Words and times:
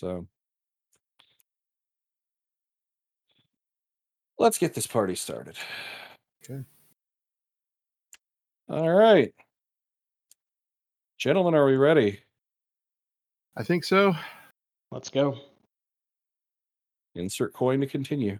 So 0.00 0.26
let's 4.38 4.56
get 4.56 4.72
this 4.72 4.86
party 4.86 5.14
started. 5.14 5.56
Okay. 6.42 6.64
All 8.70 8.88
right. 8.88 9.34
Gentlemen, 11.18 11.54
are 11.54 11.66
we 11.66 11.76
ready? 11.76 12.20
I 13.58 13.62
think 13.62 13.84
so. 13.84 14.14
Let's 14.90 15.10
go. 15.10 15.36
Insert 17.14 17.52
coin 17.52 17.82
to 17.82 17.86
continue. 17.86 18.38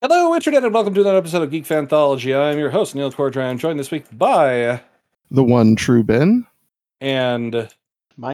Hello, 0.00 0.34
Internet, 0.34 0.64
and 0.64 0.72
welcome 0.72 0.94
to 0.94 1.02
another 1.02 1.18
episode 1.18 1.42
of 1.42 1.50
Geek 1.50 1.64
Fanthology. 1.64 2.34
I'm 2.34 2.58
your 2.58 2.70
host, 2.70 2.94
Neil 2.94 3.12
Cordran, 3.12 3.58
joined 3.58 3.78
this 3.78 3.90
week 3.90 4.06
by 4.16 4.80
The 5.30 5.42
one 5.44 5.74
true 5.76 6.02
Ben. 6.02 6.46
and 7.00 7.68
my 8.16 8.32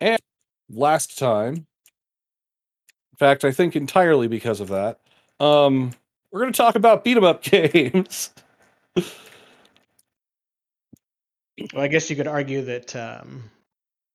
and 0.00 0.18
last 0.70 1.18
time. 1.18 1.66
In 3.12 3.16
fact, 3.18 3.44
I 3.44 3.52
think 3.52 3.76
entirely 3.76 4.28
because 4.28 4.60
of 4.60 4.68
that. 4.68 4.98
Um, 5.40 5.92
we're 6.30 6.40
going 6.40 6.52
to 6.52 6.56
talk 6.56 6.74
about 6.74 7.04
beat 7.04 7.16
'em 7.16 7.24
up 7.24 7.42
games. 7.44 8.30
Well, 11.58 11.82
I 11.84 11.88
guess 11.88 12.10
you 12.10 12.16
could 12.16 12.26
argue 12.26 12.62
that 12.62 12.94
um, 12.96 13.50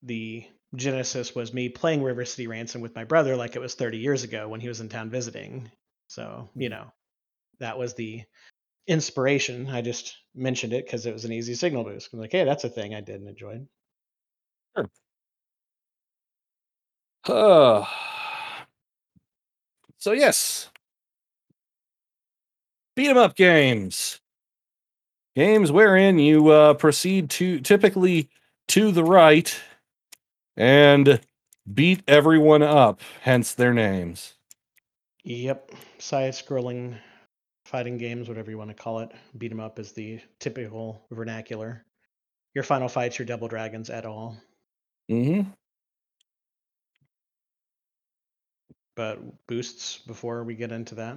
the 0.03 0.45
genesis 0.75 1.35
was 1.35 1.53
me 1.53 1.69
playing 1.69 2.03
River 2.03 2.25
City 2.25 2.47
Ransom 2.47 2.81
with 2.81 2.95
my 2.95 3.03
brother, 3.05 3.35
like 3.35 3.55
it 3.55 3.59
was 3.61 3.75
30 3.75 3.97
years 3.99 4.23
ago 4.23 4.47
when 4.49 4.61
he 4.61 4.67
was 4.69 4.81
in 4.81 4.89
town 4.89 5.09
visiting. 5.09 5.71
So 6.09 6.49
you 6.55 6.69
know, 6.69 6.91
that 7.59 7.77
was 7.79 7.95
the 7.95 8.23
inspiration. 8.87 9.67
I 9.69 9.81
just 9.81 10.17
mentioned 10.35 10.73
it 10.73 10.85
because 10.85 11.05
it 11.07 11.13
was 11.13 11.25
an 11.25 11.33
easy 11.33 11.55
signal 11.55 11.83
boost. 11.85 12.13
I'm 12.13 12.19
like, 12.19 12.31
hey, 12.33 12.45
that's 12.45 12.65
a 12.65 12.69
thing 12.69 12.95
I 12.95 13.01
did 13.01 13.21
and 13.21 13.29
enjoyed. 13.29 13.67
Uh, 17.25 17.85
so 19.97 20.11
yes, 20.13 20.69
beat 22.95 23.07
'em 23.09 23.17
up 23.17 23.35
games, 23.35 24.19
games 25.39 25.71
wherein 25.71 26.19
you 26.19 26.49
uh, 26.49 26.73
proceed 26.73 27.29
to 27.29 27.61
typically 27.61 28.29
to 28.67 28.91
the 28.91 29.05
right 29.05 29.57
and 30.57 31.21
beat 31.73 32.03
everyone 32.09 32.61
up, 32.61 32.99
hence 33.21 33.53
their 33.53 33.73
names. 33.73 34.33
Yep, 35.23 35.71
side-scrolling 35.99 36.97
fighting 37.63 37.97
games, 37.97 38.27
whatever 38.27 38.51
you 38.51 38.57
want 38.57 38.69
to 38.69 38.75
call 38.75 38.99
it. 38.99 39.11
Beat 39.37 39.53
'em 39.53 39.61
up 39.61 39.79
is 39.79 39.93
the 39.93 40.19
typical 40.39 41.01
vernacular. 41.09 41.85
Your 42.53 42.65
final 42.65 42.89
fights, 42.89 43.17
your 43.17 43.25
Double 43.25 43.47
Dragons 43.47 43.89
at 43.89 44.05
all. 44.05 44.35
hmm 45.07 45.41
But 48.95 49.47
boosts 49.47 49.99
before 49.99 50.43
we 50.43 50.55
get 50.55 50.73
into 50.73 50.95
that. 50.95 51.15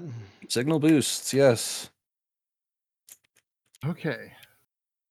Signal 0.48 0.78
boosts, 0.78 1.34
yes. 1.34 1.90
Okay. 3.86 4.32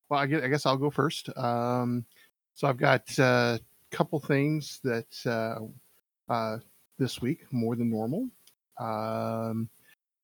Well, 0.09 0.19
I 0.19 0.27
guess, 0.27 0.43
I 0.43 0.47
guess 0.47 0.65
I'll 0.65 0.77
go 0.77 0.89
first. 0.89 1.35
Um, 1.37 2.05
so 2.53 2.67
I've 2.67 2.77
got 2.77 3.17
a 3.19 3.59
couple 3.91 4.19
things 4.19 4.79
that 4.83 5.07
uh, 5.25 6.31
uh, 6.31 6.57
this 6.97 7.21
week 7.21 7.41
more 7.51 7.75
than 7.75 7.89
normal. 7.89 8.29
Um, 8.79 9.69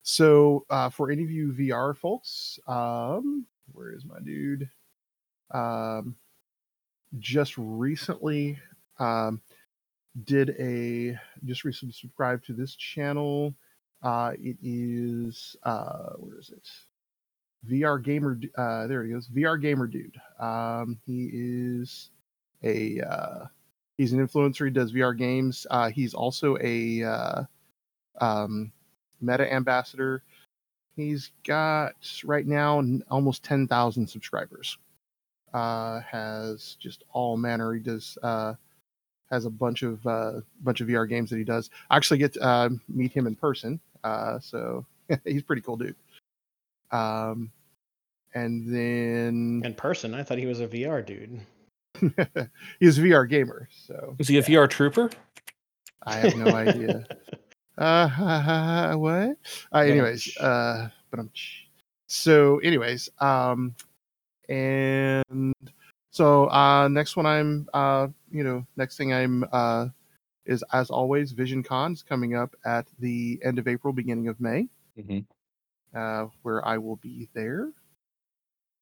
so 0.02 0.64
uh, 0.70 0.88
for 0.88 1.10
any 1.10 1.22
of 1.22 1.30
you 1.30 1.52
VR 1.52 1.96
folks, 1.96 2.58
um, 2.66 3.44
where 3.72 3.92
is 3.94 4.04
my 4.06 4.18
dude? 4.20 4.68
Um, 5.52 6.16
just 7.18 7.54
recently 7.58 8.58
um, 8.98 9.40
did 10.24 10.50
a 10.58 11.18
just 11.44 11.64
recently 11.64 11.92
subscribed 11.92 12.46
to 12.46 12.52
this 12.54 12.74
channel. 12.74 13.54
Uh, 14.02 14.32
it 14.38 14.56
is 14.62 15.56
uh, 15.64 16.12
where 16.16 16.38
is 16.38 16.50
it? 16.50 16.68
VR 17.66 18.02
gamer. 18.02 18.38
Uh, 18.56 18.86
there 18.86 19.04
he 19.04 19.12
goes. 19.12 19.28
VR 19.28 19.60
gamer 19.60 19.86
dude. 19.86 20.20
Um, 20.38 20.98
he 21.06 21.30
is 21.32 22.10
a 22.62 23.00
uh, 23.00 23.46
he's 23.96 24.12
an 24.12 24.26
influencer. 24.26 24.64
He 24.64 24.70
does 24.70 24.92
VR 24.92 25.16
games. 25.16 25.66
Uh, 25.70 25.90
he's 25.90 26.14
also 26.14 26.56
a 26.60 27.02
uh, 27.02 27.42
um, 28.20 28.72
Meta 29.20 29.52
ambassador. 29.52 30.22
He's 30.96 31.30
got 31.46 31.94
right 32.24 32.46
now 32.46 32.82
almost 33.10 33.42
ten 33.42 33.66
thousand 33.66 34.06
subscribers. 34.06 34.78
Uh, 35.54 36.00
has 36.00 36.76
just 36.78 37.04
all 37.12 37.36
manner. 37.36 37.72
He 37.72 37.80
does 37.80 38.18
uh, 38.22 38.54
has 39.30 39.44
a 39.44 39.50
bunch 39.50 39.82
of 39.82 40.04
uh, 40.06 40.40
bunch 40.62 40.80
of 40.80 40.88
VR 40.88 41.08
games 41.08 41.30
that 41.30 41.36
he 41.36 41.44
does. 41.44 41.70
I 41.90 41.96
actually 41.96 42.18
get 42.18 42.34
to 42.34 42.42
uh, 42.42 42.68
meet 42.88 43.12
him 43.12 43.26
in 43.26 43.34
person. 43.34 43.80
Uh, 44.04 44.38
so 44.40 44.84
he's 45.24 45.42
pretty 45.42 45.62
cool 45.62 45.76
dude. 45.76 45.96
Um, 46.90 47.50
and 48.34 48.66
then 48.72 49.62
In 49.64 49.74
person, 49.74 50.14
I 50.14 50.22
thought 50.22 50.38
he 50.38 50.46
was 50.46 50.60
a 50.60 50.68
VR 50.68 51.04
dude. 51.04 51.40
he's 52.80 52.98
a 52.98 53.02
VR 53.02 53.28
gamer, 53.28 53.68
so 53.86 54.14
Is 54.18 54.28
he 54.28 54.38
a 54.38 54.42
VR 54.42 54.68
trooper? 54.68 55.10
I 56.02 56.16
have 56.18 56.36
no 56.36 56.54
idea. 56.54 57.06
Uh, 57.78 58.94
what? 58.96 59.36
Uh, 59.72 59.78
anyways, 59.78 60.36
uh, 60.38 60.88
but 61.12 61.20
I'm 61.20 61.30
so. 62.08 62.58
Anyways, 62.58 63.08
um, 63.20 63.72
and 64.48 65.54
so 66.10 66.50
uh, 66.50 66.88
next 66.88 67.14
one 67.16 67.24
I'm 67.24 67.68
uh, 67.72 68.08
you 68.32 68.42
know, 68.42 68.66
next 68.76 68.96
thing 68.96 69.12
I'm 69.12 69.44
uh, 69.52 69.86
is 70.44 70.64
as 70.72 70.90
always, 70.90 71.30
Vision 71.30 71.62
Con's 71.62 72.02
coming 72.02 72.34
up 72.34 72.56
at 72.64 72.88
the 72.98 73.38
end 73.44 73.60
of 73.60 73.68
April, 73.68 73.92
beginning 73.92 74.26
of 74.26 74.40
May, 74.40 74.66
Mhm. 74.98 75.24
Uh, 75.94 76.26
where 76.42 76.66
I 76.66 76.78
will 76.78 76.96
be 76.96 77.28
there. 77.34 77.70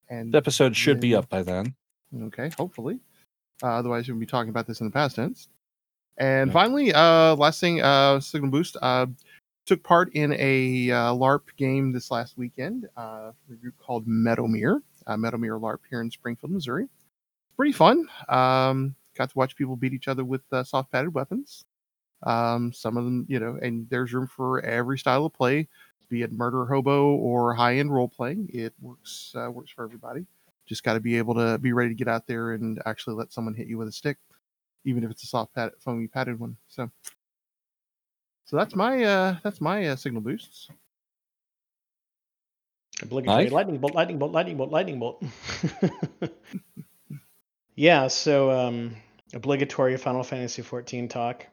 And 0.09 0.33
The 0.33 0.39
episode 0.39 0.77
should 0.77 1.01
be 1.01 1.15
up 1.15 1.29
by 1.29 1.43
then. 1.43 1.75
Okay, 2.25 2.51
hopefully. 2.57 3.01
Uh, 3.63 3.69
otherwise, 3.69 4.09
we'll 4.09 4.19
be 4.19 4.27
talking 4.27 4.51
about 4.51 4.67
this 4.67 4.81
in 4.81 4.87
the 4.87 4.93
past 4.93 5.17
tense. 5.17 5.49
And 6.19 6.49
Yeah. 6.49 6.53
finally, 6.53 6.93
uh, 6.93 7.35
last 7.37 7.61
thing, 7.61 7.83
uh, 7.83 8.21
Signal 8.21 8.51
Boost 8.51 8.77
uh, 8.81 9.07
took 9.67 9.83
part 9.83 10.13
in 10.15 10.33
a 10.39 10.91
uh, 10.91 11.13
LARP 11.15 11.55
game 11.57 11.93
this 11.93 12.11
last 12.11 12.39
weekend. 12.39 12.89
Uh, 12.97 13.33
a 13.51 13.55
group 13.55 13.77
called 13.79 14.07
Meadowmere, 14.07 14.81
uh, 15.07 15.17
Meadowmere 15.17 15.61
LARP 15.61 15.81
here 15.91 16.01
in 16.01 16.11
Springfield, 16.11 16.53
Missouri. 16.53 16.89
Pretty 17.57 17.73
fun. 17.73 18.09
Um, 18.29 18.95
got 19.17 19.31
to 19.31 19.39
watch 19.39 19.57
people 19.57 19.77
beat 19.77 19.93
each 19.95 20.09
other 20.09 20.25
with 20.25 20.43
uh, 20.53 20.63
soft 20.63 20.93
padded 20.93 21.13
weapons. 21.15 21.65
Um, 22.23 22.73
some 22.73 22.97
of 22.97 23.05
them, 23.05 23.27
you 23.29 23.41
know, 23.41 23.59
and 23.61 23.89
there's 23.91 24.15
room 24.15 24.27
for 24.27 24.61
every 24.61 24.99
style 24.99 25.27
of 25.27 25.35
play, 25.35 25.69
be 26.09 26.23
it 26.23 26.33
murder 26.33 26.65
hobo 26.65 27.15
or 27.15 27.55
high 27.55 27.77
end 27.77 27.93
role 27.93 28.09
playing. 28.09 28.49
It 28.53 28.75
works 28.81 29.35
uh, 29.37 29.51
works 29.51 29.71
for 29.71 29.85
everybody 29.85 30.27
just 30.67 30.83
got 30.83 30.95
to 30.95 31.01
be 31.01 31.17
able 31.17 31.35
to 31.35 31.59
be 31.59 31.73
ready 31.73 31.91
to 31.91 31.95
get 31.95 32.09
out 32.09 32.27
there 32.27 32.53
and 32.53 32.83
actually 32.85 33.15
let 33.15 33.33
someone 33.33 33.55
hit 33.55 33.69
you 33.69 33.79
with 33.79 33.89
a 33.89 33.93
stick 33.93 34.19
even 34.85 35.03
if 35.05 35.11
it's 35.11 35.23
a 35.23 35.27
soft 35.27 35.55
pad 35.55 35.71
foamy 35.79 36.09
padded 36.09 36.39
one 36.39 36.57
so 36.69 36.91
so 38.45 38.57
that's 38.57 38.75
my 38.75 39.03
uh 39.05 39.37
that's 39.43 39.61
my 39.61 39.87
uh, 39.87 39.97
signal 39.97 40.21
boosts 40.21 40.69
Obligatory 43.03 43.45
Mike? 43.45 43.53
lightning 43.53 43.77
bolt, 43.77 43.95
lightning 43.95 44.19
bolt, 44.19 44.33
lightning 44.33 44.57
bolt, 44.57 44.71
lightning 44.71 44.99
bolt. 44.99 45.23
yeah, 47.75 48.07
so 48.07 48.51
um, 48.51 48.97
obligatory 49.35 49.95
Final 49.99 50.23
Fantasy 50.23 50.63
14 50.63 51.07
talk. 51.07 51.47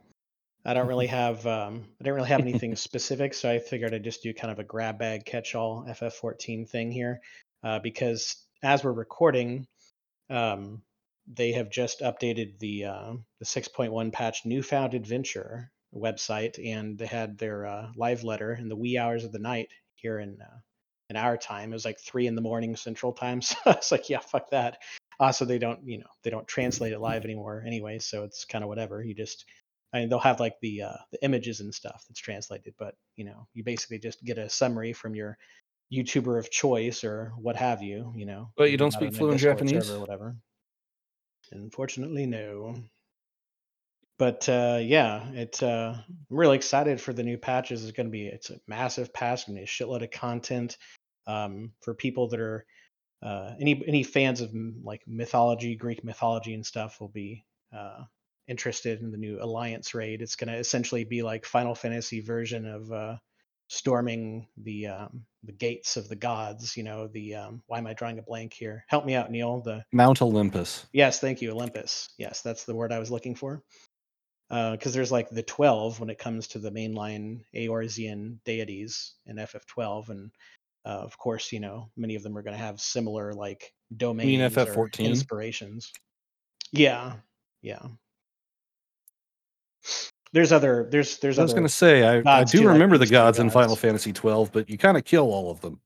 I 0.65 0.73
don't 0.73 0.87
really 0.87 1.07
have 1.21 1.45
um, 1.45 1.85
I 1.99 2.03
didn't 2.03 2.15
really 2.15 2.29
have 2.29 2.41
anything 2.41 2.75
specific, 2.75 3.33
so 3.33 3.49
I 3.49 3.59
figured 3.59 3.93
I'd 3.93 4.03
just 4.03 4.23
do 4.23 4.33
kind 4.33 4.51
of 4.51 4.59
a 4.59 4.63
grab 4.63 4.99
bag 4.99 5.25
catch 5.25 5.55
all 5.55 5.85
FF14 5.87 6.69
thing 6.69 6.91
here, 6.91 7.21
uh, 7.63 7.79
because 7.79 8.35
as 8.63 8.83
we're 8.83 8.93
recording, 8.93 9.67
um, 10.29 10.81
they 11.27 11.53
have 11.53 11.69
just 11.69 12.01
updated 12.01 12.59
the 12.59 12.85
uh, 12.85 13.13
the 13.39 13.45
6.1 13.45 14.11
patch 14.11 14.45
Newfound 14.45 14.93
Adventure 14.93 15.71
website, 15.93 16.59
and 16.63 16.97
they 16.97 17.05
had 17.05 17.37
their 17.37 17.65
uh, 17.65 17.87
live 17.95 18.23
letter 18.23 18.53
in 18.53 18.67
the 18.67 18.75
wee 18.75 18.97
hours 18.97 19.23
of 19.23 19.31
the 19.31 19.39
night 19.39 19.69
here 19.95 20.19
in 20.19 20.37
uh, 20.41 20.57
in 21.09 21.15
our 21.15 21.37
time. 21.37 21.71
It 21.71 21.75
was 21.75 21.85
like 21.85 21.99
three 21.99 22.27
in 22.27 22.35
the 22.35 22.41
morning 22.41 22.75
Central 22.75 23.13
Time, 23.13 23.41
so 23.41 23.55
I 23.65 23.71
was 23.71 23.91
like, 23.91 24.09
yeah, 24.09 24.19
fuck 24.19 24.49
that. 24.51 24.77
Also, 25.19 25.45
they 25.45 25.59
don't 25.59 25.79
you 25.87 25.99
know 25.99 26.07
they 26.23 26.29
don't 26.29 26.47
translate 26.47 26.93
it 26.93 26.99
live 26.99 27.23
anymore 27.23 27.63
anyway, 27.65 27.99
so 27.99 28.23
it's 28.23 28.45
kind 28.45 28.63
of 28.63 28.67
whatever. 28.67 29.03
You 29.03 29.13
just 29.13 29.45
I 29.93 29.99
mean, 29.99 30.09
they'll 30.09 30.19
have 30.19 30.39
like 30.39 30.59
the 30.61 30.83
uh, 30.83 30.97
the 31.11 31.23
images 31.23 31.59
and 31.59 31.73
stuff 31.73 32.03
that's 32.07 32.19
translated, 32.19 32.73
but 32.79 32.95
you 33.15 33.25
know, 33.25 33.47
you 33.53 33.63
basically 33.63 33.99
just 33.99 34.23
get 34.23 34.37
a 34.37 34.49
summary 34.49 34.91
from 34.93 35.15
your 35.15 35.37
YouTuber 35.93 36.39
of 36.39 36.49
choice 36.49 37.03
or 37.03 37.33
what 37.37 37.55
have 37.55 37.83
you. 37.83 38.11
You 38.15 38.25
know, 38.25 38.51
But 38.57 38.71
you 38.71 38.77
don't 38.77 38.91
speak 38.91 39.13
fluent 39.13 39.39
Japanese? 39.39 39.89
or 39.91 39.99
whatever. 39.99 40.35
Unfortunately, 41.51 42.25
no. 42.25 42.75
But 44.17 44.47
uh, 44.49 44.79
yeah, 44.81 45.29
it's 45.33 45.61
uh, 45.61 45.95
I'm 45.97 46.37
really 46.37 46.55
excited 46.55 46.99
for 46.99 47.13
the 47.13 47.23
new 47.23 47.37
patches. 47.37 47.83
It's 47.83 47.95
going 47.95 48.07
to 48.07 48.11
be 48.11 48.27
it's 48.27 48.49
a 48.49 48.59
massive 48.67 49.13
patch, 49.13 49.47
be 49.47 49.61
a 49.61 49.65
shitload 49.65 50.03
of 50.03 50.11
content 50.11 50.77
um, 51.27 51.71
for 51.81 51.93
people 51.93 52.29
that 52.29 52.39
are 52.39 52.65
uh, 53.21 53.53
any 53.59 53.83
any 53.87 54.03
fans 54.03 54.41
of 54.41 54.51
like 54.83 55.01
mythology, 55.07 55.75
Greek 55.75 56.03
mythology 56.03 56.53
and 56.53 56.65
stuff 56.65 56.99
will 56.99 57.09
be 57.09 57.43
uh, 57.75 58.03
interested 58.47 59.01
in 59.01 59.11
the 59.11 59.17
new 59.17 59.41
Alliance 59.41 59.93
raid. 59.93 60.21
It's 60.21 60.35
going 60.35 60.51
to 60.51 60.57
essentially 60.57 61.03
be 61.03 61.21
like 61.21 61.45
Final 61.45 61.75
Fantasy 61.75 62.19
version 62.21 62.65
of 62.65 62.91
uh, 62.91 63.17
storming 63.67 64.47
the 64.57 64.87
um, 64.87 65.25
the 65.43 65.51
gates 65.51 65.97
of 65.97 66.09
the 66.09 66.15
gods. 66.15 66.75
You 66.77 66.83
know, 66.83 67.07
the 67.07 67.35
um, 67.35 67.63
why 67.67 67.77
am 67.77 67.87
I 67.87 67.93
drawing 67.93 68.19
a 68.19 68.23
blank 68.23 68.53
here? 68.53 68.85
Help 68.87 69.05
me 69.05 69.15
out, 69.15 69.31
Neil. 69.31 69.61
The 69.61 69.83
Mount 69.91 70.21
Olympus. 70.21 70.85
yes, 70.93 71.19
thank 71.19 71.41
you, 71.41 71.51
Olympus. 71.51 72.09
Yes, 72.17 72.41
that's 72.41 72.65
the 72.65 72.75
word 72.75 72.91
I 72.91 72.99
was 72.99 73.11
looking 73.11 73.35
for. 73.35 73.63
Because 74.49 74.93
there's 74.93 75.11
like 75.11 75.29
the 75.31 75.41
12 75.41 75.99
when 75.99 76.11
it 76.11 76.19
comes 76.19 76.49
to 76.49 76.59
the 76.59 76.69
mainline 76.69 77.41
Eorzean 77.55 78.37
deities 78.45 79.15
in 79.25 79.37
FF12, 79.37 80.09
and 80.09 80.31
uh, 80.85 80.89
of 80.89 81.17
course, 81.17 81.51
you 81.51 81.59
know, 81.59 81.89
many 81.97 82.13
of 82.13 82.21
them 82.21 82.37
are 82.37 82.43
going 82.43 82.55
to 82.55 82.63
have 82.63 82.79
similar 82.79 83.33
like 83.33 83.73
domains 83.95 84.55
or 84.55 84.65
FF14? 84.65 85.05
inspirations. 85.05 85.91
Yeah, 86.71 87.13
yeah. 87.61 87.81
There's 90.33 90.51
other. 90.51 90.87
There's 90.89 91.17
there's 91.19 91.39
I 91.39 91.43
was 91.43 91.53
going 91.53 91.63
to 91.63 91.69
say 91.69 92.03
I, 92.03 92.39
I 92.39 92.43
do 92.43 92.59
like 92.59 92.67
remember 92.69 92.97
the 92.97 93.03
Eastern 93.03 93.15
gods 93.17 93.39
in 93.39 93.49
Final. 93.49 93.75
Fantasy 93.75 94.11
12, 94.11 94.51
but 94.51 94.69
you 94.69 94.77
kind 94.77 94.97
of 94.97 95.05
kill 95.05 95.31
all 95.31 95.51
of 95.51 95.61
them. 95.61 95.79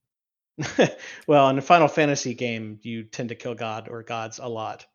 well, 1.26 1.48
in 1.50 1.58
a 1.58 1.62
Final 1.62 1.86
Fantasy 1.88 2.34
game, 2.34 2.80
you 2.82 3.04
tend 3.04 3.28
to 3.28 3.34
kill 3.34 3.54
God 3.54 3.88
or 3.88 4.02
gods 4.02 4.38
a 4.38 4.48
lot. 4.48 4.86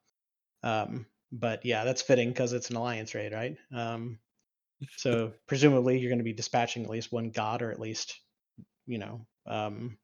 Um, 0.63 1.05
but 1.31 1.65
yeah, 1.65 1.83
that's 1.83 2.01
fitting 2.01 2.29
because 2.29 2.53
it's 2.53 2.69
an 2.69 2.75
alliance 2.75 3.15
raid, 3.15 3.31
right? 3.31 3.55
Um, 3.73 4.19
so 4.97 5.33
presumably 5.47 5.99
you're 5.99 6.09
going 6.09 6.17
to 6.17 6.23
be 6.23 6.33
dispatching 6.33 6.83
at 6.83 6.89
least 6.89 7.11
one 7.11 7.29
god 7.29 7.61
or 7.61 7.71
at 7.71 7.79
least, 7.79 8.19
you 8.87 8.97
know, 8.97 9.25
um, 9.45 9.97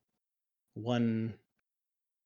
one 0.76 1.34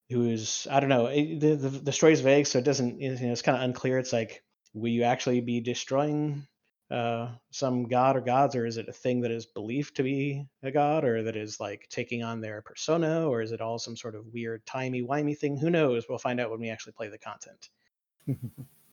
who 0.10 0.30
is 0.30 0.68
I 0.70 0.80
don't 0.80 0.90
know. 0.90 1.08
it- 1.08 1.40
The, 1.40 1.56
the 1.56 1.70
the 1.70 1.92
story's 1.92 2.22
vague, 2.22 2.48
so 2.48 2.60
it 2.60 2.66
doesn't. 2.66 3.00
You 3.00 3.12
know, 3.16 3.32
it's 3.32 3.42
kind 3.42 3.58
of 3.58 3.64
unclear. 3.64 3.98
It's 3.98 4.14
like, 4.14 4.44
will 4.74 4.92
you 4.92 5.04
actually 5.04 5.42
be 5.42 5.62
destroying 5.62 6.46
uh, 6.94 7.32
some 7.50 7.88
god 7.88 8.16
or 8.16 8.22
gods, 8.22 8.56
or 8.56 8.68
is 8.68 8.78
it 8.78 8.88
a 8.88 8.94
thing 8.94 9.20
that 9.22 9.32
is 9.32 9.48
believed 9.48 9.96
to 9.96 10.04
be 10.04 10.46
a 10.62 10.70
god, 10.70 11.04
or 11.04 11.24
that 11.24 11.36
is 11.36 11.60
like 11.60 11.88
taking 11.90 12.24
on 12.24 12.40
their 12.40 12.62
persona, 12.62 13.28
or 13.28 13.42
is 13.42 13.52
it 13.52 13.62
all 13.62 13.80
some 13.80 13.98
sort 13.98 14.14
of 14.14 14.28
weird 14.32 14.64
timey 14.68 15.02
wimey 15.02 15.36
thing? 15.36 15.58
Who 15.58 15.72
knows? 15.72 16.06
We'll 16.08 16.20
find 16.20 16.40
out 16.40 16.52
when 16.52 16.60
we 16.60 16.70
actually 16.70 16.94
play 16.94 17.10
the 17.10 17.18
content. 17.18 17.70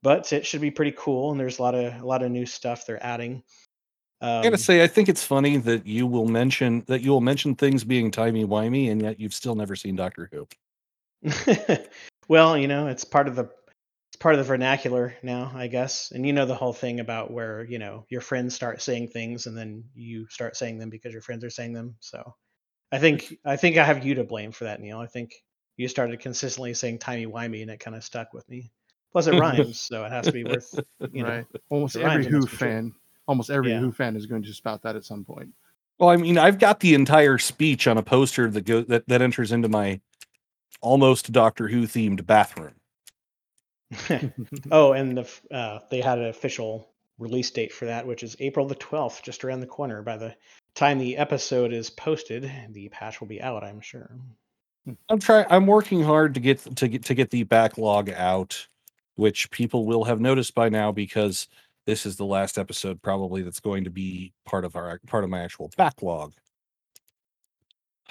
but 0.03 0.33
it 0.33 0.47
should 0.47 0.63
be 0.63 0.71
pretty 0.71 0.95
cool, 0.97 1.31
and 1.31 1.39
there's 1.39 1.59
a 1.59 1.63
lot 1.63 1.75
of 1.75 2.03
a 2.03 2.07
lot 2.07 2.23
of 2.23 2.31
new 2.31 2.47
stuff 2.47 2.87
they're 2.87 3.05
adding. 3.05 3.43
I 4.23 4.39
Um, 4.39 4.43
gotta 4.45 4.59
say, 4.59 4.83
I 4.83 4.87
think 4.87 5.11
it's 5.11 5.25
funny 5.25 5.59
that 5.59 5.87
you 5.87 6.07
will 6.07 6.27
mention 6.27 6.85
that 6.87 7.03
you 7.03 7.11
will 7.11 7.21
mention 7.21 7.55
things 7.55 7.85
being 7.85 8.11
timey 8.11 8.47
wimey, 8.47 8.91
and 8.91 9.03
yet 9.03 9.21
you've 9.21 9.35
still 9.35 9.55
never 9.55 9.77
seen 9.77 9.95
Doctor 9.95 10.31
Who. 10.33 10.49
well, 12.29 12.57
you 12.57 12.67
know, 12.67 12.87
it's 12.87 13.05
part 13.05 13.29
of 13.29 13.37
the 13.37 13.51
part 14.21 14.35
of 14.35 14.39
the 14.39 14.45
vernacular 14.45 15.15
now, 15.23 15.51
I 15.55 15.67
guess. 15.67 16.13
And 16.13 16.25
you 16.27 16.33
know 16.33 16.47
the 16.47 16.55
whole 16.55 16.75
thing 16.75 17.01
about 17.01 17.33
where, 17.33 17.65
you 17.65 17.79
know, 17.79 18.05
your 18.11 18.21
friends 18.21 18.55
start 18.55 18.83
saying 18.83 19.09
things 19.09 19.47
and 19.47 19.57
then 19.57 19.85
you 19.95 20.29
start 20.29 20.57
saying 20.57 20.79
them 20.79 20.91
because 20.91 21.13
your 21.13 21.23
friends 21.23 21.43
are 21.43 21.51
saying 21.51 21.73
them. 21.73 21.97
So 22.01 22.35
I 22.93 22.99
think 22.99 23.35
I 23.45 23.57
think 23.57 23.79
I 23.79 23.85
have 23.85 24.05
you 24.05 24.15
to 24.17 24.25
blame 24.25 24.53
for 24.53 24.65
that, 24.65 24.81
Neil. 24.81 24.99
I 24.99 25.07
think 25.07 25.33
you 25.77 25.89
started 25.89 26.21
consistently 26.21 26.75
saying 26.75 26.99
timey 26.99 27.27
wimey 27.27 27.63
and 27.63 27.71
it 27.71 27.81
kind 27.81 27.97
of 27.97 28.05
stuck 28.05 28.33
with 28.35 28.49
me. 28.49 28.71
Plus 29.11 29.27
it 29.27 29.33
rhymes, 29.41 29.81
so 29.81 30.05
it 30.05 30.13
has 30.13 30.27
to 30.27 30.33
be 30.33 30.45
worth 30.45 30.79
you 31.13 31.23
know. 31.23 31.29
right. 31.31 31.47
Almost 31.71 31.97
every 31.97 32.27
Who 32.27 32.41
must 32.41 32.51
be 32.51 32.57
true. 32.57 32.69
fan, 32.69 32.93
almost 33.27 33.51
every 33.51 33.71
Yeah. 33.71 33.81
Who 33.81 33.91
fan 33.91 34.17
is 34.17 34.27
going 34.27 34.43
to 34.43 34.53
spout 34.53 34.83
that 34.83 34.97
at 34.97 35.05
some 35.05 35.25
point. 35.25 35.49
Well, 35.99 36.11
I 36.11 36.17
mean, 36.17 36.37
I've 36.39 36.59
got 36.59 36.81
the 36.81 36.95
entire 36.95 37.39
speech 37.39 37.87
on 37.87 37.97
a 37.97 38.03
poster 38.03 38.51
that 38.51 38.63
go 38.63 38.83
that, 38.83 39.09
that 39.09 39.23
enters 39.23 39.51
into 39.51 39.69
my 39.69 40.01
almost 40.83 41.33
Doctor 41.33 41.69
Who 41.69 41.83
themed 41.83 42.27
bathroom. 42.27 42.75
oh, 44.71 44.93
and 44.93 45.19
the 45.19 45.55
uh, 45.55 45.81
they 45.91 46.01
had 46.01 46.19
an 46.19 46.27
official 46.27 46.91
release 47.19 47.51
date 47.51 47.73
for 47.73 47.87
that, 47.87 48.07
which 48.07 48.23
is 48.23 48.37
April 48.41 48.67
the 48.67 48.75
twelfth, 48.77 49.23
just 49.23 49.45
around 49.45 49.61
the 49.61 49.67
corner. 49.67 50.03
By 50.03 50.17
the 50.17 50.35
time 50.75 50.99
the 50.99 51.17
episode 51.17 51.73
is 51.73 51.91
posted, 51.91 52.51
the 52.71 52.89
patch 52.91 53.21
will 53.21 53.29
be 53.29 53.43
out. 53.43 53.65
I'm 53.65 53.81
sure. 53.81 54.11
I'm 55.09 55.19
trying. 55.19 55.47
I'm 55.51 55.67
working 55.67 56.03
hard 56.03 56.35
to 56.35 56.41
get 56.41 56.61
to 56.77 56.89
get 56.89 57.05
to 57.07 57.15
get 57.15 57.31
the 57.31 57.43
backlog 57.45 58.11
out, 58.11 58.67
which 59.17 59.51
people 59.51 59.87
will 59.87 60.05
have 60.05 60.21
noticed 60.21 60.55
by 60.55 60.69
now 60.69 60.93
because 60.93 61.49
this 61.87 62.07
is 62.07 62.17
the 62.17 62.25
last 62.25 62.59
episode 62.59 63.03
probably 63.03 63.43
that's 63.43 63.61
going 63.61 63.85
to 63.85 63.91
be 63.91 64.33
part 64.47 64.65
of 64.65 64.77
our 64.77 65.01
part 65.07 65.25
of 65.25 65.31
my 65.31 65.41
actual 65.41 65.71
backlog. 65.77 66.33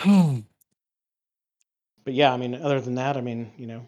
But 2.06 2.14
yeah, 2.16 2.34
I 2.34 2.38
mean, 2.38 2.56
other 2.56 2.82
than 2.82 2.96
that, 2.96 3.18
I 3.18 3.22
mean, 3.22 3.52
you 3.56 3.68
know, 3.68 3.88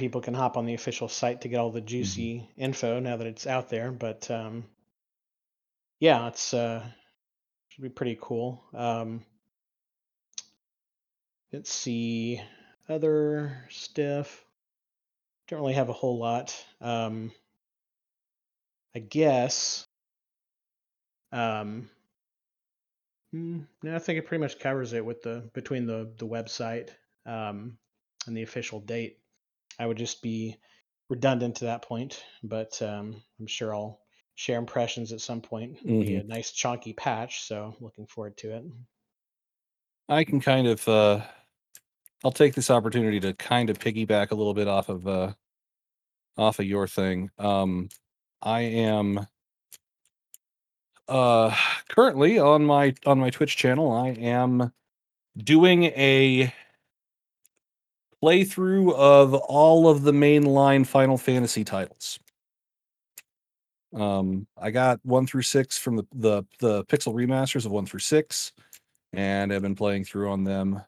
people 0.00 0.22
can 0.22 0.34
hop 0.34 0.56
on 0.56 0.66
the 0.66 0.74
official 0.74 1.08
site 1.08 1.42
to 1.42 1.48
get 1.48 1.60
all 1.60 1.70
the 1.70 1.80
juicy 1.80 2.48
info 2.56 2.98
now 2.98 3.16
that 3.16 3.26
it's 3.26 3.46
out 3.46 3.68
there. 3.68 3.92
But 3.92 4.28
um, 4.30 4.64
yeah, 6.00 6.26
it's 6.26 6.52
uh, 6.54 6.82
should 7.68 7.82
be 7.82 7.90
pretty 7.90 8.18
cool. 8.20 8.64
Um, 8.74 9.22
let's 11.52 11.72
see 11.72 12.40
other 12.88 13.64
stuff. 13.68 14.44
Don't 15.46 15.60
really 15.60 15.74
have 15.74 15.90
a 15.90 15.94
whole 15.94 16.18
lot. 16.18 16.56
Um, 16.80 17.30
I 18.96 18.98
guess. 19.00 19.86
Um, 21.30 21.90
mm, 23.34 23.66
no, 23.82 23.94
I 23.94 23.98
think 23.98 24.18
it 24.18 24.26
pretty 24.26 24.40
much 24.40 24.58
covers 24.58 24.94
it 24.94 25.04
with 25.04 25.22
the 25.22 25.48
between 25.52 25.86
the 25.86 26.10
the 26.16 26.26
website 26.26 26.88
um, 27.26 27.76
and 28.26 28.36
the 28.36 28.42
official 28.42 28.80
date. 28.80 29.19
I 29.78 29.86
would 29.86 29.96
just 29.98 30.22
be 30.22 30.58
redundant 31.08 31.56
to 31.56 31.66
that 31.66 31.82
point, 31.82 32.24
but 32.42 32.80
um, 32.82 33.22
I'm 33.38 33.46
sure 33.46 33.74
I'll 33.74 34.00
share 34.40 34.58
impressions 34.58 35.12
at 35.12 35.20
some 35.20 35.42
point. 35.42 35.76
It'll 35.84 36.00
Be 36.00 36.14
a 36.14 36.24
nice 36.24 36.52
chunky 36.52 36.94
patch, 36.94 37.42
so 37.42 37.76
looking 37.80 38.06
forward 38.06 38.38
to 38.38 38.56
it. 38.56 38.64
I 40.08 40.24
can 40.24 40.40
kind 40.40 40.66
of 40.66 40.88
uh 40.88 41.20
I'll 42.24 42.32
take 42.32 42.54
this 42.54 42.70
opportunity 42.70 43.20
to 43.20 43.34
kind 43.34 43.70
of 43.70 43.78
piggyback 43.78 44.30
a 44.30 44.34
little 44.34 44.54
bit 44.54 44.66
off 44.66 44.88
of 44.88 45.06
uh 45.06 45.32
off 46.38 46.58
of 46.58 46.64
your 46.64 46.86
thing. 46.86 47.30
Um 47.38 47.90
I 48.40 48.60
am 48.60 49.26
uh 51.06 51.54
currently 51.88 52.38
on 52.38 52.64
my 52.64 52.94
on 53.04 53.20
my 53.20 53.28
Twitch 53.28 53.56
channel 53.56 53.92
I 53.92 54.08
am 54.08 54.72
doing 55.36 55.84
a 55.84 56.52
playthrough 58.22 58.94
of 58.94 59.34
all 59.34 59.88
of 59.88 60.02
the 60.02 60.12
mainline 60.12 60.86
Final 60.86 61.16
Fantasy 61.18 61.64
titles. 61.64 62.18
Um 63.94 64.46
I 64.56 64.70
got 64.70 65.00
1 65.04 65.26
through 65.26 65.42
6 65.42 65.78
from 65.78 65.96
the 65.96 66.06
the 66.14 66.44
the 66.60 66.84
pixel 66.84 67.14
remasters 67.14 67.66
of 67.66 67.72
1 67.72 67.86
through 67.86 68.00
6 68.00 68.52
and 69.12 69.52
I've 69.52 69.62
been 69.62 69.74
playing 69.74 70.04
through 70.04 70.30
on 70.30 70.44
them 70.44 70.82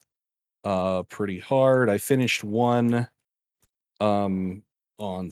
uh 0.64 1.02
pretty 1.04 1.40
hard. 1.40 1.90
I 1.90 1.98
finished 1.98 2.44
one 2.44 3.08
um 4.00 4.62
on 4.98 5.30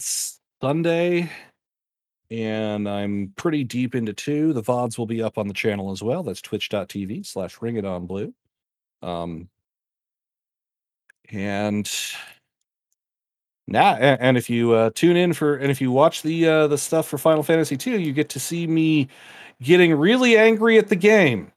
Sunday 0.61 1.31
and 2.31 2.89
I'm 2.89 3.33
pretty 3.37 3.65
deep 3.65 3.95
into 3.95 4.13
two. 4.13 4.53
The 4.53 4.63
VODs 4.63 4.99
will 4.99 5.07
be 5.07 5.23
up 5.23 5.39
on 5.39 5.49
the 5.49 5.55
channel 5.55 5.91
as 5.91 6.03
well. 6.03 6.23
That's 6.23 6.41
twitch.tv 6.43 7.27
slash 7.27 7.61
ring 7.61 7.77
it 7.77 7.85
on 7.85 8.07
blue. 8.07 8.35
Um 9.03 9.49
and 11.33 11.91
now 13.67 13.95
and 13.95 14.37
if 14.37 14.51
you 14.51 14.73
uh 14.73 14.91
tune 14.95 15.17
in 15.17 15.33
for 15.33 15.57
and 15.57 15.71
if 15.71 15.81
you 15.81 15.93
watch 15.93 16.23
the 16.23 16.49
uh 16.49 16.67
the 16.67 16.79
stuff 16.79 17.07
for 17.07 17.19
Final 17.19 17.43
Fantasy 17.43 17.77
2, 17.77 18.01
you 18.01 18.13
get 18.13 18.29
to 18.31 18.41
see 18.41 18.67
me 18.67 19.09
getting 19.63 19.95
really 19.95 20.37
angry 20.37 20.79
at 20.79 20.89
the 20.89 20.97
game. 20.97 21.53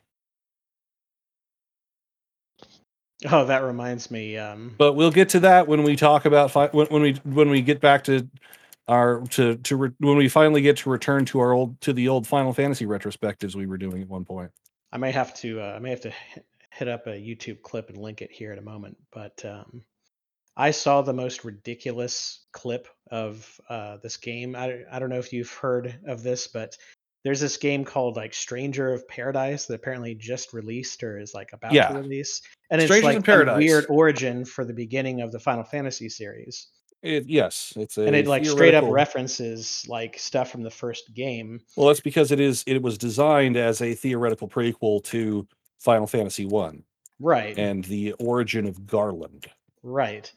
Oh, 3.31 3.45
that 3.45 3.63
reminds 3.63 4.11
me. 4.11 4.37
Um, 4.37 4.75
but 4.77 4.93
we'll 4.93 5.11
get 5.11 5.29
to 5.29 5.39
that 5.41 5.67
when 5.67 5.83
we 5.83 5.95
talk 5.95 6.25
about 6.25 6.51
fi- 6.51 6.67
when, 6.67 6.87
when 6.87 7.01
we 7.01 7.13
when 7.23 7.49
we 7.49 7.61
get 7.61 7.79
back 7.79 8.03
to 8.05 8.27
our 8.87 9.21
to 9.31 9.55
to 9.55 9.75
re- 9.77 9.91
when 9.99 10.17
we 10.17 10.27
finally 10.27 10.61
get 10.61 10.77
to 10.77 10.89
return 10.89 11.25
to 11.25 11.39
our 11.39 11.53
old 11.53 11.79
to 11.81 11.93
the 11.93 12.09
old 12.09 12.27
Final 12.27 12.53
Fantasy 12.53 12.85
retrospectives 12.85 13.55
we 13.55 13.65
were 13.65 13.77
doing 13.77 14.01
at 14.01 14.09
one 14.09 14.25
point. 14.25 14.51
I 14.91 14.97
may 14.97 15.11
have 15.11 15.33
to. 15.35 15.61
Uh, 15.61 15.73
I 15.75 15.79
may 15.79 15.89
have 15.91 16.01
to 16.01 16.13
hit 16.73 16.87
up 16.87 17.07
a 17.07 17.11
YouTube 17.11 17.61
clip 17.61 17.89
and 17.89 17.97
link 17.97 18.21
it 18.21 18.31
here 18.31 18.51
in 18.51 18.59
a 18.59 18.63
moment. 18.63 18.97
But 19.11 19.43
um, 19.45 19.83
I 20.57 20.71
saw 20.71 21.01
the 21.01 21.13
most 21.13 21.45
ridiculous 21.45 22.45
clip 22.51 22.87
of 23.11 23.47
uh, 23.69 23.97
this 24.01 24.17
game. 24.17 24.55
I, 24.55 24.81
I 24.91 24.99
don't 24.99 25.09
know 25.09 25.19
if 25.19 25.31
you've 25.31 25.51
heard 25.51 25.99
of 26.07 26.23
this, 26.23 26.47
but 26.47 26.75
there's 27.23 27.39
this 27.39 27.57
game 27.57 27.85
called 27.85 28.15
like 28.15 28.33
Stranger 28.33 28.91
of 28.91 29.07
Paradise 29.07 29.65
that 29.67 29.75
apparently 29.75 30.15
just 30.15 30.53
released 30.53 31.03
or 31.03 31.19
is 31.19 31.33
like 31.33 31.53
about 31.53 31.73
Yeah. 31.73 31.89
to 31.89 31.99
release, 31.99 32.41
and 32.69 32.81
Strangers 32.81 33.17
it's 33.19 33.27
like 33.27 33.41
in 33.41 33.49
a 33.49 33.57
weird 33.57 33.85
origin 33.89 34.43
for 34.43 34.65
the 34.65 34.73
beginning 34.73 35.21
of 35.21 35.31
the 35.31 35.39
Final 35.39 35.63
Fantasy 35.63 36.09
series. 36.09 36.67
It, 37.01 37.27
yes, 37.27 37.73
it's 37.75 37.97
a 37.97 38.03
and 38.03 38.15
it 38.15 38.27
like 38.27 38.45
straight 38.45 38.73
up 38.73 38.85
references 38.87 39.85
like 39.89 40.17
stuff 40.17 40.49
from 40.49 40.63
the 40.63 40.71
first 40.71 41.13
game. 41.13 41.59
Well, 41.75 41.87
that's 41.87 41.99
because 41.99 42.31
it 42.31 42.39
is. 42.39 42.63
It 42.65 42.81
was 42.81 42.97
designed 42.97 43.57
as 43.57 43.81
a 43.81 43.93
theoretical 43.93 44.47
prequel 44.47 45.03
to 45.05 45.45
Final 45.83 46.07
Fantasy 46.07 46.45
One 46.45 46.83
Right. 47.19 47.57
and 47.57 47.83
the 47.85 48.13
origin 48.13 48.65
of 48.65 48.87
Garland. 48.87 49.47
Right. 49.83 50.31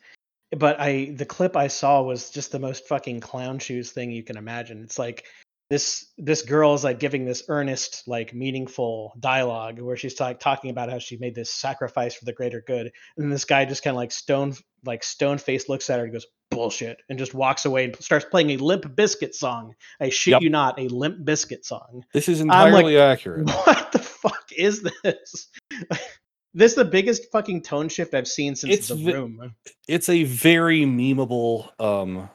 But 0.57 0.79
I 0.81 1.13
the 1.17 1.25
clip 1.27 1.57
I 1.57 1.69
saw 1.69 2.03
was 2.03 2.31
just 2.31 2.53
the 2.53 2.59
most 2.59 2.87
fucking 2.87 3.21
clown 3.21 3.59
shoes 3.59 3.91
thing 3.93 4.11
you 4.11 4.23
can 4.23 4.37
imagine. 4.37 4.83
It's 4.83 4.99
like 4.99 5.25
this 5.71 6.13
this 6.19 6.43
girl 6.43 6.75
is 6.75 6.85
like 6.85 7.01
giving 7.01 7.25
this 7.25 7.43
earnest, 7.49 8.05
like 8.07 8.33
meaningful 8.33 9.13
dialogue 9.19 9.81
where 9.81 9.97
she's 9.97 10.19
like 10.21 10.39
talking 10.39 10.71
about 10.71 10.89
how 10.91 10.99
she 11.01 11.17
made 11.17 11.35
this 11.35 11.53
sacrifice 11.53 12.15
for 12.15 12.25
the 12.25 12.33
greater 12.33 12.63
good. 12.67 12.93
And 13.17 13.33
this 13.33 13.45
guy 13.45 13.65
just 13.65 13.83
kind 13.83 13.95
of 13.95 13.99
like 13.99 14.13
stone 14.13 14.55
like 14.85 15.03
stone 15.03 15.39
face 15.39 15.69
looks 15.69 15.91
at 15.91 15.99
her 15.99 16.05
and 16.05 16.13
goes, 16.13 16.27
bullshit, 16.53 16.99
and 17.09 17.19
just 17.19 17.35
walks 17.35 17.65
away 17.65 17.87
and 17.87 17.97
starts 17.97 18.25
playing 18.31 18.51
a 18.51 18.57
Limp 18.59 18.85
Bizkit 18.95 19.35
song. 19.35 19.75
I 20.01 20.11
shit 20.11 20.31
Yep. 20.33 20.43
you 20.43 20.51
not, 20.51 20.79
a 20.79 20.87
Limp 20.87 21.27
Bizkit 21.27 21.65
song 21.65 22.05
This 22.13 22.29
is 22.29 22.41
I'm 22.41 22.47
like- 22.47 22.67
entirely 22.69 22.99
accurate. 23.01 23.47
what 23.67 23.86
fuck 24.49 24.59
is 24.59 24.83
this? 24.83 25.49
this 26.55 26.73
is 26.73 26.75
the 26.75 26.85
biggest 26.85 27.31
fucking 27.33 27.63
tone 27.63 27.89
shift 27.89 28.15
I've 28.15 28.29
seen 28.29 28.55
since 28.57 28.73
It's 28.73 28.89
the 28.89 28.95
ve- 28.97 29.13
room. 29.13 29.55
It's 29.89 30.09
a 30.09 30.25
very 30.25 30.83
memeable. 30.83 31.69
Um, 31.81 32.29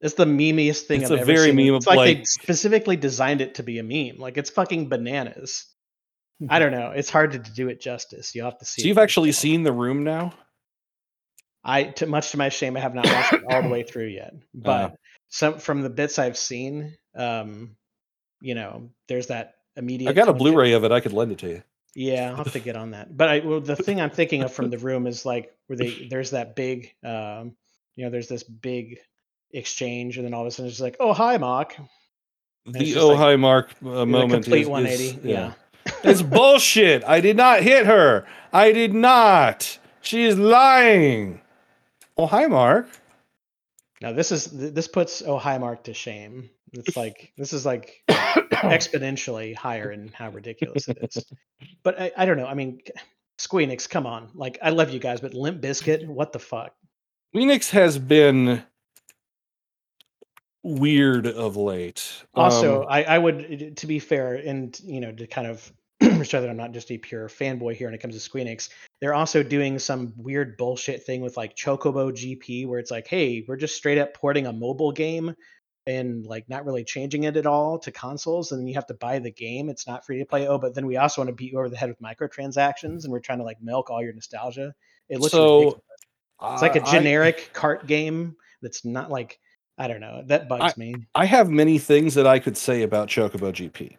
It's 0.00 0.14
the 0.14 0.24
memeiest 0.26 0.82
thing 0.82 1.02
It's 1.02 1.10
I've 1.10 1.18
a 1.18 1.20
ever 1.22 1.32
very 1.32 1.46
seen. 1.48 1.56
meme- 1.56 1.74
It's 1.76 1.86
like, 1.86 2.18
they 2.18 2.24
specifically 2.24 2.96
designed 2.96 3.40
it 3.40 3.54
to 3.56 3.62
be 3.62 3.78
a 3.78 3.82
meme. 3.82 4.18
Like 4.20 4.36
it's 4.36 4.50
fucking 4.50 4.88
bananas. 4.88 5.66
I 6.50 6.58
don't 6.58 6.72
know. 6.72 6.90
It's 6.90 7.08
hard 7.08 7.32
to 7.32 7.38
do 7.38 7.68
it 7.70 7.80
justice. 7.80 8.34
You 8.34 8.42
have 8.44 8.58
to 8.58 8.64
see. 8.66 8.82
so 8.82 8.84
it 8.84 8.88
you've 8.88 8.98
actually 8.98 9.30
yourself. 9.30 9.40
seen 9.42 9.62
the 9.62 9.72
room 9.72 10.04
now. 10.04 10.34
I, 11.64 11.84
to 11.84 12.06
much 12.06 12.30
to 12.32 12.36
my 12.36 12.48
shame, 12.50 12.76
I 12.76 12.80
have 12.80 12.94
not 12.94 13.06
watched 13.06 13.32
it 13.32 13.42
all 13.50 13.62
the 13.62 13.68
way 13.68 13.82
through 13.82 14.06
yet. 14.08 14.34
But 14.54 14.92
Uh. 14.92 14.94
some 15.28 15.58
from 15.58 15.80
the 15.82 15.90
bits 15.90 16.18
I've 16.18 16.36
seen, 16.38 16.94
um, 17.16 17.74
you 18.40 18.54
know, 18.54 18.90
there's 19.08 19.28
that 19.28 19.54
immediate. 19.76 20.10
I 20.10 20.12
got 20.12 20.28
a. 20.28 20.32
Blu-ray 20.32 20.72
of 20.72 20.84
it. 20.84 20.92
I 20.92 21.00
could 21.00 21.12
lend 21.12 21.32
it 21.32 21.38
to 21.38 21.48
you. 21.48 21.62
Yeah, 21.94 22.30
I'll 22.30 22.36
have 22.36 22.52
to 22.52 22.60
get 22.60 22.76
on 22.76 22.90
that. 22.90 23.16
But 23.16 23.28
I, 23.30 23.38
well, 23.40 23.60
the 23.60 23.74
thing 23.74 24.00
I'm 24.00 24.10
thinking 24.10 24.42
of 24.42 24.52
from 24.52 24.68
the 24.68 24.76
room 24.78 25.06
is 25.06 25.24
like 25.24 25.54
where 25.66 25.78
they 25.78 26.06
there's 26.10 26.30
that 26.32 26.54
big, 26.54 26.94
um, 27.02 27.56
you 27.94 28.04
know, 28.04 28.10
there's 28.10 28.28
this 28.28 28.42
big 28.42 28.98
exchange, 29.52 30.18
and 30.18 30.26
then 30.26 30.34
all 30.34 30.42
of 30.42 30.46
a 30.46 30.50
sudden 30.50 30.70
it's 30.70 30.80
like, 30.80 30.96
oh 31.00 31.14
hi, 31.14 31.38
Mark. 31.38 31.74
it's 32.66 32.94
The 32.94 33.00
oh 33.00 33.08
like 33.08 33.18
hi 33.18 33.36
Mark 33.36 33.70
uh, 33.82 34.04
moment 34.04 34.44
complete 34.44 34.60
is, 34.62 34.66
is- 34.66 34.70
180. 34.70 35.28
yeah. 35.28 35.52
it's 36.04 36.20
bullshit. 36.20 37.02
I 37.04 37.20
did 37.22 37.36
not 37.36 37.62
hit 37.62 37.86
her. 37.86 38.26
I 38.52 38.72
did 38.72 38.92
not. 38.92 39.78
She 40.02 40.24
is 40.24 40.36
lying. 40.38 41.40
Oh 42.18 42.26
hi 42.26 42.46
Mark. 42.46 42.88
Now 44.02 44.12
this 44.12 44.30
is 44.32 44.46
this 44.46 44.88
puts 44.88 45.22
oh 45.22 45.38
hi, 45.38 45.58
Mark 45.58 45.84
to 45.84 45.94
shame. 45.94 46.50
It's 46.72 46.96
like 47.02 47.32
this 47.36 47.52
is 47.52 47.64
like 47.64 48.02
exponentially 48.08 49.54
higher 49.54 49.90
in 49.90 50.08
how 50.08 50.30
ridiculous 50.30 50.88
it 50.88 50.98
is. 51.02 51.24
But 51.82 52.00
I, 52.00 52.12
I 52.16 52.26
don't 52.26 52.36
know. 52.36 52.46
I 52.46 52.54
mean, 52.54 52.80
Squeenix, 53.38 53.88
come 53.88 54.06
on. 54.06 54.30
Like 54.34 54.58
I 54.62 54.70
love 54.70 54.90
you 54.90 54.98
guys, 54.98 55.20
but 55.20 55.34
Limp 55.34 55.62
Bizkit, 55.62 56.06
what 56.06 56.32
the 56.32 56.38
fuck? 56.38 56.74
Squeenix 57.34 57.70
has 57.70 57.98
been 57.98 58.62
weird 60.62 61.26
of 61.26 61.56
late. 61.56 62.24
Also, 62.34 62.82
Um, 62.82 62.88
I, 62.90 63.04
I 63.04 63.18
would, 63.18 63.76
to 63.78 63.86
be 63.86 64.00
fair, 64.00 64.34
and 64.34 64.78
you 64.84 65.00
know, 65.00 65.12
to 65.12 65.26
kind 65.26 65.46
of 65.46 65.72
show 66.26 66.40
that 66.40 66.50
I'm 66.50 66.56
not 66.56 66.72
just 66.72 66.90
a 66.90 66.98
pure 66.98 67.28
fanboy 67.28 67.76
here 67.76 67.86
when 67.86 67.94
it 67.94 68.00
comes 68.00 68.20
to 68.20 68.30
Squeenix, 68.30 68.68
they're 69.00 69.14
also 69.14 69.42
doing 69.42 69.78
some 69.78 70.12
weird 70.16 70.56
bullshit 70.56 71.04
thing 71.04 71.20
with 71.20 71.36
like 71.36 71.56
Chocobo 71.56 72.10
GP, 72.12 72.66
where 72.66 72.78
it's 72.78 72.90
like, 72.90 73.06
hey, 73.06 73.44
we're 73.46 73.56
just 73.56 73.76
straight 73.76 73.98
up 73.98 74.14
porting 74.14 74.46
a 74.46 74.52
mobile 74.52 74.92
game 74.92 75.34
and 75.86 76.26
like 76.26 76.48
not 76.48 76.64
really 76.64 76.84
changing 76.84 77.24
it 77.24 77.36
at 77.36 77.46
all 77.46 77.78
to 77.78 77.92
consoles, 77.92 78.52
and 78.52 78.60
then 78.60 78.66
you 78.66 78.74
have 78.74 78.86
to 78.86 78.94
buy 78.94 79.18
the 79.18 79.30
game. 79.30 79.68
It's 79.68 79.86
not 79.86 80.04
free 80.04 80.18
to 80.18 80.26
play. 80.26 80.48
Oh, 80.48 80.58
but 80.58 80.74
then 80.74 80.86
we 80.86 80.96
also 80.96 81.20
want 81.20 81.28
to 81.28 81.34
beat 81.34 81.52
you 81.52 81.58
over 81.58 81.68
the 81.68 81.76
head 81.76 81.88
with 81.88 82.00
microtransactions, 82.00 83.04
and 83.04 83.12
we're 83.12 83.20
trying 83.20 83.38
to 83.38 83.44
like 83.44 83.62
milk 83.62 83.90
all 83.90 84.02
your 84.02 84.12
nostalgia. 84.12 84.74
It 85.08 85.20
looks 85.20 85.32
So, 85.32 85.58
ridiculous. 85.58 85.82
It's 86.52 86.62
like 86.62 86.76
a 86.76 86.80
generic 86.80 87.50
cart 87.52 87.86
game 87.86 88.36
that's 88.60 88.84
not 88.84 89.10
like 89.10 89.38
I 89.78 89.88
don't 89.88 90.00
know. 90.00 90.22
That 90.26 90.48
bugs 90.48 90.76
me. 90.76 90.94
I 91.14 91.26
have 91.26 91.50
many 91.50 91.78
things 91.78 92.14
that 92.14 92.26
I 92.26 92.38
could 92.38 92.56
say 92.56 92.82
about 92.82 93.08
Chocobo 93.08 93.52
GP 93.52 93.96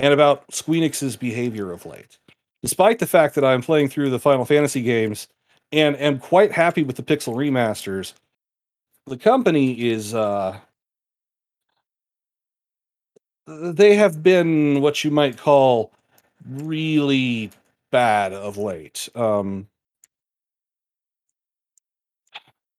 and 0.00 0.14
about 0.14 0.48
Squeenix's 0.50 1.16
behavior 1.16 1.70
of 1.72 1.86
late. 1.86 2.18
Despite 2.62 2.98
the 2.98 3.06
fact 3.06 3.34
that 3.36 3.44
I'm 3.44 3.62
playing 3.62 3.90
through 3.90 4.10
the 4.10 4.18
Final 4.18 4.44
Fantasy 4.44 4.82
games 4.82 5.28
and 5.70 5.96
am 5.96 6.18
quite 6.18 6.52
happy 6.52 6.82
with 6.82 6.96
the 6.96 7.02
pixel 7.02 7.34
remasters, 7.34 8.14
the 9.06 9.16
company 9.16 9.88
is 9.88 10.14
uh 10.14 10.58
they 13.46 13.96
have 13.96 14.22
been 14.22 14.80
what 14.80 15.04
you 15.04 15.10
might 15.10 15.36
call 15.36 15.92
really 16.48 17.50
bad 17.90 18.32
of 18.32 18.56
late. 18.56 19.08
Um 19.14 19.68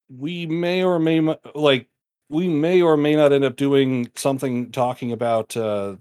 we 0.10 0.46
may 0.46 0.84
or 0.84 1.00
may 1.00 1.36
like 1.56 1.88
we 2.30 2.48
may 2.48 2.82
or 2.82 2.98
may 2.98 3.16
not 3.16 3.32
end 3.32 3.44
up 3.44 3.56
doing 3.56 4.10
something 4.16 4.72
talking 4.72 5.12
about 5.12 5.56
uh 5.58 5.96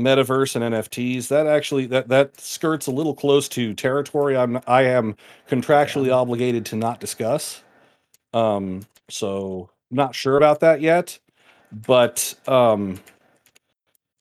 metaverse 0.00 0.56
and 0.56 0.74
nfts 0.74 1.28
that 1.28 1.46
actually 1.46 1.86
that 1.86 2.08
that 2.08 2.38
skirts 2.40 2.86
a 2.86 2.90
little 2.90 3.14
close 3.14 3.48
to 3.48 3.74
territory 3.74 4.36
i'm 4.36 4.60
i 4.66 4.82
am 4.82 5.16
contractually 5.48 6.12
obligated 6.12 6.64
to 6.66 6.76
not 6.76 7.00
discuss 7.00 7.62
um 8.34 8.84
so 9.08 9.70
not 9.90 10.14
sure 10.14 10.36
about 10.36 10.60
that 10.60 10.80
yet 10.80 11.18
but 11.86 12.34
um 12.46 13.00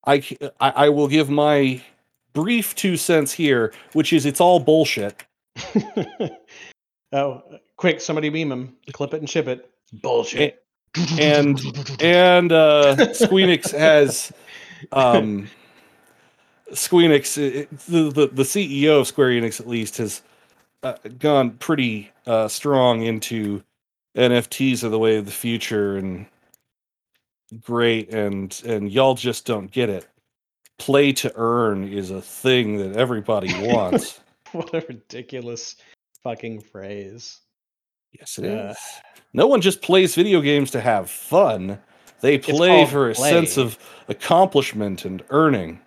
i 0.06 0.20
c- 0.20 0.38
i, 0.60 0.70
I 0.70 0.90
will 0.90 1.08
give 1.08 1.30
my 1.30 1.82
brief 2.34 2.76
two 2.76 2.98
cents 2.98 3.34
here 3.34 3.74
which 3.94 4.14
is 4.14 4.26
it's 4.26 4.42
all 4.42 4.60
bullshit 4.60 5.24
oh, 7.12 7.44
quick! 7.76 8.02
Somebody 8.02 8.30
beam 8.30 8.52
him, 8.52 8.76
clip 8.94 9.14
it 9.14 9.20
and 9.20 9.30
ship 9.30 9.48
it. 9.48 9.70
Bullshit. 9.94 10.64
and 11.20 11.60
and 12.02 12.52
uh 12.52 12.96
Squeenix 12.98 13.72
has 13.78 14.32
um 14.92 15.48
Squeenix 16.72 17.38
uh, 17.38 17.66
the, 17.88 18.10
the 18.12 18.28
the 18.28 18.44
CEO 18.44 19.00
of 19.02 19.08
Square 19.08 19.30
Enix 19.30 19.60
at 19.60 19.68
least 19.68 19.98
has 19.98 20.22
uh, 20.84 20.96
gone 21.20 21.52
pretty 21.52 22.12
uh 22.26 22.48
strong 22.48 23.04
into 23.04 23.64
NFTs 24.16 24.84
are 24.84 24.90
the 24.90 25.00
way 25.00 25.18
of 25.18 25.26
the 25.26 25.32
future 25.32 25.98
and 25.98 26.26
great 27.62 28.14
and 28.14 28.62
and 28.66 28.92
y'all 28.92 29.16
just 29.16 29.46
don't 29.46 29.72
get 29.72 29.90
it. 29.90 30.08
Play 30.78 31.12
to 31.14 31.32
earn 31.36 31.88
is 31.88 32.12
a 32.12 32.22
thing 32.22 32.78
that 32.78 32.98
everybody 32.98 33.54
wants. 33.74 34.20
what 34.52 34.74
a 34.74 34.86
ridiculous 34.88 35.76
fucking 36.24 36.62
phrase. 36.62 37.40
yes, 38.12 38.38
it 38.38 38.46
is. 38.46 38.52
Uh, 38.52 38.76
No 39.34 39.48
one 39.48 39.62
just 39.62 39.82
plays 39.82 40.16
video 40.16 40.42
games 40.42 40.72
to 40.72 40.82
have 40.82 41.10
fun. 41.10 41.80
They 42.22 42.38
play 42.38 42.86
for 42.86 43.10
a 43.10 43.16
sense 43.16 43.58
of 43.58 43.78
accomplishment 44.08 45.06
and 45.06 45.24
earning. 45.30 45.80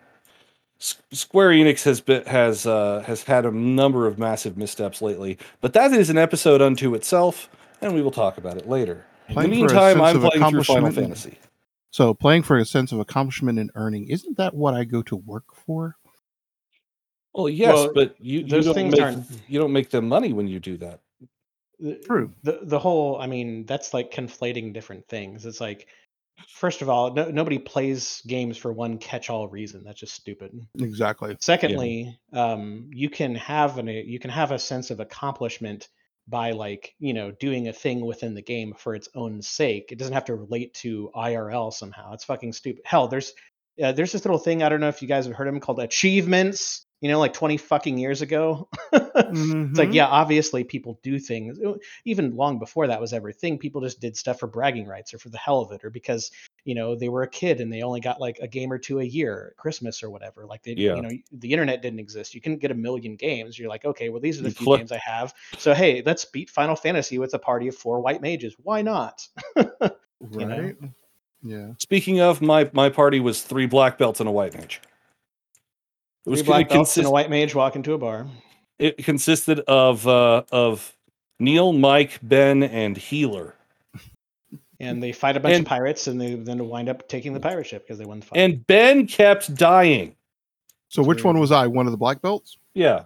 S- 0.81 1.01
Square 1.13 1.51
Enix 1.51 1.83
has 1.85 2.01
been, 2.01 2.25
has 2.25 2.67
uh, 2.67 3.03
has 3.07 3.23
had 3.25 3.45
a 3.45 3.51
number 3.51 4.07
of 4.07 4.19
massive 4.19 4.57
missteps 4.57 5.03
lately, 5.03 5.39
but 5.61 5.73
that 5.75 5.93
is 5.93 6.09
an 6.11 6.19
episode 6.19 6.63
unto 6.63 6.95
itself, 6.95 7.51
and 7.83 7.95
we 7.95 8.01
will 8.03 8.11
talk 8.11 8.39
about 8.39 8.57
it 8.57 8.69
later. 8.69 9.05
Playing 9.29 9.45
In 9.45 9.51
the 9.51 9.57
meantime, 9.67 10.01
I'm 10.01 10.21
playing 10.21 10.51
through 10.51 10.65
Final 10.65 10.91
Fantasy. 10.91 11.39
So 11.91 12.15
playing 12.15 12.45
for 12.45 12.57
a 12.57 12.65
sense 12.65 12.93
of 12.93 12.99
accomplishment 13.01 13.59
and 13.59 13.71
earning, 13.75 14.09
isn't 14.09 14.37
that 14.39 14.55
what 14.55 14.75
I 14.75 14.85
go 14.85 15.03
to 15.03 15.17
work 15.17 15.45
for? 15.55 15.97
Well, 17.35 17.49
yes, 17.49 17.75
Well, 17.75 17.93
but 17.95 18.17
you, 18.21 18.41
you 18.41 18.47
those 18.47 18.65
don't 18.65 18.75
things 18.75 18.93
make 18.93 19.01
aren't- 19.03 19.27
you 19.49 19.59
don't 19.61 19.73
make 19.73 19.91
them 19.91 20.09
money 20.09 20.33
when 20.33 20.47
you 20.49 20.59
do 20.61 20.77
that. 20.79 21.01
the- 21.79 21.97
True. 21.97 22.33
The 22.43 22.61
the 22.63 22.79
whole, 22.79 23.19
I 23.21 23.27
mean, 23.27 23.67
that's 23.67 23.93
like 23.95 24.11
conflating 24.13 24.73
different 24.73 25.07
things. 25.09 25.47
It's 25.47 25.61
like, 25.61 25.87
first 26.49 26.83
of 26.83 26.89
all, 26.89 27.13
no, 27.13 27.31
nobody 27.31 27.59
plays 27.59 28.23
games 28.27 28.57
for 28.57 28.73
one 28.73 28.99
catch-all 28.99 29.49
reason. 29.49 29.83
That's 29.85 30.01
just 30.01 30.15
stupid. 30.15 30.53
Exactly. 30.79 31.37
Secondly, 31.41 32.19
um, 32.33 32.91
you 32.93 33.11
can 33.11 33.35
have 33.37 33.79
an 33.79 33.89
you 33.89 34.19
can 34.19 34.31
have 34.31 34.53
a 34.53 34.59
sense 34.59 34.91
of 34.91 35.01
accomplishment 35.01 35.89
by 36.29 36.53
like 36.53 36.95
you 36.99 37.13
know 37.13 37.31
doing 37.33 37.69
a 37.69 37.73
thing 37.73 38.05
within 38.05 38.35
the 38.35 38.43
game 38.43 38.75
for 38.77 38.95
its 38.95 39.09
own 39.15 39.43
sake. 39.43 39.91
It 39.91 39.99
doesn't 39.99 40.15
have 40.15 40.27
to 40.27 40.35
relate 40.35 40.75
to 40.75 41.11
IRL 41.15 41.73
somehow. 41.73 42.13
It's 42.13 42.25
fucking 42.25 42.53
stupid. 42.53 42.83
Hell, 42.85 43.09
there's 43.09 43.33
uh, 43.83 43.93
there's 43.93 44.13
this 44.13 44.25
little 44.25 44.39
thing 44.39 44.63
I 44.63 44.69
don't 44.69 44.81
know 44.81 44.89
if 44.89 45.03
you 45.03 45.09
guys 45.09 45.27
have 45.27 45.35
heard 45.35 45.49
of 45.49 45.55
them 45.55 45.61
called 45.61 45.81
achievements. 45.81 46.87
You 47.01 47.09
know, 47.09 47.19
like 47.19 47.33
20 47.33 47.57
fucking 47.57 47.99
years 47.99 48.23
ago. 48.23 48.69
It's 48.93 49.79
like, 49.79 49.91
Mhm. 49.91 49.95
yeah, 49.95 50.07
obviously 50.07 50.65
people 50.65 50.99
do 51.03 51.19
things. 51.19 51.59
uh, 51.61 51.75
Even 52.05 52.35
long 52.37 52.59
before 52.59 52.87
that 52.89 53.01
was 53.01 53.13
ever 53.13 53.29
a 53.29 53.33
thing, 53.33 53.59
people 53.59 53.81
just 53.81 54.01
did 54.01 54.17
stuff 54.17 54.41
for 54.41 54.47
bragging 54.47 54.87
rights 54.87 55.15
or 55.15 55.19
for 55.19 55.29
the 55.29 55.39
hell 55.39 55.61
of 55.61 55.71
it, 55.73 55.85
or 55.85 55.91
because 55.91 56.31
you 56.65 56.75
know 56.75 56.95
they 56.97 57.09
were 57.09 57.23
a 57.23 57.29
kid 57.29 57.61
and 57.61 57.73
they 57.73 57.83
only 57.83 58.01
got 58.01 58.21
like 58.21 58.39
a 58.41 58.49
game 58.49 58.73
or 58.73 58.79
two 58.79 58.99
a 59.01 59.05
year, 59.05 59.49
at 59.51 59.57
Christmas 59.57 60.03
or 60.03 60.11
whatever. 60.11 60.47
Like 60.47 60.63
they, 60.63 60.73
Yeah. 60.73 60.97
you 60.97 61.03
know, 61.03 61.11
the 61.33 61.53
internet 61.53 61.83
didn't 61.83 62.01
exist. 62.01 62.35
You 62.35 62.41
couldn't 62.41 62.59
get 62.59 62.71
a 62.71 62.75
million 62.75 63.15
games. 63.17 63.59
You're 63.59 63.69
like, 63.69 63.85
okay, 63.85 64.09
well 64.09 64.21
these 64.21 64.39
are 64.39 64.43
the 64.43 64.49
You 64.49 64.55
few 64.55 64.65
flip- 64.65 64.81
games 64.81 64.93
I 64.93 64.99
have. 64.99 65.33
So 65.59 65.75
hey, 65.75 66.03
let's 66.05 66.25
beat 66.25 66.51
Final 66.51 66.77
Fantasy 66.77 67.19
with 67.19 67.35
a 67.35 67.39
party 67.39 67.69
of 67.69 67.77
four 67.77 68.01
white 68.01 68.21
mages. 68.23 68.55
Why 68.63 68.83
not? 68.83 69.27
you 69.57 69.65
know? 69.81 70.47
Right. 70.47 70.77
Yeah. 71.43 71.69
Speaking 71.79 72.21
of, 72.21 72.43
my 72.43 72.69
my 72.73 72.89
party 72.89 73.21
was 73.21 73.43
three 73.43 73.67
black 73.67 73.97
belts 73.99 74.21
and 74.21 74.29
a 74.29 74.33
white 74.33 74.55
mage. 74.59 74.81
It 76.27 76.31
was 76.31 76.41
Three 76.41 76.47
black 76.47 76.67
it, 76.67 76.71
belts 76.71 76.97
and 76.99 77.07
a 77.07 77.11
white 77.11 77.31
mage 77.31 77.55
walk 77.55 77.77
into 77.77 77.93
a 77.95 77.99
bar. 77.99 78.27
it 78.79 78.99
consisted 78.99 79.61
of 79.61 80.07
uh, 80.07 80.43
of 80.53 80.95
Neil, 81.39 81.73
Mike, 81.73 82.19
Ben, 82.23 82.63
and 82.63 82.97
Healer. 82.97 83.55
And 84.79 85.03
they 85.03 85.13
fight 85.13 85.37
a 85.37 85.41
bunch 85.41 85.57
And- 85.57 85.65
of 85.65 85.69
pirates, 85.69 86.07
and 86.07 86.21
they 86.21 86.35
then 86.37 86.67
wind 86.69 86.89
up 86.89 87.07
taking 87.09 87.33
the 87.35 87.41
pirate 87.41 87.67
ship 87.67 87.83
because 87.85 87.99
they 87.99 88.05
won 88.07 88.21
the 88.21 88.27
fight. 88.27 88.39
And 88.39 88.67
Ben 88.67 89.07
kept 89.07 89.55
dying. 89.55 90.17
So 90.89 91.03
which 91.03 91.23
one 91.23 91.39
was 91.39 91.53
I? 91.53 91.67
One 91.67 91.87
of 91.87 91.93
the 91.93 91.99
black 91.99 92.21
belts? 92.23 92.57
Yeah. 92.75 93.05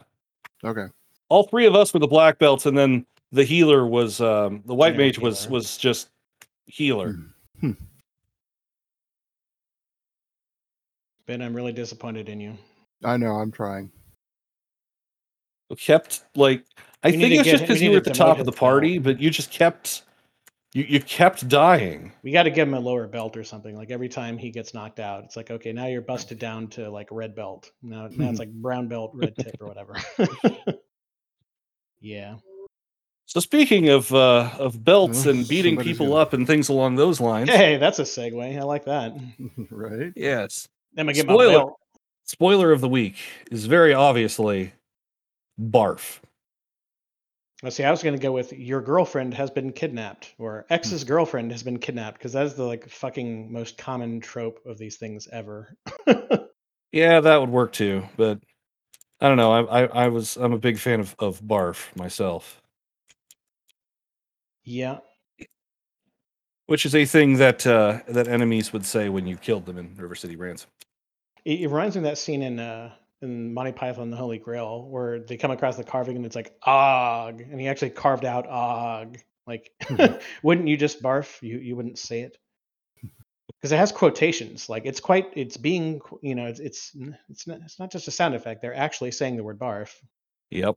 Okay. 0.64 0.86
All 1.28 1.42
three 1.44 1.66
of 1.66 1.74
us 1.74 1.92
were 1.92 2.00
the 2.00 2.06
black 2.06 2.38
belts, 2.38 2.66
and 2.66 2.76
then 2.78 3.04
the 3.32 3.44
healer 3.44 3.86
was 3.86 4.20
um, 4.20 4.62
the 4.66 4.74
white 4.74 4.92
Generic 4.92 5.16
mage 5.16 5.18
was 5.18 5.42
healer. 5.44 5.52
was 5.52 5.76
just 5.76 6.08
healer. 6.66 7.16
Hmm. 7.60 7.72
ben, 11.26 11.42
I'm 11.42 11.54
really 11.54 11.72
disappointed 11.72 12.28
in 12.28 12.40
you. 12.40 12.56
I 13.04 13.16
know. 13.16 13.32
I'm 13.32 13.50
trying. 13.52 13.90
Kept 15.76 16.22
like 16.36 16.64
I 17.02 17.10
We 17.10 17.16
think 17.16 17.28
to 17.30 17.34
it's 17.34 17.42
get 17.44 17.50
just 17.50 17.62
because 17.64 17.82
you 17.82 17.90
were 17.90 17.96
at 17.96 18.04
the 18.04 18.10
top 18.10 18.38
of 18.38 18.46
the 18.46 18.52
party, 18.52 18.98
belt. 18.98 19.16
but 19.16 19.22
you 19.22 19.28
just 19.28 19.50
kept 19.50 20.02
you 20.72 20.84
you 20.84 21.00
kept 21.00 21.48
dying. 21.48 22.12
We 22.22 22.30
got 22.30 22.44
to 22.44 22.50
give 22.50 22.68
him 22.68 22.74
a 22.74 22.78
lower 22.80 23.08
belt 23.08 23.36
or 23.36 23.42
something. 23.42 23.76
Like 23.76 23.90
every 23.90 24.08
time 24.08 24.38
he 24.38 24.50
gets 24.50 24.72
knocked 24.72 25.00
out, 25.00 25.24
it's 25.24 25.36
like, 25.36 25.50
okay, 25.50 25.72
now 25.72 25.86
you're 25.86 26.00
busted 26.00 26.38
down 26.38 26.68
to 26.68 26.88
like 26.90 27.08
red 27.10 27.34
belt. 27.34 27.72
Now, 27.82 28.06
now 28.08 28.30
it's 28.30 28.38
like 28.38 28.52
brown 28.52 28.86
belt, 28.86 29.10
red 29.14 29.34
tip, 29.36 29.56
or 29.60 29.66
whatever. 29.66 29.96
yeah. 32.00 32.36
So 33.26 33.40
speaking 33.40 33.88
of 33.88 34.12
uh, 34.14 34.50
of 34.58 34.84
belts 34.84 35.26
Oh, 35.26 35.30
and 35.30 35.48
beating 35.48 35.76
people 35.76 36.06
gonna- 36.08 36.20
up 36.20 36.32
and 36.34 36.46
things 36.46 36.68
along 36.68 36.96
those 36.96 37.20
lines. 37.20 37.50
Hey, 37.50 37.78
that's 37.78 37.98
a 37.98 38.02
segue. 38.04 38.56
I 38.58 38.62
like 38.62 38.84
that. 38.84 39.12
right. 39.70 40.12
Yes. 40.14 40.68
I'm 40.96 41.06
gonna 41.06 41.14
get 41.14 41.26
my 41.26 41.36
belt. 41.36 41.80
Spoiler 42.24 42.72
of 42.72 42.80
the 42.80 42.88
week 42.88 43.16
is 43.50 43.66
very 43.66 43.94
obviously 43.94 44.72
barf. 45.60 46.20
Let's 47.62 47.76
see. 47.76 47.84
I 47.84 47.90
was 47.90 48.02
gonna 48.02 48.18
go 48.18 48.32
with 48.32 48.52
your 48.52 48.80
girlfriend 48.82 49.34
has 49.34 49.50
been 49.50 49.72
kidnapped, 49.72 50.34
or 50.38 50.66
ex's 50.70 51.04
girlfriend 51.04 51.50
has 51.52 51.62
been 51.62 51.78
kidnapped, 51.78 52.18
because 52.18 52.32
that's 52.32 52.54
the 52.54 52.64
like 52.64 52.88
fucking 52.88 53.52
most 53.52 53.78
common 53.78 54.20
trope 54.20 54.60
of 54.66 54.78
these 54.78 54.96
things 54.96 55.28
ever. 55.32 55.76
Yeah, 56.92 57.20
that 57.20 57.40
would 57.40 57.50
work 57.50 57.72
too, 57.72 58.04
but 58.16 58.40
I 59.20 59.28
don't 59.28 59.36
know. 59.36 59.52
I 59.52 59.84
I, 59.84 60.04
I 60.04 60.08
was 60.08 60.36
I'm 60.36 60.52
a 60.52 60.58
big 60.58 60.78
fan 60.78 61.00
of, 61.00 61.16
of 61.18 61.40
barf 61.42 61.94
myself, 61.96 62.62
yeah. 64.64 64.98
which 66.66 66.86
is 66.86 66.94
a 66.94 67.04
thing 67.04 67.36
that 67.38 67.66
uh, 67.66 68.00
that 68.08 68.28
enemies 68.28 68.72
would 68.72 68.84
say 68.86 69.08
when 69.08 69.26
you 69.26 69.36
killed 69.36 69.66
them 69.66 69.78
in 69.78 69.94
River 69.96 70.14
City 70.14 70.36
Ransom. 70.36 70.70
It, 71.44 71.60
it 71.60 71.68
reminds 71.68 71.96
me 71.96 72.00
of 72.00 72.04
that 72.04 72.18
scene 72.18 72.42
in 72.42 72.58
uh 72.58 72.92
in 73.22 73.54
Monty 73.54 73.72
Python 73.72 74.04
and 74.04 74.12
the 74.12 74.16
Holy 74.16 74.38
Grail 74.38 74.86
where 74.88 75.20
they 75.20 75.36
come 75.36 75.50
across 75.50 75.76
the 75.76 75.84
carving 75.84 76.16
and 76.16 76.26
it's 76.26 76.36
like 76.36 76.54
Og, 76.64 77.40
and 77.40 77.60
he 77.60 77.68
actually 77.68 77.90
carved 77.90 78.24
out 78.24 78.46
Og. 78.46 79.18
Like, 79.46 79.70
wouldn't 80.42 80.68
you 80.68 80.76
just 80.76 81.02
barf? 81.02 81.42
You 81.42 81.58
you 81.58 81.76
wouldn't 81.76 81.98
say 81.98 82.20
it 82.20 82.38
because 83.64 83.72
it 83.72 83.78
has 83.78 83.92
quotations. 83.92 84.68
Like 84.68 84.84
it's 84.84 85.00
quite 85.00 85.28
it's 85.34 85.56
being 85.56 86.00
you 86.20 86.34
know 86.34 86.46
it's 86.46 86.60
it's 86.60 86.94
it's 87.30 87.46
not 87.46 87.60
it's 87.64 87.78
not 87.78 87.90
just 87.90 88.08
a 88.08 88.10
sound 88.10 88.34
effect. 88.34 88.60
They're 88.60 88.76
actually 88.76 89.10
saying 89.10 89.36
the 89.36 89.42
word 89.42 89.58
barf. 89.58 89.90
Yep. 90.50 90.76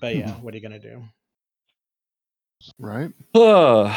But 0.00 0.16
yeah, 0.16 0.30
what 0.40 0.54
are 0.54 0.56
you 0.56 0.62
gonna 0.62 0.78
do? 0.78 1.02
Right. 2.78 3.12
Uh, 3.34 3.94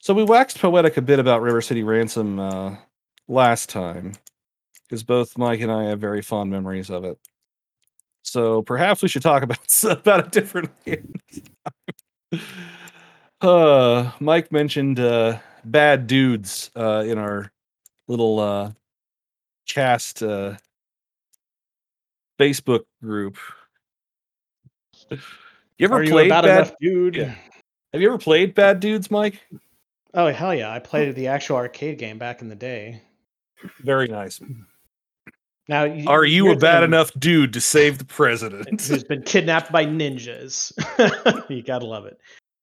so 0.00 0.12
we 0.12 0.24
waxed 0.24 0.58
poetic 0.58 0.96
a 0.96 1.02
bit 1.02 1.20
about 1.20 1.40
River 1.40 1.60
City 1.60 1.84
Ransom 1.84 2.40
uh, 2.40 2.76
last 3.28 3.68
time, 3.68 4.12
because 4.84 5.02
both 5.02 5.36
Mike 5.38 5.60
and 5.60 5.70
I 5.72 5.84
have 5.84 6.00
very 6.00 6.22
fond 6.22 6.50
memories 6.50 6.90
of 6.90 7.04
it. 7.04 7.18
So 8.22 8.62
perhaps 8.62 9.02
we 9.02 9.08
should 9.08 9.22
talk 9.22 9.42
about 9.42 9.58
about 9.84 10.26
a 10.26 10.30
different 10.30 10.70
game. 10.84 11.14
uh, 13.40 14.10
Mike 14.20 14.50
mentioned 14.52 15.00
uh, 15.00 15.38
bad 15.64 16.06
dudes 16.06 16.70
uh, 16.76 17.04
in 17.06 17.18
our 17.18 17.50
little 18.08 18.40
uh, 18.40 18.72
cast 19.68 20.22
uh, 20.22 20.54
Facebook 22.38 22.84
group. 23.02 23.36
You 25.10 25.18
ever 25.80 26.02
Are 26.02 26.06
played 26.06 26.26
about 26.26 26.44
bad? 26.44 26.56
enough, 26.66 26.72
dude? 26.80 27.16
Yeah. 27.16 27.34
Have 27.92 28.00
you 28.00 28.08
ever 28.08 28.18
played 28.18 28.54
Bad 28.54 28.80
Dudes, 28.80 29.10
Mike? 29.10 29.40
Oh 30.14 30.32
hell 30.32 30.54
yeah! 30.54 30.72
I 30.72 30.78
played 30.78 31.14
the 31.14 31.28
actual 31.28 31.56
arcade 31.56 31.98
game 31.98 32.18
back 32.18 32.40
in 32.42 32.48
the 32.48 32.54
day. 32.56 33.02
Very 33.80 34.08
nice. 34.08 34.40
Now, 35.68 35.86
y- 35.86 36.04
Are 36.06 36.24
you 36.24 36.52
a 36.52 36.56
bad 36.56 36.80
the- 36.80 36.84
enough 36.84 37.10
dude 37.18 37.52
to 37.54 37.60
save 37.60 37.98
the 37.98 38.04
president? 38.04 38.68
who's 38.82 39.04
been 39.04 39.22
kidnapped 39.22 39.72
by 39.72 39.86
ninjas. 39.86 40.72
you 41.50 41.62
gotta 41.62 41.86
love 41.86 42.04
it. 42.06 42.18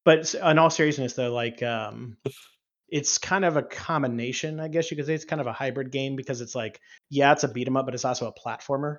But 0.05 0.19
s- 0.19 0.35
in 0.35 0.59
all 0.59 0.69
seriousness, 0.69 1.13
though, 1.13 1.33
like 1.33 1.63
um, 1.63 2.17
it's 2.89 3.17
kind 3.17 3.43
of 3.45 3.57
a 3.57 3.63
combination, 3.63 4.59
I 4.59 4.67
guess 4.67 4.91
you 4.91 4.97
could 4.97 5.07
say. 5.07 5.15
It's 5.15 5.25
kind 5.25 5.41
of 5.41 5.47
a 5.47 5.53
hybrid 5.53 5.91
game 5.91 6.15
because 6.15 6.41
it's 6.41 6.53
like, 6.53 6.79
yeah, 7.09 7.31
it's 7.31 7.43
a 7.43 7.47
beat 7.47 7.67
'em 7.67 7.75
up, 7.77 7.85
but 7.85 7.95
it's 7.95 8.05
also 8.05 8.27
a 8.27 8.33
platformer. 8.33 8.97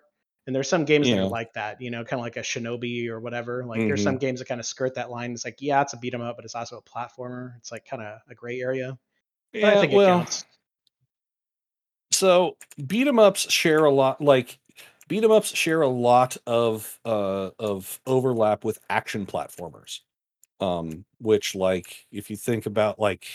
And 0.48 0.56
there's 0.56 0.68
some 0.68 0.84
games 0.84 1.06
that 1.08 1.20
are 1.20 1.28
like 1.28 1.52
that, 1.52 1.80
you 1.80 1.92
know, 1.92 2.02
kind 2.02 2.18
of 2.18 2.24
like 2.24 2.36
a 2.36 2.40
Shinobi 2.40 3.06
or 3.08 3.20
whatever. 3.20 3.64
Like 3.64 3.78
there's 3.86 4.02
some 4.02 4.18
games 4.18 4.40
that 4.40 4.48
kind 4.48 4.58
of 4.60 4.66
skirt 4.66 4.96
that 4.96 5.08
line. 5.08 5.30
It's 5.30 5.44
like, 5.44 5.58
yeah, 5.60 5.82
it's 5.82 5.92
a 5.92 5.96
beat 5.98 6.14
'em 6.14 6.20
up, 6.20 6.34
but 6.34 6.44
it's 6.44 6.56
also 6.56 6.78
a 6.78 6.82
platformer. 6.82 7.56
It's 7.58 7.70
like 7.70 7.84
kind 7.84 8.02
of 8.02 8.18
a 8.28 8.34
gray 8.34 8.60
area. 8.60 8.98
But 9.52 9.62
I 9.64 9.80
think 9.80 9.92
it 9.92 9.96
well, 9.96 10.18
counts. 10.18 10.44
So 12.22 12.56
beat 12.86 13.08
'em 13.08 13.18
ups 13.18 13.50
share 13.50 13.84
a 13.84 13.90
lot. 13.90 14.20
Like 14.20 14.60
beat 15.08 15.24
'em 15.24 15.32
ups 15.32 15.52
share 15.56 15.82
a 15.82 15.88
lot 15.88 16.36
of 16.46 17.00
uh, 17.04 17.50
of 17.58 18.00
overlap 18.06 18.62
with 18.62 18.78
action 18.88 19.26
platformers. 19.26 20.02
Um, 20.60 21.04
which 21.18 21.56
like 21.56 22.06
if 22.12 22.30
you 22.30 22.36
think 22.36 22.66
about 22.66 23.00
like 23.00 23.26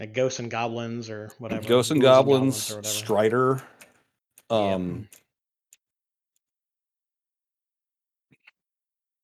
Like 0.00 0.14
Ghosts 0.14 0.40
and 0.40 0.50
Goblins 0.50 1.08
or 1.08 1.30
whatever. 1.38 1.68
Ghosts 1.68 1.92
and 1.92 2.00
Goblins, 2.02 2.72
or 2.72 2.76
whatever. 2.78 2.92
Strider, 2.92 3.62
Yep. 4.50 4.58
um, 4.58 5.08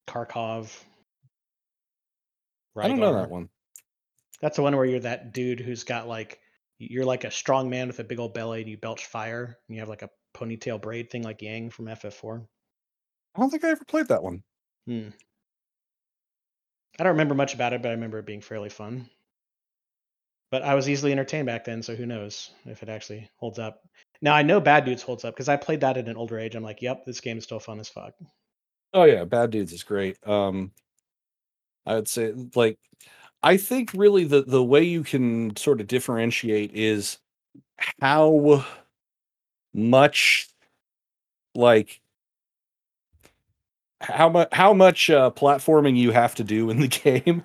Karnov. 0.06 0.84
I 2.76 2.86
don't 2.86 3.00
know 3.00 3.12
that 3.12 3.28
one. 3.28 3.48
That's 4.40 4.54
the 4.54 4.62
one 4.62 4.76
where 4.76 4.84
you're 4.84 5.00
that 5.00 5.32
dude 5.32 5.58
who's 5.58 5.82
got 5.82 6.06
like 6.06 6.38
you're 6.78 7.04
like 7.04 7.24
a 7.24 7.30
strong 7.30 7.70
man 7.70 7.88
with 7.88 8.00
a 8.00 8.04
big 8.04 8.18
old 8.18 8.34
belly 8.34 8.60
and 8.60 8.70
you 8.70 8.76
belch 8.76 9.06
fire 9.06 9.58
and 9.68 9.74
you 9.74 9.80
have 9.80 9.88
like 9.88 10.02
a 10.02 10.10
ponytail 10.34 10.80
braid 10.80 11.10
thing 11.10 11.22
like 11.22 11.42
Yang 11.42 11.70
from 11.70 11.86
FF4. 11.86 12.46
I 13.34 13.40
don't 13.40 13.50
think 13.50 13.64
I 13.64 13.70
ever 13.70 13.84
played 13.84 14.08
that 14.08 14.22
one. 14.22 14.42
Hmm. 14.86 15.08
I 16.98 17.02
don't 17.02 17.12
remember 17.12 17.34
much 17.34 17.54
about 17.54 17.72
it, 17.72 17.82
but 17.82 17.88
I 17.88 17.92
remember 17.92 18.18
it 18.18 18.26
being 18.26 18.40
fairly 18.40 18.68
fun. 18.68 19.08
But 20.50 20.62
I 20.62 20.74
was 20.74 20.88
easily 20.88 21.10
entertained 21.10 21.46
back 21.46 21.64
then, 21.64 21.82
so 21.82 21.96
who 21.96 22.06
knows 22.06 22.50
if 22.64 22.82
it 22.82 22.88
actually 22.88 23.28
holds 23.36 23.58
up. 23.58 23.80
Now 24.22 24.34
I 24.34 24.42
know 24.42 24.60
Bad 24.60 24.84
Dudes 24.84 25.02
holds 25.02 25.24
up 25.24 25.34
because 25.34 25.48
I 25.48 25.56
played 25.56 25.80
that 25.80 25.96
at 25.96 26.08
an 26.08 26.16
older 26.16 26.38
age. 26.38 26.54
I'm 26.54 26.62
like, 26.62 26.80
yep, 26.80 27.04
this 27.04 27.20
game 27.20 27.38
is 27.38 27.44
still 27.44 27.58
fun 27.58 27.80
as 27.80 27.88
fuck. 27.88 28.14
Oh 28.92 29.04
yeah, 29.04 29.24
Bad 29.24 29.50
Dudes 29.50 29.72
is 29.72 29.82
great. 29.82 30.16
Um 30.26 30.70
I 31.84 31.96
would 31.96 32.08
say 32.08 32.32
like 32.54 32.78
I 33.44 33.58
think 33.58 33.92
really 33.94 34.24
the 34.24 34.42
the 34.42 34.64
way 34.64 34.82
you 34.82 35.04
can 35.04 35.54
sort 35.54 35.82
of 35.82 35.86
differentiate 35.86 36.72
is 36.74 37.18
how 38.00 38.64
much 39.74 40.48
like 41.54 42.00
how 44.00 44.30
much 44.30 44.48
how 44.52 44.72
much 44.72 45.10
uh, 45.10 45.30
platforming 45.30 45.94
you 45.94 46.10
have 46.10 46.34
to 46.36 46.44
do 46.44 46.70
in 46.70 46.80
the 46.80 46.88
game. 47.04 47.44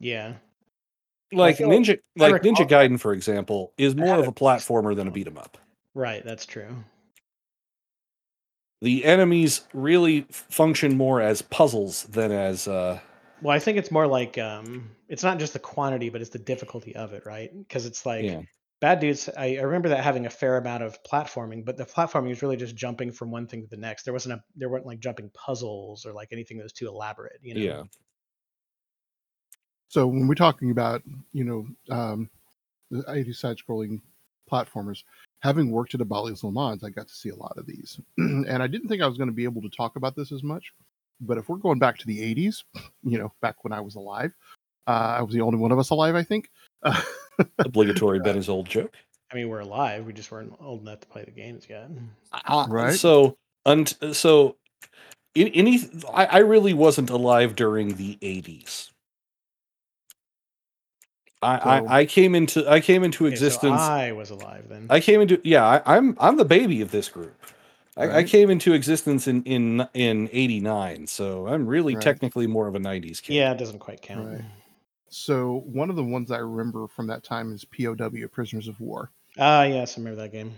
Yeah. 0.00 0.34
Like 1.32 1.60
like- 1.60 1.68
Ninja 1.68 1.98
I 2.18 2.28
like 2.28 2.42
Ninja 2.42 2.66
Gaiden 2.66 2.98
for 2.98 3.12
example 3.12 3.74
is 3.76 3.94
more 3.94 4.18
of 4.18 4.24
a 4.26 4.30
a 4.30 4.32
platformer 4.32 4.96
than 4.96 5.06
a 5.06 5.10
beat 5.10 5.26
'em 5.26 5.36
up. 5.36 5.58
Right, 5.94 6.24
that's 6.24 6.46
true. 6.46 6.74
The 8.80 9.04
enemies 9.04 9.62
really 9.74 10.22
function 10.30 10.96
more 10.96 11.20
as 11.20 11.42
puzzles 11.42 12.04
than 12.04 12.32
as 12.32 12.66
uh 12.66 13.00
Well, 13.42 13.54
I 13.54 13.58
think 13.58 13.76
it's 13.76 13.90
more 13.90 14.06
like 14.06 14.38
um 14.38 14.90
it's 15.08 15.22
not 15.22 15.38
just 15.38 15.52
the 15.52 15.58
quantity, 15.58 16.08
but 16.08 16.20
it's 16.20 16.30
the 16.30 16.38
difficulty 16.38 16.94
of 16.94 17.12
it, 17.12 17.26
right? 17.26 17.50
Because 17.56 17.86
it's 17.86 18.06
like 18.06 18.24
yeah. 18.24 18.42
Bad 18.80 18.98
Dudes, 18.98 19.28
I, 19.36 19.58
I 19.58 19.60
remember 19.60 19.88
that 19.90 20.02
having 20.02 20.26
a 20.26 20.30
fair 20.30 20.56
amount 20.56 20.82
of 20.82 21.00
platforming, 21.04 21.64
but 21.64 21.76
the 21.76 21.84
platforming 21.84 22.30
was 22.30 22.42
really 22.42 22.56
just 22.56 22.74
jumping 22.74 23.12
from 23.12 23.30
one 23.30 23.46
thing 23.46 23.62
to 23.62 23.68
the 23.68 23.76
next. 23.76 24.02
There 24.02 24.12
wasn't 24.12 24.34
a 24.34 24.42
there 24.56 24.68
weren't 24.68 24.86
like 24.86 25.00
jumping 25.00 25.30
puzzles 25.34 26.04
or 26.06 26.12
like 26.12 26.28
anything 26.32 26.56
that 26.56 26.64
was 26.64 26.72
too 26.72 26.88
elaborate. 26.88 27.38
You 27.42 27.54
know? 27.54 27.60
Yeah. 27.60 27.82
So 29.88 30.06
when 30.06 30.26
we're 30.26 30.34
talking 30.34 30.70
about, 30.70 31.02
you 31.32 31.44
know, 31.44 31.94
um, 31.94 32.30
the 32.90 33.04
80 33.08 33.34
side 33.34 33.56
scrolling 33.58 34.00
platformers, 34.50 35.04
having 35.40 35.70
worked 35.70 35.94
at 35.94 36.00
a 36.00 36.04
Bally's 36.04 36.42
Le 36.42 36.50
Mans, 36.50 36.82
I 36.82 36.90
got 36.90 37.08
to 37.08 37.14
see 37.14 37.28
a 37.28 37.36
lot 37.36 37.58
of 37.58 37.66
these. 37.66 38.00
and 38.18 38.62
I 38.62 38.66
didn't 38.68 38.88
think 38.88 39.02
I 39.02 39.06
was 39.06 39.18
going 39.18 39.28
to 39.28 39.34
be 39.34 39.44
able 39.44 39.62
to 39.62 39.68
talk 39.68 39.96
about 39.96 40.16
this 40.16 40.32
as 40.32 40.42
much. 40.42 40.72
But 41.24 41.38
if 41.38 41.48
we're 41.48 41.56
going 41.56 41.78
back 41.78 41.98
to 41.98 42.06
the 42.06 42.18
80s, 42.34 42.64
you 43.04 43.18
know, 43.18 43.32
back 43.40 43.62
when 43.62 43.72
I 43.72 43.80
was 43.80 43.94
alive, 43.94 44.32
uh, 44.86 44.90
I 45.18 45.22
was 45.22 45.32
the 45.32 45.40
only 45.40 45.58
one 45.58 45.70
of 45.72 45.78
us 45.78 45.90
alive, 45.90 46.14
I 46.16 46.24
think. 46.24 46.50
Obligatory 47.58 48.18
Benny's 48.20 48.48
old 48.48 48.68
joke. 48.68 48.94
I 49.30 49.36
mean, 49.36 49.48
we're 49.48 49.60
alive. 49.60 50.04
We 50.04 50.12
just 50.12 50.30
weren't 50.30 50.52
old 50.60 50.82
enough 50.82 51.00
to 51.00 51.06
play 51.06 51.24
the 51.24 51.30
games 51.30 51.66
yet. 51.70 51.88
Uh, 52.32 52.66
Right. 52.68 52.94
So, 52.94 53.36
unt- 53.64 53.96
so, 54.12 54.56
in, 55.34 55.48
any, 55.48 55.80
I, 56.12 56.26
I 56.26 56.38
really 56.38 56.74
wasn't 56.74 57.08
alive 57.08 57.54
during 57.56 57.94
the 57.96 58.18
'80s. 58.20 58.90
I, 61.40 61.58
So- 61.58 61.86
I, 61.86 61.98
I 62.00 62.04
came 62.06 62.34
into 62.34 62.68
I 62.70 62.80
came 62.80 63.04
into 63.04 63.26
Okay, 63.26 63.34
so 63.36 63.44
existence. 63.44 63.80
I 63.80 64.12
was 64.12 64.30
alive 64.30 64.68
then. 64.68 64.86
I 64.90 65.00
came 65.00 65.20
into 65.22 65.40
yeah. 65.44 65.64
I, 65.64 65.96
I'm 65.96 66.16
I'm 66.20 66.36
the 66.36 66.44
baby 66.44 66.82
of 66.82 66.90
this 66.90 67.08
group. 67.08 67.34
I, 67.96 68.18
I 68.18 68.24
came 68.24 68.48
into 68.50 68.72
existence 68.72 69.28
in 69.28 69.42
in 69.44 69.86
in 69.94 70.28
'89, 70.32 71.06
so 71.06 71.46
I'm 71.46 71.66
really 71.66 71.94
Right. 71.94 72.02
technically 72.02 72.46
more 72.46 72.66
of 72.66 72.74
a 72.74 72.78
'90s 72.78 73.20
kid. 73.22 73.34
yeah, 73.34 73.52
it 73.52 73.58
doesn't 73.58 73.80
quite 73.80 74.00
count. 74.00 74.28
Right. 74.28 74.44
so 75.10 75.62
one 75.66 75.90
of 75.90 75.96
the 75.96 76.04
ones 76.04 76.30
I 76.30 76.38
remember 76.38 76.88
from 76.88 77.06
that 77.08 77.22
time 77.22 77.52
is 77.52 77.64
POW, 77.66 78.26
Prisoners 78.32 78.66
of 78.68 78.80
War. 78.80 79.10
Ah, 79.38 79.64
yes, 79.64 79.96
I 79.96 80.00
remember 80.00 80.22
that 80.22 80.32
game. 80.32 80.52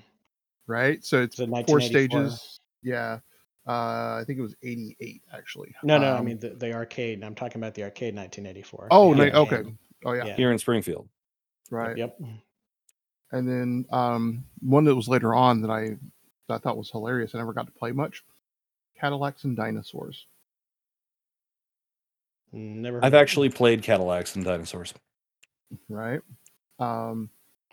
Right. 0.69 1.05
So 1.05 1.23
it's 1.23 1.39
Was 1.39 1.49
it 1.49 1.67
four 1.67 1.81
stages. 1.81 2.61
Yeah. 2.83 3.19
Uh, 3.67 4.21
I 4.21 4.25
think 4.27 4.39
it 4.39 4.43
was 4.43 4.55
88 4.63 5.23
actually. 5.33 5.75
No, 5.83 5.99
no, 5.99 6.13
I 6.15 6.19
Um, 6.19 6.25
mean 6.27 6.39
the, 6.39 6.51
the 6.51 6.73
arcade. 6.73 7.25
I'm 7.25 7.35
talking 7.35 7.61
about 7.61 7.75
the 7.75 7.83
arcade 7.83 8.15
1984. 8.15 8.89
Oh, 8.91 9.15
the 9.15 9.25
ni- 9.27 9.33
okay. 9.33 9.63
game. 9.63 9.79
Oh 10.05 10.13
yeah. 10.13 10.27
Yeah. 10.27 10.37
Here 10.37 10.53
in 10.53 10.59
Springfield. 10.59 11.09
Right. 11.71 11.97
Yep. 11.97 12.19
And 13.33 13.49
then 13.49 13.87
um, 13.91 14.45
one 14.61 14.85
that 14.85 14.95
was 14.95 15.09
later 15.09 15.35
on 15.35 15.61
that 15.63 15.71
I 15.71 15.97
that 16.49 16.55
I 16.55 16.59
thought 16.59 16.77
was 16.77 16.91
hilarious. 16.91 17.35
I 17.35 17.39
never 17.39 17.53
got 17.53 17.67
to 17.67 17.73
play 17.73 17.93
much. 17.93 18.23
Cadillacs 18.99 19.45
and 19.45 19.57
dinosaurs. 19.57 20.27
Never. 22.53 22.99
heard 22.99 23.05
I've 23.05 23.13
of 23.15 23.19
it. 23.19 23.23
actually 23.23 23.49
played 23.51 23.83
Cadillacs 23.83 24.37
and 24.37 24.45
Dinosaurs. 24.45 24.95
Right. 25.89 26.21
Um, 26.79 27.29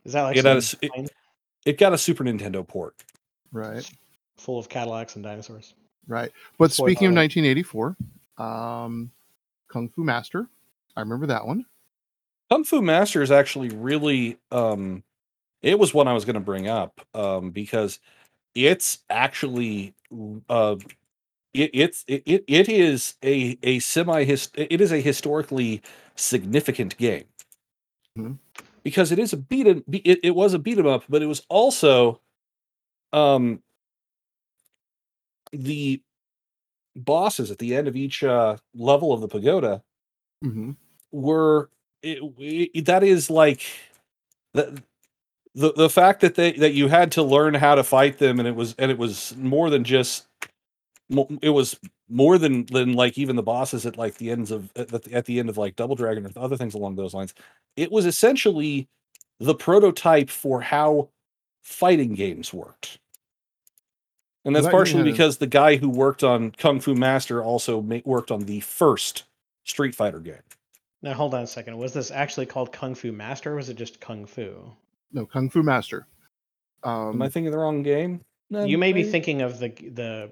Is 0.06 0.14
that 0.14 0.24
like 0.24 0.38
It, 0.38 0.46
had 0.46 0.64
some 0.64 0.88
a 0.88 0.92
s- 0.92 1.02
it, 1.04 1.12
it 1.66 1.78
got 1.78 1.94
a 1.94 1.98
Super 1.98 2.24
Nintendo 2.24 2.68
port. 2.68 2.96
right. 3.52 3.88
full 4.38 4.58
of 4.58 4.70
Cadillacs 4.70 5.16
and 5.16 5.24
dinosaurs? 5.24 5.76
Right. 6.08 6.32
But 6.58 6.70
Boy, 6.76 6.86
speaking 6.88 7.10
of 7.10 7.14
1984, 7.16 7.96
um, 8.40 9.12
Kung 9.68 9.88
Fu 9.90 10.04
Master. 10.04 10.48
I 10.98 11.02
remember 11.02 11.28
that 11.28 11.46
one. 11.46 11.66
Kung 12.50 12.64
Fu 12.64 12.82
Master 12.82 13.22
is 13.22 13.30
actually 13.32 13.70
really 13.70 14.38
um 14.52 15.04
it 15.62 15.78
was 15.78 15.94
one 15.94 16.08
I 16.08 16.14
was 16.14 16.26
going 16.26 16.34
to 16.34 16.40
bring 16.42 16.68
up 16.68 17.00
um 17.14 17.52
because 17.52 18.00
it's 18.56 19.00
actually 19.10 19.94
uh 20.50 20.76
it, 21.54 21.72
it's 21.74 22.06
it, 22.08 22.24
it 22.26 22.44
it 22.48 22.70
is 22.70 23.16
a 23.24 23.58
a 23.64 23.80
semi 23.80 24.22
it 24.24 24.82
is 24.82 24.92
a 24.92 25.00
historically 25.02 25.82
significant 26.16 26.98
game 26.98 27.26
Mhm. 28.18 28.38
because 28.84 29.12
it 29.12 29.20
is 29.20 29.34
a 29.34 29.38
beat 29.38 29.68
'em- 29.68 29.84
it, 29.92 30.20
it 30.24 30.36
was 30.36 30.54
a 30.54 30.60
beat 30.60 30.78
'em 30.80 30.88
up 30.88 31.04
but 31.10 31.22
it 31.22 31.28
was 31.28 31.44
also 31.50 32.22
um 33.14 33.62
the 35.54 36.02
bosses 36.96 37.52
at 37.52 37.60
the 37.60 37.76
end 37.76 37.88
of 37.88 37.96
each 37.96 38.24
uh 38.24 38.58
level 38.76 39.14
of 39.14 39.22
the 39.22 39.28
pagoda 39.28 39.82
hmm 40.44 40.72
were 41.12 41.70
it, 42.04 42.20
it- 42.40 42.86
that 42.86 43.04
is 43.04 43.30
like 43.30 43.64
the, 44.54 44.82
the 45.56 45.74
the 45.74 45.90
fact 45.90 46.22
that 46.22 46.36
they 46.36 46.54
that 46.54 46.74
you 46.74 46.88
had 46.88 47.12
to 47.14 47.24
learn 47.24 47.54
how 47.54 47.76
to 47.76 47.84
fight 47.84 48.18
them 48.18 48.40
and 48.40 48.48
it 48.48 48.56
was 48.56 48.76
and 48.78 48.92
it 48.92 48.98
was 48.98 49.36
more 49.38 49.70
than 49.70 49.84
just 49.84 50.28
it 51.42 51.50
was 51.50 51.78
more 52.10 52.38
than 52.38 52.66
than 52.68 52.94
like 52.94 53.18
even 53.18 53.36
the 53.36 53.44
bosses 53.44 53.86
at 53.86 53.98
like 53.98 54.16
the 54.16 54.32
ends 54.32 54.52
of 54.52 54.72
at 54.76 54.88
the, 54.90 55.14
at 55.14 55.26
the 55.26 55.40
end 55.40 55.50
of 55.50 55.58
like 55.58 55.76
double 55.76 55.96
dragon 55.96 56.26
or 56.26 56.32
other 56.42 56.58
things 56.58 56.74
along 56.74 56.96
those 56.96 57.14
lines 57.14 57.34
it 57.76 57.92
was 57.92 58.06
essentially 58.06 58.88
the 59.40 59.56
prototype 59.56 60.30
for 60.30 60.62
how 60.62 61.10
fighting 61.64 62.14
games 62.14 62.54
worked 62.54 63.00
and 64.46 64.56
that's 64.56 64.66
that 64.66 64.72
partially 64.72 65.04
because 65.04 65.38
the 65.38 65.48
guy 65.48 65.76
who 65.76 65.90
worked 65.90 66.24
on 66.24 66.52
kung 66.52 66.80
fu 66.80 66.96
master 66.96 67.44
also 67.44 67.82
ma- 67.82 68.00
worked 68.06 68.32
on 68.32 68.46
the 68.46 68.62
first 68.62 69.26
street 69.66 69.94
fighter 69.94 70.20
game 70.20 70.42
Now 71.02 71.14
hold 71.14 71.34
on 71.34 71.42
a 71.44 71.48
second. 71.48 71.78
Was 71.78 71.94
this 71.94 72.12
actually 72.12 72.46
called 72.46 72.72
Kung 72.72 72.94
Fu 72.94 73.12
Master 73.12 73.54
or 73.54 73.56
was 73.56 73.70
it 73.70 73.76
just 73.76 74.00
Kung 74.00 74.26
Fu? 74.26 74.72
No, 75.14 75.26
Kung 75.26 75.50
Fu 75.50 75.64
Master. 75.64 76.08
Am 76.84 76.92
Um, 77.16 77.22
I 77.22 77.30
thinking 77.30 77.52
the 77.52 77.58
wrong 77.58 77.84
game? 77.84 78.22
No, 78.50 78.64
you 78.66 78.78
may 78.78 78.92
be 78.94 79.04
thinking 79.04 79.42
of 79.42 79.60
the 79.60 79.70
the 79.70 80.32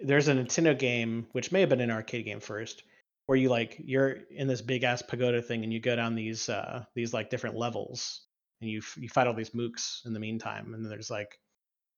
there's 0.00 0.28
a 0.28 0.34
Nintendo 0.34 0.78
game 0.78 1.26
which 1.32 1.52
may 1.52 1.60
have 1.60 1.68
been 1.68 1.80
an 1.80 1.90
arcade 1.90 2.24
game 2.24 2.40
first 2.40 2.84
where 3.26 3.36
you 3.36 3.48
like 3.48 3.76
you're 3.78 4.18
in 4.30 4.46
this 4.48 4.62
big 4.62 4.82
ass 4.84 5.02
pagoda 5.02 5.42
thing 5.42 5.62
and 5.64 5.72
you 5.72 5.80
go 5.80 5.94
down 5.96 6.14
these 6.14 6.48
uh 6.48 6.84
these 6.94 7.12
like 7.12 7.30
different 7.30 7.56
levels 7.56 8.22
and 8.60 8.70
you 8.70 8.78
f- 8.78 8.96
you 8.98 9.08
fight 9.08 9.26
all 9.26 9.34
these 9.34 9.50
mooks 9.50 10.04
in 10.06 10.12
the 10.12 10.20
meantime 10.20 10.72
and 10.74 10.82
then 10.84 10.88
there's 10.90 11.10
like 11.10 11.38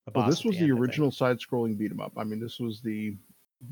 a 0.07 0.11
boss 0.11 0.23
well, 0.23 0.31
this 0.31 0.45
was 0.45 0.57
the 0.57 0.65
the 0.65 0.71
end, 0.71 0.81
original 0.81 1.11
side-scrolling 1.11 1.77
beat 1.79 1.91
'em 1.91 2.01
up. 2.01 2.13
I 2.17 2.25
mean, 2.25 2.41
this 2.41 2.59
was 2.59 2.81
the 2.81 3.17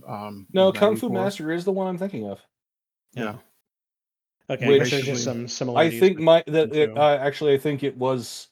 um, 0.06 0.46
No, 0.52 0.70
Kung 0.72 0.94
Fu 0.96 1.08
Master 1.08 1.50
is 1.52 1.64
the 1.64 1.72
one 1.72 1.86
I'm 1.86 1.98
thinking 1.98 2.26
of. 2.28 2.38
Yeah. 3.14 3.36
Okay, 4.50 4.64
I 4.64 4.68
Which- 4.68 4.78
guess 4.90 4.90
there's 4.90 5.24
just 5.24 5.56
some 5.56 5.76
I 5.76 5.90
think 5.90 6.18
my 6.18 6.42
that 6.46 6.70
Kung 6.70 6.78
it, 6.80 6.96
uh, 6.98 7.16
actually 7.20 7.54
I 7.54 7.58
think 7.58 7.82
it 7.82 7.96
was 7.96 8.48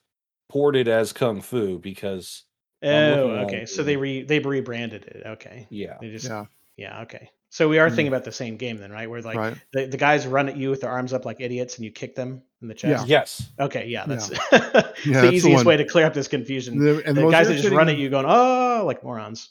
ported 0.49 0.89
as 0.89 1.13
Kung 1.13 1.41
Fu 1.41 1.79
because 1.79 2.45
Oh, 2.83 3.31
okay. 3.47 3.65
So 3.67 3.83
they 3.83 3.97
re 3.97 4.23
they 4.23 4.39
rebranded 4.39 5.05
it. 5.07 5.23
Okay. 5.27 5.67
yeah, 5.71 5.97
They 6.01 6.11
just 6.11 6.27
yeah. 6.27 6.45
Yeah, 6.77 7.03
okay. 7.03 7.31
So 7.49 7.69
we 7.71 7.79
are 7.79 7.87
Mm. 7.89 7.95
thinking 7.95 8.09
about 8.09 8.25
the 8.25 8.33
same 8.33 8.57
game 8.59 8.77
then, 8.77 8.91
right? 8.93 9.09
Where 9.09 9.23
like 9.23 9.37
right. 9.37 9.57
the, 9.73 9.87
the 9.87 9.97
guys 9.97 10.27
run 10.27 10.49
at 10.51 10.57
you 10.59 10.69
with 10.69 10.83
their 10.83 10.91
arms 10.91 11.15
up 11.15 11.25
like 11.25 11.41
idiots 11.41 11.77
and 11.77 11.85
you 11.87 11.91
kick 11.91 12.15
them 12.15 12.43
in 12.61 12.69
the 12.69 12.75
chest. 12.75 13.07
yes, 13.09 13.49
Okay, 13.59 13.87
yeah, 13.87 14.05
that's 14.05 14.29
Yeah, 14.53 14.59
the 14.59 14.95
that's 15.05 15.33
easiest 15.33 15.57
one. 15.61 15.65
way 15.65 15.77
to 15.79 15.85
clear 15.87 16.05
up 16.05 16.13
this 16.13 16.29
confusion. 16.29 16.79
The, 16.79 17.03
and 17.07 17.17
the 17.17 17.23
most 17.23 17.33
guys 17.33 17.49
that 17.49 17.55
just 17.57 17.71
run 17.71 17.89
at 17.89 17.97
you 17.97 18.11
going, 18.11 18.27
oh, 18.29 18.83
like 18.85 19.03
morons. 19.03 19.51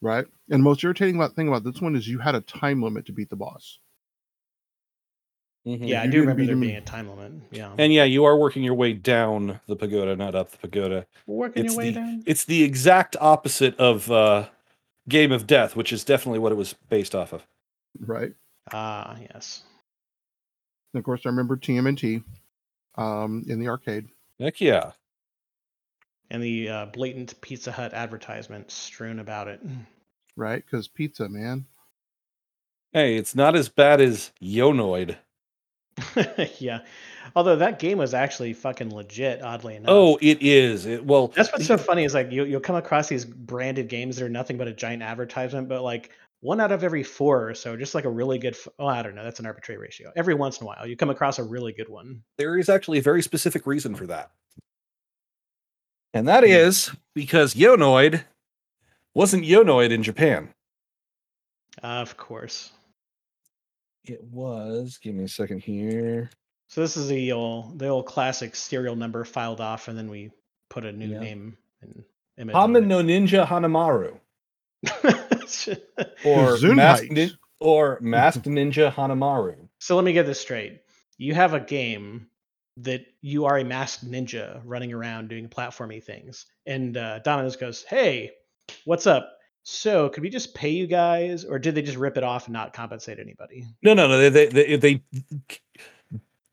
Right. 0.00 0.26
And 0.50 0.60
the 0.60 0.64
most 0.64 0.82
irritating 0.82 1.14
about 1.16 1.34
thing 1.36 1.46
about 1.48 1.62
this 1.64 1.80
one 1.80 1.94
is 1.94 2.08
you 2.08 2.18
had 2.18 2.34
a 2.34 2.40
time 2.40 2.82
limit 2.82 3.06
to 3.06 3.12
beat 3.12 3.30
the 3.30 3.36
boss. 3.36 3.78
Mhm. 5.68 5.86
Yeah, 5.86 6.02
I 6.02 6.06
do 6.06 6.20
remember 6.20 6.46
there 6.46 6.56
being 6.56 6.76
a 6.76 6.80
time 6.80 7.08
limit. 7.10 7.32
Yeah. 7.50 7.74
and 7.76 7.92
yeah, 7.92 8.04
you 8.04 8.24
are 8.24 8.38
working 8.38 8.62
your 8.64 8.74
way 8.74 8.94
down 8.94 9.60
the 9.66 9.76
pagoda, 9.76 10.16
not 10.16 10.34
up 10.34 10.50
the 10.50 10.56
pagoda. 10.56 11.06
Working 11.26 11.64
it's 11.66 11.74
your 11.74 11.78
way 11.78 11.90
the- 11.90 12.00
down. 12.00 12.22
It's 12.26 12.44
the 12.46 12.62
exact 12.62 13.16
opposite 13.20 13.76
of 13.78 14.10
uh, 14.10 14.48
Game 15.08 15.30
of 15.30 15.46
Death, 15.46 15.76
which 15.76 15.92
is 15.92 16.04
definitely 16.04 16.38
what 16.38 16.52
it 16.52 16.56
was 16.56 16.72
based 16.88 17.14
off 17.14 17.32
of. 17.34 17.46
Right. 18.00 18.32
Ah, 18.72 19.16
yes. 19.20 19.62
And 20.94 20.98
of 21.00 21.04
course, 21.04 21.22
I 21.26 21.28
remember 21.28 21.56
TMNT 21.56 22.22
um, 22.96 23.44
in 23.46 23.60
the 23.60 23.68
arcade. 23.68 24.08
Heck 24.40 24.60
yeah, 24.60 24.92
And 26.30 26.42
the 26.42 26.68
uh, 26.68 26.86
blatant 26.86 27.38
Pizza 27.42 27.72
Hut 27.72 27.92
advertisement 27.92 28.70
strewn 28.70 29.18
about 29.18 29.48
it. 29.48 29.60
Right. 30.36 30.64
Because 30.64 30.88
pizza, 30.88 31.28
man. 31.28 31.66
hey, 32.92 33.16
it's 33.16 33.34
not 33.34 33.54
as 33.56 33.68
bad 33.68 34.00
as 34.00 34.32
Yo! 34.40 34.72
Noid. 34.72 35.16
yeah. 36.58 36.80
Although 37.36 37.56
that 37.56 37.78
game 37.78 37.98
was 37.98 38.14
actually 38.14 38.52
fucking 38.54 38.94
legit, 38.94 39.42
oddly 39.42 39.76
enough. 39.76 39.90
Oh, 39.90 40.18
it 40.22 40.38
is. 40.40 40.86
It 40.86 41.04
well, 41.04 41.28
That's 41.28 41.52
what's 41.52 41.66
so 41.66 41.76
funny 41.76 42.04
is 42.04 42.14
like 42.14 42.32
you, 42.32 42.44
you'll 42.44 42.60
come 42.60 42.76
across 42.76 43.08
these 43.08 43.24
branded 43.24 43.88
games 43.88 44.16
that 44.16 44.24
are 44.24 44.28
nothing 44.30 44.56
but 44.56 44.66
a 44.68 44.72
giant 44.72 45.02
advertisement, 45.02 45.68
but 45.68 45.82
like 45.82 46.10
one 46.40 46.60
out 46.60 46.72
of 46.72 46.84
every 46.84 47.02
four 47.02 47.48
or 47.50 47.54
so, 47.54 47.76
just 47.76 47.94
like 47.94 48.04
a 48.04 48.10
really 48.10 48.38
good. 48.38 48.56
Oh, 48.78 48.86
I 48.86 49.02
don't 49.02 49.14
know. 49.14 49.24
That's 49.24 49.40
an 49.40 49.46
arbitrary 49.46 49.80
ratio. 49.80 50.10
Every 50.16 50.34
once 50.34 50.58
in 50.58 50.64
a 50.64 50.68
while, 50.68 50.86
you 50.86 50.96
come 50.96 51.10
across 51.10 51.38
a 51.38 51.44
really 51.44 51.72
good 51.72 51.88
one. 51.88 52.22
there 52.38 52.56
is 52.58 52.68
actually 52.68 52.98
a 52.98 53.02
very 53.02 53.22
specific 53.22 53.66
reason 53.66 53.94
for 53.94 54.06
that. 54.06 54.30
And 56.14 56.26
that 56.28 56.44
Hmm. 56.44 56.50
is 56.50 56.90
because 57.14 57.54
Yo! 57.54 57.76
Noid 57.76 58.24
wasn't 59.14 59.44
Yo! 59.44 59.62
Noid 59.62 59.90
in 59.90 60.02
Japan. 60.02 60.48
of 61.82 62.16
course. 62.16 62.70
It 64.08 64.22
was. 64.24 64.98
Give 65.02 65.14
me 65.14 65.24
a 65.24 65.28
second 65.28 65.60
here. 65.62 66.30
So 66.68 66.80
this 66.80 66.96
is 66.96 67.08
the 67.08 67.32
old, 67.32 67.78
the 67.78 67.88
old 67.88 68.06
classic 68.06 68.54
serial 68.54 68.96
number 68.96 69.24
filed 69.24 69.60
off, 69.60 69.88
and 69.88 69.96
then 69.96 70.08
we 70.10 70.30
put 70.68 70.84
a 70.84 70.92
new 70.92 71.08
Yeah. 71.08 71.20
name 71.20 71.56
and 71.82 72.04
image. 72.38 72.54
on 72.54 72.72
Kamen 72.72 72.86
no 72.86 73.02
Ninja 73.02 73.46
Hanamaru 73.46 74.18
or 76.24 76.58
Masked, 76.74 77.10
Nin- 77.10 77.30
or 77.60 77.98
Masked 78.00 78.44
Ninja 78.46 78.92
Hanamaru. 78.92 79.56
so 79.78 79.96
let 79.96 80.04
me 80.04 80.12
get 80.12 80.26
this 80.26 80.40
straight. 80.40 80.80
You 81.16 81.34
have 81.34 81.54
a 81.54 81.60
game 81.60 82.28
that 82.76 83.04
you 83.22 83.44
are 83.46 83.58
a 83.58 83.64
masked 83.64 84.08
ninja 84.08 84.60
running 84.64 84.92
around 84.92 85.28
doing 85.28 85.48
platformy 85.48 86.00
things. 86.02 86.46
And 86.64 86.96
uh, 86.96 87.18
Domino's 87.20 87.56
goes, 87.56 87.82
"Hey, 87.82 88.30
what's 88.84 89.06
up? 89.08 89.37
So 89.70 90.08
could 90.08 90.22
we 90.22 90.30
just 90.30 90.54
pay 90.54 90.70
you 90.70 90.86
guys, 90.86 91.44
or 91.44 91.58
did 91.58 91.74
they 91.74 91.82
just 91.82 91.98
rip 91.98 92.16
it 92.16 92.24
off 92.24 92.46
and 92.46 92.54
not 92.54 92.72
compensate 92.72 93.18
anybody?" 93.18 93.66
No, 93.82 93.92
no, 93.92 94.08
no. 94.08 94.18
They, 94.18 94.46
they, 94.46 94.46
they, 94.46 94.76
they 94.76 95.02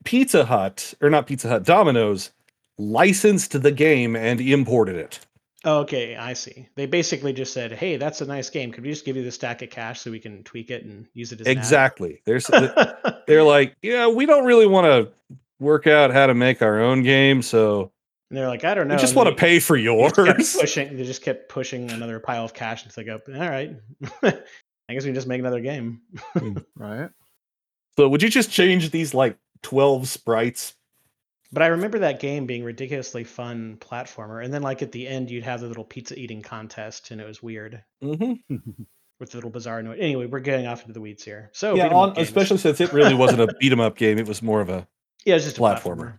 Pizza 0.04 0.44
Hut 0.44 0.92
or 1.00 1.08
not 1.08 1.26
Pizza 1.26 1.48
Hut, 1.48 1.64
Domino's 1.64 2.30
licensed 2.76 3.62
the 3.62 3.72
game 3.72 4.16
and 4.16 4.38
imported 4.38 4.96
it. 4.96 5.20
Okay, 5.64 6.14
I 6.14 6.34
see. 6.34 6.68
They 6.74 6.84
basically 6.84 7.32
just 7.32 7.54
said, 7.54 7.72
"Hey, 7.72 7.96
that's 7.96 8.20
a 8.20 8.26
nice 8.26 8.50
game. 8.50 8.70
Could 8.70 8.84
we 8.84 8.90
just 8.90 9.06
give 9.06 9.16
you 9.16 9.24
the 9.24 9.32
stack 9.32 9.62
of 9.62 9.70
cash 9.70 10.00
so 10.00 10.10
we 10.10 10.20
can 10.20 10.44
tweak 10.44 10.70
it 10.70 10.84
and 10.84 11.06
use 11.14 11.32
it 11.32 11.40
as 11.40 11.46
an 11.46 11.52
ad?" 11.52 11.56
Exactly. 11.56 12.20
They're 13.26 13.42
like, 13.42 13.76
yeah, 13.80 14.08
we 14.08 14.26
don't 14.26 14.44
really 14.44 14.66
want 14.66 14.84
to 14.84 15.10
work 15.58 15.86
out 15.86 16.12
how 16.12 16.26
to 16.26 16.34
make 16.34 16.60
our 16.60 16.80
own 16.80 17.02
game, 17.02 17.40
so 17.40 17.92
And 18.30 18.36
they're 18.36 18.48
like, 18.48 18.64
I 18.64 18.74
don't 18.74 18.88
know. 18.88 18.94
we 18.96 19.00
just 19.00 19.14
want 19.14 19.28
to 19.28 19.34
pay 19.34 19.60
for 19.60 19.76
they 19.76 19.84
just 19.84 20.16
yours. 20.16 20.56
pushing. 20.56 20.96
They 20.96 21.04
just 21.04 21.22
kept 21.22 21.48
pushing 21.48 21.90
another 21.92 22.18
pile 22.18 22.44
of 22.44 22.52
cash 22.54 22.84
until 22.84 23.04
they 23.04 23.06
go, 23.06 23.40
all 23.40 23.48
right. 23.48 23.76
I 24.88 24.92
guess 24.94 25.02
we 25.04 25.08
can 25.08 25.14
just 25.14 25.28
make 25.28 25.40
another 25.40 25.60
game. 25.60 26.00
Right. 26.76 27.10
So 27.96 28.08
would 28.08 28.22
you 28.22 28.28
just 28.28 28.50
change 28.50 28.90
these 28.90 29.14
like 29.14 29.38
12 29.62 30.06
sprites? 30.08 30.74
But 31.52 31.62
I 31.62 31.68
remember 31.68 32.00
that 32.00 32.20
game 32.20 32.44
being 32.46 32.64
ridiculously 32.64 33.22
fun 33.24 33.78
platformer, 33.80 34.44
and 34.44 34.52
then 34.52 34.62
like 34.62 34.82
at 34.82 34.90
the 34.92 35.06
end, 35.06 35.30
you'd 35.30 35.44
have 35.44 35.60
the 35.60 35.68
little 35.68 35.84
pizza 35.84 36.18
eating 36.18 36.42
contest, 36.42 37.12
and 37.12 37.20
it 37.20 37.26
was 37.26 37.42
weird 37.42 37.82
Mm-hmm. 38.02 38.56
with 39.20 39.30
the 39.30 39.36
little 39.36 39.48
bizarre 39.50 39.82
noise. 39.82 39.96
Anyway, 40.00 40.26
we're 40.26 40.40
getting 40.40 40.66
off 40.66 40.82
into 40.82 40.92
the 40.92 41.00
weeds 41.00 41.22
here. 41.24 41.48
So 41.54 41.74
yeah, 41.74 41.84
beat 41.84 41.92
'em 41.92 41.96
up 41.96 42.16
on, 42.18 42.22
especially 42.22 42.58
since 42.58 42.80
it 42.80 42.92
really 42.92 43.14
wasn't 43.14 43.40
a 43.40 43.54
beat 43.60 43.72
'em 43.72 43.80
up 43.80 43.96
game. 43.96 44.18
It 44.18 44.26
was 44.26 44.42
more 44.42 44.60
of 44.60 44.68
a 44.68 44.86
yeah, 45.24 45.36
it's 45.36 45.44
just 45.44 45.56
a 45.56 45.60
platformer. 45.60 46.18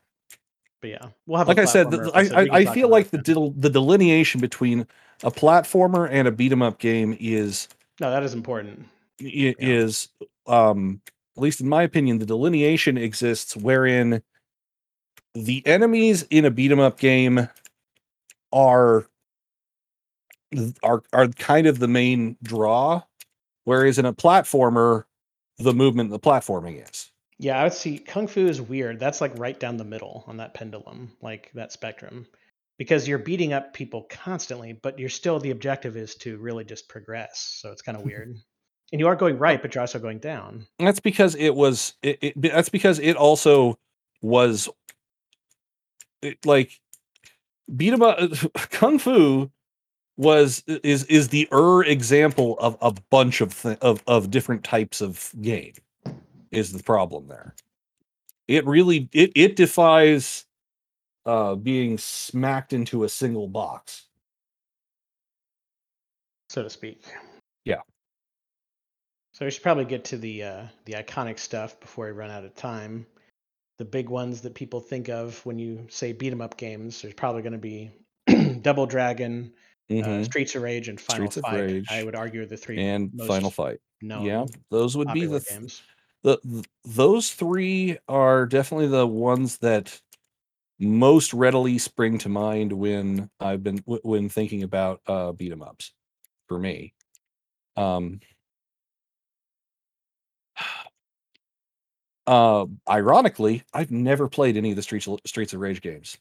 But 0.82 0.90
yeah, 0.92 1.08
we'll 1.26 1.38
have. 1.40 1.48
like 1.48 1.58
a 1.58 1.62
I 1.64 1.66
said. 1.66 1.90
the- 1.92 2.12
I, 2.14 2.22
episode. 2.22 2.40
We 2.40 2.46
can 2.46 2.56
I, 2.56 2.58
I 2.72 2.74
feel 2.74 2.90
like 2.90 3.10
the 3.10 3.18
del- 3.18 3.52
the 3.52 3.70
delineation 3.70 4.40
between 4.42 4.86
a 5.24 5.32
platformer 5.32 6.08
and 6.12 6.28
a 6.28 6.32
beat 6.32 6.52
'em 6.52 6.62
up 6.62 6.78
game 6.80 7.18
is 7.20 7.68
no, 8.00 8.12
that 8.12 8.22
is 8.24 8.34
important. 8.34 8.86
Yeah. 9.20 9.54
is 9.58 10.10
um 10.46 11.02
at 11.36 11.42
least 11.42 11.60
in 11.62 11.68
my 11.68 11.82
opinion 11.82 12.20
the 12.20 12.26
delineation 12.26 12.98
exists 12.98 13.58
wherein 13.58 14.22
the 15.34 15.66
enemies 15.66 16.24
in 16.30 16.46
a 16.46 16.52
beat 16.52 16.72
'em 16.72 16.80
up 16.80 17.00
game 17.00 17.50
are 18.54 19.08
are 20.84 21.02
are 21.14 21.28
kind 21.30 21.66
of 21.68 21.80
the 21.80 21.88
main 21.88 22.38
draw 22.44 23.02
whereas 23.66 23.98
in 23.98 24.06
a 24.06 24.14
platformer 24.14 25.04
the 25.58 25.74
movement 25.74 26.12
the 26.12 26.20
platforming 26.20 26.88
is 26.88 27.12
Yeah, 27.40 27.60
I 27.60 27.64
would 27.64 27.74
see 27.74 28.00
Kung 28.00 28.28
Fu 28.28 28.48
is 28.48 28.62
weird. 28.62 29.00
That's 29.00 29.22
like 29.22 29.38
right 29.38 29.60
down 29.60 29.78
the 29.78 29.84
middle 29.84 30.24
on 30.28 30.38
that 30.38 30.54
pendulum, 30.54 31.12
like 31.22 31.52
that 31.54 31.72
spectrum. 31.72 32.26
Because 32.78 33.08
you're 33.08 33.20
beating 33.20 33.54
up 33.54 33.74
people 33.74 34.06
constantly, 34.10 34.74
but 34.74 35.00
you're 35.00 35.10
still 35.10 35.40
the 35.40 35.52
objective 35.52 35.98
is 35.98 36.16
to 36.16 36.38
really 36.38 36.64
just 36.64 36.90
progress. 36.90 37.58
So 37.62 37.72
it's 37.72 37.82
kind 37.82 37.98
of 37.98 38.04
weird. 38.06 38.36
And 38.92 39.00
you 39.00 39.08
are 39.08 39.16
going 39.16 39.38
right, 39.38 39.62
but 39.62 39.76
you're 39.76 39.82
also 39.82 40.00
going 40.00 40.20
down. 40.20 40.66
And 40.80 40.88
that's 40.88 41.00
because 41.00 41.36
it 41.36 41.54
was 41.54 41.94
it, 42.02 42.18
it 42.22 42.42
that's 42.42 42.70
because 42.70 43.00
it 43.00 43.16
also 43.16 43.78
was 44.22 44.70
it, 46.22 46.44
like 46.46 46.72
beat 47.76 47.94
'em 47.94 48.02
up 48.02 48.18
kung 48.72 48.98
fu 48.98 49.52
was 50.16 50.64
is 50.68 51.04
is 51.06 51.28
the 51.28 51.48
er 51.52 51.84
example 51.84 52.58
of 52.60 52.78
a 52.82 52.94
bunch 53.12 53.42
of 53.42 53.62
th- 53.62 53.78
of 53.80 54.02
of 54.08 54.32
different 54.32 54.64
types 54.64 55.02
of 55.02 55.32
game 55.42 55.74
is 56.52 56.72
the 56.74 56.84
problem 56.84 57.28
there 57.28 57.54
it 58.48 58.66
really 58.66 59.10
it 59.14 59.32
it 59.36 59.56
defies 59.56 60.46
uh 61.26 61.56
being 61.56 61.98
smacked 61.98 62.72
into 62.74 63.04
a 63.04 63.10
single 63.10 63.48
box 63.48 64.04
so 66.50 66.64
to 66.64 66.70
speak. 66.70 67.04
Yeah. 67.66 67.82
So 69.34 69.44
we 69.46 69.52
should 69.52 69.64
probably 69.64 69.84
get 69.86 70.06
to 70.06 70.18
the 70.18 70.44
uh, 70.44 70.64
the 70.86 70.94
iconic 70.94 71.38
stuff 71.40 71.78
before 71.82 72.06
we 72.06 72.12
run 72.12 72.32
out 72.32 72.46
of 72.46 72.56
time. 72.56 73.06
The 73.78 73.86
big 73.86 74.08
ones 74.10 74.42
that 74.42 74.56
people 74.56 74.80
think 74.80 75.10
of 75.10 75.46
when 75.46 75.60
you 75.60 75.86
say 75.90 76.14
beat 76.14 76.32
'em 76.32 76.40
up 76.42 76.56
games. 76.58 77.02
There's 77.02 77.14
probably 77.14 77.42
going 77.42 77.52
to 77.52 77.58
be 77.60 77.92
Double 78.62 78.86
Dragon, 78.86 79.54
uh, 79.92 79.94
Mhm. 79.94 80.24
Streets 80.26 80.56
of 80.56 80.64
Rage, 80.64 80.88
and 80.88 81.00
Final 81.00 81.30
Streets 81.30 81.46
Fight. 81.48 81.84
I 81.92 82.04
would 82.06 82.16
argue 82.16 82.46
the 82.46 82.58
three 82.58 82.80
and 82.80 83.12
final 83.28 83.52
fight 83.52 83.80
No, 84.02 84.24
yeah 84.24 84.46
those 84.72 84.96
would 84.96 85.12
be 85.14 85.26
the 85.26 85.40
th- 85.42 85.50
games. 85.50 85.82
The, 86.24 86.38
th- 86.40 86.66
those 86.86 87.32
three 87.32 87.98
are 88.08 88.46
definitely 88.46 88.88
the 88.88 89.08
ones 89.08 89.58
that 89.60 90.02
most 90.80 91.34
readily 91.34 91.78
spring 91.78 92.18
to 92.20 92.30
mind 92.30 92.74
when 92.74 93.30
I've 93.40 93.64
been 93.64 93.78
w- 93.78 94.02
when 94.04 94.30
thinking 94.30 94.64
about 94.64 95.02
uh 95.08 95.32
beat 95.34 95.52
'em 95.52 95.62
ups 95.64 95.94
for 96.48 96.60
me. 96.60 96.94
Um 97.78 98.22
uh 102.26 102.66
ironically, 102.90 103.64
I've 103.74 103.92
never 103.92 104.28
played 104.28 104.58
any 104.58 104.72
of 104.72 104.76
the 104.76 104.82
Streets 104.82 105.08
of, 105.08 105.20
Streets 105.26 105.54
of 105.54 105.60
Rage 105.62 105.82
games. 105.82 106.18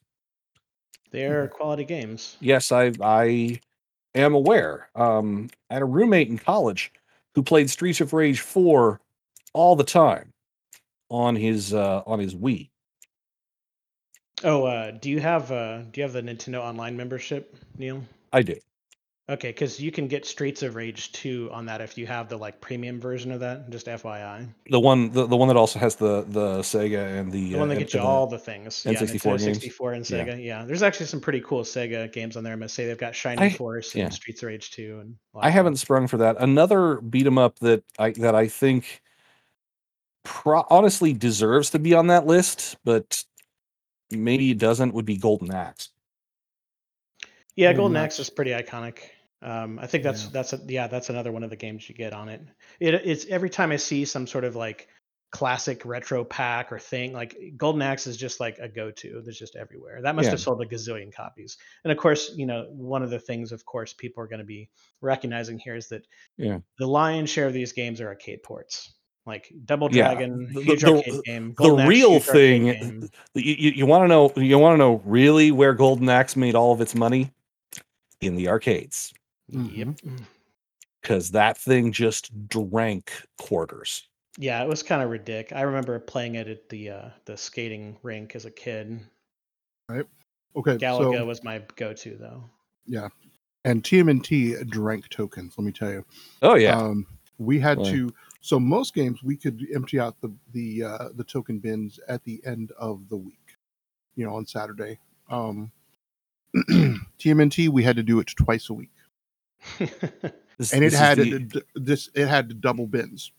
They're 1.10 1.48
quality 1.48 1.84
games. 1.84 2.36
Yes, 2.40 2.70
I 2.72 2.92
I 3.00 3.60
am 4.14 4.34
aware. 4.34 4.90
Um 4.94 5.50
I 5.70 5.74
had 5.74 5.82
a 5.82 5.86
roommate 5.86 6.28
in 6.28 6.38
college 6.38 6.92
who 7.34 7.42
played 7.42 7.70
Streets 7.70 8.00
of 8.00 8.12
Rage 8.12 8.40
4 8.40 9.00
all 9.56 9.74
the 9.74 9.84
time 9.84 10.32
on 11.08 11.34
his 11.34 11.72
uh 11.72 12.02
on 12.06 12.18
his 12.18 12.34
Wii. 12.34 12.70
Oh, 14.44 14.64
uh, 14.64 14.90
do 14.90 15.08
you 15.10 15.18
have 15.20 15.50
uh, 15.50 15.78
do 15.82 16.00
you 16.00 16.02
have 16.02 16.12
the 16.12 16.20
Nintendo 16.22 16.60
Online 16.60 16.94
membership, 16.96 17.56
Neil? 17.78 18.02
I 18.32 18.42
do. 18.42 18.56
Okay, 19.28 19.48
because 19.48 19.80
you 19.80 19.90
can 19.90 20.06
get 20.06 20.24
Streets 20.24 20.62
of 20.62 20.76
Rage 20.76 21.10
2 21.10 21.48
on 21.52 21.66
that 21.66 21.80
if 21.80 21.98
you 21.98 22.06
have 22.06 22.28
the 22.28 22.36
like 22.36 22.60
premium 22.60 23.00
version 23.00 23.32
of 23.32 23.40
that. 23.40 23.68
Just 23.70 23.86
FYI, 23.86 24.46
The 24.70 24.78
one 24.78 25.10
the, 25.10 25.26
the 25.26 25.36
one 25.36 25.48
that 25.48 25.56
also 25.56 25.78
has 25.80 25.96
the 25.96 26.22
the 26.28 26.58
Sega 26.58 27.18
and 27.18 27.32
the 27.32 27.52
the 27.52 27.58
one 27.58 27.62
uh, 27.62 27.66
that 27.66 27.72
and- 27.72 27.78
gets 27.80 27.94
you 27.94 28.00
all 28.00 28.26
the 28.26 28.38
things. 28.38 28.84
Yeah, 28.86 28.92
N64 28.92 29.08
Nintendo 29.08 29.22
games. 29.38 29.42
64 29.44 29.92
and 29.94 30.04
Sega. 30.04 30.44
Yeah. 30.44 30.64
there's 30.66 30.82
actually 30.82 31.06
some 31.06 31.20
pretty 31.20 31.40
cool 31.40 31.62
Sega 31.62 32.12
games 32.12 32.36
on 32.36 32.44
there. 32.44 32.52
I 32.52 32.56
must 32.56 32.74
say 32.74 32.86
they've 32.86 32.98
got 32.98 33.14
Shining 33.16 33.42
I- 33.42 33.50
Force 33.50 33.94
yeah. 33.94 34.04
and 34.04 34.14
Streets 34.14 34.42
of 34.42 34.48
Rage 34.48 34.70
2. 34.72 34.98
And 35.00 35.14
I 35.34 35.48
haven't 35.50 35.76
sprung 35.76 36.06
for 36.08 36.18
that. 36.18 36.36
Another 36.38 37.00
beat 37.00 37.26
'em 37.26 37.38
up 37.38 37.58
that 37.60 37.82
I 37.98 38.10
that 38.12 38.34
I 38.34 38.46
think 38.48 39.00
pro- 40.26 40.64
honestly 40.68 41.12
deserves 41.12 41.70
to 41.70 41.78
be 41.78 41.94
on 41.94 42.08
that 42.08 42.26
list, 42.26 42.76
but 42.84 43.22
maybe 44.10 44.50
it 44.50 44.58
doesn't 44.58 44.92
would 44.92 45.06
be 45.06 45.16
Golden 45.16 45.52
Axe. 45.52 45.90
Yeah, 47.54 47.68
Very 47.68 47.76
Golden 47.76 47.92
much. 47.94 48.04
Axe 48.04 48.18
is 48.18 48.30
pretty 48.30 48.50
iconic. 48.50 48.98
Um, 49.42 49.78
I 49.78 49.86
think 49.86 50.02
that's 50.02 50.24
Yeah. 50.24 50.30
that's 50.32 50.52
a, 50.52 50.60
yeah, 50.66 50.86
that's 50.88 51.10
another 51.10 51.30
one 51.32 51.42
of 51.42 51.50
the 51.50 51.56
games 51.56 51.88
you 51.88 51.94
get 51.94 52.12
on 52.12 52.28
it. 52.28 52.42
It 52.80 52.94
it's 52.94 53.26
every 53.26 53.50
time 53.50 53.70
I 53.70 53.76
see 53.76 54.04
some 54.04 54.26
sort 54.26 54.44
of 54.44 54.56
like 54.56 54.88
classic 55.30 55.84
retro 55.84 56.24
pack 56.24 56.72
or 56.72 56.78
thing, 56.78 57.12
like 57.12 57.36
Golden 57.56 57.82
Axe 57.82 58.06
is 58.06 58.16
just 58.16 58.40
like 58.40 58.58
a 58.58 58.68
go-to. 58.68 59.22
That's 59.24 59.38
just 59.38 59.56
everywhere. 59.56 60.00
That 60.02 60.14
must 60.14 60.26
Yeah. 60.26 60.30
have 60.32 60.40
sold 60.40 60.62
a 60.62 60.66
gazillion 60.66 61.12
copies. 61.12 61.58
And 61.84 61.92
of 61.92 61.98
course, 61.98 62.32
you 62.36 62.46
know, 62.46 62.66
one 62.70 63.02
of 63.02 63.10
the 63.10 63.18
things, 63.18 63.52
of 63.52 63.64
course, 63.64 63.92
people 63.92 64.22
are 64.22 64.26
going 64.28 64.38
to 64.40 64.46
be 64.46 64.70
recognizing 65.00 65.58
here 65.58 65.76
is 65.76 65.88
that 65.88 66.06
Yeah. 66.36 66.60
the 66.78 66.86
lion's 66.86 67.28
share 67.30 67.46
of 67.46 67.52
these 67.52 67.72
games 67.72 68.00
are 68.00 68.06
arcade 68.08 68.42
ports. 68.42 68.94
Like 69.26 69.52
Double 69.64 69.92
Yeah, 69.92 70.14
Dragon, 70.14 70.52
the- 70.52 70.62
huge 70.62 70.82
the- 70.82 70.96
arcade 70.98 71.22
game. 71.24 71.48
The 71.48 71.54
Golden 71.54 71.80
Axe, 71.80 71.88
real 71.88 72.10
huge 72.12 72.22
thing 72.22 72.64
game. 72.66 73.08
you, 73.34 73.54
you, 73.58 73.70
you 73.72 73.86
want 73.86 74.04
to 74.04 74.08
know 74.08 74.32
you 74.36 74.58
want 74.58 74.74
to 74.74 74.78
know 74.78 75.02
really 75.04 75.50
where 75.50 75.74
Golden 75.74 76.08
Axe 76.08 76.36
made 76.36 76.54
all 76.54 76.72
of 76.72 76.80
its 76.80 76.94
money 76.94 77.32
in 78.20 78.36
the 78.36 78.48
arcades 78.48 79.12
Yep. 79.48 79.98
because 81.02 81.30
that 81.32 81.58
thing 81.58 81.92
just 81.92 82.48
drank 82.48 83.12
quarters. 83.38 84.08
Yeah, 84.38 84.62
it 84.62 84.68
was 84.68 84.82
kind 84.82 85.02
of 85.02 85.10
ridiculous. 85.10 85.58
I 85.60 85.64
remember 85.64 85.98
playing 85.98 86.34
it 86.36 86.46
at 86.46 86.68
the 86.68 86.90
uh, 86.90 87.08
the 87.24 87.36
skating 87.36 87.96
rink 88.02 88.36
as 88.36 88.44
a 88.44 88.50
kid. 88.50 89.00
Right. 89.88 90.04
Okay. 90.54 90.76
Galaga 90.76 91.18
So 91.18 91.24
was 91.24 91.42
my 91.42 91.62
go-to 91.76 92.16
though. 92.16 92.44
Yeah, 92.86 93.08
and 93.64 93.82
TMNT 93.82 94.68
drank 94.70 95.08
tokens. 95.08 95.54
Let 95.58 95.64
me 95.64 95.72
tell 95.72 95.90
you. 95.90 96.04
Oh 96.42 96.54
yeah, 96.54 96.78
Um, 96.78 97.06
we 97.38 97.58
had 97.58 97.78
Right. 97.78 97.86
to. 97.88 98.14
So 98.46 98.60
most 98.60 98.94
games 98.94 99.24
we 99.24 99.36
could 99.36 99.66
empty 99.74 99.98
out 99.98 100.14
the 100.20 100.32
the 100.52 100.84
uh, 100.84 101.08
the 101.16 101.24
token 101.24 101.58
bins 101.58 101.98
at 102.06 102.22
the 102.22 102.40
end 102.46 102.70
of 102.78 103.08
the 103.08 103.16
week. 103.16 103.56
You 104.14 104.24
know, 104.24 104.36
on 104.36 104.46
Saturday. 104.46 105.00
Um, 105.28 105.72
TMNT 107.18 107.68
we 107.70 107.82
had 107.82 107.96
to 107.96 108.04
do 108.04 108.20
it 108.20 108.28
twice 108.38 108.70
a 108.70 108.72
week, 108.72 108.92
This- 110.58 110.72
and 110.72 110.84
it 110.84 110.92
had 110.92 111.18
the- 111.18 111.64
this 111.74 112.08
it 112.14 112.28
had 112.28 112.60
double 112.60 112.86
bins. 112.86 113.32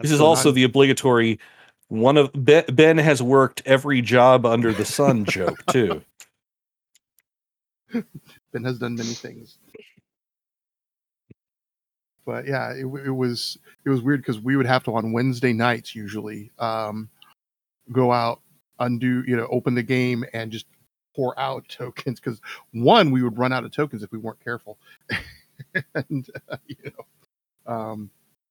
This 0.00 0.12
is 0.12 0.20
also 0.20 0.50
not- 0.50 0.54
the 0.54 0.62
obligatory 0.62 1.40
one 1.88 2.16
of 2.16 2.30
ben 2.32 2.98
has 2.98 3.20
worked 3.20 3.62
every 3.66 4.00
job 4.00 4.46
under 4.46 4.72
the 4.72 4.84
sun 4.84 5.24
joke 5.38 5.58
too. 5.72 6.02
Ben 7.92 8.62
has 8.62 8.78
done 8.78 8.94
many 8.94 9.12
things. 9.12 9.58
But 12.24 12.46
yeah, 12.46 12.72
it, 12.72 12.84
it 12.84 13.10
was 13.10 13.58
it 13.84 13.90
was 13.90 14.00
weird 14.02 14.20
because 14.20 14.40
we 14.40 14.56
would 14.56 14.66
have 14.66 14.84
to 14.84 14.94
on 14.94 15.12
Wednesday 15.12 15.52
nights 15.52 15.94
usually 15.94 16.50
um, 16.58 17.08
go 17.90 18.12
out 18.12 18.40
undo, 18.78 19.22
you 19.26 19.36
know, 19.36 19.46
open 19.50 19.74
the 19.74 19.82
game 19.82 20.24
and 20.32 20.52
just 20.52 20.66
pour 21.14 21.38
out 21.38 21.66
tokens 21.68 22.20
because 22.20 22.40
one, 22.72 23.10
we 23.10 23.22
would 23.22 23.38
run 23.38 23.52
out 23.52 23.64
of 23.64 23.72
tokens 23.72 24.02
if 24.02 24.12
we 24.12 24.18
weren't 24.18 24.42
careful, 24.42 24.78
and 25.94 26.28
uh, 26.50 26.56
you 26.66 26.76
know, 26.86 27.72
um, 27.72 28.10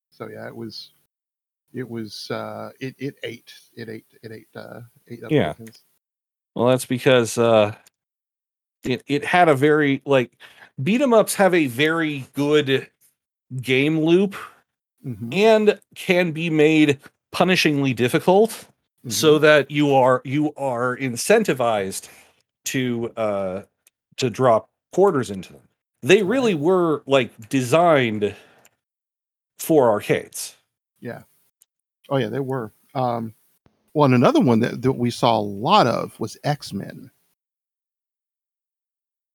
so 0.10 0.27
yeah, 0.27 0.47
it 0.47 0.55
was, 0.55 0.91
it 1.73 1.89
was, 1.89 2.29
uh, 2.31 2.71
it 2.79 2.95
it 2.97 3.15
ate, 3.23 3.53
it 3.75 3.89
ate, 3.89 4.05
it 4.23 4.31
ate, 4.31 4.47
uh, 4.55 4.81
ate 5.07 5.23
up 5.23 5.31
Yeah. 5.31 5.53
tokens. 5.57 5.84
Well, 6.55 6.67
that's 6.67 6.86
because 6.86 7.38
uh, 7.38 7.75
it 8.84 9.03
it 9.07 9.23
had 9.23 9.49
a 9.49 9.55
very 9.55 10.01
like 10.05 10.38
beat 10.84 11.01
'em 11.01 11.13
ups 11.13 11.36
have 11.36 11.53
a 11.53 11.67
very 11.67 12.25
good 12.34 12.89
game 13.62 14.00
loop 14.00 14.36
Mhm, 15.06 15.34
and 15.34 15.80
can 15.96 16.32
be 16.32 16.50
made 16.50 17.00
punishingly 17.34 17.96
difficult 17.96 18.68
so 19.08 19.38
mhm. 19.38 19.42
that 19.42 19.72
you 19.72 19.94
are 19.96 20.22
you 20.26 20.54
are 20.56 20.96
incentivized 20.98 22.08
to 22.66 23.12
uh 23.18 23.64
to 24.18 24.30
drop 24.30 24.70
quarters 24.92 25.32
into 25.32 25.54
them. 25.54 25.62
They 26.04 26.24
really 26.24 26.56
were 26.56 27.04
like 27.08 27.50
designed 27.50 28.36
for 29.60 29.90
arcades. 29.90 30.56
Yeah. 31.00 31.24
Oh 32.10 32.18
yeah, 32.18 32.30
they 32.30 32.40
were. 32.40 32.72
Um, 32.94 33.34
well, 33.94 34.06
and 34.06 34.16
another 34.16 34.40
one 34.40 34.60
that, 34.62 34.82
that 34.82 34.94
we 34.94 35.12
saw 35.12 35.38
a 35.38 35.42
lot 35.42 35.88
of 35.88 36.20
was 36.20 36.38
X 36.44 36.74
Men. 36.74 37.11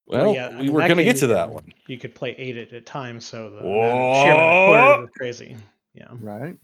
Well, 0.07 0.33
yeah, 0.33 0.57
we 0.59 0.67
in 0.67 0.73
were 0.73 0.79
going 0.81 0.97
to 0.97 1.03
get 1.03 1.17
to 1.17 1.27
that 1.27 1.47
could- 1.47 1.53
one. 1.53 1.73
You 1.87 1.97
could 1.97 2.15
play 2.15 2.33
eight 2.37 2.55
at 2.57 2.71
a 2.73 2.79
time, 2.81 3.19
so 3.19 3.49
the 3.49 3.57
amount 3.59 3.67
of- 3.67 4.15
sheer 4.23 4.33
amount 4.33 4.47
of 4.47 4.67
quarters 4.67 5.01
was 5.01 5.09
crazy. 5.17 5.57
Yeah, 5.93 6.07
Right. 6.21 6.57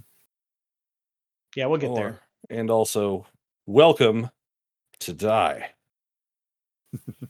yeah, 1.56 1.66
we'll 1.66 1.80
get 1.80 1.90
Or- 1.90 1.96
there. 1.98 2.20
And 2.50 2.70
also, 2.70 3.26
welcome 3.66 4.30
to 5.00 5.14
die. 5.14 5.72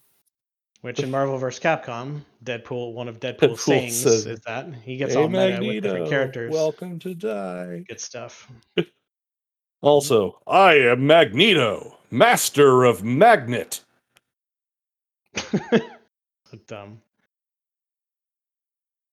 Which 0.82 1.00
in 1.00 1.10
Marvel 1.10 1.38
vs. 1.38 1.62
Capcom, 1.64 2.22
Deadpool, 2.44 2.94
one 2.94 3.08
of 3.08 3.20
Deadpool's 3.22 3.40
Deadpool 3.40 3.60
sayings 3.60 4.02
says, 4.02 4.26
is 4.26 4.42
that 4.42 4.74
he 4.84 4.98
gets 4.98 5.14
Hey, 5.14 5.22
all 5.22 5.30
meta 5.30 5.60
with 5.62 5.82
different 5.84 6.10
characters. 6.10 6.52
Welcome 6.52 7.00
to 7.00 7.14
die. 7.16 7.84
Good 7.88 8.00
stuff. 8.00 8.52
Also, 9.82 10.40
I 10.48 10.76
am 10.76 11.06
Magneto, 11.06 11.98
master 12.10 12.86
of 12.86 13.04
magnet. 13.04 13.82
So 16.54 16.60
dumb. 16.68 17.02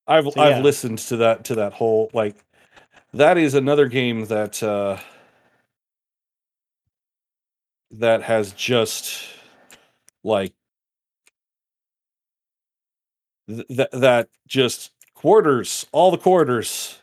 I've 0.09 0.29
So, 0.29 0.39
I've 0.39 0.59
yeah. 0.59 0.59
listened 0.59 0.99
to 1.01 1.19
that 1.19 1.45
to 1.47 1.57
that 1.57 1.75
whole 1.75 2.11
like 2.15 2.37
that 3.15 3.39
is 3.39 3.55
another 3.55 3.89
game 3.89 4.27
that 4.27 4.63
uh 4.63 4.99
that 7.93 8.23
has 8.23 8.53
just 8.53 9.23
like 10.25 10.55
th- 13.49 13.67
that 13.71 13.91
that 13.93 14.29
just 14.49 14.93
quarters 15.15 15.87
all 15.93 16.11
the 16.11 16.19
quarters 16.19 17.01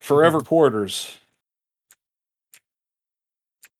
forever 0.00 0.42
quarters 0.42 1.18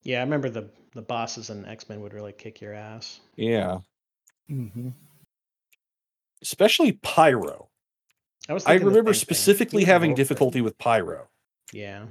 Yeah, 0.03 0.19
I 0.19 0.23
remember 0.23 0.51
the 0.51 0.71
the 0.95 1.03
bosses 1.03 1.51
in 1.51 1.67
X 1.67 1.89
Men 1.89 2.01
would 2.03 2.15
really 2.15 2.33
kick 2.33 2.61
your 2.61 2.75
ass. 2.75 3.21
yeah 3.37 3.79
hmm 4.49 4.91
especially 6.43 6.93
pyro 6.93 7.69
I 8.49 8.53
was. 8.53 8.65
i 8.67 8.75
remember 8.75 9.13
same 9.13 9.27
thing. 9.27 9.35
specifically 9.35 9.85
having 9.85 10.11
Wolfman. 10.11 10.17
difficulty 10.25 10.61
with 10.61 10.77
pyro 10.79 11.29
Yeah. 11.73 12.07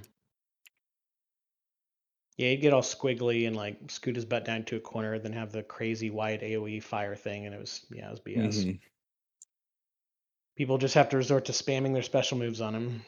Yeah, 2.37 2.49
he'd 2.49 2.57
get 2.57 2.73
all 2.73 2.81
squiggly 2.81 3.47
and 3.47 3.55
like 3.55 3.77
scoot 3.89 4.15
his 4.15 4.25
butt 4.25 4.43
down 4.43 4.63
to 4.65 4.75
a 4.75 4.79
corner, 4.81 5.17
then 5.19 5.31
have 5.31 5.53
the 5.53 5.63
crazy 5.63 6.09
wide 6.09 6.41
AOE 6.41 6.83
fire 6.83 7.15
thing, 7.15 7.45
and 7.45 7.55
it 7.55 7.59
was 7.61 7.85
yeah, 7.89 8.07
it 8.07 8.11
was 8.11 8.19
BS. 8.19 8.65
Mhm. 8.65 8.79
People 10.57 10.77
just 10.77 10.95
have 10.95 11.07
to 11.09 11.17
resort 11.17 11.45
to 11.45 11.53
spamming 11.53 11.93
their 11.93 12.03
special 12.03 12.37
moves 12.37 12.59
on 12.59 12.75
him. 12.75 13.01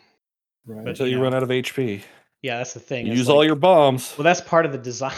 Right. 0.66 0.84
But- 0.84 0.90
until 0.92 1.08
you 1.08 1.18
yeah. 1.18 1.24
run 1.24 1.34
out 1.34 1.44
of 1.44 1.50
hp 1.50 2.04
Yeah, 2.42 2.58
that's 2.58 2.74
the 2.74 2.80
thing. 2.80 3.06
You 3.06 3.12
it's 3.14 3.20
use 3.20 3.30
all 3.30 3.44
your 3.44 3.56
bombs 3.56 4.14
Well, 4.18 4.24
that's 4.24 4.40
part 4.42 4.66
of 4.66 4.72
the 4.72 4.78
design. 4.78 5.16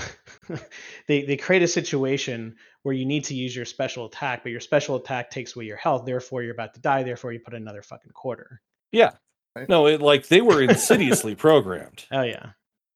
they 1.07 1.21
they 1.23 1.37
create 1.37 1.61
a 1.61 1.67
situation 1.67 2.55
where 2.83 2.95
you 2.95 3.05
need 3.05 3.23
to 3.25 3.33
use 3.35 3.55
your 3.55 3.65
special 3.65 4.05
attack, 4.05 4.41
but 4.43 4.51
your 4.51 4.61
special 4.61 4.95
attack 4.95 5.29
takes 5.29 5.55
away 5.55 5.65
your 5.65 5.77
health. 5.77 6.05
Therefore, 6.05 6.41
you're 6.43 6.53
about 6.53 6.73
to 6.75 6.79
die. 6.81 7.03
Therefore, 7.03 7.33
you 7.33 7.39
put 7.39 7.53
another 7.53 7.81
fucking 7.81 8.11
quarter. 8.13 8.61
yeah 8.91 9.11
Right. 9.55 9.67
no 9.67 9.87
it 9.87 9.99
like 9.99 10.27
they 10.27 10.41
were 10.41 10.61
insidiously 10.61 11.33
programmed 11.47 12.05
Oh 12.11 12.21
yeah, 12.21 12.51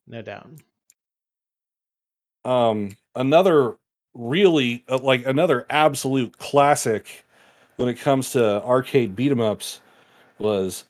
no 0.07 0.21
doubt. 0.21 0.47
um 2.45 2.95
another 3.15 3.75
really 4.13 4.83
uh, 4.87 4.99
like 4.99 5.25
another 5.25 5.65
absolute 5.71 6.37
classic 6.37 7.25
when 7.77 7.89
it 7.89 7.95
comes 7.95 8.29
to 8.31 8.61
arcade 8.63 9.15
beat 9.15 9.31
'em 9.31 9.41
ups 9.41 9.81
was 10.37 10.83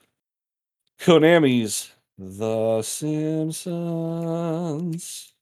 Konami's 1.00 1.92
The 2.18 2.82
Simpsons 3.94 5.34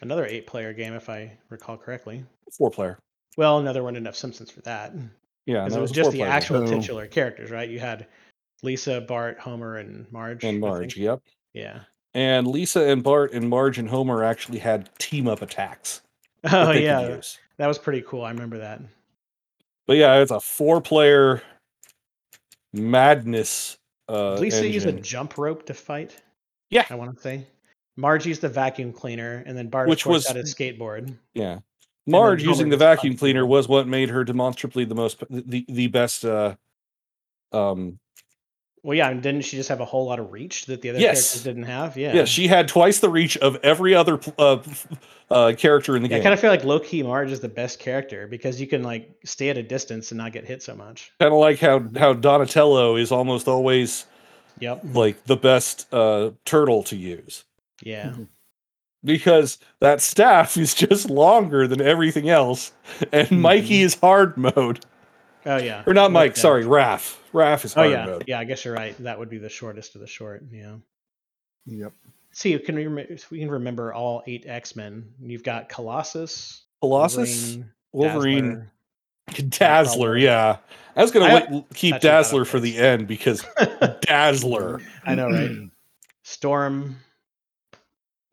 Another 0.00 0.26
eight-player 0.26 0.72
game, 0.72 0.94
if 0.94 1.08
I 1.08 1.38
recall 1.48 1.76
correctly. 1.76 2.24
Four 2.56 2.70
player 2.70 2.98
Well, 3.36 3.60
no, 3.62 3.72
there 3.72 3.82
weren't 3.82 3.96
enough 3.96 4.16
Simpsons 4.16 4.50
for 4.50 4.60
that 4.62 4.92
yeah 5.46 5.64
because 5.64 5.76
it 5.76 5.80
was 5.80 5.90
a 5.90 5.94
just 5.94 6.10
the 6.12 6.22
actual 6.22 6.66
So- 6.66 6.74
titular 6.78 7.06
characters, 7.06 7.50
right? 7.50 7.68
You 7.68 7.80
had 7.80 8.06
Lisa, 8.62 9.00
Bart, 9.00 9.38
Homer, 9.40 9.76
and 9.78 10.10
Marge. 10.12 10.44
and 10.44 10.60
Marge 10.60 10.96
yep 10.96 11.20
Yeah. 11.52 11.80
and 12.14 12.46
Lisa 12.46 12.80
and 12.84 13.02
Bart 13.02 13.32
and 13.32 13.48
Marge 13.48 13.78
and 13.78 13.88
Homer 13.88 14.22
actually 14.22 14.58
had 14.58 14.88
team 14.98 15.26
up 15.28 15.42
attacks 15.42 16.02
Oh 16.52 16.70
yeah, 16.72 17.20
that 17.58 17.66
was 17.66 17.78
pretty 17.78 18.02
cool. 18.02 18.22
I 18.24 18.30
remember 18.30 18.58
that. 18.58 18.80
but 19.86 19.96
yeah 19.96 20.16
it's 20.20 20.30
a 20.30 20.40
four 20.40 20.80
player 20.80 21.42
madness 22.72 23.76
uh 24.08 24.34
Lisa 24.34 24.66
use 24.66 24.84
a 24.84 24.92
jump 24.92 25.38
rope 25.38 25.66
to 25.66 25.74
fight? 25.74 26.20
Yeah. 26.70 26.84
I 26.90 26.94
want 26.94 27.14
to 27.14 27.20
say. 27.22 27.46
Marge 27.96 28.24
used 28.26 28.40
the 28.40 28.48
vacuum 28.48 28.92
cleaner, 28.92 29.42
and 29.46 29.56
then 29.56 29.68
Bart, 29.68 29.88
Which 29.88 30.06
was- 30.06 30.26
had 30.26 30.36
his 30.36 30.54
skateboard. 30.54 31.14
Yeah. 31.34 31.58
Then 32.06 32.12
Marge 32.12 32.42
using 32.42 32.68
the 32.68 32.76
vacuum 32.76 33.16
cleaner 33.16 33.46
was 33.46 33.68
what 33.68 33.86
made 33.86 34.10
her 34.10 34.24
demonstrably 34.24 34.84
the 34.84 34.94
most 34.94 35.22
the 35.30 35.64
the 35.68 35.86
best 35.88 36.24
uh 36.24 36.54
um 37.52 37.98
Well, 38.82 38.96
yeah, 38.96 39.10
and 39.10 39.22
didn't 39.22 39.42
she 39.42 39.56
just 39.56 39.68
have 39.68 39.80
a 39.80 39.84
whole 39.84 40.06
lot 40.06 40.18
of 40.18 40.32
reach 40.32 40.66
that 40.66 40.82
the 40.82 40.90
other 40.90 40.98
Yes. 40.98 41.14
characters 41.30 41.44
didn't 41.44 41.62
have? 41.64 41.96
Yeah. 41.96 42.14
yeah. 42.14 42.24
she 42.24 42.48
had 42.48 42.66
twice 42.68 42.98
the 42.98 43.08
reach 43.10 43.36
of 43.38 43.56
every 43.62 43.94
other 43.94 44.18
uh, 44.38 44.58
uh 45.30 45.52
character 45.56 45.96
in 45.96 46.02
the 46.02 46.08
Yeah, 46.08 46.16
I 46.16 46.20
kind 46.20 46.34
of 46.34 46.40
feel 46.40 46.50
like 46.50 46.64
low 46.64 46.80
key 46.80 47.02
Marge 47.02 47.30
is 47.30 47.40
the 47.40 47.48
best 47.48 47.78
character 47.78 48.26
because 48.26 48.60
you 48.60 48.66
can 48.66 48.82
like 48.82 49.10
stay 49.24 49.48
at 49.50 49.56
a 49.58 49.62
distance 49.62 50.10
and 50.10 50.18
not 50.18 50.32
get 50.32 50.44
hit 50.44 50.62
so 50.62 50.74
much. 50.74 51.12
Kind 51.20 51.32
of 51.32 51.38
like 51.38 51.58
how 51.60 51.84
how 51.96 52.12
Donatello 52.14 52.96
is 52.96 53.12
almost 53.12 53.46
always 53.48 54.06
Yep. 54.60 54.80
like 54.92 55.24
the 55.24 55.36
best 55.36 55.92
uh 55.94 56.30
turtle 56.44 56.82
to 56.84 56.96
use 56.96 57.44
Yeah. 57.82 58.12
Because 59.04 59.58
that 59.80 60.00
staff 60.00 60.56
is 60.56 60.74
just 60.74 61.10
longer 61.10 61.66
than 61.66 61.80
everything 61.80 62.28
else 62.28 62.72
and 63.12 63.28
Mm-hmm. 63.28 63.40
Mikey 63.40 63.82
is 63.82 63.94
hard 63.96 64.36
mode. 64.36 64.84
Oh 65.44 65.56
yeah. 65.56 65.82
Or 65.86 65.94
not 65.94 66.08
No 66.12 66.14
Mike, 66.20 66.32
doubt. 66.34 66.38
sorry, 66.40 66.64
Raph. 66.64 67.16
Raph 67.32 67.64
is 67.64 67.72
Oh 67.76 67.80
hard 67.80 67.90
yeah. 67.92 68.06
mode. 68.06 68.24
Yeah, 68.28 68.38
I 68.38 68.44
guess 68.44 68.64
you're 68.64 68.74
right. 68.74 68.96
That 69.02 69.18
would 69.18 69.28
be 69.30 69.38
the 69.38 69.48
shortest 69.48 69.94
of 69.94 70.00
the 70.00 70.06
short. 70.06 70.44
Yeah. 70.50 70.76
Yep. 71.66 71.92
See, 72.32 72.58
can 72.58 72.76
we, 72.76 72.86
rem- 72.86 73.16
we 73.30 73.38
can 73.40 73.50
remember 73.50 73.92
all 73.92 74.22
eight 74.26 74.44
X 74.46 74.74
Men. 74.76 75.12
You've 75.20 75.42
got 75.42 75.68
Colossus, 75.68 76.62
Colossus, 76.80 77.58
Wolverine, 77.92 78.68
Wolverine, 79.32 79.48
Dazzler. 79.48 79.48
Dazzler, 79.50 80.16
yeah. 80.18 80.56
I 80.96 81.02
was 81.02 81.10
gonna 81.10 81.26
I- 81.26 81.34
wait, 81.34 81.44
keep 81.48 81.62
actually 81.64 81.90
thought 81.90 81.96
of 81.96 82.00
Dazzler 82.02 82.44
for 82.44 82.60
the 82.60 82.76
end 82.78 83.06
because 83.08 83.44
Dazzler. 84.02 84.80
I 85.04 85.14
know, 85.14 85.28
right? 85.28 85.50
Storm, 86.22 86.96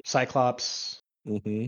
Cyclops. 0.10 1.02
hmm 1.26 1.68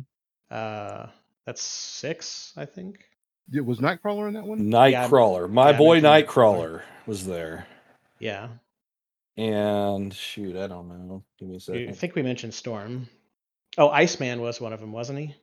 Uh, 0.49 1.05
that's 1.45 1.61
six, 1.61 2.53
I 2.57 2.65
think. 2.65 3.05
It 3.53 3.63
was 3.63 3.79
Nightcrawler 3.79 4.27
in 4.27 4.33
that 4.33 4.45
one. 4.45 4.59
Nightcrawler, 4.61 5.49
my 5.49 5.71
yeah, 5.71 5.77
boy 5.77 5.99
Nightcrawler 6.01 6.81
was 7.05 7.25
there, 7.25 7.67
Yeah, 8.19 8.47
and 9.37 10.11
shoot, 10.13 10.55
I 10.55 10.67
don't 10.67 10.87
know. 10.87 11.23
Give 11.37 11.49
me 11.49 11.55
a 11.55 11.57
I 11.57 11.59
second. 11.59 11.89
I 11.89 11.91
think 11.91 12.15
we 12.15 12.23
mentioned 12.23 12.53
Storm. 12.53 13.07
Oh, 13.77 13.89
Iceman 13.89 14.41
was 14.41 14.59
one 14.59 14.73
of 14.73 14.79
them, 14.79 14.91
wasn't 14.91 15.19
he? 15.19 15.35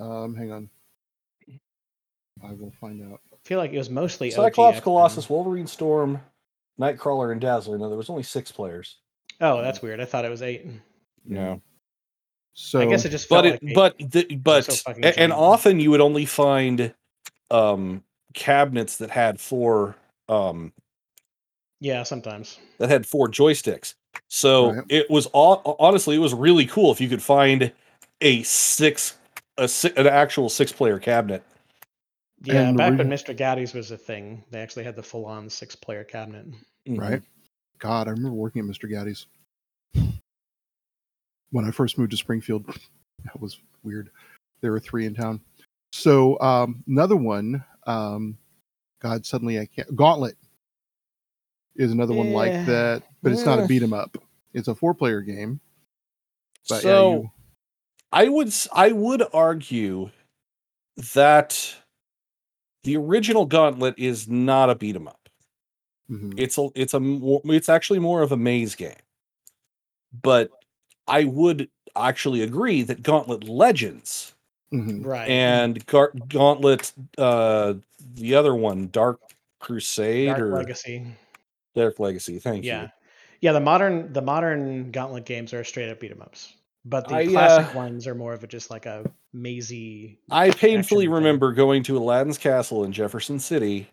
Um, 0.00 0.34
hang 0.34 0.52
on. 0.52 0.70
I 2.42 2.52
will 2.54 2.72
find 2.80 3.12
out. 3.12 3.20
I 3.32 3.36
feel 3.44 3.58
like 3.58 3.72
it 3.72 3.78
was 3.78 3.90
mostly 3.90 4.30
Cyclops, 4.30 4.78
X-Men. 4.78 4.82
Colossus, 4.82 5.28
Wolverine, 5.28 5.66
Storm, 5.66 6.20
Nightcrawler, 6.80 7.30
and 7.32 7.40
Dazzler. 7.40 7.76
No, 7.78 7.88
there 7.88 7.98
was 7.98 8.10
only 8.10 8.22
six 8.22 8.50
players. 8.50 8.96
Oh, 9.40 9.60
that's 9.60 9.82
weird. 9.82 10.00
I 10.00 10.06
thought 10.06 10.24
it 10.24 10.30
was 10.30 10.42
eight. 10.42 10.66
No, 11.24 11.60
So 12.54 12.80
I 12.80 12.86
guess 12.86 13.04
it 13.04 13.10
just 13.10 13.28
felt 13.28 13.44
but 13.44 13.50
like 13.52 13.62
it, 13.62 13.68
eight. 13.68 13.74
but 13.74 13.98
the, 13.98 14.34
but 14.36 14.64
so 14.66 14.72
fucking 14.74 15.04
and 15.04 15.32
often 15.32 15.80
you 15.80 15.90
would 15.90 16.00
only 16.02 16.26
find 16.26 16.92
um 17.50 18.02
cabinets 18.34 18.96
that 18.98 19.10
had 19.10 19.40
four 19.40 19.96
um 20.28 20.72
yeah, 21.80 22.02
sometimes. 22.04 22.58
that 22.78 22.90
had 22.90 23.06
four 23.06 23.28
joysticks. 23.28 23.94
So 24.28 24.72
Right. 24.72 24.84
it 24.88 25.10
was 25.10 25.26
all 25.26 25.76
honestly, 25.80 26.14
it 26.16 26.20
was 26.20 26.34
really 26.34 26.66
cool 26.66 26.92
if 26.92 27.00
you 27.00 27.08
could 27.08 27.22
find 27.22 27.72
a 28.20 28.42
six 28.44 29.16
a 29.58 29.66
si- 29.68 29.92
an 29.96 30.06
actual 30.06 30.48
six 30.48 30.72
player 30.72 30.98
cabinet. 30.98 31.42
Yeah, 32.44 32.68
And 32.68 32.76
back 32.76 32.90
we- 32.92 32.96
when 32.98 33.08
Mr. 33.08 33.36
Gatti's 33.36 33.72
was 33.74 33.90
a 33.90 33.96
thing, 33.98 34.42
they 34.50 34.60
actually 34.60 34.84
had 34.84 34.96
the 34.96 35.02
full-on 35.02 35.48
six-player 35.48 36.02
cabinet. 36.04 36.46
Mhm. 36.88 36.98
right? 36.98 37.22
God, 37.78 38.08
I 38.08 38.10
remember 38.10 38.34
working 38.36 38.60
at 38.60 38.66
Mr. 38.68 38.90
Gatti's 38.90 39.26
when 41.52 41.64
I 41.64 41.70
first 41.70 41.96
moved 41.98 42.10
to 42.10 42.16
Springfield. 42.16 42.66
That 43.24 43.40
was 43.40 43.60
weird. 43.84 44.10
There 44.62 44.72
were 44.72 44.80
three 44.80 45.06
in 45.06 45.14
town. 45.14 45.40
So 45.92 46.40
um, 46.40 46.82
another 46.88 47.14
one, 47.14 47.64
um, 47.86 48.36
God, 49.00 49.24
suddenly 49.24 49.60
I 49.60 49.66
can't. 49.66 49.94
Gauntlet 49.94 50.36
is 51.76 51.92
another 51.92 52.14
one 52.14 52.32
like 52.32 52.66
that, 52.66 53.04
but 53.22 53.30
it's 53.30 53.44
not 53.46 53.60
a 53.60 53.66
beat 53.68 53.80
'em 53.84 53.92
up. 53.92 54.18
It's 54.54 54.66
a 54.66 54.74
four 54.74 54.92
player 54.92 55.20
game. 55.20 55.60
But 56.68 56.82
so 56.82 56.88
yeah, 57.10 57.16
you, 57.18 57.30
I 58.10 58.28
would 58.28 58.52
I 58.72 58.90
would 58.90 59.22
argue 59.32 60.10
that 61.14 61.76
the 62.82 62.96
original 62.96 63.46
Gauntlet 63.46 63.94
is 63.98 64.28
not 64.28 64.68
a 64.68 64.74
beat 64.74 64.96
'em 64.96 65.06
up. 65.06 65.28
mhm. 66.10 66.34
It's 66.36 66.58
a 66.58 66.68
it's 66.74 66.94
a 66.94 67.00
it's 67.44 67.68
actually 67.68 68.00
more 68.00 68.20
of 68.22 68.32
a 68.32 68.36
maze 68.36 68.74
game. 68.74 68.96
But 70.22 70.50
I 71.08 71.24
would 71.24 71.68
actually 71.96 72.42
agree 72.42 72.82
that 72.82 73.02
Gauntlet 73.02 73.44
Legends 73.44 74.34
Mhm. 74.72 75.04
Right. 75.04 75.28
and 75.28 75.84
Gar- 75.86 76.12
Gauntlet 76.28 76.92
uh 77.18 77.74
the 78.14 78.34
other 78.34 78.54
one 78.54 78.88
Dark 78.88 79.20
Crusade 79.60 80.28
Dark 80.28 80.40
or 80.40 80.52
Legacy. 80.54 81.06
Dark 81.74 81.98
Legacy. 82.00 82.38
Thank 82.38 82.64
Yeah. 82.64 82.82
you. 82.82 82.88
Yeah, 83.42 83.52
the 83.52 83.60
modern 83.60 84.12
the 84.12 84.22
modern 84.22 84.90
Gauntlet 84.92 85.24
games 85.26 85.52
are 85.52 85.64
straight 85.64 85.90
up 85.90 86.00
beat 86.00 86.12
'em 86.12 86.22
ups. 86.22 86.54
But 86.84 87.06
the 87.08 87.14
I, 87.16 87.26
classic 87.26 87.74
uh, 87.74 87.78
ones 87.78 88.06
are 88.08 88.14
more 88.14 88.32
of 88.32 88.42
a 88.42 88.46
just 88.46 88.70
like 88.70 88.86
a 88.86 89.04
mazy 89.32 90.18
I 90.30 90.50
painfully 90.50 91.04
action 91.04 91.10
thing. 91.10 91.10
remember 91.10 91.52
going 91.52 91.82
to 91.84 91.96
Aladdin's 91.96 92.38
Castle 92.38 92.82
in 92.84 92.92
Jefferson 92.92 93.38
City 93.38 93.86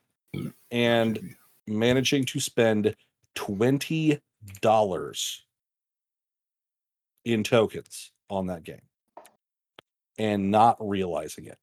and 0.71 1.35
managing 1.67 2.25
to 2.25 2.39
spend 2.39 2.95
twenty 3.35 4.19
dollars 4.61 5.43
in 7.25 7.43
tokens 7.43 8.11
on 8.29 8.47
that 8.47 8.63
game 8.63 8.81
and 10.17 10.51
not 10.51 10.77
realizing 10.79 11.45
it. 11.45 11.57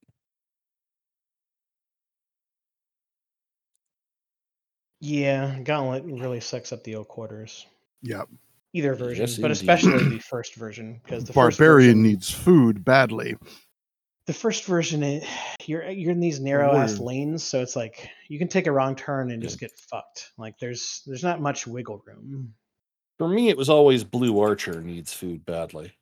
Yeah, 4.99 5.59
Gauntlet 5.59 6.03
really 6.05 6.39
sucks 6.39 6.71
up 6.73 6.83
the 6.83 6.95
old 6.95 7.07
quarters. 7.07 7.65
Yep. 8.01 8.29
Either 8.73 8.95
version, 8.95 9.21
Yes, 9.27 9.37
but 9.37 9.51
indeed. 9.51 9.61
especially 9.69 10.09
the 10.09 10.19
first 10.29 10.55
version 10.55 10.99
because 11.03 11.23
the 11.23 11.33
first 11.33 11.57
Barbarian 11.57 11.89
version, 11.97 12.03
needs 12.03 12.31
food 12.31 12.83
badly. 12.83 13.35
the 14.25 14.33
first 14.33 14.65
version 14.65 15.03
it, 15.03 15.23
you're 15.65 15.87
you're 15.89 16.11
in 16.11 16.19
these 16.19 16.39
narrow 16.39 16.75
ass 16.75 16.99
lanes, 16.99 17.43
so 17.43 17.61
it's 17.61 17.75
like 17.75 18.09
you 18.27 18.37
can 18.39 18.47
take 18.47 18.67
a 18.67 18.71
wrong 18.71 18.95
turn 18.95 19.31
and 19.31 19.41
Yeah. 19.41 19.47
just 19.47 19.59
get 19.59 19.71
fucked. 19.89 20.31
Like 20.37 20.57
there's 20.59 21.01
there's 21.05 21.23
not 21.23 21.41
much 21.41 21.65
wiggle 21.65 22.03
room. 22.05 22.53
For 23.17 23.27
me, 23.27 23.49
it 23.49 23.57
was 23.57 23.69
always 23.69 24.03
Blue 24.03 24.39
Archer 24.39 24.81
needs 24.81 25.13
food 25.13 25.45
badly. 25.45 25.93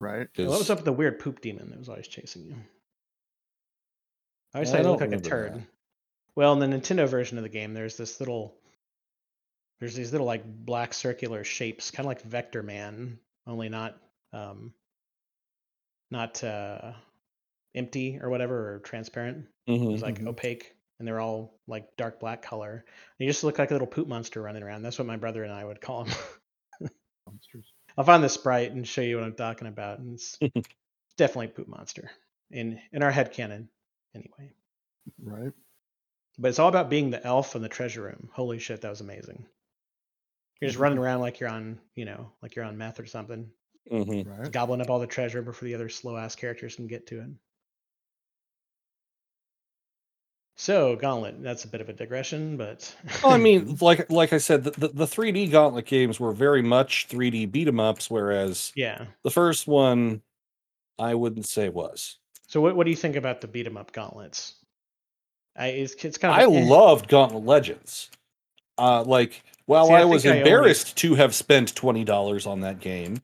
Right. 0.00 0.28
Well, 0.36 0.48
What 0.48 0.58
was 0.58 0.70
up 0.70 0.78
with 0.78 0.84
the 0.84 0.92
weird 0.92 1.18
poop 1.18 1.40
demon 1.40 1.70
that 1.70 1.78
was 1.78 1.88
always 1.88 2.08
chasing 2.08 2.46
you? 2.46 2.56
I 4.54 4.58
always 4.58 4.70
I 4.70 4.72
thought 4.72 4.82
he 4.84 4.88
looked 4.88 5.00
like 5.00 5.08
a 5.10 5.16
remember 5.16 5.28
turd. 5.28 5.54
that. 5.54 5.62
Well, 6.34 6.52
in 6.60 6.70
the 6.70 6.76
Nintendo 6.78 7.06
version 7.08 7.36
of 7.38 7.44
the 7.44 7.50
game, 7.50 7.74
there's 7.74 7.96
this 7.96 8.20
little, 8.20 8.54
there's 9.80 9.94
these 9.94 10.12
little 10.12 10.26
like 10.26 10.44
black 10.44 10.94
circular 10.94 11.44
shapes, 11.44 11.90
kind 11.90 12.06
of 12.06 12.08
like 12.08 12.22
Vectorman, 12.22 13.18
only 13.46 13.68
not, 13.68 13.98
um, 14.32 14.72
not 16.10 16.42
uh, 16.42 16.92
empty 17.74 18.18
or 18.20 18.30
whatever 18.30 18.74
or 18.74 18.78
transparent. 18.80 19.46
It 19.66 19.72
Mhm, 19.72 19.92
was 19.92 20.02
like 20.02 20.18
mhm. 20.18 20.26
opaque, 20.28 20.74
and 20.98 21.06
they're 21.06 21.20
all 21.20 21.60
like 21.66 21.96
dark 21.96 22.18
black 22.18 22.42
color. 22.42 22.72
And 22.74 22.84
you 23.18 23.26
just 23.28 23.44
look 23.44 23.58
like 23.58 23.70
a 23.70 23.74
little 23.74 23.86
poop 23.86 24.08
monster 24.08 24.40
running 24.42 24.62
around. 24.62 24.82
That's 24.82 24.98
what 24.98 25.06
my 25.06 25.16
brother 25.16 25.44
and 25.44 25.52
I 25.52 25.64
would 25.64 25.80
call 25.80 26.04
him. 26.04 26.14
Monsters. 27.26 27.72
I'll 27.96 28.04
find 28.04 28.22
the 28.24 28.28
sprite 28.28 28.72
and 28.72 28.86
show 28.86 29.02
you 29.02 29.16
what 29.16 29.24
I'm 29.24 29.34
talking 29.34 29.68
about. 29.68 29.98
And 29.98 30.14
it's 30.14 30.38
definitely 31.16 31.48
poop 31.48 31.68
monster 31.68 32.10
in 32.50 32.80
in 32.92 33.02
our 33.02 33.10
head 33.10 33.32
canon, 33.32 33.68
anyway. 34.14 34.52
Right. 35.22 35.52
But 36.38 36.48
it's 36.48 36.58
all 36.58 36.68
about 36.68 36.90
being 36.90 37.10
the 37.10 37.24
elf 37.24 37.54
in 37.56 37.62
the 37.62 37.68
treasure 37.68 38.02
room. 38.02 38.30
Holy 38.32 38.58
shit, 38.58 38.80
that 38.82 38.90
was 38.90 39.00
amazing. 39.00 39.44
You're 40.60 40.70
just 40.70 40.80
running 40.80 40.98
around 40.98 41.20
like 41.20 41.40
you're 41.40 41.50
on, 41.50 41.80
you 41.94 42.04
know, 42.04 42.32
like 42.42 42.54
you're 42.56 42.64
on 42.64 42.78
meth 42.78 43.00
or 43.00 43.06
something, 43.06 43.50
mhm. 43.90 44.26
Right. 44.26 44.50
gobbling 44.52 44.80
up 44.80 44.90
all 44.90 45.00
the 45.00 45.06
treasure 45.06 45.42
before 45.42 45.66
the 45.66 45.74
other 45.74 45.88
slow 45.88 46.16
ass 46.16 46.36
characters 46.36 46.76
can 46.76 46.86
get 46.86 47.06
to 47.08 47.20
it. 47.20 47.30
So, 50.62 50.94
Gauntlet, 50.94 51.42
that's 51.42 51.64
a 51.64 51.66
bit 51.66 51.80
of 51.80 51.88
a 51.88 51.92
digression, 51.92 52.56
but 52.56 52.94
Well, 53.24 53.32
I 53.32 53.36
mean, 53.36 53.78
like 53.80 54.08
like 54.08 54.32
I 54.32 54.38
said, 54.38 54.62
the, 54.62 54.70
the, 54.70 54.88
the 54.90 55.06
3D 55.06 55.50
Gauntlet 55.50 55.86
games 55.86 56.20
were 56.20 56.30
very 56.30 56.62
much 56.62 57.08
3D 57.08 57.50
beat 57.50 57.66
'em 57.66 57.80
ups, 57.80 58.08
whereas 58.08 58.70
yeah. 58.76 59.06
the 59.24 59.30
first 59.32 59.66
one, 59.66 60.22
I 61.00 61.16
wouldn't 61.16 61.46
say 61.46 61.68
was. 61.68 62.18
So, 62.46 62.60
what, 62.60 62.76
what 62.76 62.84
do 62.84 62.90
you 62.90 62.96
think 62.96 63.16
about 63.16 63.40
the 63.40 63.48
beat 63.48 63.66
'em 63.66 63.76
up 63.76 63.90
gauntlets? 63.90 64.54
I, 65.56 65.66
it's, 65.66 65.94
it's 66.04 66.16
kind 66.16 66.32
I 66.32 66.44
of 66.44 66.52
eh. 66.54 66.64
loved 66.68 67.08
Gauntlet 67.08 67.44
Legends. 67.44 68.08
Uh, 68.78 69.02
like, 69.02 69.42
while 69.66 69.88
See, 69.88 69.94
I 69.94 70.02
I 70.02 70.04
was 70.04 70.22
think 70.22 70.34
I 70.34 70.38
only- 70.38 70.48
embarrassed 70.48 70.96
to 70.98 71.16
have 71.16 71.34
spent 71.34 71.74
twenty 71.74 72.04
dollars 72.04 72.46
on 72.46 72.60
that 72.60 72.78
game, 72.78 73.20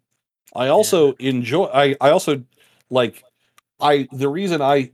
I 0.57 0.67
also 0.69 1.13
enjoy. 1.21 1.67
I 1.67 1.95
I 2.01 2.11
also 2.11 2.43
like. 2.91 3.23
I 3.81 4.09
the 4.11 4.29
reason 4.29 4.61
I 4.61 4.91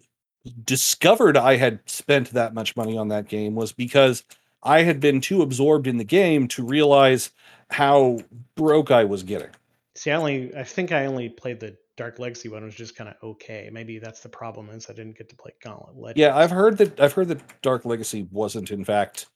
discovered 0.64 1.36
I 1.36 1.57
had 1.57 1.80
spent 1.86 2.30
that 2.30 2.55
much 2.55 2.76
money 2.76 2.97
on 2.97 3.09
that 3.09 3.28
game 3.28 3.55
was 3.55 3.72
because 3.72 4.24
I 4.62 4.82
had 4.82 5.01
been 5.01 5.20
too 5.20 5.42
absorbed 5.42 5.86
in 5.86 5.97
the 5.97 6.05
game 6.05 6.49
to 6.49 6.64
realize 6.64 7.30
how 7.70 8.20
broke 8.55 8.90
I 8.90 9.05
was 9.05 9.22
getting. 9.22 9.51
See, 9.95 10.11
I 10.11 10.16
only, 10.16 10.55
I 10.57 10.64
think 10.64 10.92
I 10.92 11.07
only 11.07 11.28
played 11.28 11.61
the 11.61 11.76
Dark 11.97 12.18
Legacy 12.18 12.49
one, 12.49 12.64
was 12.64 12.74
just 12.74 12.97
kind 12.97 13.09
of 13.09 13.16
okay. 13.22 13.70
Maybe 13.72 13.99
that's 13.99 14.20
the 14.20 14.28
problem 14.28 14.68
is 14.70 14.90
I 14.90 14.92
didn't 14.92 15.16
get 15.16 15.28
to 15.28 15.36
play 15.36 15.53
Gauntlet 15.62 15.97
Legends. 15.97 16.18
Yeah, 16.18 16.36
I've 16.36 16.51
heard 16.51 16.78
that. 16.78 16.99
I've 16.99 17.12
heard 17.12 17.28
that 17.28 17.62
Dark 17.62 17.84
Legacy 17.84 18.26
wasn't 18.32 18.70
in 18.70 18.84
fact 18.84 19.26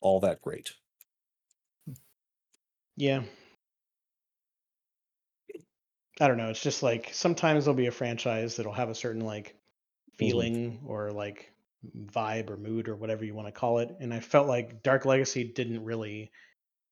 all 0.00 0.20
that 0.20 0.40
great. 0.40 0.72
Yeah. 2.96 3.22
I 6.20 6.28
don't 6.28 6.36
know. 6.36 6.50
It's 6.50 6.62
just 6.62 6.84
like 6.84 7.10
sometimes 7.12 7.64
there'll 7.64 7.76
be 7.76 7.86
a 7.86 7.90
franchise 7.90 8.54
that'll 8.54 8.72
have 8.72 8.90
a 8.90 8.94
certain 8.94 9.24
like 9.24 9.56
feeling 10.16 10.80
or 10.86 11.10
like 11.10 11.52
vibe 12.06 12.50
or 12.50 12.56
mood 12.56 12.88
or 12.88 12.96
whatever 12.96 13.24
you 13.24 13.34
want 13.34 13.48
to 13.48 13.52
call 13.52 13.78
it. 13.78 13.94
And 14.00 14.12
I 14.12 14.20
felt 14.20 14.48
like 14.48 14.82
Dark 14.82 15.04
Legacy 15.04 15.52
didn't 15.54 15.84
really 15.84 16.30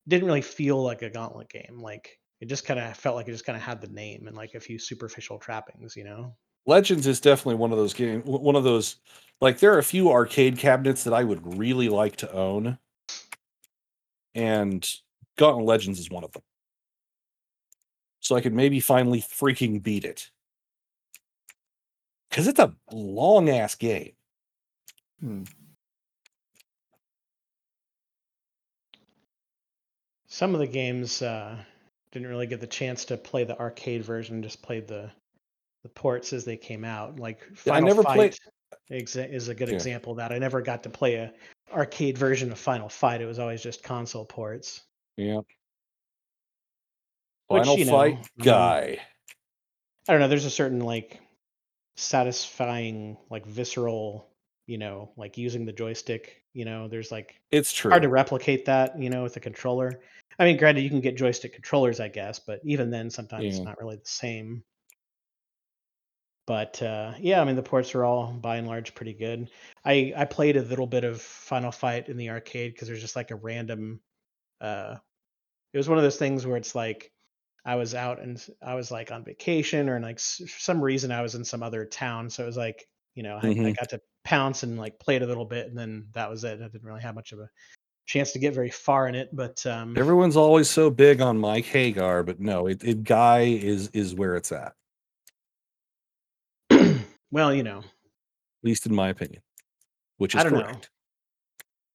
didn't 0.08 0.26
really 0.26 0.42
feel 0.42 0.82
like 0.82 1.02
a 1.02 1.10
gauntlet 1.10 1.48
game. 1.48 1.78
Like 1.80 2.18
it 2.40 2.48
just 2.48 2.66
kind 2.66 2.80
of 2.80 2.96
felt 2.96 3.16
like 3.16 3.28
it 3.28 3.32
just 3.32 3.46
kind 3.46 3.56
of 3.56 3.62
had 3.62 3.80
the 3.80 3.88
name 3.88 4.26
and 4.26 4.36
like 4.36 4.54
a 4.54 4.60
few 4.60 4.78
superficial 4.78 5.38
trappings, 5.38 5.96
you 5.96 6.04
know? 6.04 6.34
Legends 6.66 7.06
is 7.06 7.20
definitely 7.20 7.56
one 7.56 7.72
of 7.72 7.78
those 7.78 7.94
games. 7.94 8.24
One 8.24 8.56
of 8.56 8.64
those, 8.64 8.96
like 9.40 9.58
there 9.58 9.74
are 9.74 9.78
a 9.78 9.84
few 9.84 10.10
arcade 10.10 10.58
cabinets 10.58 11.04
that 11.04 11.14
I 11.14 11.24
would 11.24 11.58
really 11.58 11.88
like 11.88 12.16
to 12.16 12.32
own, 12.32 12.78
and 14.34 14.88
Gauntlet 15.36 15.66
Legends 15.66 15.98
is 15.98 16.10
one 16.10 16.24
of 16.24 16.32
them. 16.32 16.42
So 18.20 18.36
I 18.36 18.40
could 18.40 18.54
maybe 18.54 18.78
finally 18.78 19.20
freaking 19.20 19.82
beat 19.82 20.04
it, 20.04 20.30
because 22.32 22.46
it's 22.46 22.58
a 22.58 22.74
long 22.90 23.50
ass 23.50 23.74
game. 23.74 24.12
Hmm. 25.20 25.42
Some 30.28 30.54
of 30.54 30.60
the 30.60 30.66
games 30.66 31.20
uh, 31.20 31.58
didn't 32.10 32.28
really 32.28 32.46
get 32.46 32.62
the 32.62 32.66
chance 32.66 33.04
to 33.06 33.18
play 33.18 33.44
the 33.44 33.58
arcade 33.60 34.02
version, 34.02 34.42
just 34.42 34.62
played 34.62 34.88
the 34.88 35.10
the 35.82 35.90
ports 35.90 36.32
as 36.32 36.44
they 36.44 36.56
came 36.56 36.84
out. 36.84 37.18
Like 37.18 37.40
Yeah, 37.66 37.74
I 37.74 37.76
Final 37.76 37.88
never 37.88 38.02
Fight 38.02 38.14
played- 38.16 39.02
exa- 39.02 39.30
is 39.30 39.48
a 39.48 39.54
good 39.54 39.68
Yeah. 39.68 39.74
example 39.74 40.12
of 40.12 40.18
that. 40.18 40.32
I 40.32 40.38
never 40.38 40.62
got 40.62 40.84
to 40.84 40.90
play 40.90 41.16
a 41.16 41.34
arcade 41.72 42.16
version 42.16 42.50
of 42.50 42.58
Final 42.58 42.88
Fight. 42.88 43.20
It 43.20 43.26
was 43.26 43.38
always 43.40 43.62
just 43.62 43.82
console 43.82 44.24
ports. 44.24 44.82
Yeah. 45.16 45.40
Which, 47.48 47.64
Final 47.64 47.78
you 47.78 47.84
know, 47.84 47.90
Fight 47.92 48.14
um, 48.14 48.22
guy. 48.38 48.98
I 50.08 50.12
don't 50.12 50.20
know. 50.20 50.28
There's 50.28 50.44
a 50.46 50.50
certain 50.50 50.80
like 50.80 51.20
satisfying, 51.96 53.16
like 53.30 53.46
visceral, 53.46 54.28
you 54.66 54.78
know, 54.78 55.12
like 55.16 55.36
using 55.38 55.64
the 55.64 55.72
joystick. 55.72 56.42
You 56.52 56.64
know, 56.64 56.88
there's 56.88 57.10
like 57.10 57.40
It's 57.50 57.72
true. 57.72 57.90
hard 57.90 58.02
to 58.02 58.08
replicate 58.08 58.66
that, 58.66 58.98
you 58.98 59.10
know, 59.10 59.22
with 59.22 59.36
a 59.36 59.40
controller. 59.40 60.00
I 60.38 60.44
mean, 60.44 60.56
granted, 60.56 60.82
you 60.82 60.90
can 60.90 61.00
get 61.00 61.16
joystick 61.16 61.52
controllers, 61.52 62.00
I 62.00 62.08
guess, 62.08 62.38
but 62.38 62.60
even 62.64 62.90
then, 62.90 63.10
sometimes 63.10 63.44
it's 63.44 63.64
not 63.64 63.78
really 63.80 63.96
the 63.96 64.02
same. 64.04 64.64
But 66.46 66.82
uh, 66.82 67.12
yeah, 67.20 67.40
I 67.40 67.44
mean, 67.44 67.56
the 67.56 67.62
ports 67.62 67.94
are 67.94 68.04
all 68.04 68.32
by 68.32 68.56
and 68.56 68.66
large 68.66 68.94
pretty 68.94 69.14
good. 69.14 69.50
I 69.84 70.12
I 70.16 70.24
played 70.24 70.56
a 70.56 70.62
little 70.62 70.86
bit 70.86 71.04
of 71.04 71.20
Final 71.22 71.70
Fight 71.70 72.08
in 72.08 72.16
the 72.16 72.30
arcade 72.30 72.72
because 72.72 72.88
there's 72.88 73.00
just 73.00 73.16
like 73.16 73.30
a 73.30 73.36
random. 73.36 74.00
Uh, 74.60 74.96
it 75.72 75.78
was 75.78 75.88
one 75.88 75.98
of 75.98 76.04
those 76.04 76.18
things 76.18 76.46
where 76.46 76.56
it's 76.56 76.74
like 76.74 77.12
I 77.64 77.76
was 77.76 77.94
out 77.94 78.20
and 78.20 78.44
I 78.64 78.74
was 78.74 78.90
like 78.90 79.12
on 79.12 79.24
vacation 79.24 79.88
or 79.88 80.00
like 80.00 80.18
for 80.18 80.46
some 80.58 80.82
reason 80.82 81.12
I 81.12 81.22
was 81.22 81.34
in 81.34 81.44
some 81.44 81.62
other 81.62 81.84
town. 81.84 82.28
So 82.28 82.42
it 82.42 82.46
was 82.46 82.56
like, 82.56 82.88
you 83.14 83.22
know, 83.22 83.36
I, 83.36 83.46
I 83.48 83.50
Mhm. 83.50 83.76
got 83.76 83.88
to 83.90 84.00
pounce 84.24 84.62
and 84.62 84.78
like 84.78 84.98
played 84.98 85.22
a 85.22 85.26
little 85.26 85.44
bit 85.44 85.68
and 85.68 85.78
then 85.78 86.08
that 86.12 86.28
was 86.28 86.44
it. 86.44 86.60
I 86.60 86.68
didn't 86.68 86.84
really 86.84 87.02
have 87.02 87.14
much 87.14 87.32
of 87.32 87.38
a 87.38 87.48
chance 88.06 88.32
to 88.32 88.38
get 88.38 88.54
very 88.54 88.70
far 88.70 89.06
in 89.08 89.14
it, 89.14 89.28
but 89.32 89.64
um, 89.66 89.96
Everyone's 89.96 90.36
always 90.36 90.68
so 90.68 90.90
big 90.90 91.20
on 91.20 91.38
Mike 91.38 91.66
Haggar, 91.66 92.24
but 92.24 92.40
no, 92.40 92.66
it, 92.66 92.82
it 92.82 93.04
guy 93.04 93.40
is 93.40 93.88
is 93.88 94.14
where 94.14 94.34
it's 94.36 94.50
at, 94.52 94.74
well, 97.30 97.54
you 97.54 97.62
know, 97.62 97.78
at 97.78 98.64
least 98.64 98.86
in 98.86 98.94
my 98.94 99.08
opinion, 99.10 99.42
which 100.18 100.34
is 100.34 100.40
I 100.40 100.44
don't 100.44 100.52
know. 100.54 100.60
correct. 100.64 100.90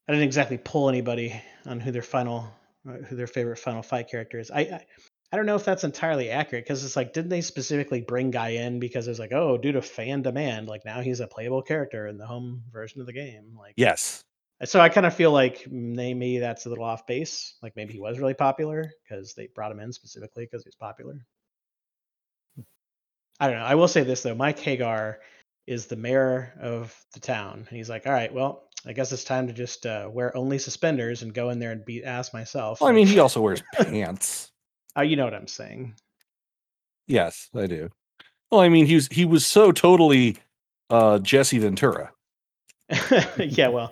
I 0.07 0.13
didn't 0.13 0.26
exactly 0.26 0.57
pull 0.57 0.88
anybody 0.88 1.39
on 1.65 1.82
who 1.82 1.91
their 1.91 2.01
final, 2.01 2.47
uh, 2.88 2.93
who 2.93 3.18
their 3.18 3.28
favorite 3.28 3.59
final 3.59 3.82
fight 3.82 4.09
character 4.09 4.39
is. 4.39 4.49
I, 4.49 4.61
I, 4.61 4.86
I 5.32 5.36
don't 5.36 5.45
know 5.45 5.55
if 5.55 5.65
that's 5.65 5.84
entirely 5.84 6.30
accurate 6.30 6.63
because 6.63 6.86
it's 6.86 6.95
like, 6.95 7.11
didn't 7.11 7.30
they 7.30 7.41
specifically 7.41 7.99
bring 7.99 8.32
Guy 8.32 8.49
in 8.49 8.80
because 8.80 9.07
it's 9.07 9.19
like, 9.19 9.34
oh, 9.34 9.57
due 9.57 9.73
to 9.73 9.82
fan 9.82 10.21
demand, 10.21 10.69
like 10.69 10.86
now 10.86 11.01
he's 11.01 11.19
a 11.19 11.28
playable 11.28 11.61
character 11.61 12.07
in 12.07 12.17
the 12.17 12.25
home 12.25 12.63
version 12.71 13.01
of 13.01 13.07
the 13.07 13.13
game. 13.13 13.57
Like, 13.57 13.73
Yes, 13.75 14.23
So 14.63 14.80
I 14.80 14.88
kind 14.88 15.05
of 15.05 15.13
feel 15.13 15.32
like 15.32 15.67
maybe 15.69 16.38
that's 16.38 16.65
a 16.65 16.69
little 16.69 16.86
off 16.86 17.05
base. 17.05 17.55
Like 17.61 17.75
maybe 17.75 17.93
he 17.93 17.99
was 17.99 18.19
really 18.19 18.36
popular 18.36 18.89
because 19.03 19.34
they 19.34 19.47
brought 19.53 19.71
him 19.71 19.82
in 19.82 19.91
specifically 19.91 20.45
because 20.45 20.63
he 20.63 20.69
was 20.69 20.75
popular. 20.75 21.25
I 23.39 23.47
don't 23.47 23.57
know. 23.57 23.65
I 23.65 23.75
will 23.75 23.89
say 23.89 24.03
this 24.03 24.23
though, 24.23 24.34
Mike 24.34 24.59
Haggar 24.59 25.17
is 25.67 25.88
the 25.88 25.95
mayor 25.97 26.53
of 26.59 26.95
the 27.13 27.19
town, 27.19 27.65
and 27.67 27.78
he's 27.78 27.89
like, 27.89 28.07
"All 28.07 28.13
right, 28.13 28.34
well, 28.34 28.69
I 28.86 28.93
guess 28.93 29.11
it's 29.11 29.23
time 29.23 29.47
to 29.47 29.53
just 29.53 29.86
uh, 29.86 30.09
wear 30.11 30.36
only 30.36 30.57
suspenders 30.57 31.21
and 31.21 31.34
go 31.34 31.49
in 31.49 31.59
there 31.59 31.71
and 31.71 31.86
beat 31.86 32.03
ass 32.03 32.34
myself." 32.34 32.82
well, 32.82 32.89
I 32.89 32.93
mean 32.93 33.05
he 33.05 33.19
also 33.19 33.41
wears 33.43 33.61
pants. 33.73 34.51
Uh, 34.98 35.02
you 35.02 35.16
know 35.16 35.26
what 35.26 35.34
I'm 35.34 35.48
saying? 35.48 35.93
Yes, 37.08 37.50
I 37.56 37.68
do. 37.68 37.89
Well, 38.52 38.62
I 38.62 38.70
mean 38.70 38.86
he 38.86 38.95
was 38.95 39.08
he 39.08 39.26
was 39.26 39.45
so 39.45 39.72
totally 39.72 40.38
uh 40.89 41.20
Jesse 41.20 41.60
Ventura. 41.60 42.12
yeah, 43.38 43.68
well, 43.68 43.91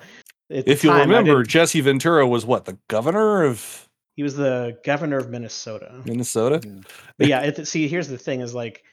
If 0.50 0.84
you'll 0.84 0.94
remember, 0.98 1.44
Jesse 1.44 1.82
Ventura 1.82 2.26
was 2.28 2.46
what 2.46 2.66
the 2.66 2.78
governor 2.88 3.44
of 3.44 3.88
he 4.16 4.24
was 4.24 4.36
the 4.38 4.78
governor 4.86 5.18
of 5.18 5.30
Minnesota. 5.30 6.02
Minnesota. 6.06 6.62
but 7.18 7.28
yeah, 7.28 7.42
it, 7.42 7.68
see, 7.68 7.88
here's 7.90 8.08
the 8.08 8.18
thing: 8.18 8.40
is 8.42 8.54
like 8.54 8.84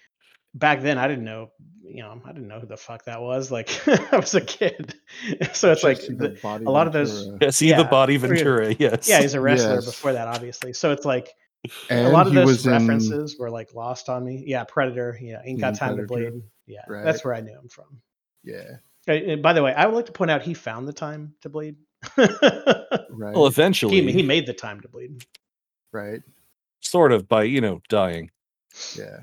back 0.55 0.83
then 0.83 0.99
I 0.99 1.07
didn't 1.07 1.25
know, 1.25 1.51
you 1.85 2.03
know, 2.03 2.21
I 2.25 2.33
didn't 2.33 2.49
know 2.49 2.59
who 2.59 2.67
the 2.67 2.77
fuck 2.77 3.05
that 3.05 3.21
was. 3.23 3.53
Like 3.53 3.71
I 4.13 4.17
was 4.17 4.35
a 4.35 4.41
kid, 4.41 4.95
so 5.53 5.71
it's 5.71 5.85
like 5.85 5.99
Jesse 5.99 6.15
the 6.15 6.29
the- 6.31 6.63
a 6.67 6.71
lot 6.71 6.89
of 6.89 6.93
those- 6.93 7.21
Ventura. 7.27 7.39
Jesse 7.39 7.73
the 7.73 7.85
Body 7.85 8.17
Ventura. 8.17 8.75
Yes. 8.75 9.09
yeah, 9.09 9.21
he's 9.21 9.35
a 9.35 9.41
wrestler 9.41 9.75
Yes. 9.77 9.87
before 9.87 10.13
that, 10.13 10.27
obviously. 10.27 10.73
So 10.73 10.91
it's 10.91 11.05
like 11.05 11.29
and 11.91 12.07
a 12.07 12.11
lot 12.11 12.27
of 12.27 12.33
he 12.33 12.39
those 12.39 12.47
was 12.47 12.67
in 12.67 12.73
references 12.73 13.39
were 13.39 13.51
like 13.51 13.75
lost 13.75 14.09
on 14.09 14.25
me. 14.25 14.43
Yeah, 14.47 14.65
Predator. 14.65 15.19
Yeah, 15.21 15.41
ain't 15.45 15.61
got 15.61 15.75
Yeah, 15.75 15.79
time 15.79 15.97
to 15.97 16.03
bleed. 16.05 16.43
Yeah, 16.67 16.81
Right. 16.89 17.05
that's 17.05 17.25
where 17.25 17.35
I 17.35 17.41
knew 17.41 17.53
him 17.59 17.69
from. 17.69 18.01
yeah 18.45 18.77
And 19.07 19.43
by 19.43 19.53
the 19.53 19.63
way, 19.63 19.75
I 19.75 19.87
would 19.87 19.95
like 19.95 20.07
to 20.07 20.13
point 20.13 20.31
out 20.31 20.43
he 20.43 20.55
found 20.55 20.87
the 20.89 20.93
time 20.93 21.35
to 21.43 21.49
bleed. 21.49 21.77
right 22.17 23.35
Well, 23.35 23.47
eventually, 23.47 24.03
he, 24.03 24.13
he 24.13 24.23
made 24.23 24.47
the 24.47 24.53
time 24.53 24.81
to 24.81 24.89
bleed. 24.89 25.25
right 25.93 26.23
sort 26.81 27.13
of 27.13 27.29
by 27.29 27.45
you 27.45 27.61
know 27.61 27.81
dying. 27.89 28.31
yeah 28.97 29.19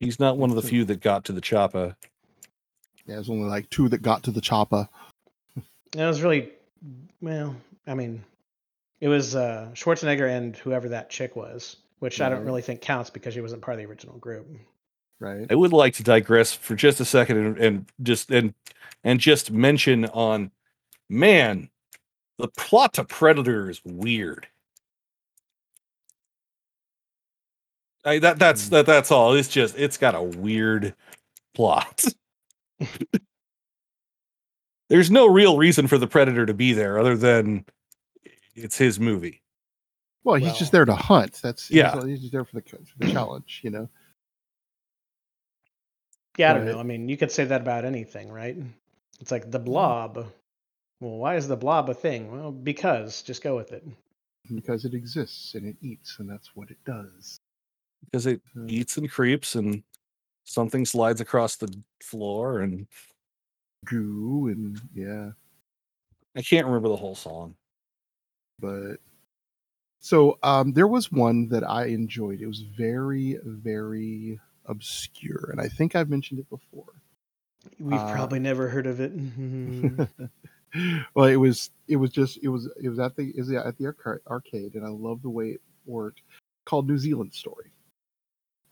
He's 0.00 0.20
not 0.20 0.36
one 0.36 0.50
of 0.50 0.56
the 0.56 0.62
few 0.62 0.84
that 0.86 1.00
got 1.00 1.24
to 1.26 1.32
the 1.32 1.40
choppa. 1.40 1.94
yeah 3.06 3.14
there's 3.14 3.30
only 3.30 3.48
like 3.48 3.70
two 3.70 3.88
that 3.90 4.02
got 4.02 4.22
to 4.24 4.30
the 4.30 4.40
choppa 4.40 4.88
And 5.56 6.02
it 6.02 6.06
was 6.06 6.20
really, 6.22 6.50
well, 7.20 7.54
I 7.86 7.94
mean, 7.94 8.22
it 9.00 9.08
was 9.08 9.36
uh, 9.36 9.70
Schwarzenegger 9.74 10.28
and 10.28 10.56
whoever 10.56 10.88
that 10.90 11.10
chick 11.10 11.36
was, 11.36 11.76
which 12.00 12.20
I 12.20 12.28
don't 12.28 12.44
really 12.44 12.62
think 12.62 12.80
counts 12.80 13.10
because 13.10 13.34
she 13.34 13.40
wasn't 13.40 13.62
part 13.62 13.74
of 13.74 13.78
the 13.78 13.86
original 13.90 14.18
group. 14.18 14.46
right 15.20 15.46
I 15.50 15.54
would 15.54 15.72
like 15.72 15.94
to 15.94 16.02
digress 16.02 16.52
for 16.52 16.74
just 16.74 17.00
a 17.00 17.04
second 17.04 17.38
and, 17.38 17.58
and 17.58 17.86
just 18.02 18.30
and 18.30 18.54
and 19.04 19.20
just 19.20 19.50
mention 19.50 20.06
on 20.06 20.50
man, 21.08 21.70
the 22.38 22.48
plot 22.48 22.94
to 22.94 23.04
Predator 23.04 23.70
is 23.70 23.80
weird. 23.84 24.48
I, 28.04 28.18
that 28.20 28.38
that's 28.38 28.64
Hmm. 28.68 28.70
that 28.70 28.86
that's 28.86 29.10
all. 29.10 29.34
It's 29.34 29.48
just 29.48 29.76
it's 29.78 29.98
got 29.98 30.14
a 30.14 30.22
weird 30.22 30.94
plot. 31.54 32.04
There's 34.88 35.10
no 35.10 35.26
real 35.26 35.58
reason 35.58 35.88
for 35.88 35.98
the 35.98 36.06
Predator 36.06 36.46
to 36.46 36.54
be 36.54 36.72
there 36.72 36.98
other 36.98 37.16
than 37.16 37.64
it's 38.56 38.76
his 38.78 38.98
movie. 38.98 39.42
well 40.24 40.36
he's 40.36 40.56
just 40.58 40.72
there 40.72 40.84
to 40.84 40.94
hunt 40.94 41.34
that's 41.42 41.70
Yeah. 41.70 42.04
he's, 42.04 42.20
just 42.20 42.32
there 42.32 42.44
for 42.44 42.56
the 42.56 42.62
for 42.62 42.98
the 42.98 43.12
challenge 43.12 43.60
you 43.62 43.70
know 43.70 43.88
Yeah, 46.38 46.50
I 46.50 46.52
don't 46.54 46.66
Right. 46.66 46.72
know. 46.72 46.80
I 46.80 46.82
mean, 46.82 47.08
you 47.08 47.16
could 47.16 47.32
say 47.32 47.44
that 47.46 47.62
about 47.62 47.86
anything, 47.86 48.30
right? 48.30 48.58
It's 49.20 49.30
like 49.30 49.50
the 49.50 49.58
blob. 49.58 50.16
Well, 51.00 51.16
why 51.16 51.36
is 51.36 51.48
the 51.48 51.56
blob 51.56 51.88
a 51.88 51.94
thing? 51.94 52.30
Well, 52.30 52.52
because. 52.52 53.22
Just 53.22 53.42
go 53.42 53.56
with 53.56 53.72
it. 53.72 53.82
because 54.54 54.84
it 54.84 54.92
exists 54.94 55.54
and 55.54 55.66
it 55.66 55.76
eats 55.80 56.18
and 56.20 56.28
that's 56.30 56.54
what 56.54 56.70
it 56.70 56.76
does 56.84 57.38
Because 58.04 58.26
it 58.26 58.42
Hmm. 58.52 58.66
eats 58.68 58.96
and 58.98 59.10
creeps 59.10 59.54
and 59.56 59.82
something 60.44 60.84
slides 60.86 61.20
across 61.22 61.56
the 61.56 61.72
floor 62.02 62.60
and 62.60 62.86
goo 63.86 64.48
and 64.48 64.78
yeah 64.94 65.32
I 66.36 66.42
can't 66.42 66.66
remember 66.66 66.88
the 66.90 66.96
whole 66.96 67.14
song. 67.16 67.56
But 68.60 68.96
so 70.00 70.38
um 70.42 70.72
there 70.72 70.88
was 70.88 71.12
one 71.12 71.48
that 71.48 71.68
i 71.68 71.86
enjoyed 71.86 72.40
it 72.40 72.46
was 72.46 72.60
very 72.60 73.38
very 73.44 74.38
obscure 74.66 75.48
and 75.52 75.60
i 75.60 75.68
think 75.68 75.94
i've 75.94 76.10
mentioned 76.10 76.40
it 76.40 76.48
before 76.50 76.84
We've 77.80 78.00
Uh, 78.00 78.12
probably 78.12 78.38
never 78.38 78.68
heard 78.68 78.86
of 78.86 79.00
it. 79.00 79.10
well 81.14 81.26
it 81.26 81.36
was 81.36 81.70
it 81.88 81.96
was 81.96 82.10
just 82.10 82.38
it 82.42 82.48
was 82.48 82.68
it 82.80 82.88
was 82.88 82.98
at 83.00 83.16
the 83.16 83.32
is 83.34 83.50
at 83.50 83.76
the 83.78 83.92
arcade 84.28 84.74
and 84.74 84.84
i 84.84 84.88
love 84.88 85.20
the 85.22 85.30
way 85.30 85.50
it 85.50 85.60
worked 85.84 86.20
called 86.64 86.88
new 86.88 86.98
zealand 86.98 87.32
story 87.34 87.70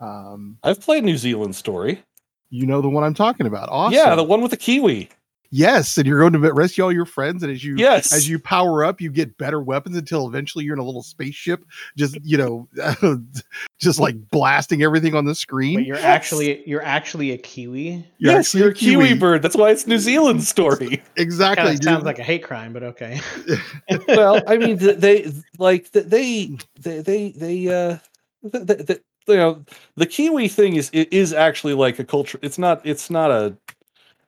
um 0.00 0.58
I've 0.62 0.80
played 0.80 1.04
New 1.04 1.16
Zealand 1.16 1.54
Story. 1.56 2.02
you 2.50 2.66
know 2.66 2.80
the 2.80 2.88
one 2.88 3.04
i'm 3.04 3.14
talking 3.14 3.46
about 3.46 3.68
awesome 3.70 3.94
Yeah, 3.94 4.14
the 4.14 4.22
one 4.24 4.42
with 4.42 4.50
the 4.50 4.56
kiwi. 4.56 5.08
Yes 5.56 5.96
and 5.96 6.04
you're 6.06 6.18
going 6.18 6.32
to 6.32 6.52
rescue 6.52 6.82
all 6.82 6.92
your 6.92 7.04
friends 7.06 7.42
and 7.44 7.52
as 7.52 7.62
you 7.62 7.76
Yes. 7.76 8.12
as 8.12 8.28
you 8.28 8.38
power 8.40 8.84
up 8.84 9.00
you 9.00 9.08
get 9.10 9.38
better 9.38 9.60
weapons 9.60 9.96
until 9.96 10.26
eventually 10.26 10.64
you're 10.64 10.74
in 10.74 10.80
a 10.80 10.84
little 10.84 11.02
spaceship 11.04 11.64
just 11.96 12.18
you 12.24 12.36
know 12.36 12.68
just 13.78 14.00
like 14.00 14.16
blasting 14.30 14.82
everything 14.82 15.14
on 15.14 15.24
the 15.26 15.34
screen 15.34 15.76
But 15.78 15.84
you're 15.86 15.96
Yes. 15.96 16.04
actually 16.04 16.68
you're 16.68 16.82
actually 16.82 17.30
a 17.30 17.38
kiwi. 17.38 18.04
You're 18.18 18.32
yes, 18.32 18.54
you're 18.54 18.68
a 18.68 18.70
a 18.70 18.74
kiwi. 18.74 19.06
kiwi. 19.08 19.18
bird. 19.18 19.42
That's 19.42 19.56
why 19.56 19.70
it's 19.70 19.86
New 19.86 19.98
Zealand 19.98 20.42
Story. 20.42 21.02
exactly 21.16 21.64
Kind 21.66 21.78
of 21.78 21.84
sounds 21.84 22.04
like 22.04 22.18
a 22.18 22.22
hate 22.24 22.42
crime, 22.42 22.72
but 22.72 22.82
okay. 22.82 23.20
well, 24.08 24.42
I 24.48 24.56
mean, 24.56 24.76
they 24.78 25.32
like 25.58 25.90
they 25.92 26.50
they 26.80 27.00
they 27.00 27.30
they 27.30 27.68
uh, 27.68 27.98
th- 28.50 28.66
th- 28.66 28.86
th- 28.86 29.02
you 29.28 29.36
know, 29.36 29.64
the 29.96 30.06
kiwi 30.06 30.48
thing 30.48 30.74
is 30.76 30.90
it 30.92 31.12
is 31.12 31.32
actually 31.32 31.74
like 31.74 31.98
a 31.98 32.04
culture. 32.04 32.38
It's 32.42 32.58
not. 32.58 32.80
It's 32.84 33.08
not 33.10 33.30
a 33.30 33.56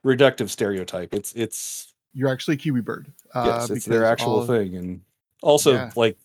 reductive 0.06 0.48
stereotype. 0.48 1.12
It's 1.12 1.32
it's 1.34 1.92
you're 2.14 2.30
actually 2.30 2.54
a 2.54 2.58
kiwi 2.58 2.80
bird 2.80 3.12
uh, 3.34 3.44
yes, 3.46 3.70
it's 3.70 3.84
their 3.84 4.04
actual 4.06 4.36
all- 4.40 4.46
thing, 4.46 4.76
and 4.76 5.00
also 5.42 5.72
Yeah. 5.72 5.90
like 5.96 6.16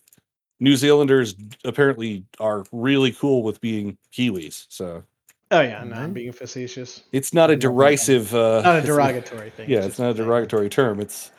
New 0.60 0.76
Zealanders 0.76 1.34
apparently 1.64 2.24
are 2.38 2.64
really 2.72 3.10
cool 3.12 3.42
with 3.42 3.60
being 3.60 3.98
kiwis. 4.12 4.66
So 4.68 5.02
Oh 5.50 5.60
yeah, 5.60 5.84
no, 5.84 5.96
I'm 5.96 6.12
being 6.14 6.32
facetious. 6.32 7.02
it's 7.12 7.34
not 7.34 7.50
a 7.50 7.56
derisive. 7.56 8.34
Uh, 8.34 8.62
Not 8.62 8.76
a 8.78 8.82
derogatory 8.86 9.50
thing. 9.50 9.68
Yeah, 9.68 9.78
it's 9.78 9.86
it's 9.88 9.98
not 9.98 10.10
a 10.10 10.14
thing. 10.14 10.24
derogatory 10.24 10.68
term. 10.70 10.98
It's 11.00 11.30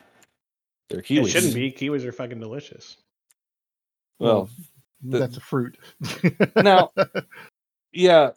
they're 0.90 1.00
kiwis. 1.02 1.24
It 1.26 1.30
shouldn't 1.30 1.54
be. 1.54 1.72
Kiwis 1.72 2.04
are 2.04 2.12
fucking 2.12 2.38
delicious. 2.38 2.96
Well, 4.20 4.48
the- 5.02 5.18
that's 5.18 5.36
a 5.38 5.40
fruit 5.40 5.76
now, 6.54 6.92
yeah. 7.92 8.30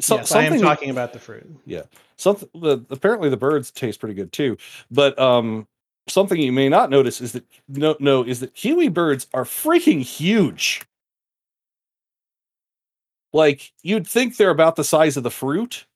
So, 0.00 0.16
yes, 0.16 0.32
I 0.32 0.42
am 0.44 0.60
talking 0.60 0.90
about 0.90 1.12
the 1.12 1.18
fruit. 1.18 1.44
Yeah, 1.66 1.82
something 2.18 2.48
the, 2.54 2.84
apparently 2.90 3.30
the 3.30 3.36
birds 3.36 3.70
taste 3.70 4.00
pretty 4.00 4.14
good 4.14 4.32
too 4.32 4.56
but 4.90 5.18
um 5.18 5.66
something 6.08 6.40
you 6.40 6.52
may 6.52 6.68
not 6.68 6.90
notice 6.90 7.20
is 7.20 7.32
that 7.32 7.44
no 7.68 7.96
no 8.00 8.24
is 8.24 8.40
that 8.40 8.54
kiwi 8.54 8.88
birds 8.88 9.26
are 9.32 9.44
freaking 9.44 10.02
huge 10.02 10.82
like 13.32 13.72
you'd 13.82 14.06
think 14.06 14.36
they're 14.36 14.50
about 14.50 14.76
the 14.76 14.84
size 14.84 15.16
of 15.16 15.22
the 15.22 15.30
fruit 15.30 15.86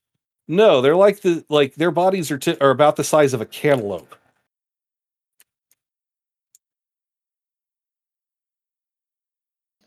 no 0.49 0.81
they're 0.81 0.97
like 0.97 1.21
the 1.21 1.45
like 1.49 1.75
their 1.75 1.91
bodies 1.91 2.31
are 2.31 2.39
t- 2.39 2.57
are 2.61 2.71
about 2.71 2.97
the 2.97 3.05
size 3.05 3.35
of 3.35 3.41
a 3.41 3.47
cantaloupe 3.47 4.15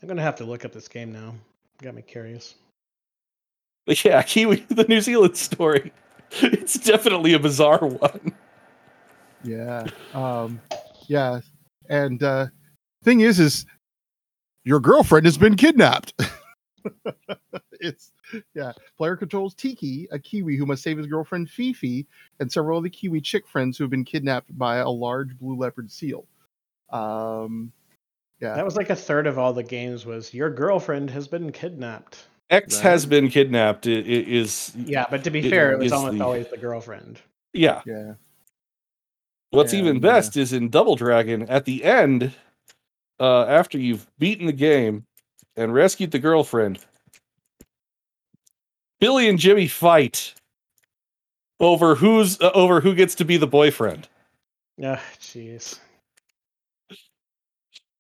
I'm 0.02 0.08
gonna 0.08 0.22
have 0.22 0.36
to 0.36 0.46
look 0.46 0.66
up 0.66 0.72
this 0.72 0.88
game 0.88 1.12
now. 1.12 1.34
Got 1.82 1.96
me 1.96 2.04
curious. 2.04 2.54
But 3.86 4.04
yeah 4.04 4.22
kiwi 4.24 4.66
the 4.70 4.86
new 4.86 5.02
zealand 5.02 5.38
story 5.38 5.92
it's 6.42 6.76
definitely 6.80 7.34
a 7.34 7.40
bizarre 7.40 7.86
one 7.86 8.34
yeah 9.44 9.86
um 10.14 10.60
yeah 11.08 11.40
and 11.90 12.24
uh 12.24 12.48
thing 13.04 13.22
is 13.22 13.40
is 13.40 13.66
your 14.66 14.80
girlfriend 14.80 15.26
has 15.26 15.38
been 15.38 15.56
kidnapped. 15.56 16.14
it's 17.80 18.12
yeah. 18.54 18.74
Player 18.98 19.16
controls 19.16 19.54
Tiki, 19.54 20.08
a 20.12 20.20
Kiwi 20.20 20.58
who 20.58 20.66
must 20.66 20.84
save 20.84 20.98
his 20.98 21.08
girlfriend 21.08 21.50
Fifi 21.50 22.06
and 22.40 22.52
several 22.52 22.80
other 22.80 22.90
Kiwi 22.90 23.22
chick 23.22 23.48
friends 23.48 23.78
who 23.78 23.84
have 23.84 23.92
been 23.92 24.04
kidnapped 24.04 24.58
by 24.58 24.78
a 24.78 24.90
large 24.90 25.38
blue 25.38 25.56
leopard 25.56 25.92
seal. 25.92 26.26
Um, 26.90 27.72
yeah, 28.42 28.56
That 28.56 28.66
was 28.66 28.76
like 28.76 28.90
a 28.90 28.96
third 28.96 29.28
of 29.28 29.38
all 29.38 29.54
the 29.54 29.64
games 29.64 30.06
was 30.06 30.34
your 30.34 30.50
girlfriend 30.50 31.10
has 31.12 31.28
been 31.28 31.52
kidnapped. 31.52 32.26
X 32.50 32.76
Right. 32.76 32.84
has 32.84 33.06
been 33.06 33.30
kidnapped. 33.30 33.88
i- 33.88 33.92
i- 33.92 33.96
Is 33.96 34.72
Yeah, 34.76 35.06
but 35.10 35.24
to 35.24 35.32
be 35.32 35.40
It 35.40 35.50
fair, 35.50 35.72
it 35.74 35.80
was 35.80 35.92
almost 35.92 36.18
the- 36.18 36.24
always 36.24 36.48
the 36.48 36.58
girlfriend. 36.58 37.20
yeah. 37.54 37.82
yeah. 37.86 38.14
What's 39.52 39.74
even 39.74 39.96
And, 39.98 40.06
uh, 40.06 40.10
best 40.10 40.38
is 40.38 40.54
in 40.54 40.70
Double 40.70 40.96
Dragon 40.96 41.44
at 41.50 41.66
the 41.66 41.84
end, 41.84 42.34
uh, 43.20 43.46
after 43.46 43.78
you've 43.78 44.08
beaten 44.20 44.46
the 44.48 44.52
game 44.54 45.06
and 45.56 45.74
rescued 45.74 46.12
the 46.12 46.20
girlfriend, 46.20 46.80
Billy 49.00 49.28
and 49.30 49.40
Jimmy 49.40 49.68
fight 49.68 50.34
over 51.60 51.96
who's 51.96 52.40
uh, 52.42 52.52
over 52.54 52.82
who 52.82 52.94
gets 52.94 53.16
to 53.16 53.26
be 53.26 53.38
the 53.38 53.48
boyfriend. 53.48 54.08
Ah, 54.84 55.02
jeez. 55.20 55.80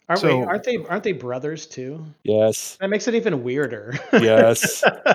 Aren't, 0.07 0.21
So- 0.21 0.39
wait, 0.39 0.47
aren't 0.47 0.63
they 0.63 0.77
aren't 0.89 1.03
they 1.03 1.11
brothers 1.13 1.65
too? 1.65 2.05
Yes. 2.23 2.77
That 2.79 2.89
makes 2.89 3.07
it 3.07 3.15
even 3.15 3.43
weirder. 3.43 3.97
Yes. 4.13 4.83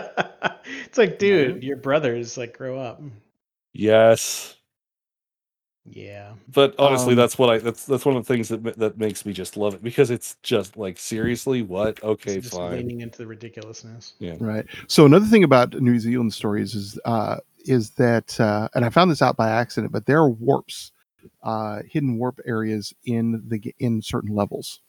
it's 0.85 0.99
like, 0.99 1.19
dude, 1.19 1.63
your 1.63 1.77
brothers 1.77 2.37
like 2.37 2.57
grow 2.57 2.79
up. 2.79 3.01
Yes. 3.73 4.57
Yeah. 5.87 6.35
But 6.53 6.75
honestly, 6.79 7.13
Um, 7.13 7.17
that's 7.17 7.39
what 7.39 7.51
I 7.51 7.59
that's 7.59 7.85
that's 7.87 8.05
one 8.05 8.17
of 8.17 8.27
the 8.27 8.33
things 8.33 8.49
that 8.49 8.63
that 8.79 8.99
makes 8.99 9.25
me 9.25 9.33
just 9.33 9.57
love 9.57 9.75
it 9.75 9.83
because 9.83 10.11
it's 10.11 10.37
just 10.43 10.77
like 10.77 10.99
seriously 10.99 11.63
what? 11.63 12.03
Okay, 12.03 12.35
It's 12.37 12.49
just 12.51 12.57
fine. 12.61 12.73
leaning 12.77 13.01
into 13.01 13.19
the 13.19 13.27
ridiculousness. 13.27 14.15
Yeah. 14.19 14.37
Right. 14.41 14.67
So 14.89 15.07
another 15.07 15.27
thing 15.27 15.45
about 15.45 15.75
New 15.81 15.99
Zealand 15.99 16.33
stories 16.35 16.75
is 16.75 16.99
uh, 17.05 17.37
is 17.67 17.91
that, 17.91 18.39
uh, 18.41 18.69
and 18.75 18.85
I 18.85 18.91
found 18.91 19.11
this 19.11 19.21
out 19.23 19.37
by 19.37 19.51
accident, 19.51 19.93
but 19.93 20.07
there 20.07 20.19
are 20.19 20.31
warps, 20.31 20.93
uh, 21.43 21.81
hidden 21.89 22.19
warp 22.19 22.41
areas 22.47 22.93
in 23.05 23.43
the 23.49 23.75
in 23.79 24.03
certain 24.03 24.35
levels 24.35 24.81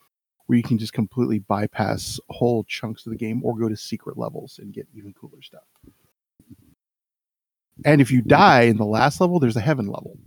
where 0.47 0.57
you 0.57 0.63
can 0.63 0.77
just 0.77 0.93
completely 0.93 1.39
bypass 1.39 2.19
whole 2.29 2.63
chunks 2.65 3.05
of 3.05 3.11
the 3.11 3.17
game 3.17 3.43
or 3.45 3.57
go 3.57 3.69
to 3.69 3.77
secret 3.77 4.17
levels 4.17 4.59
and 4.61 4.73
get 4.73 4.88
even 4.93 5.13
cooler 5.13 5.41
stuff. 5.41 5.63
And 7.86 8.01
if 8.01 8.11
you 8.11 8.21
die 8.21 8.63
in 8.63 8.77
the 8.77 8.86
last 8.86 9.21
level, 9.21 9.39
there's 9.39 9.55
a 9.55 9.61
heaven 9.61 9.88
level. 9.88 10.17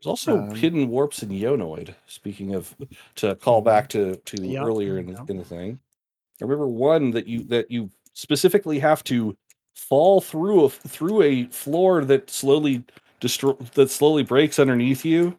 There's 0.00 0.10
also 0.10 0.38
Um, 0.38 0.54
hidden 0.54 0.88
warps 0.88 1.22
in 1.22 1.30
Yo! 1.30 1.56
Noid. 1.56 1.94
Speaking 2.06 2.54
of, 2.54 2.76
to 3.16 3.36
call 3.36 3.62
back 3.62 3.88
to 3.90 4.16
to 4.16 4.46
Yeah, 4.46 4.62
earlier 4.64 4.98
in 4.98 5.06
the, 5.06 5.12
yeah. 5.14 5.24
in 5.28 5.38
the 5.38 5.44
thing, 5.44 5.78
I 6.40 6.44
remember 6.44 6.68
one 6.68 7.10
that 7.12 7.26
you 7.26 7.44
that 7.44 7.70
you 7.70 7.90
specifically 8.12 8.78
have 8.80 9.02
to 9.04 9.36
fall 9.74 10.20
through 10.20 10.64
a 10.64 10.70
through 10.70 11.22
a 11.22 11.44
floor 11.46 12.04
that 12.04 12.30
slowly 12.30 12.84
destroy 13.20 13.52
that 13.74 13.90
slowly 13.90 14.22
breaks 14.22 14.58
underneath 14.58 15.04
you 15.04 15.38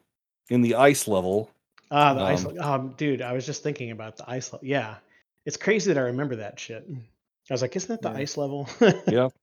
in 0.50 0.62
the 0.62 0.76
ice 0.76 1.08
level. 1.08 1.52
Ah, 1.92 2.14
the 2.14 2.22
ice. 2.22 2.46
Um, 2.46 2.60
Um, 2.60 2.94
dude, 2.98 3.22
I 3.22 3.34
was 3.34 3.46
just 3.46 3.64
thinking 3.64 3.92
about 3.92 4.18
the 4.18 4.30
ice 4.30 4.52
level. 4.52 4.68
Yeah, 4.68 4.96
it's 5.46 5.58
crazy 5.58 5.94
that 5.94 6.00
I 6.00 6.06
remember 6.06 6.36
that 6.38 6.60
shit. 6.60 6.86
I 6.90 7.54
was 7.54 7.62
like, 7.62 7.76
isn't 7.76 7.90
that 7.90 8.02
the 8.02 8.14
Yeah. 8.16 8.22
ice 8.22 8.38
level? 8.38 8.70
Yeah. 9.08 9.30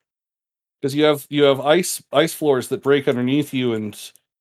Because 0.80 0.96
you 0.96 1.04
have 1.04 1.26
you 1.30 1.44
have 1.44 1.60
ice 1.60 2.02
ice 2.12 2.34
floors 2.34 2.66
that 2.68 2.82
break 2.82 3.06
underneath 3.06 3.54
you, 3.54 3.72
and 3.72 3.96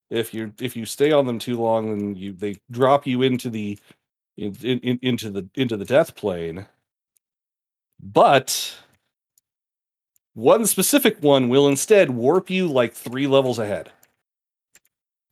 if 0.09 0.33
you 0.33 0.51
if 0.59 0.75
you 0.75 0.87
stay 0.87 1.11
on 1.11 1.27
them 1.27 1.37
too 1.37 1.55
long, 1.55 1.91
then 1.91 2.15
you 2.15 2.33
they 2.33 2.57
drop 2.71 3.05
you 3.05 3.21
into 3.21 3.51
the 3.51 3.77
in, 4.37 4.55
in, 4.63 4.97
into 5.03 5.29
the 5.29 5.47
into 5.53 5.77
the 5.77 5.85
death 5.85 6.15
plane. 6.15 6.65
But 8.01 8.73
one 10.33 10.65
specific 10.65 11.21
one 11.21 11.49
will 11.49 11.67
instead 11.67 12.09
warp 12.11 12.49
you 12.49 12.67
like 12.67 12.93
three 12.93 13.27
levels 13.27 13.59
ahead. 13.59 13.91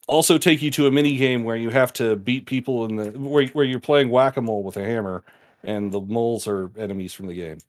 Also 0.08 0.38
take 0.38 0.62
you 0.62 0.72
to 0.72 0.88
a 0.88 0.92
mini 0.92 1.18
game 1.18 1.44
where 1.44 1.56
you 1.56 1.70
have 1.70 1.94
to 1.94 2.16
beat 2.16 2.46
people 2.46 2.86
in 2.86 2.96
the 2.96 3.12
where, 3.12 3.46
where 3.48 3.66
you're 3.66 3.80
playing 3.80 4.10
whack-a-mole 4.10 4.64
with 4.64 4.78
a 4.78 4.84
hammer 4.84 5.24
and 5.64 5.92
the 5.92 6.02
moles 6.02 6.48
are 6.48 6.72
enemies 6.78 7.14
from 7.14 7.28
the 7.28 7.36
game. 7.36 7.60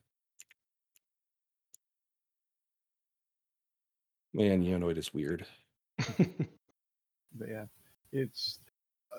Man, 4.32 4.62
Yo! 4.62 4.78
Noid 4.78 4.96
is 4.96 5.12
weird. 5.12 5.46
Yeah, 7.38 7.66
it's 8.12 8.58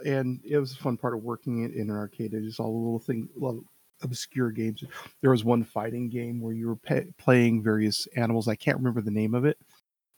and 0.05 0.39
it 0.43 0.57
was 0.57 0.73
a 0.73 0.77
fun 0.77 0.97
part 0.97 1.13
of 1.13 1.23
working 1.23 1.63
it 1.63 1.73
in 1.73 1.89
an 1.89 1.95
arcade. 1.95 2.33
It's 2.33 2.59
all 2.59 2.71
the 2.71 2.77
little 2.77 2.99
thing, 2.99 3.29
little 3.35 3.63
obscure 4.03 4.51
games. 4.51 4.83
There 5.21 5.31
was 5.31 5.43
one 5.43 5.63
fighting 5.63 6.09
game 6.09 6.39
where 6.41 6.53
you 6.53 6.67
were 6.67 6.75
pa 6.75 7.01
playing 7.17 7.63
various 7.63 8.07
animals. 8.15 8.47
I 8.47 8.55
can't 8.55 8.77
remember 8.77 9.01
the 9.01 9.11
name 9.11 9.33
of 9.35 9.45
it, 9.45 9.57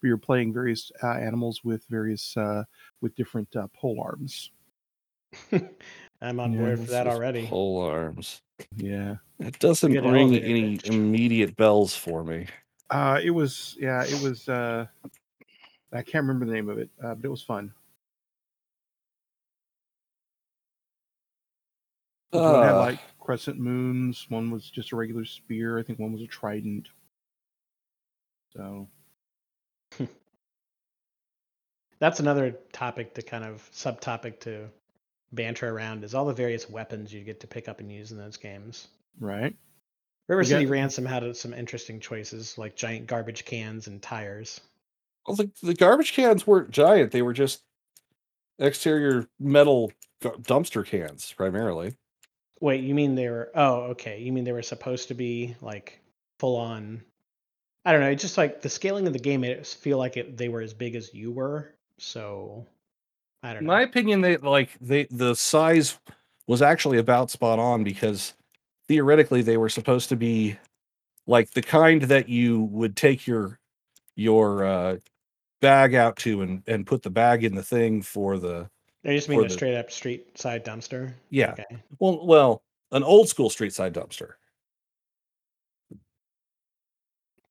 but 0.01 0.07
you're 0.07 0.17
playing 0.17 0.53
various 0.53 0.91
uh, 1.01 1.13
animals 1.13 1.63
with 1.63 1.85
various 1.89 2.35
uh, 2.37 2.63
with 3.01 3.15
different 3.15 3.55
uh, 3.55 3.67
pole 3.73 4.01
arms. 4.01 4.51
I'm 6.21 6.39
on 6.39 6.53
Yeah, 6.53 6.59
board 6.59 6.77
for 6.77 6.81
This 6.83 6.91
that 6.91 7.07
is 7.07 7.13
already. 7.13 7.47
Pole 7.47 7.81
arms. 7.81 8.41
Yeah, 8.75 9.15
It 9.39 9.59
doesn't 9.59 9.91
Good 9.91 10.05
ring 10.05 10.35
any 10.37 10.77
pitch. 10.77 10.89
immediate 10.89 11.55
bells 11.55 11.95
for 11.95 12.23
me. 12.23 12.47
uh, 12.89 13.19
it 13.23 13.31
was 13.31 13.75
yeah, 13.79 14.03
it 14.03 14.21
was. 14.21 14.47
Uh, 14.47 14.85
I 15.91 16.01
can't 16.01 16.23
remember 16.23 16.45
the 16.45 16.53
name 16.53 16.69
of 16.69 16.77
it, 16.79 16.89
uh, 17.03 17.13
but 17.15 17.25
it 17.25 17.29
was 17.29 17.43
fun. 17.43 17.71
One 22.33 22.63
had 22.63 22.73
Uh, 22.73 22.79
like 22.79 22.99
crescent 23.19 23.59
moons. 23.59 24.25
One 24.29 24.51
was 24.51 24.69
just 24.69 24.91
a 24.91 24.95
regular 24.95 25.25
spear. 25.25 25.77
I 25.79 25.83
think 25.83 25.99
one 25.99 26.11
was 26.13 26.21
a 26.21 26.27
trident. 26.27 26.89
So 28.55 28.87
That's 31.99 32.19
another 32.19 32.51
topic 32.73 33.13
to 33.15 33.21
kind 33.21 33.43
of 33.45 33.69
subtopic 33.73 34.39
to 34.41 34.69
banter 35.31 35.69
around 35.69 36.03
is 36.03 36.13
all 36.13 36.25
the 36.25 36.33
various 36.33 36.69
weapons 36.69 37.13
you 37.13 37.21
get 37.23 37.39
to 37.39 37.47
pick 37.47 37.67
up 37.69 37.79
and 37.79 37.91
use 37.91 38.11
in 38.11 38.17
those 38.17 38.37
games. 38.37 38.87
right. 39.19 39.55
River 40.29 40.41
You 40.43 40.49
got- 40.49 40.55
City 40.55 40.65
Ransom 40.67 41.05
had 41.05 41.35
some 41.35 41.53
interesting 41.53 41.99
choices 41.99 42.57
like 42.57 42.75
giant 42.77 43.07
garbage 43.07 43.43
cans 43.45 43.87
and 43.87 44.01
tires. 44.01 44.61
well, 45.27 45.35
the, 45.35 45.51
the 45.61 45.73
garbage 45.73 46.13
cans 46.13 46.47
weren't 46.47 46.71
giant; 46.71 47.11
they 47.11 47.21
were 47.21 47.33
just 47.33 47.61
exterior 48.57 49.27
metal 49.39 49.91
dumpster 50.21 50.85
cans, 50.85 51.33
primarily. 51.35 51.93
Wait, 52.63 52.81
you 52.81 52.95
mean 52.95 53.13
they 53.13 53.27
were? 53.27 53.51
Oh, 53.55 53.81
okay. 53.91 54.21
You 54.21 54.31
mean 54.31 54.45
they 54.45 54.53
were 54.53 54.61
supposed 54.61 55.09
to 55.09 55.13
be 55.13 55.53
like 55.59 55.99
full 56.39 56.55
on? 56.55 57.03
I 57.83 57.91
don't 57.91 57.99
know. 57.99 58.09
It's 58.09 58.21
just 58.21 58.37
like 58.37 58.61
the 58.61 58.69
scaling 58.69 59.05
of 59.05 59.11
the 59.11 59.19
game 59.19 59.41
made 59.41 59.51
it 59.51 59.67
feel 59.67 59.97
like 59.97 60.15
it, 60.15 60.37
they 60.37 60.47
were 60.47 60.61
as 60.61 60.73
big 60.73 60.95
as 60.95 61.13
you 61.13 61.29
were. 61.33 61.75
So 61.99 62.65
I 63.43 63.51
don't 63.51 63.63
In 63.63 63.67
know. 63.67 63.73
my 63.73 63.81
opinion, 63.81 64.21
they 64.21 64.37
like 64.37 64.69
they 64.79 65.07
the 65.11 65.35
size 65.35 65.99
was 66.47 66.61
actually 66.61 66.99
about 66.99 67.29
spot 67.29 67.59
on 67.59 67.83
because 67.83 68.33
theoretically 68.87 69.41
they 69.41 69.57
were 69.57 69.67
supposed 69.67 70.07
to 70.07 70.15
be 70.15 70.55
like 71.27 71.51
the 71.51 71.61
kind 71.61 72.03
that 72.03 72.29
you 72.29 72.61
would 72.61 72.95
take 72.95 73.27
your 73.27 73.59
your 74.15 74.63
uh, 74.63 74.97
bag 75.59 75.95
out 75.95 76.15
to 76.19 76.41
and 76.41 76.63
and 76.65 76.87
put 76.87 77.03
the 77.03 77.09
bag 77.09 77.43
in 77.43 77.55
the 77.55 77.63
thing 77.63 78.01
for 78.01 78.39
the 78.39 78.69
I 79.05 79.09
just 79.15 79.27
mean 79.29 79.39
a 79.39 79.43
the- 79.43 79.49
straight 79.49 79.75
up 79.75 79.91
street 79.91 80.37
side 80.37 80.63
dumpster. 80.65 81.13
yeah 81.29 81.51
Okay. 81.51 81.65
well 81.99 82.25
well 82.25 82.63
an 82.91 83.03
old 83.03 83.27
school 83.29 83.49
street 83.49 83.73
side 83.73 83.93
dumpster 83.93 84.33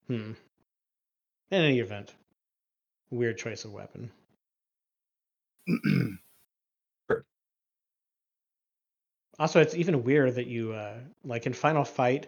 Hmm. 0.09 0.33
In 1.51 1.63
any 1.63 1.79
event, 1.79 2.13
weird 3.11 3.39
choice 3.39 3.65
of 3.65 3.73
weapon. 3.73 4.11
Also, 9.39 9.61
it's 9.61 9.75
even 9.75 10.05
weirder 10.05 10.31
that 10.33 10.47
you, 10.47 10.73
uh, 10.73 10.95
like 11.25 11.47
in 11.47 11.53
Final 11.53 11.85
Fight, 11.85 12.27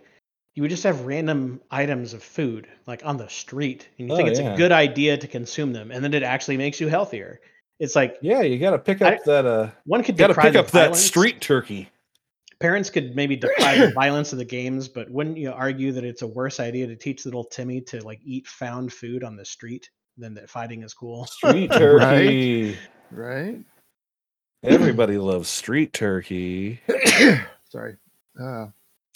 you 0.54 0.62
would 0.62 0.70
just 0.70 0.82
have 0.84 1.02
random 1.02 1.60
items 1.70 2.14
of 2.14 2.22
food, 2.22 2.66
like 2.86 3.04
on 3.04 3.16
the 3.18 3.28
street, 3.28 3.88
and 3.98 4.08
you 4.08 4.16
think 4.16 4.28
Oh, 4.28 4.30
it's 4.30 4.40
yeah. 4.40 4.54
a 4.54 4.56
good 4.56 4.72
idea 4.72 5.16
to 5.18 5.28
consume 5.28 5.72
them, 5.72 5.90
and 5.90 6.02
then 6.02 6.14
it 6.14 6.22
actually 6.22 6.56
makes 6.56 6.80
you 6.80 6.88
healthier. 6.88 7.40
It's 7.80 7.96
like 7.96 8.16
yeah 8.22 8.42
you 8.42 8.58
got 8.58 8.70
to 8.70 8.78
pick 8.78 9.02
I- 9.02 9.16
up 9.16 9.24
that 9.24 9.46
uh 9.46 9.70
one 9.84 10.02
could 10.02 10.16
got 10.16 10.28
to 10.28 10.34
pick 10.34 10.52
the 10.54 10.60
up 10.60 10.70
that 10.72 10.96
street 10.96 11.40
turkey 11.40 11.88
Parents 12.60 12.88
could 12.88 13.14
maybe 13.16 13.36
decry 13.36 13.76
the 13.78 13.92
violence 13.94 14.32
of 14.32 14.38
the 14.38 14.44
games, 14.44 14.88
but 14.88 15.10
wouldn't 15.10 15.36
you 15.36 15.52
argue 15.52 15.92
that 15.92 16.04
it's 16.04 16.22
a 16.22 16.26
worse 16.26 16.60
idea 16.60 16.86
to 16.86 16.96
teach 16.96 17.24
little 17.26 17.44
Timmy 17.44 17.80
to 17.82 18.00
like 18.04 18.20
eat 18.24 18.46
found 18.46 18.92
food 18.92 19.22
on 19.24 19.36
the 19.36 19.44
street 19.44 19.90
than 20.16 20.32
that 20.34 20.48
fighting 20.48 20.82
is 20.82 20.94
cool? 20.94 21.26
street 21.26 21.70
turkey 21.72 22.78
right. 23.10 23.58
everybody 24.62 25.18
loves 25.18 25.48
street 25.48 25.92
turkey 25.92 26.80
Sorry. 27.70 27.96
Uh, 28.40 28.66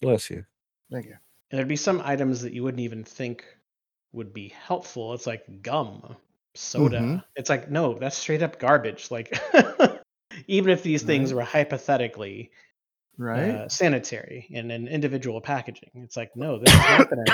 bless 0.03 0.29
you 0.31 0.45
thank 0.91 1.07
you. 1.07 1.17
And 1.51 1.59
there'd 1.59 1.69
be 1.69 1.77
some 1.77 2.03
items 2.05 2.43
that 2.43 2.53
you 2.53 2.63
wouldn't 2.65 2.83
even 2.83 3.05
think 3.05 3.45
would 4.13 4.35
be 4.35 4.49
helpful. 4.49 5.15
It's 5.15 5.27
like 5.27 5.63
gum, 5.63 6.17
soda. 6.59 6.99
Mhm. 6.99 7.25
It's 7.37 7.49
like, 7.51 7.71
no, 7.71 7.95
that's 7.95 8.17
straight 8.17 8.43
up 8.43 8.59
garbage. 8.59 9.11
Like, 9.11 9.39
even 10.47 10.71
if 10.71 10.83
these 10.83 11.03
things 11.03 11.33
Right. 11.33 11.37
were 11.39 11.45
hypothetically 11.45 12.51
Right. 13.17 13.51
uh, 13.51 13.69
sanitary 13.69 14.49
and 14.55 14.71
an 14.71 14.87
individual 14.89 15.41
packaging. 15.41 15.91
It's 15.97 16.17
like, 16.17 16.37
no, 16.37 16.59
this 16.59 16.73
is 16.73 16.79
not 16.79 17.11
gonna. 17.11 17.25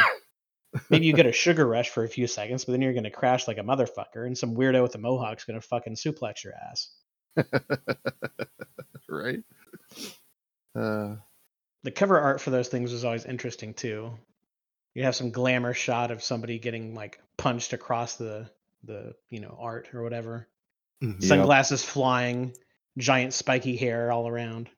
Maybe 0.91 1.07
you 1.07 1.13
get 1.13 1.27
a 1.27 1.33
sugar 1.45 1.67
rush 1.67 1.91
for 1.91 2.05
a 2.05 2.09
few 2.09 2.27
seconds, 2.27 2.65
but 2.65 2.73
then 2.73 2.81
you're 2.83 2.95
gonna 2.95 3.11
crash 3.11 3.47
like 3.47 3.59
a 3.59 3.63
motherfucker, 3.63 4.27
and 4.27 4.37
some 4.37 4.55
weirdo 4.57 4.83
with 4.83 4.95
a 4.95 4.99
mohawk's 4.99 5.45
gonna 5.45 5.61
fucking 5.61 5.95
suplex 5.95 6.43
your 6.45 6.55
ass. 6.55 6.91
right. 9.09 9.41
Uh, 10.75 11.17
The 11.85 11.91
cover 11.91 12.19
art 12.19 12.41
for 12.41 12.51
those 12.51 12.69
things 12.69 12.93
was 12.93 13.05
always 13.05 13.25
interesting 13.27 13.75
too. 13.75 14.11
You 14.95 15.05
have 15.05 15.15
some 15.17 15.31
glamour 15.31 15.75
shot 15.75 16.11
of 16.11 16.23
somebody 16.23 16.59
getting 16.59 16.95
like 16.95 17.21
punched 17.37 17.73
across 17.73 18.17
the 18.17 18.49
the 18.87 19.15
you 19.31 19.41
know 19.41 19.57
art 19.61 19.89
or 19.95 20.03
whatever. 20.03 20.49
mhm. 21.03 21.21
Yeah. 21.21 21.29
Sunglasses 21.29 21.85
flying, 21.85 22.55
giant 22.99 23.33
spiky 23.35 23.77
hair 23.77 24.13
all 24.13 24.29
around. 24.29 24.69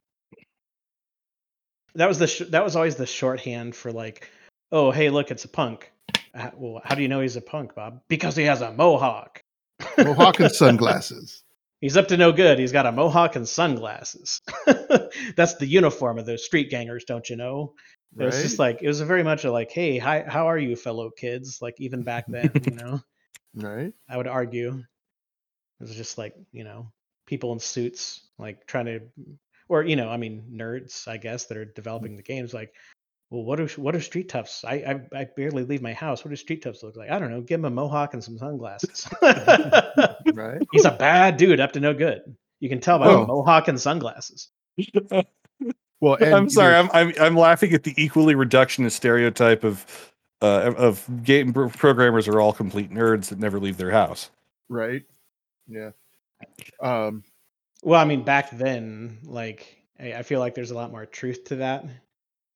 That 1.95 2.09
was 2.09 2.19
the 2.19 2.27
sh- 2.27 2.43
that 2.51 2.65
was 2.65 2.77
always 2.77 2.97
the 2.97 3.07
shorthand 3.07 3.75
for 3.75 3.93
like, 3.93 4.31
oh 4.73 4.91
hey 4.91 5.11
look 5.11 5.31
it's 5.31 5.45
a 5.45 5.49
punk. 5.49 5.91
Uh, 6.35 6.51
well, 6.55 6.83
how 6.85 6.95
do 6.95 7.01
you 7.03 7.09
know 7.09 7.21
he's 7.21 7.37
a 7.37 7.41
punk, 7.41 7.75
Bob? 7.75 8.01
Because 8.09 8.37
he 8.37 8.45
has 8.45 8.61
a 8.61 8.73
mohawk. 8.73 9.41
Mohawk 9.99 10.41
and 10.41 10.53
sunglasses. 10.53 11.43
He's 11.83 11.97
up 11.99 12.09
to 12.09 12.17
no 12.17 12.33
good. 12.33 12.59
He's 12.59 12.73
got 12.73 12.87
a 12.87 12.93
mohawk 12.93 13.37
and 13.37 13.47
sunglasses. 13.47 14.41
That's 15.37 15.55
the 15.57 15.67
uniform 15.67 16.19
of 16.19 16.25
those 16.25 16.45
street 16.45 16.71
gangers, 16.71 17.05
don't 17.05 17.29
you 17.29 17.37
know? 17.37 17.75
It 18.19 18.25
was 18.25 18.41
just 18.43 18.59
like 18.59 18.79
it 18.81 18.89
was 18.89 19.01
very 19.03 19.23
much 19.23 19.45
a 19.45 19.53
like, 19.53 19.71
hey, 19.71 19.99
hi, 19.99 20.25
how 20.27 20.49
are 20.49 20.57
you, 20.59 20.75
fellow 20.75 21.11
kids? 21.11 21.59
Like 21.61 21.75
even 21.79 22.03
back 22.03 22.25
then, 22.29 22.51
you 22.65 22.71
know, 22.77 23.01
Right. 23.57 23.93
I 24.09 24.17
would 24.17 24.27
argue 24.29 24.85
it 25.81 25.83
was 25.83 25.95
just 25.97 26.19
like 26.19 26.35
you 26.53 26.65
know 26.65 26.93
people 27.27 27.53
in 27.53 27.59
suits 27.59 28.29
like 28.39 28.67
trying 28.67 28.85
to, 28.87 29.01
or 29.69 29.83
you 29.83 29.97
know, 29.97 30.09
I 30.09 30.17
mean 30.17 30.45
nerds, 30.53 31.09
I 31.09 31.17
guess 31.17 31.47
that 31.47 31.57
are 31.57 31.65
developing 31.65 32.17
the 32.17 32.23
games. 32.23 32.53
Like, 32.55 32.73
well, 33.31 33.43
what 33.45 33.59
are 33.61 33.67
what 33.81 33.97
are 33.97 34.01
street 34.01 34.29
toughs? 34.29 34.65
I 34.65 34.75
I, 35.13 35.21
I 35.21 35.25
barely 35.37 35.65
leave 35.65 35.83
my 35.83 35.93
house. 35.95 36.25
What 36.25 36.31
do 36.31 36.37
street 36.37 36.63
toughs 36.63 36.83
look 36.83 36.97
like? 36.97 37.11
I 37.11 37.19
don't 37.19 37.31
know. 37.31 37.41
Give 37.41 37.59
him 37.61 37.65
a 37.65 37.71
mohawk 37.71 38.15
and 38.15 38.23
some 38.23 38.39
sunglasses. 38.39 39.09
Right. 40.35 40.61
He's 40.73 40.85
a 40.85 40.91
bad 40.91 41.37
dude, 41.39 41.61
up 41.61 41.73
to 41.73 41.81
no 41.81 41.95
good. 41.95 42.21
You 42.61 42.69
can 42.69 42.81
tell 42.81 42.99
by 42.99 43.07
Oh. 43.07 43.21
the 43.21 43.27
mohawk 43.27 43.69
and 43.69 43.81
sunglasses. 43.81 44.49
Well, 46.01 46.17
and 46.21 46.35
I'm 46.35 46.51
sorry. 46.51 46.73
there's- 46.75 46.91
I'm, 46.93 47.09
I'm 47.09 47.15
I'm 47.23 47.37
laughing 47.37 47.73
at 47.73 47.85
the 47.85 47.95
equally 47.97 48.35
reductionist 48.35 48.93
stereotype 48.93 49.65
of 49.65 50.13
uh, 50.47 50.69
of- 50.69 50.77
of 50.77 51.25
game 51.25 51.53
programmers 51.53 52.29
are 52.29 52.41
all 52.41 52.53
complete 52.53 52.91
nerds 52.91 53.29
that 53.29 53.39
never 53.39 53.59
leave 53.61 53.77
their 53.77 53.91
house. 53.91 54.31
right. 54.69 55.03
Yeah. 55.69 55.91
Um. 56.81 57.25
Well, 57.83 58.01
I 58.01 58.05
mean, 58.05 58.23
back 58.25 58.51
then, 58.51 59.19
like, 59.25 59.77
I, 60.01 60.15
I 60.15 60.23
feel 60.23 60.41
like 60.41 60.55
there's 60.55 60.71
a 60.71 60.75
lot 60.75 60.91
more 60.91 61.07
truth 61.07 61.45
to 61.45 61.57
that, 61.57 61.85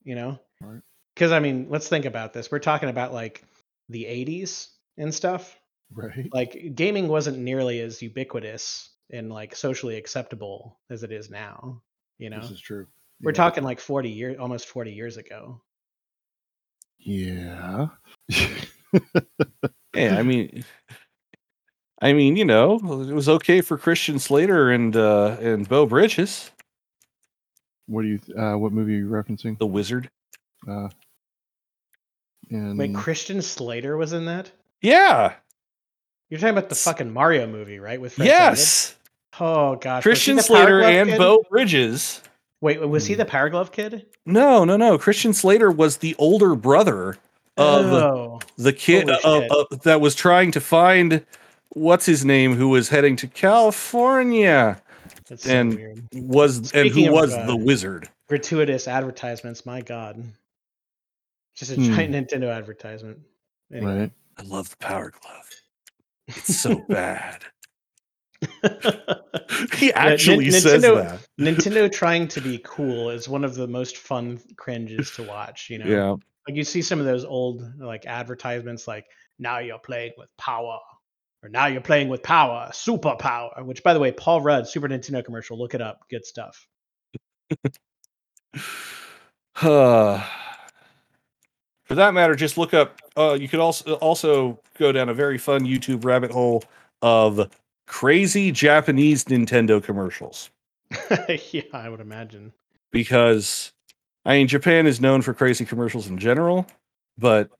you 0.02 0.14
know? 0.14 0.38
Right. 0.60 0.80
Because, 1.14 1.30
I 1.32 1.38
mean, 1.40 1.66
let's 1.68 1.88
think 1.88 2.04
about 2.04 2.32
this. 2.32 2.50
We're 2.50 2.58
talking 2.58 2.88
about 2.88 3.12
like 3.12 3.44
the 3.88 4.04
80s 4.04 4.68
and 4.96 5.14
stuff. 5.14 5.58
Right. 5.92 6.28
Like, 6.32 6.74
gaming 6.74 7.08
wasn't 7.08 7.38
nearly 7.38 7.80
as 7.80 8.00
ubiquitous 8.02 8.90
and 9.12 9.30
like 9.30 9.54
socially 9.54 9.96
acceptable 9.96 10.78
as 10.88 11.02
it 11.02 11.12
is 11.12 11.30
now, 11.30 11.82
you 12.18 12.30
know? 12.30 12.40
This 12.40 12.50
is 12.52 12.60
true. 12.60 12.86
We're 13.22 13.32
Yeah. 13.32 13.36
talking 13.36 13.64
like 13.64 13.80
40 13.80 14.08
years, 14.10 14.36
almost 14.38 14.68
40 14.68 14.92
years 14.92 15.16
ago. 15.16 15.60
Yeah. 17.00 17.88
Yeah, 19.94 20.18
I 20.18 20.22
mean, 20.22 20.64
I 22.00 22.12
mean, 22.12 22.36
you 22.36 22.44
know, 22.44 22.76
it 22.76 23.12
was 23.12 23.28
okay 23.28 23.60
for 23.60 23.76
Christian 23.76 24.18
Slater 24.18 24.70
and 24.70 24.96
uh, 24.96 25.36
and 25.40 25.68
Beau 25.68 25.84
Bridges, 25.84 26.50
what 27.90 28.02
do 28.02 28.08
you? 28.08 28.20
Uh, 28.38 28.56
what 28.56 28.72
movie 28.72 28.94
are 28.94 28.98
you 28.98 29.08
referencing? 29.08 29.58
the 29.58 29.66
Wizard. 29.66 30.08
Uh. 30.66 30.88
And 32.50 32.78
Wait, 32.78 32.94
Christian 32.94 33.42
Slater 33.42 33.96
was 33.96 34.12
in 34.12 34.26
that? 34.26 34.50
Yeah. 34.80 35.34
You're 36.28 36.40
talking 36.40 36.56
about 36.56 36.68
the 36.68 36.74
fucking 36.74 37.12
Mario 37.12 37.46
movie, 37.46 37.78
right? 37.78 38.00
With 38.00 38.14
Fred 38.14 38.28
Savage? 38.28 38.58
yes. 38.58 38.96
Oh 39.38 39.76
gosh, 39.76 40.02
Christian 40.02 40.40
Slater 40.40 40.82
and? 40.82 41.18
Beau 41.18 41.42
Bridges. 41.50 42.22
Wait, 42.60 42.80
was 42.80 43.06
he 43.06 43.14
Hmm. 43.14 43.18
the 43.18 43.24
Power 43.24 43.48
Glove 43.48 43.72
kid? 43.72 44.06
No, 44.26 44.64
no, 44.64 44.76
no. 44.76 44.98
Christian 44.98 45.32
Slater 45.32 45.70
was 45.70 45.98
the 45.98 46.14
older 46.18 46.54
brother 46.54 47.16
of 47.56 47.86
oh, 47.86 48.40
the 48.56 48.72
kid 48.72 49.08
uh, 49.10 49.18
uh, 49.24 49.64
that 49.82 50.00
was 50.00 50.14
trying 50.14 50.50
to 50.52 50.60
find 50.60 51.24
what's 51.70 52.06
his 52.06 52.24
name 52.24 52.54
who 52.54 52.68
was 52.68 52.88
heading 52.88 53.16
to 53.16 53.26
California 53.26 54.80
that's 55.28 55.44
so 55.44 55.50
and 55.50 55.74
weird. 55.74 56.02
was 56.12 56.58
and 56.58 56.66
Speaking 56.66 57.04
who 57.04 57.08
of, 57.08 57.14
was 57.14 57.34
uh, 57.34 57.46
the 57.46 57.56
wizard. 57.56 58.08
Gratuitous 58.28 58.86
advertisements, 58.88 59.64
my 59.66 59.80
god. 59.80 60.22
Just 61.56 61.72
a 61.72 61.74
Hmm. 61.76 61.94
giant 61.94 62.14
Nintendo 62.14 62.54
advertisement. 62.54 63.18
Anyway. 63.72 63.98
right. 64.00 64.10
I 64.38 64.42
love 64.42 64.70
the 64.70 64.76
power 64.76 65.10
glove. 65.20 65.48
It's 66.28 66.56
so 66.56 66.76
bad. 66.88 67.42
he 69.76 69.92
actually 69.92 70.48
Nin- 70.48 70.52
says 70.52 70.82
Nintendo- 70.82 71.18
that. 71.18 71.28
Nintendo 71.38 71.92
trying 71.92 72.28
to 72.28 72.40
be 72.40 72.60
cool 72.64 73.10
is 73.10 73.28
one 73.28 73.44
of 73.44 73.54
the 73.54 73.66
most 73.66 73.98
fun 73.98 74.40
cringes 74.56 75.10
to 75.12 75.22
watch, 75.22 75.68
you 75.70 75.78
know. 75.78 75.86
Yeah. 75.86 76.10
Like 76.48 76.56
you 76.56 76.64
see 76.64 76.82
some 76.82 76.98
of 76.98 77.04
those 77.06 77.24
old 77.24 77.62
like 77.78 78.06
advertisements 78.06 78.88
like 78.88 79.04
now 79.38 79.58
you're 79.58 79.78
playing 79.78 80.12
with 80.16 80.28
power 80.38 80.78
or 81.42 81.48
now 81.48 81.66
you're 81.66 81.80
playing 81.80 82.08
with 82.08 82.22
power, 82.22 82.70
super 82.72 83.14
power, 83.16 83.50
which 83.62 83.82
by 83.82 83.94
the 83.94 84.00
way, 84.00 84.12
Paul 84.12 84.40
Rudd, 84.40 84.68
Super 84.68 84.88
Nintendo 84.88 85.24
commercial, 85.24 85.58
look 85.58 85.74
it 85.74 85.80
up, 85.80 86.00
good 86.10 86.24
stuff. 86.24 86.66
Uh, 89.62 90.22
for 91.84 91.94
that 91.94 92.14
matter, 92.14 92.34
just 92.34 92.58
look 92.58 92.74
up. 92.74 93.00
Uh, 93.16 93.36
you 93.40 93.48
could 93.48 93.60
also 93.60 93.94
also 93.94 94.60
go 94.78 94.92
down 94.92 95.08
a 95.08 95.14
very 95.14 95.38
fun 95.38 95.62
YouTube 95.62 96.04
rabbit 96.04 96.30
hole 96.30 96.62
of 97.02 97.48
crazy 97.90 98.52
Japanese 98.52 99.24
Nintendo 99.24 99.82
commercials 99.82 100.50
yeah, 101.52 101.62
I 101.72 101.88
would 101.88 102.00
imagine. 102.00 102.52
because 102.92 103.72
I 104.24 104.34
mean 104.38 104.46
Japan 104.48 104.86
is 104.86 105.00
known 105.00 105.22
for 105.22 105.34
crazy 105.34 105.64
commercials 105.64 106.06
in 106.08 106.16
general, 106.18 106.66
but 107.18 107.50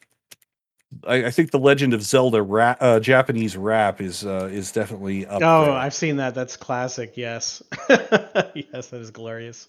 I, 1.07 1.26
I 1.26 1.31
think 1.31 1.51
the 1.51 1.59
Legend 1.59 1.95
of 1.95 2.03
Zelda 2.03 2.43
rap, 2.43 2.78
uh, 2.81 2.99
Japanese 3.01 3.57
rap 3.57 4.01
is 4.01 4.24
uh, 4.24 4.49
is 4.53 4.72
definitely 4.72 5.26
up 5.26 5.41
Oh, 5.43 5.64
there. 5.66 5.72
I've 5.72 5.95
seen 5.95 6.16
that. 6.16 6.35
That's 6.35 6.57
classic. 6.57 7.16
Yes. 7.16 7.62
yes, 7.89 8.89
that 8.89 9.01
is 9.01 9.11
glorious. 9.11 9.68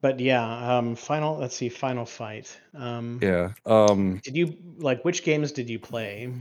But 0.00 0.18
yeah, 0.18 0.76
um 0.78 0.96
final 0.96 1.36
let's 1.38 1.56
see, 1.56 1.68
final 1.68 2.04
fight. 2.04 2.56
Um 2.74 3.18
yeah. 3.22 3.52
Um, 3.66 4.20
did 4.24 4.36
you 4.36 4.56
like 4.78 5.04
which 5.04 5.22
games 5.22 5.52
did 5.52 5.70
you 5.70 5.78
play? 5.78 6.32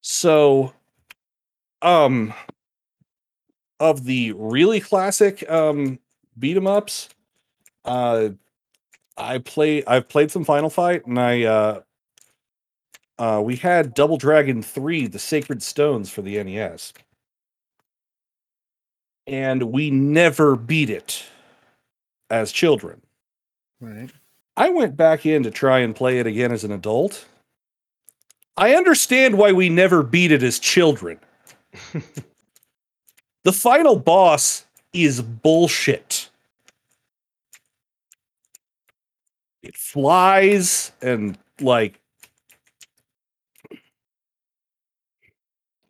So, 0.00 0.72
um, 1.82 2.32
of 3.80 4.04
the 4.04 4.32
really 4.36 4.80
classic 4.80 5.48
um 5.50 5.98
beat 6.38 6.56
'em 6.56 6.66
ups, 6.66 7.08
uh, 7.84 8.30
I 9.18 9.38
play. 9.38 9.84
I've 9.86 10.08
played 10.08 10.30
some 10.32 10.44
Final 10.44 10.70
Fight, 10.70 11.06
and 11.06 11.18
I 11.20 11.44
uh, 11.44 11.80
uh, 13.18 13.40
we 13.44 13.56
had 13.56 13.94
Double 13.94 14.16
Dragon 14.16 14.62
Three: 14.62 15.06
The 15.06 15.18
Sacred 15.18 15.62
Stones 15.62 16.10
for 16.10 16.22
the 16.22 16.38
NES, 16.38 16.92
and 19.26 19.64
we 19.64 19.90
never 19.90 20.56
beat 20.56 20.90
it 20.90 21.24
as 22.30 22.52
children. 22.52 23.00
Right. 23.80 24.10
I 24.56 24.70
went 24.70 24.96
back 24.96 25.26
in 25.26 25.42
to 25.44 25.50
try 25.50 25.80
and 25.80 25.96
play 25.96 26.18
it 26.18 26.26
again 26.26 26.52
as 26.52 26.64
an 26.64 26.72
adult. 26.72 27.26
I 28.58 28.74
understand 28.74 29.38
why 29.38 29.52
we 29.52 29.68
never 29.68 30.02
beat 30.02 30.32
it 30.32 30.42
as 30.42 30.58
children. 30.58 31.20
the 33.44 33.52
final 33.52 33.94
boss 33.94 34.64
is 34.92 35.22
bullshit. 35.22 36.28
It 39.62 39.76
flies 39.76 40.90
and 41.00 41.38
like 41.60 42.00
I 43.70 43.76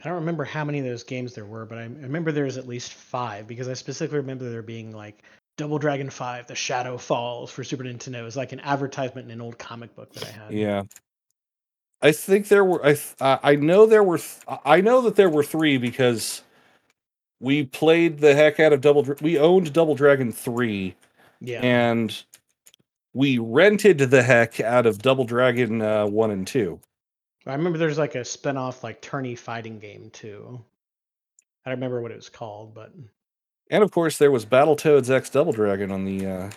don't 0.04 0.14
remember 0.14 0.44
how 0.44 0.64
many 0.64 0.78
of 0.78 0.84
those 0.84 1.02
games 1.02 1.34
there 1.34 1.46
were, 1.46 1.64
but 1.64 1.78
I 1.78 1.82
I 1.82 1.86
remember 1.86 2.32
there 2.32 2.44
was 2.44 2.58
at 2.58 2.68
least 2.68 2.92
five 2.92 3.46
because 3.46 3.68
I 3.68 3.72
specifically 3.72 4.18
remember 4.18 4.50
there 4.50 4.62
being 4.62 4.92
like 4.92 5.22
Double 5.56 5.78
Dragon 5.78 6.10
5, 6.10 6.46
The 6.46 6.54
Shadow 6.54 6.98
Falls 6.98 7.50
for 7.50 7.64
Super 7.64 7.82
Nintendo. 7.82 8.16
It 8.16 8.22
was 8.22 8.36
like 8.36 8.52
an 8.52 8.60
advertisement 8.60 9.26
in 9.26 9.32
an 9.32 9.40
old 9.40 9.58
comic 9.58 9.94
book 9.96 10.12
that 10.12 10.24
I 10.24 10.30
had. 10.30 10.52
yeah. 10.52 10.82
I 12.01 12.12
think 12.12 12.49
there 12.49 12.64
were 12.64 12.84
I 12.84 12.94
th- 12.94 13.14
I 13.20 13.57
know 13.57 13.86
there 13.86 14.05
were 14.05 14.18
th- 14.18 14.40
I 14.64 14.80
know 14.80 15.01
that 15.03 15.16
there 15.16 15.30
were 15.30 15.42
3 15.42 15.78
because 15.78 16.42
we 17.40 17.64
played 17.64 18.18
the 18.18 18.34
heck 18.34 18.61
out 18.61 18.72
of 18.72 18.80
Double 18.80 19.03
Dra- 19.03 19.16
we 19.20 19.38
owned 19.38 19.72
Double 19.72 19.94
Dragon 19.94 20.30
3 20.32 20.94
Yeah. 21.40 21.61
and 21.61 22.24
we 23.14 23.38
rented 23.38 23.99
the 23.99 24.22
heck 24.22 24.61
out 24.61 24.86
of 24.86 24.99
Double 24.99 25.24
Dragon 25.24 25.82
uh, 25.82 26.07
1 26.07 26.30
and 26.30 26.46
2. 26.46 26.78
I 27.46 27.53
remember 27.55 27.78
there's 27.78 27.99
like 27.99 28.14
a 28.14 28.24
spin-off 28.24 28.84
like 28.84 29.01
tourney 29.01 29.34
fighting 29.34 29.78
game 29.78 30.11
too. 30.11 30.61
I 31.64 31.70
don't 31.70 31.78
remember 31.78 32.01
what 32.01 32.12
it 32.12 32.16
was 32.16 32.28
called, 32.28 32.74
but 32.74 32.92
And 33.70 33.82
of 33.82 33.90
course, 33.90 34.18
there 34.18 34.30
was 34.30 34.46
Battletoads 34.46 35.11
X 35.11 35.30
Double 35.30 35.53
Dragon 35.53 35.90
on 35.90 36.05
the 36.05 36.26
uh, 36.26 36.51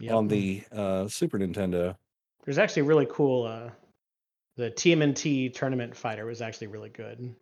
Yep. 0.00 0.14
on 0.14 0.28
the 0.28 0.62
uh, 0.72 1.08
Super 1.08 1.38
Nintendo. 1.38 1.94
There's 2.44 2.56
actually 2.58 2.82
really 2.82 3.06
cool. 3.10 3.44
Uh, 3.46 3.70
the 4.60 4.70
TMNT 4.70 5.54
tournament 5.54 5.96
fighter 5.96 6.26
was 6.26 6.42
actually 6.42 6.66
really 6.66 6.90
good. 6.90 7.34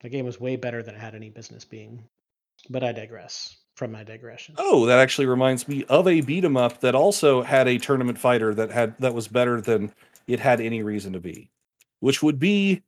The 0.00 0.08
game 0.08 0.24
was 0.24 0.40
way 0.40 0.56
better 0.56 0.82
than 0.82 0.96
it 0.96 1.00
had 1.00 1.14
any 1.14 1.30
business 1.30 1.64
being. 1.64 2.02
But 2.68 2.82
I 2.82 2.90
digress 2.90 3.58
from 3.76 3.92
my 3.92 4.02
digression. 4.02 4.56
Oh, 4.58 4.84
that 4.86 4.98
actually 4.98 5.26
reminds 5.26 5.68
me 5.68 5.84
of 5.84 6.08
a 6.08 6.20
beat 6.20 6.44
'em 6.44 6.56
up 6.56 6.80
that 6.80 6.96
also 6.96 7.42
had 7.42 7.68
a 7.68 7.78
tournament 7.78 8.18
fighter 8.18 8.52
that 8.54 8.72
had 8.72 8.98
that 8.98 9.14
was 9.14 9.28
better 9.28 9.60
than 9.60 9.94
it 10.26 10.40
had 10.40 10.60
any 10.60 10.82
reason 10.82 11.12
to 11.12 11.20
be, 11.20 11.48
which 12.00 12.24
would 12.24 12.40
be 12.40 12.82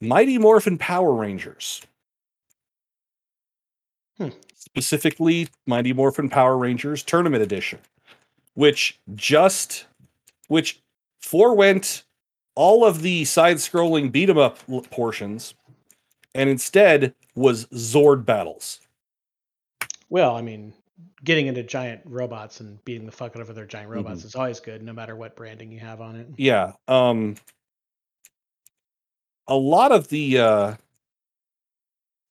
Mighty 0.00 0.38
Morphin 0.38 0.78
Power 0.78 1.12
Rangers. 1.12 1.82
Hmm. 4.16 4.30
Specifically, 4.54 5.48
Mighty 5.66 5.92
Morphin 5.92 6.30
Power 6.30 6.56
Rangers 6.56 7.02
Tournament 7.02 7.42
Edition, 7.42 7.80
which 8.54 8.98
just 9.14 9.84
which 10.48 10.80
forewent 11.20 12.04
all 12.54 12.84
of 12.84 13.02
the 13.02 13.24
side-scrolling 13.24 14.12
beat 14.12 14.30
'em 14.30 14.38
up 14.38 14.58
portions, 14.90 15.54
and 16.34 16.48
instead 16.50 17.14
was 17.34 17.66
Zord 17.66 18.24
battles. 18.24 18.80
Well, 20.08 20.36
I 20.36 20.42
mean, 20.42 20.72
getting 21.24 21.46
into 21.46 21.62
giant 21.62 22.02
robots 22.04 22.60
and 22.60 22.82
beating 22.84 23.06
the 23.06 23.12
fuck 23.12 23.34
out 23.34 23.42
of 23.42 23.50
other 23.50 23.66
giant 23.66 23.90
robots 23.90 24.20
Mm-hmm. 24.20 24.26
is 24.28 24.34
always 24.34 24.60
good, 24.60 24.82
no 24.82 24.92
matter 24.92 25.16
what 25.16 25.34
branding 25.36 25.72
you 25.72 25.80
have 25.80 26.00
on 26.00 26.16
it. 26.16 26.28
yeah 26.36 26.72
um 26.86 27.34
a 29.48 29.54
lot 29.56 29.90
of 29.92 30.08
the 30.08 30.38
uh 30.38 30.74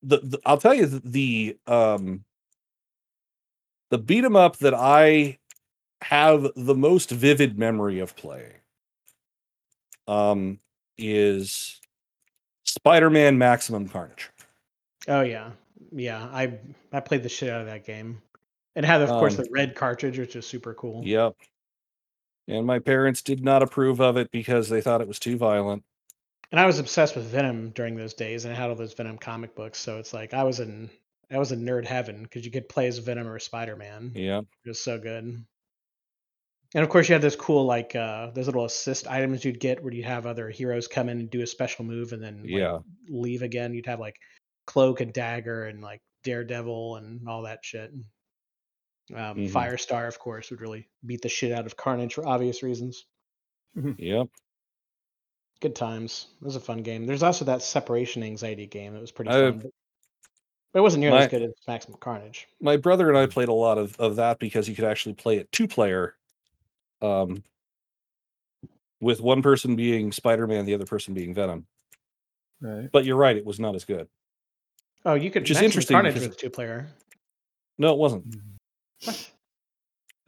the, 0.04 0.18
the 0.20 0.40
i'll 0.46 0.58
tell 0.58 0.74
you 0.74 0.86
the 0.86 1.58
um 1.68 2.24
the 3.90 3.98
beat 3.98 4.24
'em 4.24 4.36
up 4.36 4.58
that 4.58 4.74
i 4.74 5.38
have 6.02 6.52
the 6.56 6.76
most 6.76 7.10
vivid 7.12 7.58
memory 7.58 8.00
of 8.00 8.16
playing 8.16 8.54
um 10.08 10.60
is 10.98 11.80
spider-man 12.64 13.38
maximum 13.38 13.88
carnage 13.90 14.30
Oh 15.08 15.22
yeah, 15.22 15.52
yeah. 15.92 16.24
I 16.32 16.60
I 16.92 17.00
played 17.02 17.24
the 17.24 17.30
shit 17.30 17.50
out 17.50 17.62
of 17.62 17.68
that 17.68 17.86
game. 17.86 18.22
It 18.76 18.86
had, 18.86 19.02
of 19.02 19.10
course, 19.10 19.38
Um, 19.38 19.44
the 19.46 19.50
red 19.52 19.76
cartridge, 19.76 20.18
which 20.18 20.36
is 20.36 20.46
super 20.48 20.74
cool. 20.74 21.04
yep 21.06 21.36
and 22.48 22.66
my 22.66 22.80
parents 22.80 23.22
did 23.22 23.44
not 23.44 23.64
approve 23.64 24.00
of 24.02 24.18
it 24.18 24.30
because 24.32 24.68
they 24.70 24.82
thought 24.82 25.02
it 25.02 25.08
was 25.08 25.20
too 25.20 25.38
violent 25.38 25.84
And 26.52 26.60
I 26.60 26.66
was 26.66 26.80
obsessed 26.80 27.16
with 27.16 27.26
Venom 27.26 27.72
during 27.72 27.96
those 27.96 28.14
days, 28.14 28.46
and 28.46 28.54
I 28.54 28.58
had 28.58 28.70
all 28.70 28.76
those 28.76 28.94
Venom 28.94 29.18
comic 29.18 29.56
books. 29.56 29.80
So 29.80 29.98
it's 29.98 30.14
like 30.14 30.34
I 30.34 30.44
was 30.44 30.60
in 30.60 30.90
I 31.32 31.38
was 31.40 31.52
in 31.52 31.66
nerd 31.66 31.86
heaven 31.86 32.24
because 32.24 32.46
you 32.46 32.52
could 32.52 32.70
play 32.70 32.88
as 32.88 33.00
Venom 33.00 33.28
or 33.28 33.40
Spider 33.40 33.76
Man. 33.76 34.12
yeah 34.16 34.40
It 34.40 34.70
was 34.70 34.80
so 34.80 35.00
good. 35.00 35.44
And 36.76 36.84
of 36.84 36.90
course, 36.90 37.08
you 37.08 37.14
had 37.14 37.22
those 37.22 37.36
cool 37.36 37.66
like 37.66 37.96
uh, 37.96 38.32
those 38.32 38.48
little 38.48 38.66
assist 38.66 39.08
items 39.08 39.46
you'd 39.46 39.60
get 39.60 39.84
where 39.84 39.94
you'd 39.94 40.06
have 40.06 40.26
other 40.26 40.50
heroes 40.50 40.88
come 40.88 41.08
in 41.10 41.20
and 41.20 41.30
do 41.30 41.42
a 41.42 41.48
special 41.48 41.86
move 41.86 42.14
and 42.14 42.24
then 42.24 42.42
like, 42.42 42.50
Yeah. 42.50 42.80
leave 43.08 43.42
again. 43.44 43.74
You'd 43.74 43.86
have 43.86 44.00
like 44.00 44.16
cloak 44.66 45.00
and 45.02 45.14
dagger 45.14 45.66
and 45.66 45.82
like 45.82 46.02
daredevil 46.24 46.96
and 46.96 47.28
all 47.28 47.44
that 47.44 47.60
shit. 47.64 47.92
Um, 49.14 49.36
Mhm. 49.38 49.52
Firestar, 49.52 50.08
of 50.08 50.18
course, 50.18 50.50
would 50.50 50.62
really 50.62 50.88
beat 51.06 51.22
the 51.22 51.30
shit 51.30 51.52
out 51.52 51.66
of 51.66 51.76
Carnage 51.78 52.14
for 52.16 52.26
obvious 52.28 52.64
reasons. 52.64 53.06
yep 53.98 54.28
Good 55.60 55.76
times. 55.76 56.28
It 56.42 56.46
was 56.46 56.56
a 56.56 56.60
fun 56.60 56.84
game. 56.84 57.06
There's 57.06 57.24
also 57.24 57.46
that 57.46 57.62
separation 57.62 58.22
anxiety 58.24 58.66
game. 58.68 58.96
It 58.96 59.02
was 59.02 59.12
pretty 59.12 59.32
fun. 59.32 59.60
But 59.60 59.72
but 60.74 60.80
it 60.80 60.82
wasn't 60.82 61.02
nearly 61.02 61.20
my- 61.20 61.26
as 61.26 61.30
good 61.32 61.44
as 61.44 61.52
Maximum 61.68 62.00
Carnage. 62.00 62.48
my 62.60 62.78
brother 62.78 63.10
and 63.10 63.18
I 63.18 63.28
played 63.28 63.48
a 63.50 63.54
lot 63.54 63.78
of, 63.78 63.96
of 64.00 64.16
that 64.16 64.40
because 64.40 64.68
you 64.68 64.74
could 64.76 64.86
actually 64.86 65.14
play 65.14 65.38
it 65.38 65.52
two 65.52 65.68
player, 65.68 66.16
um, 67.04 67.44
with 69.02 69.22
one 69.22 69.42
person 69.42 69.76
being 69.76 70.12
Spider 70.12 70.48
Man, 70.48 70.66
the 70.66 70.74
other 70.74 70.86
person 70.86 71.14
being 71.14 71.34
Venom. 71.34 71.66
Right. 72.62 72.90
But 72.92 73.06
you're 73.06 73.18
right; 73.18 73.36
it 73.36 73.46
was 73.46 73.60
not 73.60 73.76
as 73.76 73.86
good. 73.86 74.08
Oh, 75.06 75.16
you 75.16 75.30
could. 75.30 75.44
Which 75.44 75.52
is 75.52 75.56
Maximum 75.56 75.66
interesting 75.70 75.96
Carnage 75.96 76.14
because- 76.14 76.28
was 76.30 76.38
two 76.38 76.50
player. 76.50 76.88
No, 77.78 77.92
it 77.92 77.98
wasn't. 77.98 78.36
What? 79.04 79.32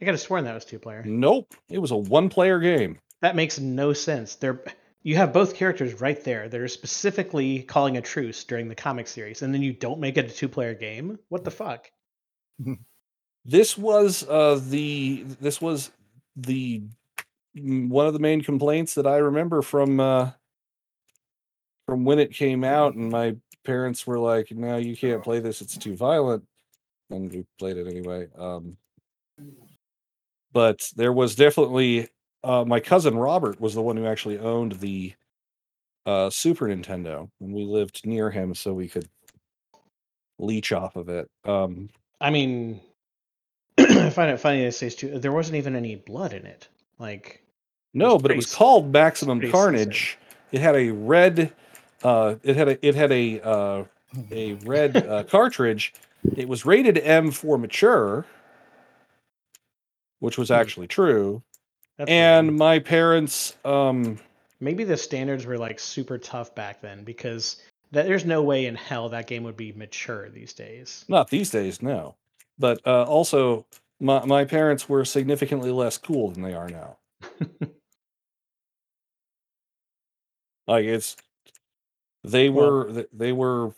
I 0.02 0.06
could 0.06 0.14
have 0.14 0.20
sworn 0.20 0.44
that 0.44 0.54
was 0.54 0.66
two 0.66 0.80
player. 0.80 1.04
Nope, 1.06 1.54
it 1.70 1.80
was 1.80 1.92
a 1.92 1.96
one 1.96 2.28
player 2.28 2.60
game. 2.60 3.00
That 3.22 3.36
makes 3.36 3.60
no 3.60 3.94
sense. 3.94 4.36
They're 4.36 4.62
you 5.04 5.16
have 5.16 5.32
both 5.32 5.56
characters 5.56 6.02
right 6.02 6.22
there 6.24 6.50
that 6.50 6.60
are 6.60 6.68
specifically 6.68 7.62
calling 7.62 7.96
a 7.96 8.02
truce 8.02 8.44
during 8.44 8.68
the 8.68 8.76
comic 8.76 9.08
series, 9.08 9.44
and 9.44 9.54
then 9.54 9.62
you 9.62 9.72
don't 9.72 10.00
make 10.00 10.18
it 10.18 10.30
a 10.30 10.34
two 10.36 10.50
player 10.50 10.74
game. 10.74 11.18
What 11.30 11.44
the 11.46 11.52
fuck? 11.52 11.90
This 13.48 13.78
was 13.78 14.28
uh, 14.28 14.60
the 14.70 15.24
this 15.40 15.62
was 15.62 15.92
the 16.36 16.84
mm, 17.58 17.90
one 17.90 18.08
of 18.08 18.14
the 18.14 18.20
main 18.20 18.42
complaints 18.42 18.96
that 18.96 19.08
I 19.08 19.18
remember 19.18 19.62
from 19.62 20.00
uh, 20.00 20.32
from 21.86 22.06
when 22.06 22.20
it 22.20 22.34
came 22.34 22.64
out, 22.64 22.96
and 22.96 23.10
my 23.10 23.36
parents 23.64 24.06
were 24.08 24.20
like, 24.20 24.52
"No, 24.52 24.78
you 24.78 24.96
can't 24.96 25.24
play 25.24 25.40
this; 25.40 25.62
it's 25.62 25.78
too 25.78 25.96
violent." 25.96 26.44
And 27.10 27.32
we 27.32 27.46
played 27.60 27.78
it 27.78 27.88
anyway. 27.88 28.28
Um, 28.38 28.78
but 30.52 30.90
there 30.96 31.14
was 31.14 31.36
definitely 31.36 32.10
uh, 32.44 32.64
my 32.66 32.80
cousin 32.80 33.18
Robert 33.18 33.60
was 33.60 33.76
the 33.76 33.82
one 33.82 33.98
who 33.98 34.06
actually 34.06 34.40
owned 34.40 34.74
the 34.74 35.14
uh, 36.06 36.30
Super 36.30 36.68
Nintendo, 36.68 37.30
and 37.42 37.54
we 37.54 37.66
lived 37.66 38.06
near 38.06 38.30
him, 38.30 38.54
so 38.54 38.74
we 38.74 38.88
could 38.88 39.10
leech 40.40 40.72
off 40.72 40.96
of 40.96 41.10
it. 41.10 41.30
Um, 41.44 41.90
I 42.22 42.30
mean, 42.30 42.82
I 43.78 44.10
find 44.10 44.32
it 44.32 44.40
funny 44.40 44.64
to 44.64 44.72
say 44.72 44.90
two. 44.90 45.20
There 45.20 45.32
wasn't 45.32 45.58
even 45.58 45.76
any 45.76 45.96
blood 45.96 46.34
in 46.34 46.46
it. 46.46 46.68
Like 47.00 47.44
No, 47.94 48.14
was 48.14 48.22
but 48.22 48.32
it 48.32 48.36
was 48.38 48.54
called 48.54 48.92
Maximum 48.92 49.42
Carnage. 49.52 50.18
It 50.52 50.62
had 50.62 50.76
a 50.76 50.92
red. 50.92 51.54
Uh, 52.04 52.36
it 52.44 52.56
had 52.56 52.70
a 52.70 52.88
it 52.88 52.96
had 52.96 53.12
a 53.12 53.42
uh, 53.42 53.84
a 54.32 54.54
red 54.66 54.96
uh, 54.98 55.24
cartridge. 55.30 55.94
It 56.36 56.48
was 56.48 56.66
rated 56.66 56.98
M 57.00 57.32
for 57.32 57.58
mature, 57.58 58.26
which 60.20 60.38
was 60.38 60.50
Hmm. 60.50 60.54
actually 60.56 60.88
true. 60.88 61.44
that's 61.98 62.10
And 62.10 62.48
weird. 62.48 62.58
my 62.60 62.80
parents, 62.80 63.56
um, 63.66 64.20
maybe 64.60 64.84
the 64.84 64.98
standards 64.98 65.46
were 65.46 65.58
like 65.58 65.80
super 65.80 66.18
tough 66.18 66.54
back 66.56 66.82
then 66.82 67.04
because 67.04 67.58
that, 67.92 68.06
there's 68.08 68.26
no 68.26 68.42
way 68.44 68.66
in 68.66 68.76
hell 68.76 69.10
that 69.10 69.28
game 69.28 69.44
would 69.44 69.58
be 69.58 69.72
mature 69.74 70.30
these 70.30 70.54
days. 70.54 71.06
not 71.08 71.30
these 71.30 71.50
days, 71.50 71.82
no, 71.82 72.16
but 72.60 72.82
uh, 72.86 73.04
also 73.04 73.66
my 74.00 74.26
my 74.26 74.46
parents 74.46 74.88
were 74.90 75.06
significantly 75.06 75.72
less 75.72 75.98
cool 75.98 76.32
than 76.32 76.44
they 76.44 76.54
are 76.54 76.70
now. 76.70 76.98
Like 80.68 80.86
it's 80.86 81.16
they 82.24 82.50
Well- 82.50 82.66
were 82.72 82.92
th- 82.92 83.10
they 83.14 83.32
were 83.32 83.74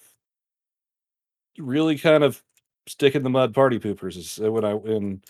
really 1.58 1.98
kind 1.98 2.24
of 2.24 2.44
stick 2.88 3.16
in 3.16 3.24
the 3.24 3.30
mud 3.30 3.54
party 3.54 3.80
poopers 3.80 4.18
is- 4.18 4.40
uh, 4.44 4.52
when 4.52 4.64
I 4.66 4.74
when 4.74 5.22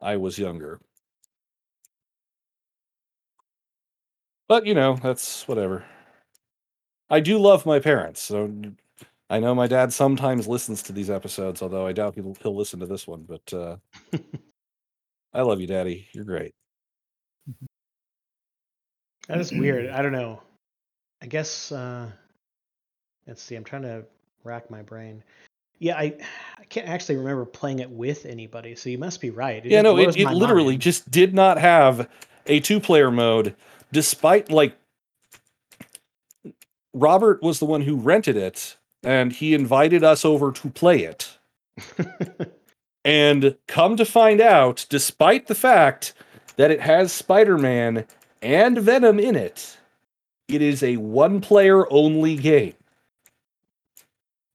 I 0.00 0.16
was 0.16 0.38
younger. 0.38 0.80
But 4.46 4.66
you 4.66 4.74
know, 4.74 4.94
that's 4.96 5.48
whatever. 5.48 5.84
I 7.10 7.20
do 7.20 7.38
love 7.38 7.64
my 7.66 7.78
parents, 7.78 8.20
so 8.22 8.52
I 9.32 9.40
know 9.40 9.54
my 9.54 9.66
dad 9.66 9.94
sometimes 9.94 10.46
listens 10.46 10.82
to 10.82 10.92
these 10.92 11.08
episodes, 11.08 11.62
although 11.62 11.86
I 11.86 11.92
doubt 11.94 12.16
he'll, 12.16 12.36
he'll 12.42 12.54
listen 12.54 12.78
to 12.80 12.86
this 12.86 13.06
one. 13.06 13.24
But 13.26 13.54
uh, 13.54 13.76
I 15.32 15.40
love 15.40 15.58
you, 15.58 15.66
Daddy. 15.66 16.06
You're 16.12 16.26
great. 16.26 16.54
That 19.28 19.40
is 19.40 19.50
weird. 19.50 19.88
I 19.90 20.02
don't 20.02 20.12
know. 20.12 20.42
I 21.22 21.26
guess 21.26 21.72
uh 21.72 22.10
let's 23.26 23.42
see, 23.42 23.56
I'm 23.56 23.64
trying 23.64 23.82
to 23.82 24.04
rack 24.44 24.70
my 24.70 24.82
brain. 24.82 25.24
Yeah, 25.78 25.96
I 25.96 26.14
I 26.58 26.64
can't 26.68 26.86
actually 26.86 27.16
remember 27.16 27.46
playing 27.46 27.78
it 27.78 27.88
with 27.88 28.26
anybody, 28.26 28.74
so 28.74 28.90
you 28.90 28.98
must 28.98 29.18
be 29.22 29.30
right. 29.30 29.64
yeah, 29.64 29.80
no, 29.80 29.96
it, 29.96 30.14
it 30.14 30.28
literally 30.28 30.74
mind. 30.74 30.82
just 30.82 31.10
did 31.10 31.32
not 31.32 31.56
have 31.56 32.06
a 32.46 32.60
two 32.60 32.80
player 32.80 33.10
mode, 33.10 33.56
despite 33.92 34.50
like 34.50 34.76
Robert 36.92 37.42
was 37.42 37.60
the 37.60 37.64
one 37.64 37.80
who 37.80 37.96
rented 37.96 38.36
it 38.36 38.76
and 39.04 39.32
he 39.32 39.54
invited 39.54 40.04
us 40.04 40.24
over 40.24 40.52
to 40.52 40.70
play 40.70 41.04
it. 41.04 41.38
And 43.04 43.56
come 43.68 43.96
to 43.96 44.04
find 44.04 44.40
out, 44.40 44.86
despite 44.90 45.48
the 45.48 45.56
fact 45.56 46.14
that 46.56 46.70
it 46.70 46.80
has 46.80 47.12
Spider 47.12 47.58
Man 47.58 48.06
and 48.42 48.78
Venom 48.78 49.20
in 49.20 49.36
it, 49.36 49.78
it 50.48 50.62
is 50.62 50.82
a 50.82 50.98
one 50.98 51.40
player 51.40 51.90
only 51.92 52.36
game. 52.36 52.74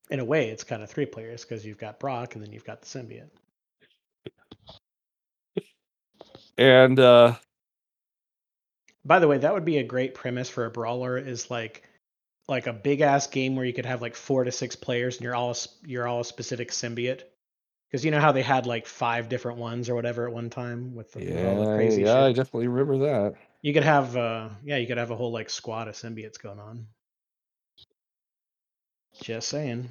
In 0.09 0.19
a 0.19 0.25
way, 0.25 0.49
it's 0.49 0.63
kind 0.63 0.83
of 0.83 0.89
three 0.89 1.05
players 1.05 1.43
because 1.43 1.65
you've 1.65 1.77
got 1.79 1.99
Brock 1.99 2.35
and 2.35 2.43
then 2.43 2.53
you've 2.53 2.65
got 2.65 2.81
the 2.81 2.87
symbiote. 2.87 3.31
And 6.57 6.99
uh, 6.99 7.35
By 9.05 9.19
the 9.19 9.27
way, 9.27 9.39
that 9.39 9.53
would 9.53 9.65
be 9.65 9.79
a 9.79 9.83
great 9.83 10.13
premise 10.13 10.49
for 10.49 10.65
a 10.65 10.71
brawler. 10.71 11.17
Is 11.17 11.49
like 11.49 11.86
like 12.47 12.67
a 12.67 12.73
big 12.73 13.01
ass 13.01 13.27
game 13.27 13.55
where 13.55 13.65
you 13.65 13.73
could 13.73 13.85
have 13.85 14.01
like 14.01 14.15
four 14.15 14.43
to 14.43 14.51
six 14.51 14.75
players 14.75 15.17
and 15.17 15.23
you're 15.23 15.35
all 15.35 15.55
you're 15.85 16.07
all 16.07 16.21
a 16.21 16.25
specific 16.25 16.71
symbiote. 16.71 17.23
Because 17.89 18.03
you 18.03 18.11
know 18.11 18.19
how 18.19 18.33
they 18.33 18.41
had 18.41 18.65
like 18.65 18.85
five 18.85 19.29
different 19.29 19.59
ones 19.59 19.89
or 19.89 19.95
whatever 19.95 20.27
at 20.27 20.33
one 20.33 20.49
time 20.49 20.93
with, 20.93 21.11
the, 21.13 21.19
with 21.19 21.45
all 21.45 21.55
the 21.59 21.65
Yeah, 21.65 21.75
crazy 21.75 22.01
yeah, 22.01 22.25
I 22.25 22.33
definitely 22.33 22.67
remember 22.67 22.97
that. 23.05 23.35
You 23.61 23.73
could 23.73 23.83
have, 23.83 24.15
uh, 24.17 24.49
yeah, 24.63 24.77
you 24.77 24.87
could 24.87 24.97
have 24.97 25.11
a 25.11 25.15
whole 25.15 25.31
like 25.31 25.49
squad 25.49 25.87
of 25.87 25.95
symbiotes 25.95 26.41
going 26.41 26.59
on. 26.59 26.87
Just 29.21 29.49
saying. 29.49 29.89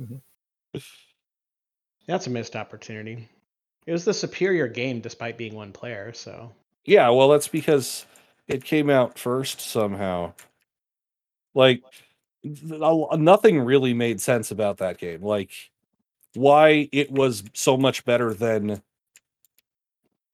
Mhm. 0.00 0.20
That's 2.06 2.26
a 2.26 2.30
missed 2.30 2.56
opportunity. 2.56 3.28
It 3.86 3.92
was 3.92 4.04
the 4.04 4.14
superior 4.14 4.68
game 4.68 5.00
despite 5.00 5.38
being 5.38 5.54
one 5.54 5.72
player, 5.72 6.12
so 6.12 6.52
Yeah, 6.84 7.10
well, 7.10 7.28
that's 7.28 7.48
because 7.48 8.06
it 8.48 8.64
came 8.64 8.90
out 8.90 9.18
first 9.18 9.60
somehow. 9.60 10.34
Like, 11.54 11.82
nothing 12.42 13.60
really 13.60 13.94
made 13.94 14.20
sense 14.20 14.50
about 14.50 14.78
that 14.78 14.98
game. 14.98 15.22
Like, 15.22 15.50
why 16.34 16.88
it 16.92 17.10
was 17.10 17.44
so 17.54 17.76
much 17.76 18.04
better 18.04 18.32
than 18.32 18.82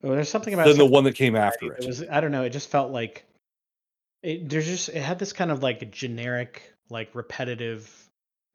well, 0.02 0.12
there's 0.12 0.28
something 0.28 0.54
about 0.54 0.68
than 0.68 0.78
the 0.78 0.86
one 0.86 1.04
that 1.04 1.16
came 1.16 1.34
after 1.34 1.70
that 1.70 1.82
it. 1.82 1.86
was 1.86 2.04
I 2.08 2.20
don't 2.20 2.30
know, 2.30 2.44
it 2.44 2.50
just 2.50 2.70
felt 2.70 2.92
like 2.92 3.24
it 4.22 4.48
there's 4.48 4.66
just 4.66 4.88
it 4.90 5.02
had 5.02 5.18
this 5.18 5.32
kind 5.32 5.50
of 5.50 5.62
like 5.62 5.90
generic, 5.90 6.72
like 6.88 7.14
repetitive, 7.14 7.92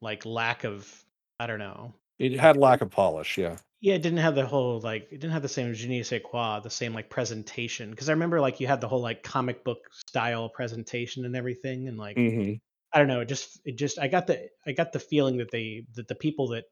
like 0.02 0.26
lack 0.26 0.64
of 0.64 1.04
I 1.40 1.48
don't 1.48 1.60
know. 1.60 1.94
It 2.18 2.40
had 2.40 2.58
lack 2.58 2.82
of 2.82 2.90
polish. 2.90 3.38
Yeah. 3.38 3.58
Yeah, 3.82 3.96
it 3.96 4.02
didn't 4.02 4.20
have 4.20 4.36
the 4.36 4.46
whole 4.46 4.80
like 4.80 5.04
it 5.12 5.20
didn't 5.20 5.32
have 5.32 5.42
the 5.42 5.50
same 5.50 5.74
je 5.74 5.88
ne 5.90 6.04
sais 6.04 6.22
quoi, 6.24 6.60
the 6.62 6.70
same 6.70 6.94
like 6.94 7.10
presentation. 7.10 7.90
Because 7.92 8.08
I 8.10 8.14
remember 8.14 8.40
like 8.40 8.60
you 8.62 8.68
had 8.68 8.80
the 8.80 8.88
whole 8.88 9.02
like 9.02 9.24
comic 9.24 9.64
book 9.66 9.80
style 10.08 10.50
presentation 10.50 11.26
and 11.26 11.36
everything, 11.36 11.88
and 11.90 11.98
like 11.98 12.16
hmm 12.16 12.54
I 12.94 13.00
don't 13.00 13.08
know, 13.10 13.22
it 13.22 13.28
just 13.28 13.60
it 13.66 13.78
just 13.78 14.00
I 14.00 14.08
got 14.08 14.28
the 14.28 14.50
I 14.66 14.74
got 14.74 14.94
the 14.94 15.00
feeling 15.00 15.38
that 15.38 15.52
they 15.52 15.86
that 15.96 16.08
the 16.08 16.16
people 16.16 16.50
that 16.50 16.66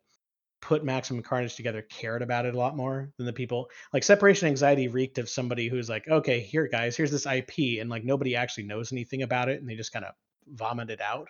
put 0.61 0.85
Maximum 0.85 1.23
Carnage 1.23 1.55
together 1.55 1.81
cared 1.83 2.21
about 2.21 2.45
it 2.45 2.55
a 2.55 2.57
lot 2.59 2.77
more 2.77 3.11
than 3.17 3.25
the 3.25 3.33
people 3.33 3.69
like 3.93 4.03
Separation 4.03 4.47
Anxiety 4.47 4.87
reeked 4.87 5.17
of 5.19 5.29
somebody 5.29 5.69
who's 5.69 5.89
like, 5.89 6.07
okay, 6.09 6.39
here 6.41 6.67
guys, 6.67 6.97
here's 6.97 7.11
this 7.11 7.25
IP, 7.25 7.79
and 7.81 7.89
like 7.89 8.03
nobody 8.05 8.35
actually 8.35 8.65
knows 8.65 8.91
anything 8.93 9.23
about 9.23 9.49
it, 9.49 9.59
and 9.61 9.69
they 9.69 9.75
just 9.75 9.93
kind 9.93 10.05
of 10.05 10.13
vomit 10.47 10.89
it 10.91 11.01
out. 11.01 11.29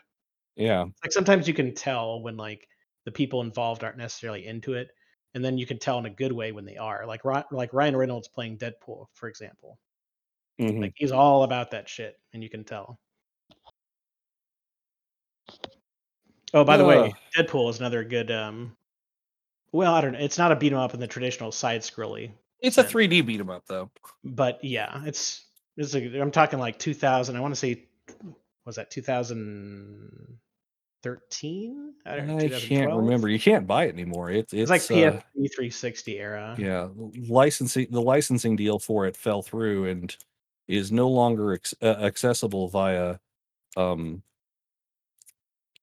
Yeah. 0.55 0.85
Like 1.03 1.11
sometimes 1.11 1.47
you 1.47 1.53
can 1.53 1.73
tell 1.73 2.21
when 2.21 2.37
like 2.37 2.67
the 3.05 3.11
people 3.11 3.41
involved 3.41 3.83
aren't 3.83 3.97
necessarily 3.97 4.45
into 4.45 4.73
it, 4.73 4.89
and 5.33 5.43
then 5.43 5.57
you 5.57 5.65
can 5.65 5.79
tell 5.79 5.97
in 5.99 6.05
a 6.05 6.09
good 6.09 6.31
way 6.31 6.51
when 6.51 6.65
they 6.65 6.77
are. 6.77 7.05
Like 7.05 7.23
like 7.51 7.73
Ryan 7.73 7.95
Reynolds 7.97 8.27
playing 8.27 8.57
Deadpool, 8.57 9.07
for 9.13 9.27
example. 9.29 9.77
hmm 10.59 10.81
Like 10.81 10.93
he's 10.95 11.11
all 11.11 11.43
about 11.43 11.71
that 11.71 11.89
shit, 11.89 12.19
and 12.33 12.43
you 12.43 12.49
can 12.49 12.63
tell. 12.63 12.99
Oh, 16.53 16.63
by 16.65 16.77
the 16.77 16.85
way, 16.85 17.13
Deadpool 17.37 17.69
is 17.69 17.79
another 17.79 18.03
good. 18.03 18.29
um 18.31 18.75
Well, 19.71 19.93
I 19.93 20.01
don't 20.01 20.13
know. 20.13 20.19
It's 20.19 20.37
not 20.37 20.51
a 20.51 20.55
beat 20.55 20.73
'em 20.73 20.79
up 20.79 20.93
in 20.93 20.99
the 20.99 21.07
traditional 21.07 21.51
side 21.51 21.81
scrolly, 21.81 22.31
It's 22.59 22.77
a 22.77 22.83
3D 22.83 23.21
beat 23.21 23.39
'em 23.39 23.49
up 23.49 23.65
though. 23.67 23.89
but 24.23 24.63
yeah, 24.63 25.03
it's. 25.05 25.45
It's 25.77 25.95
a, 25.95 26.19
I'm 26.21 26.31
talking 26.31 26.59
like 26.59 26.77
2000. 26.77 27.37
I 27.37 27.39
want 27.39 27.53
to 27.53 27.59
say, 27.59 27.87
was 28.65 28.75
that 28.75 28.91
2013? 31.03 31.93
I 32.05 32.15
don't 32.15 32.27
know. 32.27 32.37
I 32.37 32.49
can't 32.49 32.93
remember. 32.93 33.27
You 33.29 33.39
can't 33.39 33.65
buy 33.67 33.85
it 33.85 33.93
anymore. 33.93 34.29
It's 34.31 34.53
It's 34.53 34.69
it's 34.71 34.89
like 34.89 35.05
uh, 35.05 35.11
PS 35.11 35.55
360 35.55 36.19
era. 36.19 36.55
yeah 36.57 36.87
licensing 37.27 37.87
the 37.91 38.01
licensing 38.01 38.55
deal 38.55 38.79
for 38.79 39.05
it 39.07 39.15
fell 39.15 39.41
through 39.41 39.85
and 39.85 40.15
is 40.67 40.91
no 40.91 41.09
longer 41.09 41.53
ex- 41.53 41.75
uh, 41.81 41.85
accessible 42.01 42.67
via 42.67 43.17
um 43.77 44.21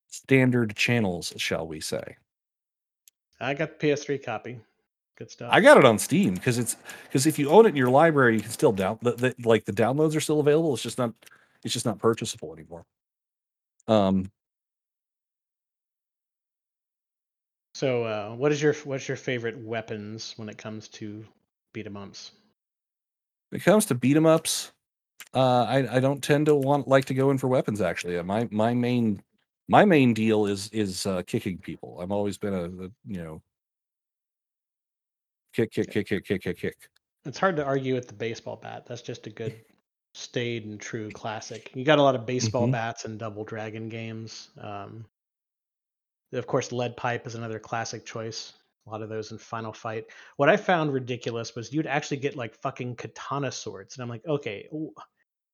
standard 0.08 0.74
channels, 0.76 1.32
shall 1.36 1.66
we 1.66 1.80
say? 1.80 2.16
I 3.40 3.54
got 3.54 3.78
the 3.78 3.86
PS3 3.86 4.24
copy. 4.24 4.60
Good 5.16 5.30
stuff. 5.30 5.50
I 5.52 5.60
got 5.60 5.76
it 5.76 5.84
on 5.84 5.98
Steam 5.98 6.34
because 6.34 6.58
it's 6.58 6.76
because 7.04 7.26
if 7.26 7.38
you 7.38 7.50
own 7.50 7.66
it 7.66 7.70
in 7.70 7.76
your 7.76 7.90
library, 7.90 8.34
you 8.36 8.40
can 8.40 8.50
still 8.50 8.72
down 8.72 8.98
the, 9.02 9.12
the 9.12 9.34
like 9.44 9.64
the 9.64 9.72
downloads 9.72 10.16
are 10.16 10.20
still 10.20 10.40
available. 10.40 10.74
It's 10.74 10.82
just 10.82 10.98
not 10.98 11.12
it's 11.64 11.74
just 11.74 11.86
not 11.86 11.98
purchasable 11.98 12.52
anymore. 12.54 12.84
Um, 13.88 14.30
So, 17.78 18.02
uh, 18.02 18.34
what 18.34 18.50
is 18.50 18.60
your 18.60 18.74
what's 18.84 19.06
your 19.06 19.16
favorite 19.16 19.56
weapons 19.58 20.36
when 20.36 20.48
it 20.48 20.58
comes 20.58 20.88
to 20.98 21.24
beat 21.72 21.86
'em 21.86 21.96
ups? 21.96 22.32
when 23.50 23.60
it 23.60 23.64
comes 23.64 23.86
to 23.86 23.94
beat 23.94 24.16
'em 24.16 24.26
ups, 24.26 24.72
uh, 25.34 25.64
I 25.64 25.96
I 25.96 26.00
don't 26.00 26.22
tend 26.22 26.46
to 26.46 26.56
want 26.56 26.88
like 26.88 27.06
to 27.06 27.14
go 27.14 27.30
in 27.30 27.38
for 27.38 27.48
weapons. 27.48 27.82
Actually, 27.82 28.18
Uh, 28.18 28.24
my 28.24 28.48
my 28.52 28.74
main 28.74 29.22
my 29.68 29.84
main 29.86 30.14
deal 30.14 30.46
is 30.46 30.70
is 30.70 31.06
uh, 31.06 31.22
kicking 31.24 31.58
people. 31.58 32.00
I've 32.00 32.12
always 32.12 32.38
been 32.38 32.54
a, 32.54 32.64
a 32.64 32.90
you 33.06 33.22
know 33.24 33.42
kick 35.52 35.70
kick 35.72 35.90
kick 35.90 36.06
kick 36.06 36.24
kick 36.24 36.42
kick 36.42 36.56
kick. 36.58 36.88
It's 37.24 37.38
hard 37.38 37.56
to 37.56 37.64
argue 37.64 37.94
with 37.94 38.08
the 38.08 38.14
baseball 38.14 38.56
bat. 38.56 38.86
That's 38.86 39.02
just 39.02 39.26
a 39.26 39.30
good, 39.30 39.64
staid 40.14 40.64
and 40.66 40.80
true 40.80 41.10
classic. 41.12 41.70
You 41.74 41.84
got 41.84 41.98
a 41.98 42.02
lot 42.02 42.16
of 42.16 42.26
baseball 42.26 42.66
Mhm. 42.66 42.72
bats 42.72 43.04
in 43.04 43.18
Double 43.18 43.44
Dragon 43.44 43.88
games. 43.88 44.50
Um, 44.58 45.06
of 46.32 46.46
course, 46.46 46.72
lead 46.72 46.96
pipe 46.96 47.26
is 47.26 47.34
another 47.34 47.58
classic 47.58 48.04
choice. 48.04 48.52
A 48.86 48.90
lot 48.90 49.02
of 49.02 49.08
those 49.08 49.32
in 49.32 49.38
Final 49.38 49.72
Fight. 49.72 50.06
What 50.36 50.48
I 50.48 50.56
found 50.56 50.92
ridiculous 50.92 51.54
was 51.54 51.72
you'd 51.72 51.86
actually 51.86 52.18
get 52.18 52.36
like 52.36 52.54
fucking 52.62 52.96
katana 52.96 53.52
swords, 53.52 53.96
and 53.96 54.02
I'm 54.02 54.08
like, 54.08 54.26
okay, 54.26 54.68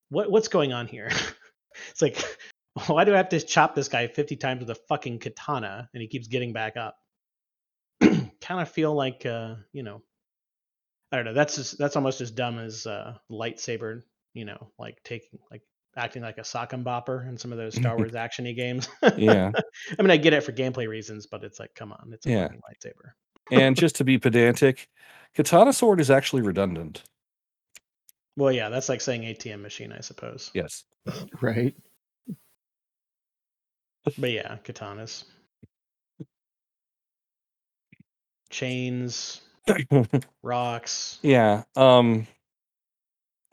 what 0.09 0.31
what's 0.31 0.49
going 0.49 0.73
on 0.73 0.87
here? 0.87 1.11
it's 1.91 2.03
like, 2.03 2.23
why 2.87 3.05
do 3.05 3.13
I 3.13 3.17
have 3.17 3.29
to 3.31 3.41
chop 3.41 3.75
this 3.75 3.89
guy 3.89 4.07
50 4.07 4.37
times 4.37 4.61
with 4.61 4.71
a 4.71 4.81
fucking 4.89 5.19
katana, 5.19 5.89
and 5.93 6.01
he 6.01 6.09
keeps 6.09 6.29
getting 6.29 6.53
back 6.53 6.77
up? 6.77 6.97
kind 8.01 8.61
of 8.61 8.69
feel 8.69 8.95
like, 8.95 9.27
uh, 9.27 9.57
you 9.73 9.83
know, 9.83 10.03
I 11.11 11.17
don't 11.17 11.25
know. 11.25 11.35
That's 11.35 11.57
just, 11.57 11.79
that's 11.79 11.97
almost 11.97 12.21
as 12.21 12.31
dumb 12.31 12.59
as 12.59 12.87
uh, 12.87 13.15
lightsaber. 13.31 14.03
You 14.33 14.45
know, 14.45 14.73
like 14.79 15.01
taking 15.05 15.39
like 15.51 15.63
acting 15.97 16.23
like 16.23 16.39
a 16.39 16.45
sock 16.45 16.73
and 16.73 16.85
bopper 16.85 17.29
in 17.29 17.37
some 17.39 17.53
of 17.53 17.59
those 17.59 17.75
Star 17.75 17.97
Wars 17.99 18.13
actiony 18.13 18.55
games. 18.55 18.89
Yeah, 19.17 19.51
I 19.99 20.03
mean, 20.03 20.11
I 20.11 20.17
get 20.17 20.33
it 20.33 20.43
for 20.43 20.53
gameplay 20.53 20.89
reasons, 20.89 21.27
but 21.27 21.45
it's 21.45 21.59
like, 21.61 21.75
come 21.75 21.93
on, 21.93 22.11
it's 22.13 22.27
a 22.27 22.31
Yeah. 22.31 22.49
lightsaber. 22.49 23.13
and 23.51 23.77
just 23.77 23.97
to 23.97 24.05
be 24.05 24.19
pedantic, 24.19 24.89
katana 25.35 25.73
sword 25.73 26.01
is 26.01 26.11
actually 26.11 26.43
redundant. 26.43 27.03
Well, 28.37 28.51
yeah, 28.53 28.69
that's 28.69 28.89
like 28.89 29.01
saying 29.01 29.23
ATM 29.23 29.61
machine, 29.63 29.93
I 29.93 30.01
suppose. 30.01 30.51
Yes. 30.55 30.85
Right. 31.41 31.77
But 34.19 34.31
yeah, 34.33 34.57
katanas, 34.65 35.25
chains, 38.51 39.41
rocks. 40.43 41.19
Yeah. 41.23 41.63
Um 41.77 42.27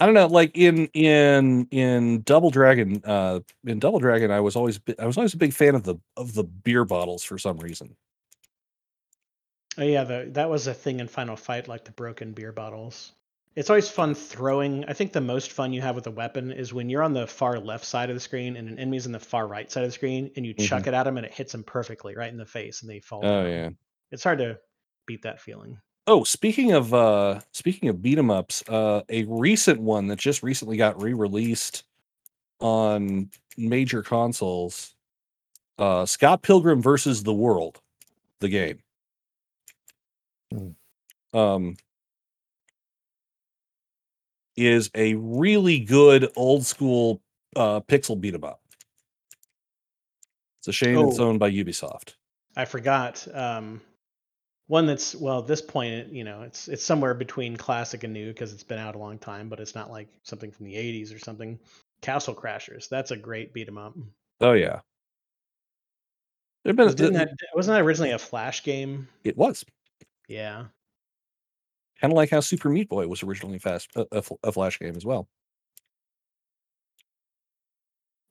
I 0.02 0.06
don't 0.08 0.16
know, 0.16 0.26
like 0.26 0.58
in 0.58 0.88
in 0.96 1.68
in 1.70 2.24
Double 2.24 2.50
Dragon, 2.50 3.04
uh 3.06 3.42
in 3.68 3.78
Double 3.78 4.00
Dragon 4.00 4.32
I 4.32 4.40
was 4.40 4.56
always 4.56 4.80
I 4.98 5.06
was 5.06 5.16
always 5.16 5.36
a 5.36 5.38
big 5.38 5.54
fan 5.54 5.76
of 5.76 5.84
the 5.84 5.98
of 6.18 6.34
the 6.34 6.44
beer 6.44 6.86
bottles 6.86 7.24
for 7.24 7.38
some 7.38 7.60
reason. 7.60 7.96
Oh 9.78 9.84
yeah, 9.84 10.04
the, 10.04 10.28
that 10.32 10.50
was 10.50 10.66
a 10.66 10.74
thing 10.74 11.02
in 11.02 11.08
Final 11.08 11.36
Fight, 11.36 11.68
like 11.68 11.86
the 11.86 11.92
broken 11.92 12.32
beer 12.34 12.52
bottles. 12.52 13.12
It's 13.56 13.70
always 13.70 13.90
fun 13.90 14.16
throwing. 14.16 14.86
I 14.86 14.94
think 14.94 15.14
the 15.14 15.22
most 15.22 15.52
fun 15.52 15.72
you 15.72 15.82
have 15.82 15.94
with 15.94 16.08
a 16.08 16.12
weapon 16.12 16.52
is 16.52 16.74
when 16.74 16.90
you're 16.90 17.04
on 17.04 17.14
the 17.14 17.28
far 17.28 17.60
left 17.60 17.86
side 17.86 18.10
of 18.10 18.16
the 18.16 18.20
screen 18.20 18.56
and 18.56 18.68
an 18.68 18.80
enemy's 18.80 19.06
on 19.06 19.12
the 19.12 19.20
far 19.20 19.46
right 19.46 19.72
side 19.72 19.84
of 19.84 19.90
the 19.90 19.94
screen, 19.94 20.32
and 20.36 20.44
you 20.48 20.56
chuck 20.56 20.88
it 20.88 20.96
at 20.96 21.04
them 21.04 21.18
and 21.18 21.28
it 21.28 21.32
hits 21.32 21.52
them 21.52 21.64
perfectly 21.64 22.16
right 22.16 22.32
in 22.32 22.38
the 22.38 22.46
face, 22.48 22.82
and 22.82 22.90
they 22.90 23.02
fall. 23.02 23.24
Oh 23.24 23.44
down. 23.44 23.52
yeah. 23.52 23.70
it's 24.10 24.24
hard 24.24 24.40
to 24.40 24.58
beat 25.06 25.22
that 25.22 25.40
feeling. 25.40 25.78
Oh, 26.08 26.24
speaking 26.24 26.72
of 26.72 26.94
uh 26.94 27.42
speaking 27.52 27.88
of 27.90 28.02
beat 28.02 28.18
'em 28.18 28.32
ups, 28.32 28.64
uh 28.68 29.02
a 29.10 29.24
recent 29.26 29.80
one 29.82 30.08
that 30.08 30.18
just 30.20 30.42
recently 30.42 30.76
got 30.78 31.00
re-released 31.02 31.84
on 32.62 33.32
major 33.58 34.04
consoles, 34.04 34.96
uh 35.80 36.06
Scott 36.06 36.44
Pilgrim 36.44 36.82
versus 36.82 37.24
the 37.24 37.34
World, 37.34 37.82
the 38.42 38.50
game. 38.50 38.82
Hmm. 40.52 40.72
Um 41.34 41.78
is 44.58 44.90
a 44.96 45.14
really 45.16 45.80
good 45.80 46.30
old 46.36 46.66
school 46.66 47.22
uh 47.56 47.80
pixel 47.82 48.20
beat 48.20 48.34
'em 48.36 48.44
up. 48.44 48.62
It's 50.62 50.68
a 50.68 50.72
shame 50.72 51.02
it's 51.02 51.18
Oh. 51.18 51.20
owned 51.20 51.40
by 51.40 51.50
Ubisoft. 51.50 52.14
I 52.56 52.66
forgot 52.66 53.26
um, 53.34 53.82
one 54.72 54.86
that's 54.86 55.14
well 55.16 55.40
at 55.40 55.48
this 55.48 55.62
point, 55.62 56.14
you 56.14 56.24
know, 56.24 56.44
it's 56.44 56.70
it's 56.70 56.84
somewhere 56.84 57.14
between 57.14 57.58
classic 57.58 58.06
and 58.06 58.14
new 58.14 58.28
because 58.30 58.54
it's 58.54 58.64
been 58.64 58.80
out 58.80 58.96
a 58.96 58.98
long 58.98 59.20
time, 59.20 59.50
but 59.50 59.60
it's 59.60 59.76
not 59.76 59.92
like 59.92 60.08
something 60.24 60.50
from 60.50 60.66
the 60.66 60.76
'80s 60.76 61.14
or 61.14 61.20
something. 61.20 61.60
Castle 62.02 62.34
Crashers, 62.34 62.88
that's 62.88 63.12
a 63.12 63.18
great 63.18 63.54
beat 63.54 63.68
'em 63.68 63.78
up. 63.78 63.94
Oh 64.40 64.54
yeah. 64.54 64.80
There've 66.64 66.76
been 66.76 66.88
Didn't 66.96 67.16
th- 67.16 67.28
that 67.28 67.38
wasn't 67.54 67.76
that 67.76 67.82
originally 67.84 68.12
a 68.12 68.18
Flash 68.20 68.64
game? 68.64 69.10
it 69.26 69.36
was 69.36 69.66
Yeah. 70.30 70.68
kind 72.00 72.14
of 72.14 72.16
like 72.16 72.30
how 72.30 72.40
Super 72.40 72.70
Meat 72.70 72.88
Boy 72.88 73.08
was 73.08 73.24
originally 73.24 73.60
fast 73.60 73.90
a, 73.98 74.08
a, 74.14 74.24
a 74.46 74.52
flash 74.54 74.80
game 74.80 74.96
as 74.96 75.04
well. 75.06 75.28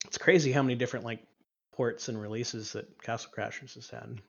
It's 0.06 0.16
crazy 0.18 0.52
how 0.52 0.62
many 0.62 0.74
different 0.74 1.04
like 1.04 1.22
ports 1.72 2.08
and 2.08 2.20
releases 2.20 2.72
that 2.72 3.00
Castle 3.02 3.30
Crashers 3.36 3.74
has 3.74 3.90
had. 3.90 4.20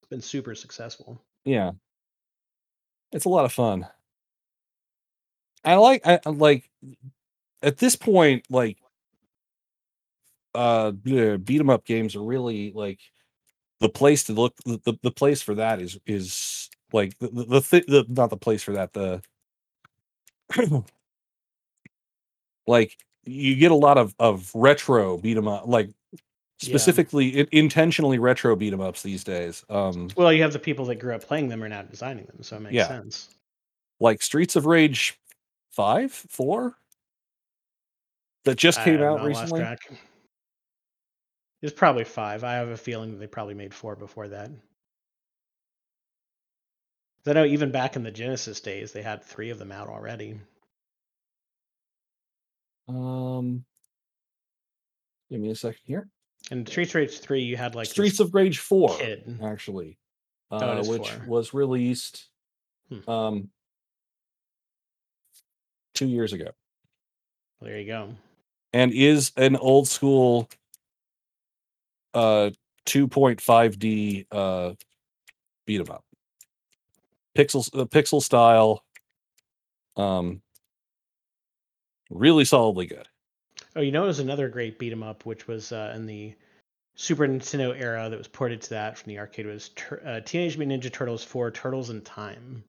It's 0.00 0.08
been 0.10 0.20
super 0.20 0.54
successful. 0.56 1.22
Yeah. 1.48 1.72
It's 3.12 3.24
a 3.24 3.28
lot 3.28 3.44
of 3.44 3.52
fun. 3.52 3.88
I 5.64 5.74
like 5.76 6.06
I 6.06 6.20
I 6.24 6.30
like 6.30 6.70
at 7.62 7.78
this 7.78 7.96
point, 7.96 8.46
like 8.50 8.78
uh 10.54 10.90
beat 10.92 11.60
'em 11.60 11.70
up 11.70 11.84
games 11.84 12.16
are 12.16 12.22
really 12.22 12.72
like 12.74 13.00
the 13.80 13.88
place 13.88 14.24
to 14.24 14.34
look 14.34 14.54
the, 14.66 14.98
the, 15.02 15.10
place 15.12 15.42
for 15.42 15.54
that 15.56 15.80
is 15.82 15.98
is 16.06 16.70
like 16.92 17.18
the 17.18 17.28
the, 17.28 17.44
the, 17.46 17.84
the 17.88 18.06
not 18.08 18.30
the 18.30 18.36
place 18.36 18.62
for 18.62 18.72
that 18.74 18.92
the 18.94 19.22
like 22.66 22.96
you 23.24 23.56
get 23.56 23.70
a 23.72 23.74
lot 23.76 23.98
of 23.98 24.14
of 24.18 24.50
retro 24.54 25.18
beat 25.18 25.36
'em 25.36 25.48
up 25.48 25.66
like 25.66 25.90
Yeah. 26.60 26.66
specifically 26.66 27.46
intentionally 27.52 28.18
retro 28.18 28.56
beat 28.56 28.72
'em 28.72 28.80
ups 28.80 29.02
these 29.02 29.22
days 29.24 29.64
um 29.68 30.08
Well, 30.16 30.32
you 30.32 30.42
have 30.42 30.52
the 30.52 30.58
people 30.58 30.84
that 30.86 30.96
grew 30.96 31.14
up 31.14 31.22
playing 31.22 31.48
them 31.48 31.62
are 31.62 31.68
now 31.68 31.82
designing 31.82 32.26
them, 32.26 32.42
so 32.42 32.56
it 32.56 32.60
makes 32.60 32.74
Yeah. 32.74 32.88
sense. 32.88 33.28
like 34.00 34.22
streets 34.22 34.56
of 34.56 34.66
rage 34.66 35.18
5 35.70 36.12
4 36.12 36.76
that 38.44 38.56
just 38.56 38.80
came 38.80 39.02
out 39.02 39.22
recently. 39.22 39.64
It's 41.62 41.72
probably 41.72 42.04
five. 42.04 42.44
I 42.44 42.54
have 42.54 42.68
a 42.68 42.76
feeling 42.76 43.10
that 43.12 43.16
they 43.18 43.26
probably 43.26 43.54
made 43.54 43.74
four 43.74 43.96
before 43.96 44.28
that. 44.28 44.50
I 47.26 47.32
know 47.32 47.44
even 47.44 47.72
back 47.72 47.96
in 47.96 48.04
the 48.04 48.12
Genesis 48.12 48.60
days, 48.60 48.92
they 48.92 49.02
had 49.02 49.24
three 49.24 49.50
of 49.50 49.58
them 49.58 49.72
out 49.72 49.88
already. 49.88 50.38
um 52.88 53.64
give 55.30 55.40
me 55.40 55.50
a 55.50 55.54
second 55.54 55.80
here 55.84 56.08
And 56.50 56.66
Streets 56.68 56.90
of 56.90 56.94
Rage 56.96 57.18
3, 57.20 57.42
you 57.42 57.56
had 57.56 57.74
like 57.74 57.86
streets 57.88 58.20
of 58.20 58.34
rage 58.34 58.58
4 58.58 58.96
kid. 58.98 59.38
actually 59.42 59.98
Oh, 60.50 60.58
uh, 60.58 60.80
is 60.80 60.88
which 60.88 61.10
four. 61.10 61.24
was 61.26 61.52
released 61.54 62.28
Hmm. 62.88 63.10
um 63.10 63.50
two 65.94 66.06
years 66.06 66.32
ago 66.32 66.50
There 67.60 67.78
you 67.78 67.86
go. 67.86 68.14
and 68.72 68.92
is 68.92 69.30
an 69.36 69.56
old 69.56 69.88
school 69.88 70.48
uh 72.14 72.50
2.5d 72.86 74.26
uh 74.30 74.74
beat 75.66 75.80
'em 75.80 75.90
up 75.90 76.04
Pixel, 77.36 77.68
uh, 77.78 77.84
pixel 77.84 78.22
style 78.22 78.82
um 79.96 80.40
really 82.10 82.46
solidly 82.46 82.86
good 82.86 83.06
Oh, 83.78 83.80
you 83.80 83.92
know, 83.92 84.02
it 84.02 84.08
was 84.08 84.18
another 84.18 84.48
great 84.48 84.76
beat 84.78 84.92
'em 84.92 85.04
up, 85.04 85.24
which 85.24 85.46
was 85.46 85.70
uh, 85.70 85.92
in 85.94 86.04
the 86.04 86.34
Super 86.96 87.28
Nintendo 87.28 87.78
era 87.80 88.08
that 88.10 88.18
was 88.18 88.26
ported 88.26 88.60
to 88.62 88.70
that 88.70 88.98
from 88.98 89.08
the 89.10 89.18
arcade 89.20 89.46
was 89.46 89.68
Tur- 89.76 90.02
uh, 90.04 90.20
Teenage 90.20 90.58
Mutant 90.58 90.82
Ninja 90.82 90.92
Turtles 90.92 91.22
4 91.22 91.52
Turtles 91.52 91.90
in 91.90 92.00
Time. 92.00 92.64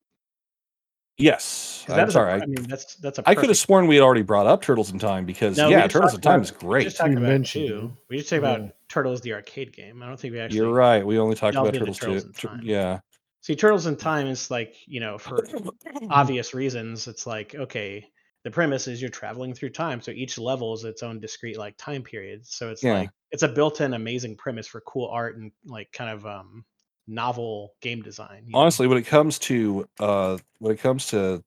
Yes, 1.18 1.84
that 1.88 1.99
i'm 1.99 2.10
sorry 2.12 2.34
I 2.41 2.45
mean, 2.45 2.64
that's 2.64 2.95
that's 2.95 3.20
a. 3.20 3.24
I 3.28 3.36
could 3.36 3.49
have 3.49 3.57
sworn 3.57 3.88
we 3.88 3.95
had 3.95 4.03
already 4.03 4.22
brought 4.22 4.45
up 4.47 4.62
turtles 4.62 4.91
in 4.91 4.99
time 4.99 5.26
because 5.26 5.57
No, 5.57 5.68
yeah 5.68 5.86
turtles 5.88 6.14
in 6.14 6.22
time 6.22 6.36
about 6.36 6.43
is 6.43 6.51
it. 6.51 6.62
We 6.64 6.68
great 6.70 6.84
just 6.86 6.95
talked 6.97 7.10
We 7.10 7.16
about 7.18 7.26
it 7.26 7.30
mentioned 7.34 7.68
too. 7.68 7.91
it. 7.93 8.05
We 8.10 8.18
just 8.18 8.30
talked 8.30 8.38
about 8.39 8.62
Yeah. 8.62 8.70
Turtles 8.88 9.20
the 9.22 9.34
arcade 9.34 9.74
game. 9.74 10.01
I 10.01 10.07
don't 10.07 10.18
think 10.18 10.32
we 10.34 10.39
actually. 10.39 10.57
you're 10.60 10.72
right 10.72 11.05
we 11.05 11.20
only 11.20 11.36
talked 11.36 11.57
about 11.57 11.74
turtles, 11.74 11.99
Turtles 11.99 12.24
in 12.24 12.32
too. 12.34 12.39
Tur- 12.39 12.47
Time. 12.49 12.62
yeah 12.64 12.99
See, 13.41 13.55
Turtles 13.55 13.86
in 13.86 13.97
Time 13.97 14.28
is 14.28 14.49
like 14.51 14.76
you 14.86 14.99
know 15.01 15.18
for 15.18 15.45
obvious 16.10 16.53
reasons. 16.53 17.07
It's 17.10 17.26
like 17.28 17.53
okay, 17.55 18.10
the 18.43 18.51
premise 18.51 18.87
is 18.87 19.01
you're 19.01 19.09
traveling 19.11 19.53
through 19.53 19.71
time, 19.71 20.01
so 20.01 20.11
each 20.11 20.37
level 20.37 20.73
is 20.73 20.83
its 20.83 21.03
own 21.03 21.19
discrete 21.19 21.57
like 21.57 21.77
time 21.77 22.03
period. 22.03 22.45
So 22.47 22.69
it's 22.69 22.83
Yeah. 22.83 22.89
like 22.89 23.11
it's 23.31 23.43
a 23.43 23.47
built-in 23.49 23.93
amazing 23.93 24.37
premise 24.37 24.67
for 24.67 24.81
cool 24.81 25.07
art 25.09 25.37
and 25.37 25.51
like 25.65 25.91
kind 25.91 26.11
of 26.11 26.25
um 26.25 26.65
novel 27.07 27.75
game 27.81 28.01
design. 28.01 28.45
you 28.47 28.59
know? 28.59 28.59
honestly 28.59 28.87
when 28.87 28.97
it 28.97 29.05
comes 29.05 29.37
to 29.39 29.87
uh 29.99 30.37
when 30.59 30.73
it 30.73 30.79
comes 30.79 31.07
to 31.07 31.43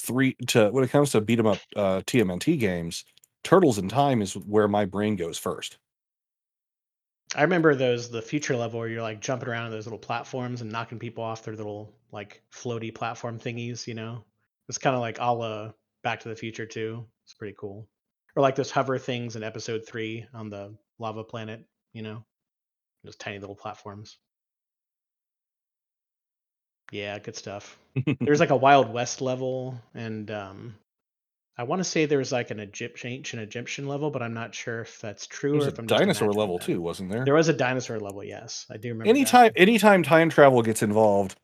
three 0.00 0.34
to 0.48 0.70
when 0.70 0.84
it 0.84 0.90
comes 0.90 1.12
to 1.12 1.20
beat 1.20 1.38
'em 1.38 1.46
up 1.46 1.58
uh 1.76 2.00
tmnt 2.06 2.58
games 2.60 3.04
turtles 3.44 3.78
in 3.78 3.88
time 3.88 4.22
is 4.22 4.36
where 4.36 4.68
my 4.68 4.84
brain 4.84 5.16
goes 5.16 5.38
first 5.38 5.78
I 7.34 7.42
remember 7.42 7.74
those 7.74 8.10
the 8.10 8.22
future 8.22 8.56
level 8.56 8.80
where 8.80 8.88
you're 8.88 9.02
like 9.02 9.20
jumping 9.20 9.48
around 9.48 9.66
on 9.66 9.70
those 9.70 9.86
little 9.86 9.98
platforms 9.98 10.60
and 10.62 10.70
knocking 10.70 10.98
people 10.98 11.22
off 11.24 11.42
their 11.44 11.54
little 11.56 11.94
like 12.12 12.42
floaty 12.52 12.92
platform 12.94 13.38
thingies. 13.38 13.86
You 13.86 13.94
know, 13.94 14.24
it's 14.68 14.78
kind 14.78 14.94
of 14.96 15.00
like 15.00 15.18
a 15.20 15.24
la 15.32 15.72
Back 16.02 16.20
to 16.20 16.28
the 16.28 16.36
Future 16.36 16.66
too. 16.66 17.06
It's 17.24 17.34
pretty 17.34 17.54
cool. 17.58 17.88
Or 18.36 18.42
like 18.42 18.54
those 18.56 18.70
hover 18.70 18.98
things 18.98 19.36
in 19.36 19.42
Episode 19.42 19.86
Three 19.86 20.26
on 20.34 20.50
the 20.50 20.74
lava 20.98 21.24
planet. 21.24 21.64
You 21.92 22.02
know, 22.02 22.24
those 23.04 23.16
tiny 23.16 23.38
little 23.38 23.56
platforms. 23.56 24.18
Yeah, 26.92 27.18
good 27.18 27.36
stuff. 27.36 27.78
There's 28.20 28.40
like 28.40 28.50
a 28.50 28.56
Wild 28.56 28.92
West 28.92 29.20
level, 29.20 29.80
and 29.94 30.28
um, 30.30 30.74
I 31.56 31.62
want 31.62 31.78
to 31.80 31.84
say 31.84 32.06
there 32.06 32.18
was 32.18 32.32
like 32.32 32.50
an 32.50 32.58
Egyptian 32.58 33.12
ancient 33.12 33.42
Egyptian 33.42 33.86
level, 33.86 34.10
but 34.10 34.22
I'm 34.22 34.34
not 34.34 34.54
sure 34.54 34.80
if 34.80 35.00
that's 35.00 35.26
true 35.26 35.52
there's 35.52 35.66
or 35.66 35.68
a 35.68 35.72
if 35.72 35.78
I'm 35.78 35.86
dinosaur 35.86 36.32
level 36.32 36.58
that. 36.58 36.64
too 36.66 36.80
wasn't 36.80 37.10
there 37.12 37.24
There 37.24 37.34
was 37.34 37.48
a 37.48 37.52
dinosaur 37.52 38.00
level, 38.00 38.24
yes, 38.24 38.66
I 38.70 38.76
do 38.76 38.88
remember. 38.88 39.04
that. 39.04 39.10
anytime 39.10 39.52
anytime 39.56 40.02
time 40.02 40.30
travel 40.30 40.62
gets 40.62 40.82
involved 40.82 41.36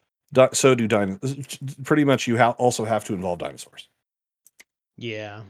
so 0.53 0.75
do 0.75 0.89
dinosaurs 0.89 1.59
pretty 1.85 2.05
much 2.05 2.27
you 2.27 2.37
ha- 2.39 2.51
also 2.59 2.85
have 2.85 3.05
to 3.05 3.15
involve 3.15 3.39
dinosaurs 3.39 3.89
Yeah. 4.97 5.43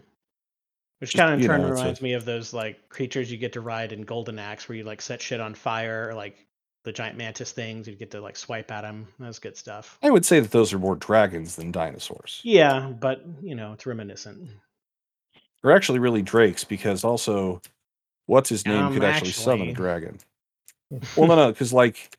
Which 0.99 1.11
Just, 1.13 1.21
kind 1.21 1.35
of 1.35 1.41
in 1.41 1.47
turn 1.47 1.61
know, 1.61 1.69
it's 1.69 1.79
a- 1.79 1.83
reminds 1.83 2.03
me 2.03 2.13
of 2.15 2.25
those 2.25 2.53
like 2.55 2.89
creatures 2.89 3.31
you 3.31 3.37
get 3.37 3.53
to 3.55 3.61
ride 3.61 3.93
in 3.93 4.03
Golden 4.03 4.39
Axe 4.39 4.69
where 4.69 4.77
you 4.77 4.85
like 4.85 5.03
set 5.03 5.21
shit 5.21 5.41
on 5.41 5.55
fire 5.55 6.09
or 6.09 6.15
like 6.15 6.47
the 6.85 6.93
giant 6.93 7.19
mantis 7.19 7.53
things. 7.53 7.87
You 7.87 7.95
get 7.97 8.11
to 8.13 8.21
like 8.21 8.37
swipe 8.37 8.71
at 8.71 8.81
them. 8.83 9.07
That's 9.19 9.39
good 9.39 9.57
stuff. 9.57 9.99
i 10.03 10.11
would 10.11 10.25
say 10.25 10.41
that 10.41 10.51
those 10.53 10.73
are 10.73 10.79
more 10.79 10.97
dragons 10.97 11.57
than 11.57 11.71
dinosaurs 11.73 12.41
Yeah, 12.45 12.89
but 12.99 13.25
you 13.43 13.55
know, 13.55 13.73
it's 13.75 13.85
reminiscent. 13.87 14.49
they're 15.63 15.77
actually 15.77 15.99
really 15.99 16.23
drakes 16.23 16.65
because 16.65 17.05
also 17.05 17.61
what's 18.27 18.49
his 18.49 18.65
name 18.67 18.85
Um, 18.87 18.95
could 18.95 19.05
actually, 19.05 19.33
summon 19.33 19.69
a 19.69 19.73
dragon 19.73 20.19
well 21.17 21.27
no 21.29 21.35
no 21.37 21.49
because 21.53 21.73
like 21.73 22.17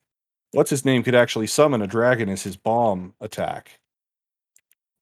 what's 0.51 0.69
his 0.69 0.85
name 0.85 1.01
could 1.03 1.15
actually 1.15 1.47
summon 1.47 1.81
a 1.81 1.87
dragon 1.87 2.29
as 2.29 2.43
his 2.43 2.55
bomb 2.57 3.13
attack 3.21 3.79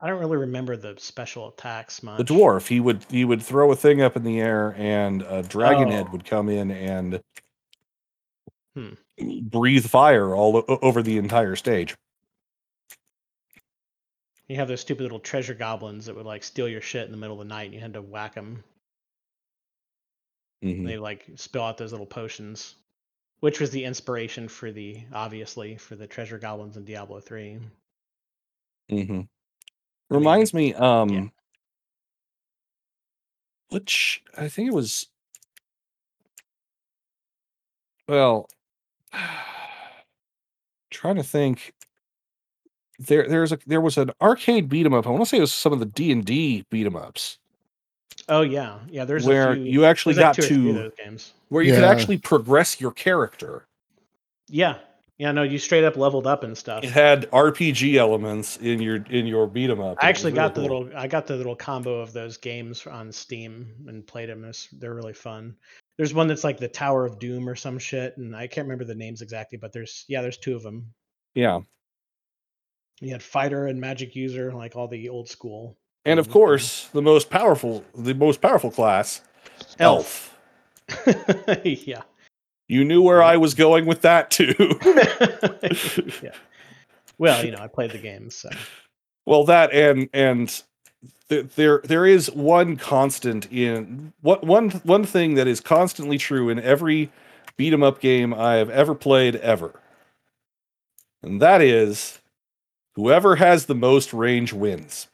I 0.02 0.08
don't 0.08 0.20
really 0.20 0.38
remember 0.38 0.76
the 0.78 0.96
special 0.98 1.48
attacks 1.50 2.04
much. 2.04 2.18
the 2.18 2.24
dwarf 2.24 2.68
he 2.68 2.80
would 2.80 3.06
he 3.10 3.24
would 3.26 3.42
throw 3.42 3.72
a 3.72 3.76
thing 3.76 4.02
up 4.02 4.16
in 4.16 4.24
the 4.24 4.40
air 4.40 4.76
and 4.78 5.22
a 5.24 5.42
dragon 5.42 5.90
head 5.90 6.08
Oh. 6.10 6.12
would 6.12 6.26
come 6.26 6.50
in 6.50 6.70
and 6.72 7.22
Hmm. 8.76 8.94
breathe 9.44 9.86
fire 9.86 10.36
all 10.36 10.58
o- 10.58 10.80
over 10.82 11.02
the 11.02 11.18
entire 11.18 11.56
stage 11.56 11.96
You 14.48 14.58
have 14.58 14.68
those 14.68 14.82
stupid 14.82 15.02
little 15.04 15.20
treasure 15.22 15.54
goblins 15.56 16.06
that 16.06 16.16
would 16.16 16.26
like 16.26 16.44
steal 16.44 16.68
your 16.68 16.82
shit 16.82 17.06
in 17.06 17.12
the 17.12 17.18
middle 17.18 17.42
of 17.42 17.48
the 17.48 17.54
night 17.54 17.66
and 17.66 17.74
you 17.74 17.80
had 17.80 17.94
to 17.94 18.02
whack 18.02 18.36
them. 18.36 18.64
Mhm. 20.64 20.86
They 20.86 20.98
like 21.00 21.26
spill 21.36 21.64
out 21.64 21.78
those 21.78 21.92
little 21.94 22.06
potions, 22.06 22.76
which 23.40 23.60
was 23.60 23.72
the 23.72 23.84
inspiration 23.86 24.48
for 24.48 24.72
the 24.72 25.04
obviously 25.14 25.78
for 25.78 25.96
the 25.96 26.06
treasure 26.06 26.38
goblins 26.38 26.78
in 26.78 26.86
Diablo 26.86 27.20
3. 27.22 27.60
hmm 28.90 29.22
Reminds 30.10 30.54
me, 30.54 30.74
um, 30.76 31.32
which 33.70 34.24
I 34.38 34.48
think 34.48 34.68
it 34.68 34.74
was, 34.74 35.08
well, 38.08 38.48
trying 40.92 41.16
to 41.16 41.24
think. 41.24 41.74
There, 42.98 43.28
there's 43.28 43.52
a 43.52 43.60
there 43.68 43.82
was 43.82 43.98
an 43.98 44.12
arcade 44.22 44.70
beat 44.70 44.86
'em 44.86 44.94
up. 44.94 45.06
I 45.06 45.10
want 45.10 45.24
to 45.24 45.26
say 45.30 45.38
it 45.38 45.42
was 45.42 45.52
some 45.52 45.74
of 45.74 45.80
the 45.80 45.86
D 45.86 46.14
and 46.14 46.24
D 46.24 46.66
beat 46.70 46.86
'em 46.86 46.96
ups 46.96 47.40
Oh 48.30 48.42
yeah, 48.42 48.80
yeah. 48.90 49.04
There's 49.04 49.26
where 49.26 49.52
a 49.52 49.56
few, 49.56 49.64
you 49.66 49.86
actually 49.86 50.14
there's 50.14 50.24
like 50.28 50.38
got 50.38 50.42
two 50.42 50.44
or 50.44 50.48
three 50.48 50.70
of 50.70 50.76
to 50.76 50.82
those 50.84 50.92
games. 50.98 51.34
where 51.50 51.62
you 51.62 51.74
could 51.74 51.84
Yeah. 51.84 51.90
actually 51.90 52.18
progress 52.20 52.80
your 52.80 52.92
character. 52.94 53.68
Yeah, 54.48 54.78
yeah. 55.18 55.32
No, 55.32 55.44
you 55.44 55.58
straight 55.58 55.84
up 55.84 55.98
leveled 55.98 56.28
up 56.28 56.44
and 56.44 56.58
stuff. 56.58 56.84
It 56.84 56.92
had 56.92 57.30
RPG 57.32 57.96
elements 57.96 58.58
in 58.58 58.82
your 58.82 58.98
in 59.10 59.26
your 59.28 59.48
beat 59.48 59.70
'em 59.70 59.82
up. 59.82 59.98
I 60.02 60.10
actually 60.10 60.32
really 60.32 60.44
got 60.44 60.56
the 60.56 60.68
cool. 60.68 60.82
little 60.82 60.98
I 60.98 61.08
got 61.08 61.28
the 61.28 61.36
little 61.36 61.56
combo 61.56 62.00
of 62.00 62.14
those 62.14 62.38
games 62.38 62.86
on 62.88 63.12
Steam 63.12 63.74
and 63.88 64.06
played 64.06 64.30
them. 64.30 64.44
It's, 64.46 64.68
they're 64.72 64.94
really 64.96 65.14
fun. 65.14 65.56
There's 65.98 66.14
one 66.14 66.28
that's 66.28 66.44
like 66.44 66.58
the 66.58 66.68
Tower 66.68 67.06
of 67.06 67.20
Doom 67.20 67.48
or 67.48 67.56
some 67.56 67.80
shit, 67.80 68.18
and 68.18 68.36
I 68.36 68.48
can't 68.48 68.66
remember 68.66 68.84
the 68.84 68.96
names 68.96 69.22
exactly, 69.22 69.58
but 69.58 69.72
there's 69.72 70.04
yeah, 70.08 70.22
there's 70.22 70.38
two 70.38 70.56
of 70.56 70.64
them. 70.64 70.92
yeah. 71.34 71.62
You 73.02 73.12
had 73.12 73.22
Fighter 73.22 73.68
and 73.68 73.80
Magic 73.80 74.16
User, 74.16 74.54
like 74.54 74.76
all 74.78 74.88
the 74.88 75.10
old 75.10 75.28
school. 75.28 75.78
And 76.06 76.18
of 76.18 76.30
course, 76.30 76.88
the 76.94 77.02
most 77.02 77.30
powerful 77.30 77.84
the 77.94 78.14
most 78.14 78.42
powerful 78.42 78.72
class, 78.72 79.22
elf. 79.80 80.38
yeah. 81.64 82.04
You 82.68 82.84
knew 82.84 83.02
where 83.02 83.22
I 83.24 83.38
was 83.38 83.54
going 83.54 83.86
with 83.86 84.02
that 84.02 84.32
too. 84.32 84.56
yeah. 86.22 86.32
Well, 87.18 87.46
you 87.46 87.52
know, 87.52 87.60
I 87.60 87.68
played 87.68 87.92
the 87.92 88.00
games, 88.00 88.36
so 88.36 88.50
well, 89.26 89.46
that 89.46 89.72
and 89.74 90.10
and 90.14 90.64
th- 91.30 91.48
there 91.56 91.82
there 91.84 92.06
is 92.06 92.32
one 92.32 92.78
constant 92.78 93.52
in 93.52 94.14
what 94.22 94.44
one 94.44 94.72
one 94.84 95.06
thing 95.06 95.36
that 95.36 95.48
is 95.48 95.62
constantly 95.62 96.18
true 96.18 96.50
in 96.50 96.60
every 96.60 97.12
beat 97.58 97.74
'em 97.74 97.84
up 97.84 98.00
game 98.02 98.34
I 98.34 98.56
have 98.56 98.70
ever 98.70 98.96
played 98.96 99.36
ever. 99.38 99.80
and 101.24 101.42
that 101.42 101.62
is 101.62 102.20
whoever 102.96 103.36
has 103.38 103.66
the 103.66 103.76
most 103.76 104.14
range 104.14 104.54
wins. 104.54 105.08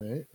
Right. 0.00 0.26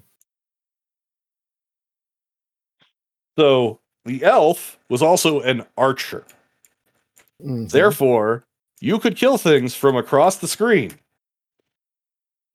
So 3.38 3.80
the 4.08 4.24
elf 4.24 4.80
was 4.90 5.04
also 5.04 5.42
an 5.42 5.66
archer. 5.78 6.26
Mhm. 7.42 7.70
Therefore, 7.72 8.46
you 8.80 9.00
could 9.00 9.18
kill 9.18 9.38
things 9.38 9.76
from 9.76 9.96
across 9.96 10.38
the 10.38 10.48
screen, 10.48 11.00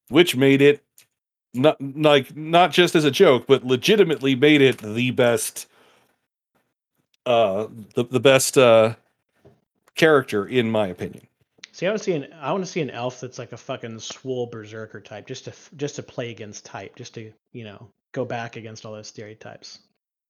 which 0.09 0.37
made 0.37 0.63
it 0.63 0.83
not 1.55 1.77
like 1.81 2.37
not 2.37 2.73
just 2.73 2.95
as 2.95 3.05
a 3.05 3.11
joke, 3.11 3.47
but 3.47 3.65
legitimately 3.65 4.35
made 4.35 4.63
it 4.63 4.79
the 4.79 5.11
best, 5.13 5.67
uh, 7.27 7.69
the 7.95 8.05
the 8.05 8.21
best 8.21 8.59
uh 8.59 8.95
character 9.95 10.47
in 10.47 10.71
my 10.71 10.89
opinion. 10.89 11.27
See, 11.73 11.87
I 11.87 11.91
want 11.91 11.99
to 11.99 12.05
see 12.05 12.13
an 12.13 12.33
I 12.35 12.53
want 12.53 12.65
to 12.65 12.71
see 12.71 12.83
an 12.83 12.91
elf 12.91 13.21
that's 13.21 13.39
like 13.39 13.53
a 13.53 13.57
fucking 13.57 13.99
swole 14.01 14.47
berserker 14.47 15.01
type, 15.01 15.27
just 15.27 15.45
to 15.47 15.53
just 15.77 15.97
to 15.97 16.03
play 16.03 16.31
against 16.31 16.67
type, 16.67 16.97
just 16.97 17.15
to 17.15 17.33
you 17.53 17.65
know 17.65 17.89
go 18.13 18.25
back 18.25 18.57
against 18.57 18.85
all 18.85 18.93
those 18.93 19.09
stereotypes. 19.09 19.81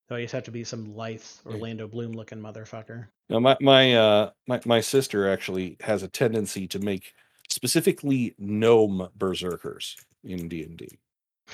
So 0.09 0.17
you 0.17 0.25
just 0.25 0.33
have 0.33 0.45
to 0.45 0.51
be 0.51 0.65
some 0.65 0.95
lithe 0.95 1.23
Orlando 1.47 1.87
Bloom 1.89 2.13
looking 2.13 2.39
motherfucker. 2.39 3.07
Now, 3.29 3.39
my 3.39 3.57
my 3.61 3.95
uh 3.95 4.31
my 4.47 4.61
my 4.67 4.81
sister 4.81 5.31
actually 5.31 5.77
has 5.81 6.03
a 6.03 6.09
tendency 6.09 6.67
to 6.69 6.79
make 6.79 7.15
specifically 7.49 8.35
gnome 8.39 9.09
berserkers 9.17 9.97
in 10.25 10.49
D 10.49 10.65
and 10.65 10.77
D. 10.77 10.99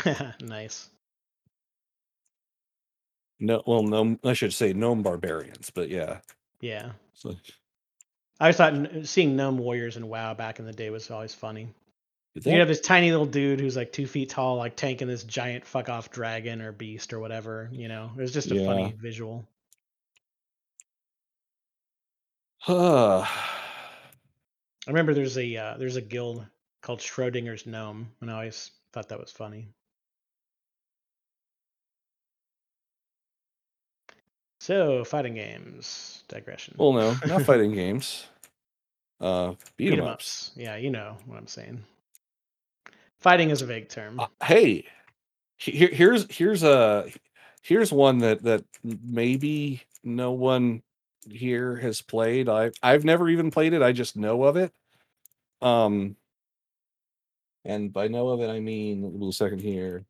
nice. 0.40 0.88
No, 3.40 3.62
well, 3.66 3.82
gnome. 3.82 4.18
I 4.24 4.32
should 4.32 4.52
say 4.52 4.72
gnome 4.72 5.02
barbarians, 5.02 5.70
but 5.70 5.88
yeah. 5.88 6.18
Yeah. 6.60 6.90
So, 7.14 7.36
I 8.40 8.46
always 8.46 8.56
thought 8.56 8.88
seeing 9.04 9.36
gnome 9.36 9.58
warriors 9.58 9.96
in 9.96 10.08
WoW 10.08 10.34
back 10.34 10.58
in 10.58 10.64
the 10.64 10.72
day 10.72 10.90
was 10.90 11.10
always 11.10 11.34
funny. 11.34 11.68
Did 12.40 12.46
You 12.46 12.52
that- 12.52 12.58
have 12.60 12.68
this 12.68 12.80
tiny 12.80 13.10
little 13.10 13.26
dude 13.26 13.60
who's 13.60 13.76
like 13.76 13.92
two 13.92 14.06
feet 14.06 14.30
tall, 14.30 14.56
like 14.56 14.76
tanking 14.76 15.08
this 15.08 15.24
giant 15.24 15.64
fuck 15.66 15.88
off 15.88 16.10
dragon 16.10 16.60
or 16.62 16.72
beast 16.72 17.12
or 17.12 17.20
whatever. 17.20 17.68
You 17.72 17.88
know, 17.88 18.10
it 18.16 18.20
was 18.20 18.32
just 18.32 18.50
a 18.50 18.56
Yeah. 18.56 18.66
funny 18.66 18.94
visual. 18.98 19.46
Huh. 22.60 23.24
I 23.26 24.90
remember 24.90 25.14
there's 25.14 25.38
a 25.38 25.56
uh, 25.56 25.76
there's 25.78 25.96
a 25.96 26.00
guild 26.00 26.44
called 26.82 27.00
Schrodinger's 27.00 27.66
Gnome, 27.66 28.10
and 28.20 28.30
I 28.30 28.34
always 28.34 28.70
thought 28.92 29.08
that 29.10 29.20
was 29.20 29.30
funny. 29.30 29.68
So 34.60 35.04
fighting 35.04 35.34
games 35.34 36.24
digression. 36.28 36.74
well, 36.78 36.92
no, 36.92 37.16
not 37.26 37.42
fighting 37.46 37.72
games. 37.72 38.26
Uh, 39.20 39.54
beat 39.76 39.88
'em 39.88 39.92
Beat 39.94 39.98
'em 40.00 40.04
ups. 40.06 40.48
ups. 40.50 40.56
Yeah, 40.56 40.76
you 40.76 40.90
know 40.90 41.16
what 41.26 41.38
I'm 41.38 41.46
saying. 41.46 41.84
Fighting 43.20 43.50
is 43.50 43.62
a 43.62 43.66
vague 43.66 43.88
term. 43.88 44.20
Uh, 44.20 44.26
hey, 44.44 44.86
here, 45.56 45.88
here's 45.92 46.26
here's 46.34 46.62
a 46.62 47.10
here's 47.62 47.92
one 47.92 48.18
that 48.18 48.42
that 48.44 48.64
maybe 48.84 49.82
no 50.04 50.32
one 50.32 50.82
here 51.28 51.76
has 51.76 52.00
played. 52.00 52.48
I 52.48 52.70
I've 52.82 53.04
never 53.04 53.28
even 53.28 53.50
played 53.50 53.72
it. 53.72 53.82
I 53.82 53.92
just 53.92 54.16
know 54.16 54.44
of 54.44 54.56
it. 54.56 54.72
Um, 55.60 56.14
and 57.64 57.92
by 57.92 58.06
know 58.06 58.28
of 58.28 58.40
it, 58.40 58.50
I 58.50 58.60
mean 58.60 59.02
a 59.02 59.08
little 59.08 59.32
second 59.32 59.60
here. 59.60 60.06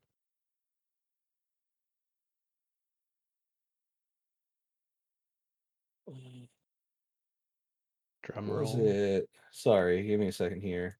Drum 8.21 8.47
Where's 8.47 8.75
roll. 8.75 8.87
it? 8.87 9.29
Sorry, 9.51 10.03
give 10.03 10.19
me 10.19 10.27
a 10.27 10.31
second 10.31 10.61
here. 10.61 10.98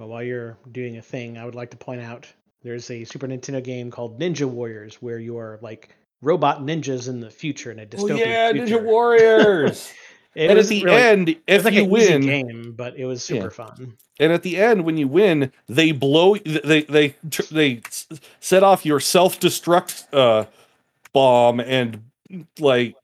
Well, 0.00 0.08
while 0.08 0.22
you're 0.22 0.56
doing 0.72 0.96
a 0.96 1.02
thing, 1.02 1.36
I 1.36 1.44
would 1.44 1.54
like 1.54 1.70
to 1.72 1.76
point 1.76 2.00
out 2.00 2.26
there's 2.62 2.90
a 2.90 3.04
Super 3.04 3.28
Nintendo 3.28 3.62
game 3.62 3.90
called 3.90 4.18
Ninja 4.18 4.46
Warriors 4.48 4.94
where 5.02 5.18
you 5.18 5.36
are 5.36 5.58
like 5.60 5.94
robot 6.22 6.62
ninjas 6.62 7.06
in 7.06 7.20
the 7.20 7.28
future 7.30 7.70
in 7.70 7.80
a 7.80 7.84
dystopian. 7.84 8.10
Oh 8.12 8.14
yeah, 8.16 8.50
future. 8.52 8.78
Ninja 8.80 8.82
Warriors. 8.84 9.92
It 10.32 10.42
and 10.42 10.52
at 10.52 10.56
wasn't 10.58 10.78
the 10.80 10.84
really- 10.84 11.02
end, 11.02 11.28
it 11.30 11.38
if 11.48 11.56
was 11.56 11.64
like 11.64 11.74
you 11.74 11.80
an 11.84 11.96
easy 11.98 12.12
win, 12.12 12.20
game, 12.22 12.72
but 12.76 12.96
it 12.96 13.04
was 13.04 13.28
Yeah. 13.28 13.38
super 13.40 13.50
fun. 13.50 13.96
and 14.20 14.32
at 14.32 14.44
the 14.44 14.58
end 14.58 14.84
when 14.84 14.96
you 14.96 15.08
win, 15.08 15.50
they 15.68 15.90
blow 15.90 16.36
they 16.36 16.82
they 16.84 17.14
they 17.50 17.82
set 18.38 18.62
off 18.62 18.86
your 18.86 19.00
self-destruct 19.00 20.06
uh 20.14 20.44
bomb 21.12 21.58
and 21.58 22.04
like 22.60 22.94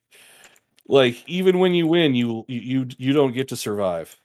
like 0.87 1.29
even 1.29 1.59
when 1.59 1.75
you 1.75 1.89
win, 1.89 2.15
you 2.15 2.45
you 2.47 2.61
you, 2.61 2.89
you 2.97 3.13
don't 3.13 3.33
get 3.33 3.49
to 3.49 3.57
survive. 3.57 4.17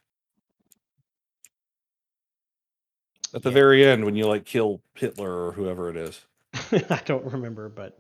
At 3.34 3.44
the 3.44 3.50
Yeah. 3.50 3.54
very 3.54 3.86
end 3.86 4.04
when 4.06 4.16
you 4.16 4.26
like 4.28 4.46
kill 4.46 4.82
Hitler 4.96 5.46
or 5.48 5.52
whoever 5.54 5.90
it 5.90 5.96
is. 5.98 6.22
I 6.54 7.02
don't 7.06 7.26
remember, 7.26 7.70
but 7.70 7.98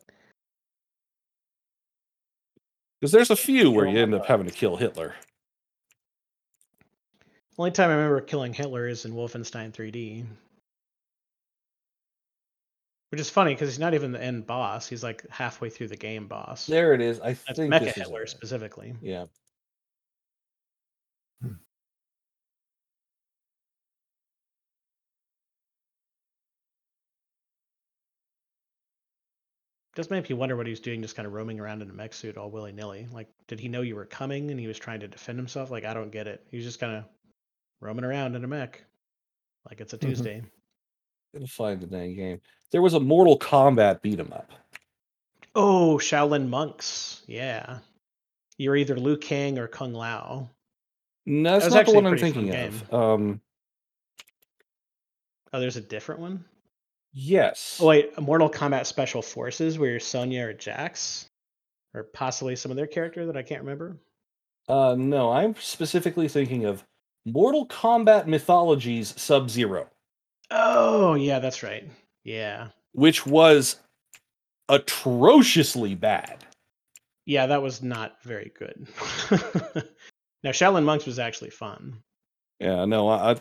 Because 2.99 3.11
there's 3.11 3.31
a 3.31 3.35
few 3.35 3.71
where 3.71 3.87
you 3.87 3.97
end 3.99 4.13
up 4.13 4.25
having 4.25 4.45
to 4.45 4.51
kill 4.53 4.77
Hitler. 4.77 5.15
only 7.57 7.71
time 7.71 7.89
I 7.89 7.93
remember 7.93 8.21
killing 8.21 8.53
Hitler 8.53 8.87
is 8.87 9.05
in 9.05 9.13
Wolfenstein 9.13 9.71
3D. 9.71 10.25
Which 13.09 13.19
is 13.21 13.29
funny 13.29 13.53
because 13.53 13.69
he's 13.69 13.79
not 13.79 13.93
even 13.93 14.11
the 14.13 14.23
end 14.23 14.47
boss. 14.47 14.87
He's 14.87 15.03
like 15.03 15.27
halfway 15.29 15.69
through 15.69 15.89
the 15.89 15.97
game 15.97 16.27
boss. 16.27 16.65
There 16.65 16.93
it 16.93 17.01
is. 17.01 17.19
I 17.19 17.33
That's 17.33 17.57
think 17.59 17.73
Mecha 17.73 17.79
this 17.85 17.95
Hitler 17.95 18.23
it. 18.23 18.29
specifically. 18.29 18.93
Yeah. 19.01 19.25
Hmm. 21.41 21.53
Does 29.95 30.09
make 30.09 30.29
you 30.29 30.35
wonder 30.35 30.55
what 30.55 30.65
he 30.65 30.71
was 30.71 30.79
doing, 30.79 31.01
just 31.01 31.15
kind 31.15 31.25
of 31.25 31.33
roaming 31.33 31.59
around 31.59 31.81
in 31.81 31.89
a 31.89 31.93
mech 31.93 32.13
suit 32.13 32.37
all 32.37 32.49
willy 32.49 32.71
nilly. 32.71 33.07
Like, 33.11 33.27
did 33.47 33.59
he 33.59 33.67
know 33.67 33.81
you 33.81 33.95
were 33.95 34.05
coming 34.05 34.51
and 34.51 34.59
he 34.59 34.67
was 34.67 34.79
trying 34.79 35.01
to 35.01 35.07
defend 35.07 35.37
himself? 35.37 35.69
Like, 35.69 35.83
I 35.85 35.93
don't 35.93 36.11
get 36.11 36.27
it. 36.27 36.45
He 36.49 36.57
was 36.57 36.65
just 36.65 36.79
kind 36.79 36.95
of 36.95 37.03
roaming 37.81 38.05
around 38.05 38.35
in 38.35 38.43
a 38.43 38.47
mech, 38.47 38.83
like 39.69 39.81
it's 39.81 39.93
a 39.93 39.97
Mhm. 39.97 40.01
Tuesday. 40.01 40.43
Gonna 41.33 41.47
find 41.47 41.81
the 41.81 41.87
dang 41.87 42.15
game. 42.15 42.41
There 42.71 42.81
was 42.81 42.93
a 42.93 42.99
Mortal 42.99 43.37
Kombat 43.39 44.01
beat 44.01 44.19
'em 44.19 44.31
up. 44.33 44.51
Oh, 45.55 45.97
Shaolin 45.97 46.47
monks. 46.47 47.23
Yeah, 47.27 47.79
you're 48.57 48.75
either 48.77 48.97
Liu 48.97 49.17
Kang 49.17 49.57
or 49.59 49.67
Kung 49.67 49.93
Lao. 49.93 50.49
No, 51.25 51.53
that's 51.53 51.65
was 51.65 51.73
not 51.73 51.85
the 51.85 51.93
one 51.93 52.05
I'm 52.05 52.17
thinking 52.17 52.55
of. 52.55 52.93
Um, 52.93 53.41
Oh, 55.53 55.59
there's 55.59 55.75
a 55.75 55.81
different 55.81 56.21
one. 56.21 56.45
Yes. 57.13 57.79
Oh 57.81 57.87
wait, 57.87 58.19
Mortal 58.19 58.49
Kombat 58.49 58.85
Special 58.85 59.21
Forces, 59.21 59.77
where 59.77 59.91
you're 59.91 59.99
Sonya 59.99 60.47
or 60.47 60.53
Jax, 60.53 61.27
or 61.93 62.03
possibly 62.03 62.55
some 62.55 62.71
other 62.71 62.87
character 62.87 63.25
that 63.25 63.37
I 63.37 63.43
can't 63.43 63.61
remember. 63.61 63.97
Uh, 64.67 64.95
no, 64.97 65.31
I'm 65.31 65.55
specifically 65.55 66.27
thinking 66.27 66.65
of 66.65 66.83
Mortal 67.25 67.67
Kombat 67.67 68.27
Mythologies 68.27 69.19
Sub 69.19 69.49
Zero, 69.49 69.87
Oh 70.51 71.13
yeah, 71.15 71.39
that's 71.39 71.63
right. 71.63 71.89
Yeah, 72.23 72.67
which 72.91 73.25
was 73.25 73.77
atrociously 74.69 75.95
bad. 75.95 76.45
yeah, 77.25 77.47
that 77.47 77.61
was 77.61 77.81
not 77.81 78.21
very 78.23 78.51
good. 78.57 78.87
now 80.43 80.51
Shaolin 80.51 80.83
monks 80.83 81.05
was 81.05 81.19
actually 81.19 81.49
fun. 81.49 81.97
Yeah, 82.59 82.85
no, 82.85 83.09
I, 83.09 83.37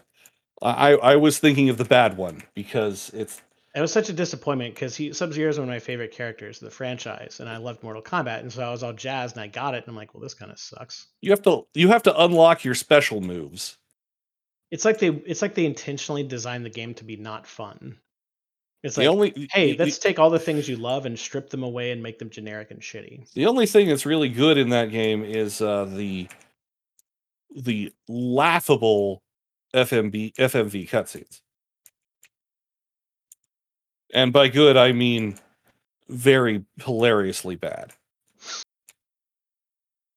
I, 0.63 0.95
I 0.95 1.17
was 1.17 1.39
thinking 1.39 1.69
of 1.69 1.77
the 1.79 1.85
bad 1.85 2.17
one 2.17 2.43
because 2.55 3.11
it's 3.15 3.43
It 3.75 3.81
was 3.81 3.93
such 3.93 4.09
a 4.09 4.13
disappointment 4.13 4.75
because 4.75 4.97
he 4.97 5.13
Sub 5.13 5.33
Zero 5.33 5.49
is 5.49 5.59
one 5.59 5.69
of 5.69 5.73
my 5.73 5.79
favorite 5.79 6.11
characters 6.13 6.61
of 6.61 6.65
the 6.67 6.75
franchise, 6.75 7.39
and 7.39 7.49
I 7.49 7.57
loved 7.59 7.83
Mortal 7.85 8.03
Kombat, 8.03 8.41
and 8.41 8.53
so 8.53 8.63
I 8.67 8.71
was 8.71 8.83
all 8.83 8.93
jazzed, 8.93 9.37
and 9.37 9.43
I 9.45 9.47
got 9.47 9.75
it, 9.75 9.85
and 9.85 9.89
I'm 9.89 9.97
like, 9.97 10.13
well, 10.13 10.21
this 10.23 10.35
kind 10.35 10.51
of 10.51 10.59
sucks. 10.59 11.07
you 11.21 11.31
have 11.31 11.43
to 11.43 11.67
you 11.75 11.89
have 11.89 12.03
to 12.05 12.21
unlock 12.25 12.65
your 12.65 12.75
special 12.75 13.21
moves. 13.21 13.77
It's 14.73 14.85
like 14.85 14.99
they 14.99 15.09
it's 15.09 15.41
like 15.43 15.55
they 15.55 15.67
intentionally 15.67 16.23
designed 16.25 16.65
the 16.65 16.71
game 16.71 16.95
to 16.95 17.05
be 17.05 17.17
not 17.17 17.47
fun. 17.47 17.97
It's 18.83 18.97
The 18.97 19.03
like, 19.03 19.09
only 19.11 19.49
hey, 19.53 19.73
the- 19.77 19.85
let's 19.85 19.99
take 19.99 20.19
all 20.19 20.31
the 20.31 20.39
things 20.39 20.69
you 20.69 20.77
love 20.77 21.07
and 21.07 21.17
strip 21.19 21.51
them 21.51 21.63
away 21.63 21.93
and 21.93 22.03
make 22.03 22.19
them 22.19 22.31
generic 22.31 22.71
and 22.73 22.81
shitty. 22.81 23.31
The 23.35 23.47
only 23.47 23.67
thing 23.67 23.89
that's 23.89 24.07
really 24.07 24.31
good 24.31 24.59
in 24.59 24.71
that 24.71 24.91
game 24.91 25.23
is 25.23 25.61
uh, 25.61 25.85
the 25.85 26.29
the 27.55 27.93
laughable 28.09 29.23
FMB 29.75 30.35
FMV 30.35 30.89
cutscenes. 30.89 31.41
And 34.15 34.33
by 34.33 34.49
good 34.49 34.77
I 34.77 34.93
mean 34.93 35.39
very 36.09 36.65
hilariously 36.83 37.57
bad. 37.57 37.93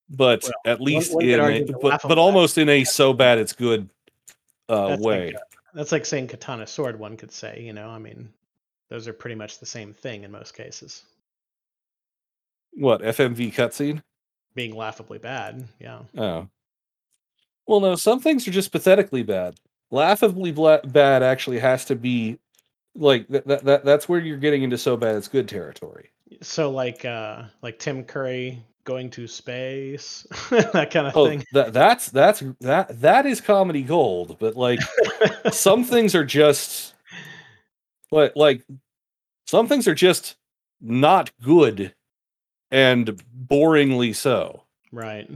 But 0.10 0.50
at 0.66 0.82
least 0.82 1.14
one 1.14 1.26
in 1.26 1.40
a, 1.40 1.64
but, 1.82 2.02
but 2.04 2.18
almost 2.18 2.58
in 2.58 2.70
a 2.70 2.84
so 2.84 3.14
bad 3.14 3.40
it's 3.40 3.54
good 3.54 3.90
uh, 4.70 4.90
That's 4.90 5.02
way. 5.02 5.26
like, 5.28 5.36
uh, 5.36 5.40
that's 5.74 5.92
like 5.92 6.06
saying 6.06 6.28
katana 6.28 6.68
sword. 6.68 7.00
One 7.00 7.18
could 7.18 7.32
say, 7.32 7.62
you 7.62 7.74
know, 7.74 7.90
I 7.90 7.98
mean, 7.98 8.30
those 8.90 9.08
are 9.08 9.14
pretty 9.14 9.36
much 9.36 9.60
the 9.60 9.66
same 9.66 9.94
thing 9.94 10.24
in 10.24 10.32
most 10.32 10.54
cases. 10.54 11.04
what 12.74 13.02
FMV 13.02 13.54
cutscene? 13.54 14.02
being 14.56 14.76
laughably 14.76 15.18
bad. 15.18 15.68
Yeah. 15.80 16.00
Oh. 16.18 16.48
Well, 17.68 17.80
no, 17.80 17.96
some 17.96 18.20
things 18.20 18.48
are 18.48 18.52
just 18.52 18.72
pathetically 18.72 19.24
bad. 19.24 19.56
Laughably 19.92 20.52
bla- 20.52 20.82
bad 20.86 21.24
actually 21.24 21.60
has 21.60 21.86
to 21.86 21.96
be 21.96 22.40
like 22.96 23.28
that, 23.30 23.48
that, 23.48 23.64
that 23.66 23.86
that's 23.86 24.08
where 24.10 24.20
you're 24.20 24.38
getting 24.38 24.64
into 24.64 24.78
so 24.78 24.96
bad 24.98 25.16
it's 25.16 25.28
good 25.28 25.48
territory. 25.48 26.12
So 26.42 26.72
like 26.72 27.06
uh 27.06 27.44
like 27.62 27.80
Tim 27.80 28.04
Curry 28.04 28.64
going 28.84 29.10
to 29.12 29.28
space, 29.28 30.28
that 30.50 30.92
kind 30.92 31.08
of 31.08 31.16
Oh, 31.16 31.28
thing. 31.28 31.44
that 31.54 31.74
that's 31.74 32.10
that's 32.10 32.44
that 32.62 33.00
that 33.02 33.26
is 33.26 33.42
comedy 33.42 33.84
gold, 33.84 34.38
but 34.40 34.56
like 34.56 34.80
some 35.52 35.84
things 35.84 36.16
are 36.16 36.26
just 36.26 36.94
like 38.12 38.36
like 38.36 38.64
some 39.48 39.68
things 39.68 39.88
are 39.88 39.96
just 39.96 40.36
not 40.82 41.32
good 41.42 41.94
and 42.72 43.22
boringly 43.48 44.16
so. 44.16 44.64
Right. 44.92 45.30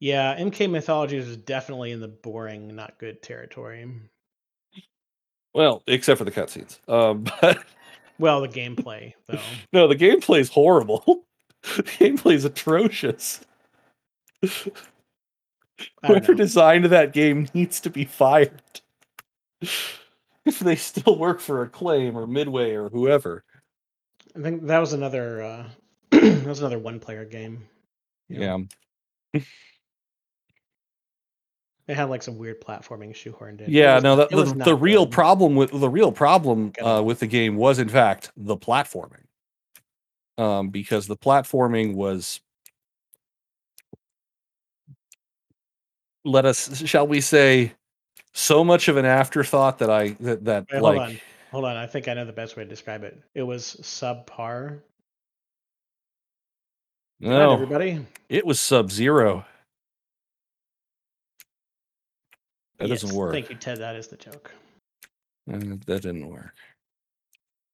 Yeah, 0.00 0.36
MK 0.38 0.70
Mythology 0.70 1.16
is 1.16 1.36
definitely 1.36 1.92
in 1.92 2.00
the 2.00 2.08
boring, 2.08 2.74
not 2.74 2.98
good 2.98 3.22
territory. 3.22 3.90
Well, 5.54 5.82
except 5.86 6.18
for 6.18 6.24
the 6.24 6.32
cutscenes. 6.32 6.78
Um, 6.88 7.24
but 7.40 7.64
Well, 8.18 8.40
the 8.40 8.48
gameplay 8.48 9.14
though. 9.26 9.38
no, 9.72 9.88
the 9.88 9.96
gameplay 9.96 10.40
is 10.40 10.48
horrible. 10.48 11.24
the 11.76 11.82
gameplay 11.82 12.34
is 12.34 12.44
atrocious. 12.44 13.40
Whoever 16.06 16.34
designed 16.34 16.84
that 16.86 17.12
game 17.12 17.48
needs 17.54 17.80
to 17.80 17.90
be 17.90 18.04
fired. 18.04 18.60
if 19.62 20.58
they 20.60 20.76
still 20.76 21.18
work 21.18 21.40
for 21.40 21.62
Acclaim 21.62 22.16
or 22.16 22.26
Midway 22.26 22.72
or 22.72 22.88
whoever. 22.90 23.44
I 24.36 24.42
think 24.42 24.66
that 24.66 24.78
was 24.78 24.92
another 24.92 25.42
uh 25.42 25.68
that 26.10 26.46
was 26.46 26.60
another 26.60 26.78
one 26.78 27.00
player 27.00 27.24
game. 27.24 27.66
Yeah. 28.28 28.58
It 31.86 31.96
had 31.96 32.04
like 32.04 32.22
some 32.22 32.38
weird 32.38 32.62
platforming 32.62 33.12
shoehorned 33.12 33.60
in. 33.60 33.70
Yeah, 33.70 33.96
was 33.96 34.02
no, 34.02 34.16
the, 34.16 34.64
the, 34.64 34.74
real 34.74 35.04
good. 35.04 35.12
problem 35.12 35.54
with 35.54 35.70
the 35.70 35.88
real 35.88 36.10
problem 36.12 36.72
uh, 36.80 37.02
with 37.04 37.20
the 37.20 37.26
game 37.26 37.56
was 37.56 37.78
in 37.78 37.88
fact 37.88 38.32
the 38.36 38.56
platforming. 38.56 39.24
Um, 40.38 40.70
because 40.70 41.06
the 41.06 41.16
platforming 41.16 41.94
was 41.94 42.40
let 46.24 46.46
us 46.46 46.84
shall 46.86 47.06
we 47.06 47.20
say 47.20 47.74
so 48.32 48.64
much 48.64 48.88
of 48.88 48.96
an 48.96 49.04
afterthought 49.04 49.78
that 49.78 49.90
I 49.90 50.16
that 50.20 50.44
that 50.44 50.66
Wait, 50.72 50.82
like 50.82 50.98
hold 50.98 51.08
on. 51.08 51.20
Hold 51.52 51.64
on. 51.66 51.76
I 51.76 51.86
think 51.86 52.08
I 52.08 52.14
know 52.14 52.24
the 52.24 52.32
best 52.32 52.56
way 52.56 52.64
to 52.64 52.68
describe 52.68 53.04
it. 53.04 53.16
It 53.34 53.42
was 53.42 53.76
subpar. 53.80 54.80
No 57.20 57.52
everybody. 57.52 58.04
it 58.28 58.44
was 58.44 58.58
sub 58.58 58.90
zero. 58.90 59.46
That 62.78 62.88
doesn't 62.88 63.14
work. 63.14 63.32
Thank 63.32 63.50
you, 63.50 63.56
Ted. 63.56 63.78
That 63.78 63.96
is 63.96 64.08
the 64.08 64.16
joke. 64.16 64.52
Uh, 65.52 65.58
that 65.86 66.02
didn't 66.02 66.28
work. 66.28 66.54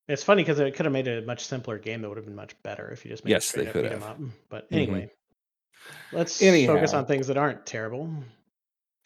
It's 0.08 0.24
funny 0.24 0.42
because 0.42 0.58
it 0.58 0.74
could 0.74 0.86
have 0.86 0.92
made 0.92 1.06
a 1.08 1.22
much 1.22 1.44
simpler 1.46 1.78
game 1.78 2.02
that 2.02 2.08
would 2.08 2.16
have 2.18 2.26
been 2.26 2.34
much 2.34 2.60
better 2.62 2.90
if 2.90 3.04
you 3.04 3.10
just 3.10 3.24
made 3.24 3.30
Yes, 3.30 3.54
it 3.54 3.56
they 3.56 3.62
straight 3.62 3.68
up 3.68 3.72
could 3.74 3.82
beat 3.84 3.92
have. 3.92 4.02
up. 4.02 4.18
But 4.48 4.70
Mhm. 4.70 4.76
anyway, 4.76 5.10
let's 6.12 6.38
focus 6.38 6.92
on 6.94 7.06
things 7.06 7.28
that 7.28 7.36
aren't 7.36 7.64
terrible. 7.64 8.02
Um, 8.02 8.24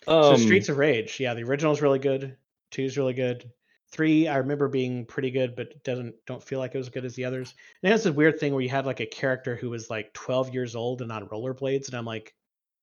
so 0.07 0.37
Streets 0.37 0.69
of 0.69 0.79
Rage, 0.79 1.21
yeah, 1.21 1.35
the 1.35 1.43
original 1.45 1.73
is 1.73 1.83
really 1.83 1.99
good. 1.99 2.37
Two 2.71 2.83
is 2.85 2.97
really 2.97 3.13
good. 3.15 3.51
Three, 3.91 4.27
I 4.27 4.39
remember 4.39 4.67
being 4.69 5.05
pretty 5.07 5.31
good, 5.31 5.55
but 5.55 5.83
doesn't 5.85 6.15
don't 6.27 6.43
feel 6.43 6.59
like 6.59 6.75
it 6.75 6.79
was 6.79 6.89
as 6.89 6.93
good 6.93 7.05
as 7.05 7.15
the 7.15 7.25
others. 7.27 7.55
And 7.83 7.89
it 7.89 7.93
has 7.93 8.05
this 8.05 8.15
weird 8.15 8.41
thing 8.41 8.53
where 8.53 8.63
you 8.63 8.69
had 8.69 8.87
like 8.87 9.01
a 9.01 9.07
character 9.07 9.55
who 9.57 9.71
was 9.71 9.89
like 9.91 10.13
12 10.15 10.53
years 10.53 10.75
old 10.75 11.01
and 11.03 11.13
on 11.13 11.29
rollerblades, 11.29 11.87
and 11.87 11.95
I'm 11.95 12.05
like, 12.07 12.35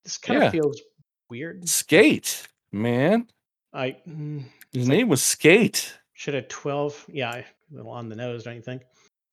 this 0.03 0.17
kind 0.17 0.39
Yeah. 0.39 0.45
of 0.47 0.51
feels 0.51 0.81
weird. 1.29 1.67
Skate, 1.67 2.47
man. 2.71 3.27
I 3.73 3.97
mm, 4.07 4.43
His 4.73 4.87
name 4.87 5.07
was 5.09 5.21
Skate. 5.23 5.93
should 6.13 6.35
a 6.35 6.41
12, 6.41 7.05
yeah, 7.09 7.35
a 7.35 7.45
little 7.71 7.91
on 7.91 8.09
the 8.09 8.15
nose, 8.15 8.43
don't 8.43 8.55
you 8.55 8.61
think? 8.61 8.83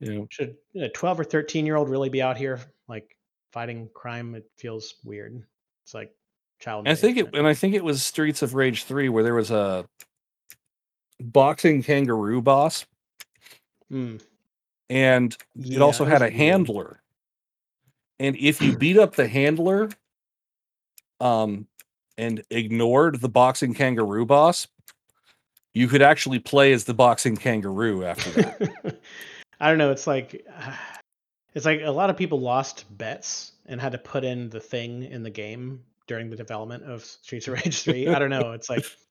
Know, 0.00 0.26
Should 0.30 0.56
a 0.76 0.88
12 0.88 1.20
or 1.20 1.24
13 1.24 1.66
year 1.66 1.74
old 1.76 1.88
really 1.88 2.08
be 2.08 2.22
out 2.22 2.36
here 2.36 2.60
like 2.86 3.16
fighting 3.52 3.88
crime? 3.94 4.34
It 4.36 4.48
feels 4.56 4.94
weird. 5.04 5.42
It's 5.84 5.92
like 5.94 6.12
child. 6.60 6.86
I 6.86 6.94
think 6.94 7.16
it, 7.18 7.34
and 7.34 7.46
I 7.48 7.54
think 7.54 7.74
it 7.74 7.82
was 7.82 8.02
Streets 8.02 8.42
of 8.42 8.54
Rage 8.54 8.84
three 8.84 9.08
where 9.08 9.24
there 9.24 9.34
was 9.34 9.50
a 9.50 9.84
boxing 11.20 11.82
kangaroo 11.82 12.40
boss, 12.40 12.86
Mm, 13.90 14.22
and 14.90 15.32
it 15.32 15.38
yeah, 15.56 15.80
also 15.80 16.04
had 16.04 16.22
a 16.22 16.26
weird. 16.26 16.34
handler. 16.34 17.02
And 18.20 18.36
if 18.36 18.60
you 18.62 18.76
beat 18.76 18.98
up 18.98 19.16
the 19.16 19.26
handler, 19.26 19.88
um, 21.20 21.66
and 22.18 22.42
ignored 22.50 23.20
the 23.20 23.28
boxing 23.28 23.72
kangaroo 23.72 24.26
boss, 24.26 24.66
you 25.72 25.86
could 25.86 26.02
actually 26.02 26.40
play 26.40 26.72
as 26.72 26.84
the 26.84 26.92
boxing 26.92 27.36
kangaroo 27.36 28.04
after 28.04 28.30
that. 28.42 29.00
I 29.60 29.68
don't 29.68 29.78
know. 29.78 29.92
It's 29.92 30.06
like 30.06 30.44
it's 31.54 31.64
like 31.64 31.80
a 31.82 31.90
lot 31.90 32.10
of 32.10 32.16
people 32.16 32.40
lost 32.40 32.84
bets 32.98 33.52
and 33.66 33.80
had 33.80 33.92
to 33.92 33.98
put 33.98 34.24
in 34.24 34.50
the 34.50 34.60
thing 34.60 35.04
in 35.04 35.22
the 35.22 35.30
game 35.30 35.80
during 36.06 36.28
the 36.28 36.36
development 36.36 36.82
of 36.84 37.04
Streets 37.04 37.46
of 37.48 37.54
Rage 37.54 37.82
3. 37.82 38.08
I 38.08 38.18
don't 38.18 38.30
know. 38.30 38.52
It's 38.52 38.68
like 38.68 38.84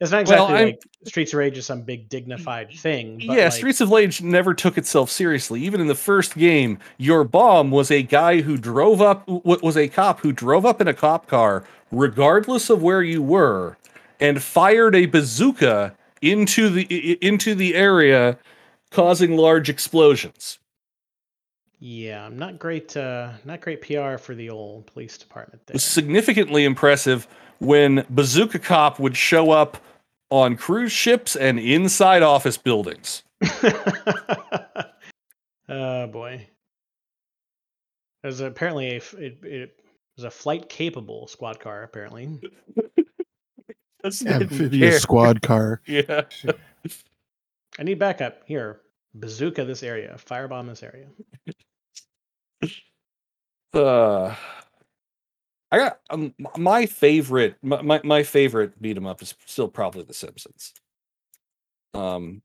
it's 0.00 0.10
not 0.10 0.22
exactly 0.22 0.54
I'm- 0.56 0.66
like 0.68 0.82
Streets 1.04 1.32
of 1.32 1.38
Rage 1.38 1.56
is 1.58 1.64
some 1.66 1.82
big 1.82 2.08
dignified 2.08 2.70
thing. 2.72 3.16
But 3.26 3.36
yeah, 3.36 3.44
like, 3.44 3.52
Streets 3.52 3.80
of 3.80 3.90
Rage 3.90 4.20
never 4.22 4.52
took 4.52 4.76
itself 4.76 5.10
seriously. 5.10 5.60
Even 5.62 5.80
in 5.80 5.86
the 5.86 5.94
first 5.94 6.36
game, 6.36 6.78
your 6.98 7.24
bomb 7.24 7.70
was 7.70 7.90
a 7.90 8.02
guy 8.02 8.40
who 8.42 8.56
drove 8.58 9.00
up, 9.00 9.26
was 9.28 9.76
a 9.76 9.88
cop 9.88 10.20
who 10.20 10.32
drove 10.32 10.66
up 10.66 10.80
in 10.80 10.88
a 10.88 10.94
cop 10.94 11.26
car, 11.26 11.64
regardless 11.90 12.68
of 12.70 12.82
where 12.82 13.02
you 13.02 13.22
were, 13.22 13.78
and 14.20 14.42
fired 14.42 14.94
a 14.94 15.06
bazooka 15.06 15.94
into 16.20 16.68
the 16.68 17.12
into 17.22 17.54
the 17.54 17.74
area, 17.74 18.36
causing 18.90 19.36
large 19.38 19.70
explosions. 19.70 20.58
Yeah, 21.78 22.26
I'm 22.26 22.38
not 22.38 22.58
great. 22.58 22.94
Uh, 22.94 23.30
not 23.46 23.62
great 23.62 23.80
PR 23.80 24.18
for 24.18 24.34
the 24.34 24.50
old 24.50 24.86
police 24.86 25.16
department 25.16 25.62
It 25.62 25.66
there. 25.68 25.74
was 25.76 25.84
significantly 25.84 26.64
impressive 26.64 27.26
when 27.58 28.04
Bazooka 28.10 28.58
Cop 28.58 28.98
would 28.98 29.16
show 29.16 29.50
up 29.50 29.78
on 30.30 30.56
cruise 30.56 30.92
ships 30.92 31.36
and 31.36 31.58
inside 31.58 32.22
office 32.22 32.56
buildings. 32.56 33.22
oh 35.68 36.06
boy. 36.06 36.46
There's 38.22 38.40
apparently 38.40 38.90
a 38.92 38.96
f- 38.96 39.14
it, 39.14 39.38
it 39.42 39.80
was 40.16 40.24
a 40.24 40.30
flight 40.30 40.68
capable 40.68 41.26
squad 41.26 41.58
car 41.60 41.82
apparently. 41.82 42.40
That's 44.02 44.22
not 44.22 44.42
Amphibious 44.42 45.02
squad 45.02 45.42
car. 45.42 45.82
Yeah. 45.86 46.22
I 47.78 47.82
need 47.82 47.98
backup 47.98 48.42
here. 48.46 48.80
Bazooka 49.14 49.64
this 49.64 49.82
area. 49.82 50.16
Firebomb 50.18 50.68
this 50.68 50.82
area. 50.82 51.06
Uh, 53.72 54.34
I 55.72 55.78
got 55.78 56.00
um, 56.10 56.34
my 56.56 56.86
favorite. 56.86 57.56
My, 57.62 58.00
my 58.02 58.22
favorite 58.24 58.80
beat 58.82 58.96
'em 58.96 59.06
up 59.06 59.22
is 59.22 59.34
still 59.46 59.68
probably 59.68 60.02
The 60.02 60.14
Simpsons. 60.14 60.72
Um, 61.94 62.42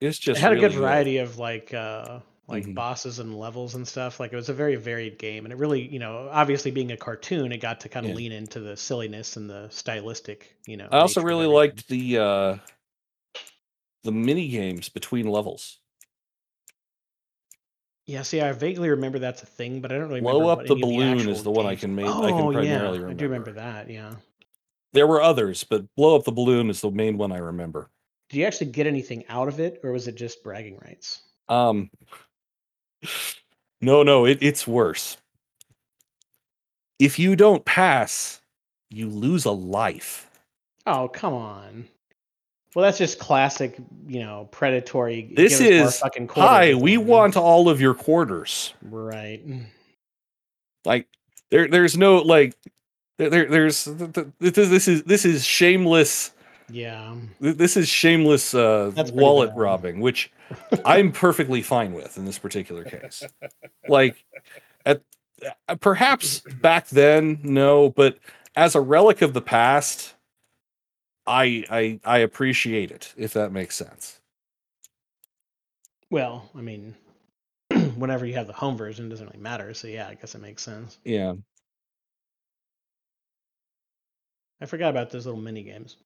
it's 0.00 0.18
just 0.18 0.40
it 0.40 0.40
had 0.40 0.52
a 0.52 0.56
good 0.56 0.72
variety 0.72 1.18
of 1.18 1.38
like 1.38 1.72
uh 1.74 2.20
like 2.48 2.64
Mhm. 2.64 2.74
bosses 2.74 3.18
and 3.18 3.36
levels 3.36 3.74
and 3.74 3.86
stuff. 3.86 4.20
Like 4.20 4.32
it 4.32 4.36
was 4.36 4.48
a 4.48 4.54
very 4.54 4.76
varied 4.76 5.18
game, 5.18 5.44
and 5.46 5.52
it 5.52 5.56
really, 5.58 5.82
you 5.88 5.98
know, 5.98 6.28
obviously 6.30 6.70
being 6.70 6.92
a 6.92 6.96
cartoon, 6.96 7.50
it 7.52 7.58
got 7.58 7.80
to 7.80 7.88
kind 7.88 8.06
of 8.06 8.12
Yeah. 8.12 8.14
lean 8.14 8.30
into 8.32 8.60
the 8.60 8.76
silliness 8.76 9.36
and 9.36 9.50
the 9.50 9.68
stylistic. 9.70 10.54
You 10.66 10.76
know, 10.76 10.90
I 10.90 10.98
also 10.98 11.22
really 11.22 11.46
liked 11.46 11.88
the 11.88 12.18
uh 12.18 12.56
the 14.04 14.12
mini 14.12 14.48
games 14.48 14.88
between 14.88 15.26
levels. 15.26 15.80
Yeah, 18.06 18.22
see, 18.22 18.40
I 18.40 18.52
vaguely 18.52 18.88
remember 18.88 19.18
that's 19.18 19.42
a 19.42 19.46
thing, 19.46 19.80
but 19.80 19.90
I 19.90 19.96
don't 19.98 20.08
really 20.08 20.20
Blow 20.20 20.34
remember 20.40 20.52
up 20.52 20.58
what 20.58 20.66
the 20.68 20.74
any 20.74 20.82
of 20.82 20.88
balloon 20.88 21.18
actual 21.18 21.32
is 21.32 21.42
the 21.42 21.50
one 21.50 21.66
I 21.66 21.70
games- 21.70 21.80
can 21.80 21.94
make- 21.96 22.06
I 22.06 22.10
Oh, 22.10 22.20
can 22.22 22.36
yeah, 22.64 22.78
primarily 22.78 22.98
I 22.98 23.00
do 23.14 23.24
remember 23.24 23.24
remember. 23.24 23.52
that. 23.52 23.90
Yeah. 23.90 24.14
There 24.92 25.06
were 25.08 25.20
others, 25.20 25.64
but 25.64 25.92
blow 25.96 26.14
up 26.16 26.24
the 26.24 26.32
balloon 26.32 26.70
is 26.70 26.80
the 26.80 26.90
main 26.90 27.18
one 27.18 27.32
I 27.32 27.38
remember. 27.38 27.90
Did 28.30 28.38
you 28.38 28.44
actually 28.44 28.70
get 28.70 28.86
anything 28.86 29.24
out 29.28 29.48
of 29.48 29.58
it, 29.60 29.80
or 29.82 29.90
was 29.92 30.06
it 30.08 30.14
just 30.14 30.42
bragging 30.42 30.78
rights? 30.84 31.22
Um, 31.48 31.90
no, 33.80 34.02
no, 34.02 34.24
it, 34.24 34.38
it's 34.40 34.66
worse. 34.66 35.16
If 36.98 37.18
you 37.18 37.36
don't 37.36 37.64
pass, 37.64 38.40
you 38.90 39.08
lose 39.08 39.44
a 39.44 39.50
life. 39.52 40.30
Oh, 40.86 41.08
come 41.08 41.34
on. 41.34 41.88
Well, 42.76 42.82
that's 42.82 42.98
just 42.98 43.18
classic, 43.18 43.78
you 44.06 44.20
know, 44.20 44.50
predatory. 44.50 45.32
This 45.34 45.58
give 45.58 45.66
us 45.66 45.78
more 45.80 45.88
is 45.88 45.98
fucking 45.98 46.26
quarters 46.26 46.50
hi. 46.50 46.74
We 46.74 46.96
end." 46.98 47.06
want 47.06 47.34
all 47.38 47.70
of 47.70 47.80
your 47.80 47.94
quarters. 47.94 48.74
right. 48.82 49.42
Like 50.84 51.08
there, 51.50 51.68
there's 51.68 51.96
no 51.96 52.18
like 52.18 52.54
there, 53.16 53.30
there 53.30 53.46
there's 53.46 53.84
th- 53.84 54.12
th- 54.12 54.26
this 54.40 54.68
this 54.68 54.88
is 54.88 55.02
this 55.04 55.24
is 55.24 55.42
shameless. 55.42 56.32
Yeah. 56.68 57.14
This 57.40 57.78
is 57.78 57.88
shameless 57.88 58.52
uh, 58.52 58.92
wallet 59.14 59.52
bad. 59.52 59.58
robbing, 59.58 60.00
which 60.00 60.30
I'm 60.84 61.12
perfectly 61.12 61.62
fine 61.62 61.94
with 61.94 62.18
in 62.18 62.26
this 62.26 62.38
particular 62.38 62.84
case. 62.84 63.22
Like 63.88 64.22
at 64.84 65.00
uh, 65.66 65.76
perhaps 65.76 66.40
back 66.60 66.88
then, 66.88 67.40
no, 67.42 67.88
but 67.88 68.18
as 68.54 68.74
a 68.74 68.82
relic 68.82 69.22
of 69.22 69.32
the 69.32 69.40
past, 69.40 70.12
I 71.26 71.64
I 71.70 72.00
I 72.04 72.18
appreciate 72.18 72.90
it 72.90 73.12
if 73.16 73.32
that 73.34 73.52
makes 73.52 73.76
sense. 73.76 74.20
Well, 76.10 76.48
I 76.54 76.60
mean, 76.60 76.94
whenever 77.96 78.26
you 78.26 78.34
have 78.34 78.46
the 78.46 78.52
home 78.52 78.76
version, 78.76 79.06
it 79.06 79.08
doesn't 79.10 79.26
really 79.26 79.42
matter. 79.42 79.74
So 79.74 79.88
yeah, 79.88 80.08
I 80.08 80.14
guess 80.14 80.34
it 80.34 80.40
makes 80.40 80.62
sense. 80.62 80.98
Yeah. 81.04 81.34
I 84.60 84.66
forgot 84.66 84.90
about 84.90 85.10
those 85.10 85.26
little 85.26 85.40
mini 85.40 85.62
games. 85.62 85.96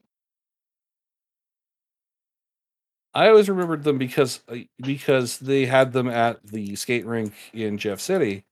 I 3.13 3.29
always 3.29 3.49
remembered 3.49 3.83
them 3.85 3.99
because 3.99 4.41
uh, 4.49 4.59
because 4.81 5.39
they 5.39 5.67
had 5.67 5.93
them 5.93 6.09
at 6.09 6.45
the 6.47 6.77
skate 6.77 7.07
rink 7.07 7.35
in 7.53 7.77
Jeff 7.77 8.01
City, 8.01 8.45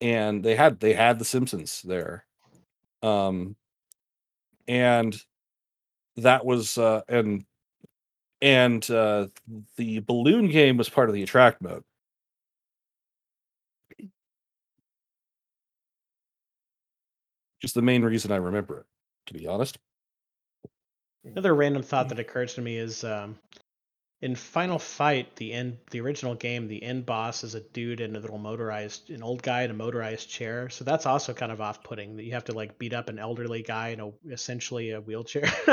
and 0.00 0.44
they 0.44 0.56
had 0.56 0.80
they 0.80 0.94
had 0.94 1.18
the 1.18 1.24
Simpsons 1.24 1.82
there, 1.82 2.26
um, 3.02 3.56
and 4.66 5.16
that 6.16 6.44
was 6.44 6.78
uh, 6.78 7.02
and 7.08 7.44
and 8.40 8.88
uh, 8.90 9.28
the 9.76 10.00
balloon 10.00 10.48
game 10.48 10.76
was 10.76 10.88
part 10.88 11.08
of 11.08 11.14
the 11.14 11.22
attract 11.22 11.62
mode. 11.62 11.82
Just 17.60 17.74
the 17.74 17.82
main 17.82 18.02
reason 18.02 18.30
I 18.30 18.36
remember 18.36 18.80
it, 18.80 18.86
to 19.26 19.34
be 19.34 19.46
honest. 19.46 19.78
Another 21.24 21.54
random 21.54 21.82
thought 21.82 22.10
that 22.10 22.18
occurs 22.18 22.54
to 22.54 22.60
me 22.60 22.76
is 22.76 23.02
um, 23.02 23.38
in 24.24 24.34
Final 24.34 24.78
Fight, 24.78 25.36
the 25.36 25.52
end, 25.52 25.76
the 25.90 26.00
original 26.00 26.34
game, 26.34 26.66
the 26.66 26.82
end 26.82 27.04
boss 27.04 27.44
is 27.44 27.54
a 27.54 27.60
dude 27.60 28.00
in 28.00 28.16
a 28.16 28.18
little 28.18 28.38
motorized, 28.38 29.10
an 29.10 29.22
old 29.22 29.42
guy 29.42 29.64
in 29.64 29.70
a 29.70 29.74
motorized 29.74 30.30
chair. 30.30 30.70
So 30.70 30.82
that's 30.82 31.04
also 31.04 31.34
kind 31.34 31.52
of 31.52 31.60
off-putting 31.60 32.16
that 32.16 32.24
you 32.24 32.32
have 32.32 32.44
to 32.44 32.52
like 32.52 32.78
beat 32.78 32.94
up 32.94 33.10
an 33.10 33.18
elderly 33.18 33.60
guy 33.60 33.88
in 33.88 34.00
a 34.00 34.12
essentially 34.30 34.92
a 34.92 35.00
wheelchair. 35.02 35.42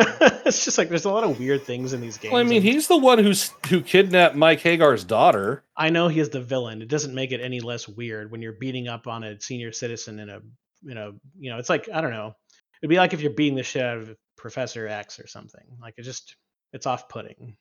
it's 0.45 0.65
just 0.65 0.78
like 0.78 0.90
there's 0.90 1.06
a 1.06 1.10
lot 1.10 1.23
of 1.23 1.40
weird 1.40 1.64
things 1.64 1.94
in 1.94 2.02
these 2.02 2.18
games. 2.18 2.34
Well, 2.34 2.41
I 2.41 2.44
mean, 2.44 2.57
and 2.57 2.65
he's 2.65 2.90
the 2.90 2.98
one 2.98 3.19
who's 3.19 3.53
who 3.69 3.80
kidnapped 3.80 4.36
Mike 4.36 4.60
Haggar's 4.60 5.06
daughter. 5.06 5.64
I 5.78 5.90
know 5.90 6.10
he 6.10 6.19
is 6.19 6.28
the 6.28 6.41
villain. 6.41 6.82
It 6.82 6.90
doesn't 6.90 7.15
make 7.15 7.32
it 7.32 7.40
any 7.40 7.61
less 7.61 7.88
weird 7.88 8.32
when 8.32 8.41
you're 8.41 8.52
beating 8.52 8.90
up 8.90 9.07
on 9.07 9.23
a 9.23 9.40
senior 9.40 9.72
citizen 9.72 10.19
in 10.19 10.30
a, 10.30 10.41
you 10.84 10.94
know, 10.94 11.14
you 11.40 11.52
know, 11.52 11.57
it's 11.57 11.69
like 11.69 11.88
I 11.88 12.02
don't 12.02 12.11
know. 12.11 12.36
It'd 12.82 12.90
be 12.90 12.98
like 12.98 13.14
if 13.14 13.22
you're 13.22 13.32
beating 13.32 13.56
the 13.56 13.64
shit 13.64 13.82
out 13.82 13.99
of 13.99 14.18
Professor 14.36 14.90
X 14.90 15.22
or 15.22 15.28
something. 15.28 15.64
Like 15.82 15.94
it 15.95 16.02
just, 16.02 16.36
it's 16.73 16.86
off-putting. 16.86 17.56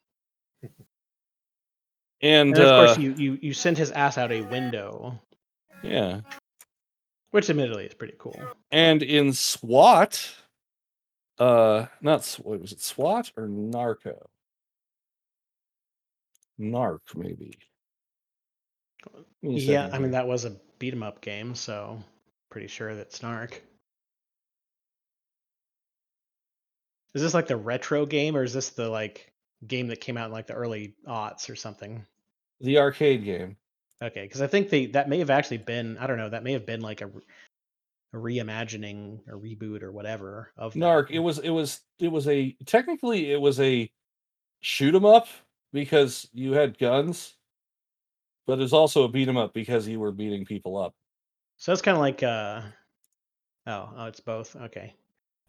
And, 0.62 0.72
And 2.22 2.58
of 2.58 2.68
uh, 2.68 2.86
course, 2.86 2.98
you, 2.98 3.14
you 3.16 3.38
you 3.40 3.54
send 3.54 3.78
his 3.78 3.90
ass 3.92 4.18
out 4.18 4.30
a 4.30 4.42
window, 4.42 5.18
yeah, 5.82 6.20
which 7.30 7.48
admittedly 7.48 7.86
is 7.86 7.94
pretty 7.94 8.14
cool. 8.18 8.38
and 8.70 9.02
in 9.02 9.32
SWAT, 9.32 10.30
uh, 11.38 11.86
not 12.02 12.26
what 12.42 12.60
was 12.60 12.72
it, 12.72 12.80
SWAT 12.82 13.32
or 13.36 13.48
Narco? 13.48 14.28
Narc, 16.60 17.00
maybe. 17.14 17.58
Give 19.02 19.24
me 19.40 19.56
a 19.56 19.72
Yeah, 19.72 19.90
I 19.90 19.98
mean 19.98 20.10
that 20.10 20.26
was 20.28 20.44
a 20.44 20.60
beat 20.78 20.92
'em 20.92 21.02
up 21.02 21.22
game, 21.22 21.54
so 21.54 22.02
pretty 22.50 22.66
sure 22.66 22.94
that's 22.94 23.16
Snark. 23.16 23.62
Is 27.14 27.22
this 27.22 27.32
like 27.34 27.46
the 27.48 27.56
retro 27.56 28.04
game, 28.04 28.36
or 28.36 28.44
is 28.44 28.52
this 28.52 28.70
the 28.70 28.88
like 28.90 29.29
game 29.66 29.88
that 29.88 30.00
came 30.00 30.16
out 30.16 30.26
in 30.26 30.32
like 30.32 30.46
the 30.46 30.54
early 30.54 30.94
aughts 31.06 31.50
or 31.50 31.56
something? 31.56 32.04
the 32.60 32.78
arcade 32.78 33.24
game. 33.24 33.56
Okay, 34.02 34.22
because 34.22 34.40
I 34.40 34.46
think 34.46 34.70
they 34.70 34.86
that 34.86 35.08
may 35.08 35.18
have 35.18 35.30
actually 35.30 35.58
been 35.58 35.98
I 35.98 36.06
don't 36.06 36.18
know 36.18 36.28
that 36.30 36.42
may 36.42 36.52
have 36.52 36.66
been 36.66 36.80
like 36.80 37.00
a, 37.00 37.06
a 37.06 38.16
reimagining 38.16 39.20
or 39.28 39.38
reboot 39.38 39.82
or 39.82 39.92
whatever 39.92 40.52
of 40.56 40.72
that. 40.72 40.78
Narc. 40.78 41.10
It 41.10 41.18
was. 41.18 41.38
It 41.38 41.50
was. 41.50 41.80
It 41.98 42.08
was 42.08 42.26
a. 42.28 42.56
Technically, 42.66 43.32
it 43.32 43.40
was 43.40 43.60
a 43.60 43.90
shoot 44.60 44.94
'em 44.94 45.04
up 45.04 45.28
because 45.72 46.28
you 46.32 46.52
had 46.52 46.78
guns, 46.78 47.36
but 48.46 48.58
it 48.58 48.62
was 48.62 48.72
also 48.72 49.04
a 49.04 49.08
beat 49.08 49.28
'em 49.28 49.36
up 49.36 49.52
because 49.52 49.86
you 49.86 50.00
were 50.00 50.12
beating 50.12 50.44
people 50.44 50.76
up. 50.76 50.94
So 51.58 51.72
it's 51.72 51.82
kind 51.82 51.96
of 51.96 52.00
like 52.00 52.22
uh 52.22 52.62
oh 53.66 53.92
oh 53.96 54.06
it's 54.06 54.20
both 54.20 54.56
okay. 54.56 54.94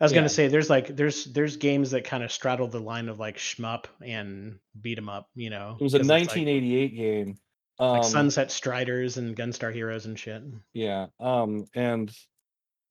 I 0.01 0.05
was 0.05 0.11
Yeah. 0.11 0.17
gonna 0.17 0.29
say 0.29 0.47
there's 0.47 0.69
like 0.69 0.87
there's 0.95 1.25
there's 1.25 1.57
games 1.57 1.91
that 1.91 2.03
kind 2.03 2.23
of 2.23 2.31
straddle 2.31 2.67
the 2.67 2.79
line 2.81 3.07
of 3.07 3.19
like 3.19 3.37
shmup 3.37 3.85
and 4.03 4.57
beat 4.81 4.97
'em 4.97 5.07
up, 5.09 5.29
you 5.35 5.51
know. 5.51 5.77
It 5.79 5.83
was 5.83 5.93
a 5.93 5.99
it's 5.99 6.09
like- 6.09 6.27
1988 6.27 6.95
game. 6.95 7.37
Um, 7.79 7.97
like 7.99 8.03
Sunset 8.03 8.59
Riders 8.65 9.17
and 9.17 9.35
Gunstar 9.35 9.73
Heroes 9.73 10.05
and 10.07 10.17
shit. 10.19 10.43
Yeah. 10.73 11.07
Um, 11.19 11.67
and 11.73 12.11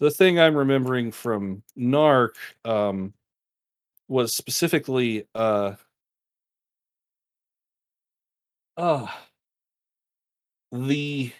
the 0.00 0.10
thing 0.10 0.38
I'm 0.40 0.56
remembering 0.56 1.12
from 1.12 1.62
Narc 1.78 2.30
um, 2.64 3.12
was 4.08 4.34
specifically 4.34 5.26
uh, 5.34 5.74
uh, 8.76 9.06
the 10.72 11.32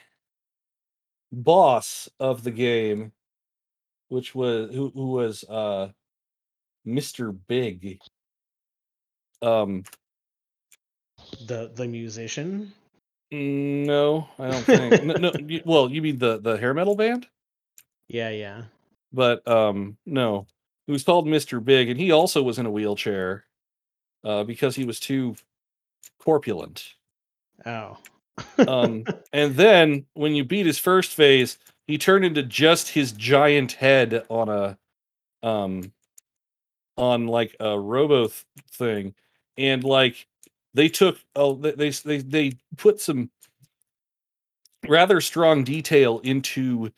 boss 1.33 2.09
of 2.21 2.45
the 2.45 2.51
game, 2.51 3.13
which 4.11 4.35
was 4.35 4.75
who, 4.75 4.91
who 4.95 5.13
was 5.13 5.43
uh, 5.49 5.89
Mr. 6.87 7.37
Big. 7.49 7.99
Um, 9.43 9.85
The 11.47 11.71
the 11.75 11.87
musician. 11.87 12.73
mm, 13.33 13.87
no, 13.87 14.29
I 14.39 14.51
don't 14.51 14.65
think. 14.65 15.05
no, 15.05 15.15
no, 15.15 15.33
you- 15.49 15.63
well, 15.65 15.91
you 15.91 16.03
mean 16.03 16.19
the 16.19 16.39
the 16.39 16.57
hair 16.59 16.75
metal 16.75 16.95
band? 16.97 17.27
Yeah, 18.09 18.31
yeah. 18.31 18.63
but 19.13 19.47
um 19.49 19.97
no 20.07 20.47
he 20.87 20.93
was 20.93 21.05
called 21.05 21.27
mr 21.27 21.65
big 21.65 21.89
and 21.91 21.99
he 22.01 22.11
also 22.13 22.43
was 22.43 22.59
in 22.59 22.67
a 22.67 22.71
wheelchair 22.71 23.45
uh 24.25 24.43
because 24.45 24.75
he 24.77 24.85
was 24.85 24.99
too 25.01 25.35
corpulent 26.21 26.95
Oh. 27.67 27.99
um 28.59 29.05
and 29.33 29.55
then 29.57 30.07
when 30.15 30.35
you 30.35 30.45
beat 30.45 30.67
his 30.67 30.79
first 30.79 31.11
phase 31.15 31.59
he 31.91 31.99
turned 31.99 32.25
into 32.25 32.43
just 32.43 32.89
his 32.89 33.13
giant 33.13 33.73
head 33.73 34.25
on 34.29 34.49
a 34.49 34.79
um 35.43 35.93
on 36.97 37.27
like 37.27 37.57
a 37.61 37.79
robo 37.79 38.27
th- 38.27 38.45
thing 38.73 39.15
and 39.57 39.85
like 39.85 40.27
they 40.75 40.89
took 40.89 41.19
oh 41.37 41.55
they 41.55 41.91
they 41.91 42.19
they, 42.19 42.53
put 42.77 43.01
some 43.01 43.31
rather 44.87 45.21
strong 45.21 45.65
detail 45.65 46.21
into 46.21 46.91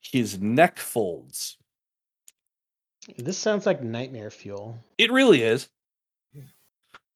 his 0.00 0.40
neck 0.40 0.78
folds 0.78 1.56
this 3.18 3.38
sounds 3.38 3.66
like 3.66 3.82
nightmare 3.82 4.30
fuel. 4.30 4.78
It 4.98 5.12
really 5.12 5.42
is. 5.42 5.68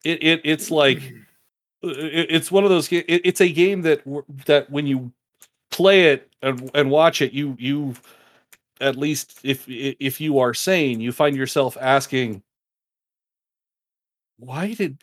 It 0.05 0.22
it 0.22 0.40
it's 0.44 0.70
like 0.70 0.98
it, 1.82 2.26
it's 2.30 2.52
one 2.52 2.64
of 2.64 2.70
those. 2.70 2.90
It, 2.92 3.05
it's 3.09 3.40
a 3.40 3.48
game 3.48 3.82
that 3.82 4.02
that 4.46 4.70
when 4.70 4.86
you 4.86 5.12
play 5.70 6.12
it 6.12 6.27
and 6.43 6.70
and 6.74 6.90
watch 6.90 7.23
it, 7.23 7.32
you 7.32 7.56
you 7.59 7.94
at 8.81 8.97
least 8.97 9.40
if 9.43 9.65
if 9.69 10.20
you 10.20 10.39
are 10.39 10.55
sane, 10.55 11.01
you 11.01 11.12
find 11.12 11.36
yourself 11.36 11.77
asking, 11.81 12.43
why 14.39 14.74
did 14.74 14.98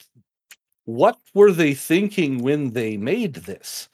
what 0.85 1.17
were 1.33 1.51
they 1.51 1.73
thinking 1.73 2.39
when 2.39 2.71
they 2.71 2.97
made 2.97 3.33
this? 3.35 3.89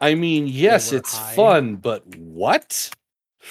I 0.00 0.14
mean, 0.16 0.48
yes, 0.48 0.92
it's 0.92 1.16
high. 1.16 1.34
fun, 1.36 1.76
but 1.76 2.04
what? 2.16 2.90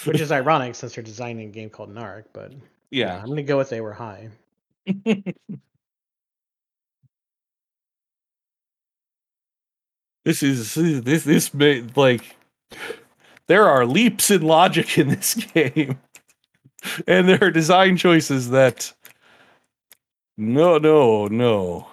Which 0.06 0.20
is 0.20 0.32
ironic 0.32 0.76
since 0.76 0.96
they're 0.96 1.04
designing 1.04 1.50
a 1.50 1.52
game 1.52 1.70
called 1.70 1.94
Narc, 1.94 2.26
but 2.34 2.54
Yeah. 2.92 3.18
I'm 3.18 3.28
gonna 3.30 3.44
go 3.44 3.58
with 3.58 3.70
they 3.70 3.82
were 3.82 3.94
high. 3.94 4.30
this 10.26 10.44
is 10.44 10.74
this 10.76 11.24
this 11.24 11.54
may 11.54 11.82
like 11.96 12.36
there 13.52 13.68
are 13.68 13.86
leaps 13.86 14.32
in 14.32 14.42
logic 14.44 14.98
in 14.98 15.10
this 15.10 15.34
game 15.54 16.00
and 17.06 17.28
there 17.28 17.40
are 17.42 17.52
design 17.52 17.98
choices 17.98 18.50
that 18.52 18.94
no 20.38 20.78
no 20.78 21.28
no 21.28 21.88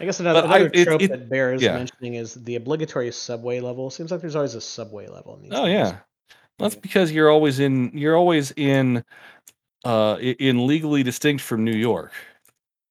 I 0.00 0.04
guess 0.04 0.18
another, 0.20 0.42
But 0.42 0.50
I- 0.50 0.70
it- 0.74 0.84
trope 0.84 1.00
it- 1.02 1.10
that 1.10 1.28
bears 1.30 1.62
yeah. 1.62 1.76
mentioning 1.76 2.14
is 2.14 2.34
the 2.34 2.56
obligatory 2.56 3.10
subway 3.12 3.60
level. 3.60 3.88
Seems 3.90 4.10
like 4.10 4.20
there's 4.20 4.36
always 4.36 4.54
a 4.56 4.60
subway 4.60 5.06
level 5.06 5.36
in 5.36 5.42
these. 5.44 5.52
oh 5.54 5.66
yeah 5.66 5.98
that's 6.58 6.74
because 6.74 7.12
you're 7.12 7.30
always 7.30 7.60
in 7.60 7.90
you're 7.94 8.16
always 8.16 8.52
in 8.56 9.04
uh 9.84 10.16
in 10.20 10.66
legally 10.66 11.02
distinct 11.04 11.42
from 11.44 11.62
new 11.64 11.76
york 11.76 12.12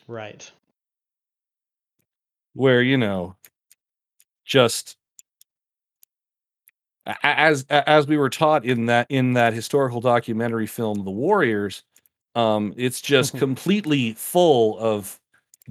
Right. 0.08 0.50
where 2.54 2.82
you 2.82 2.98
know 2.98 3.36
just 4.46 4.96
as 7.24 7.66
as 7.70 8.08
we 8.08 8.18
were 8.18 8.30
taught 8.30 8.66
in 8.66 8.88
that 8.88 9.08
in 9.10 9.34
that 9.34 9.54
historical 9.54 10.02
documentary 10.02 10.68
film 10.68 11.04
the 11.04 11.12
warriors 11.12 11.84
um 12.36 12.74
it's 12.78 13.02
just 13.02 13.38
completely 13.38 14.14
full 14.14 14.78
of 14.80 15.20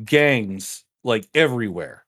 gangs 0.04 0.84
like 1.04 1.28
everywhere 1.34 2.03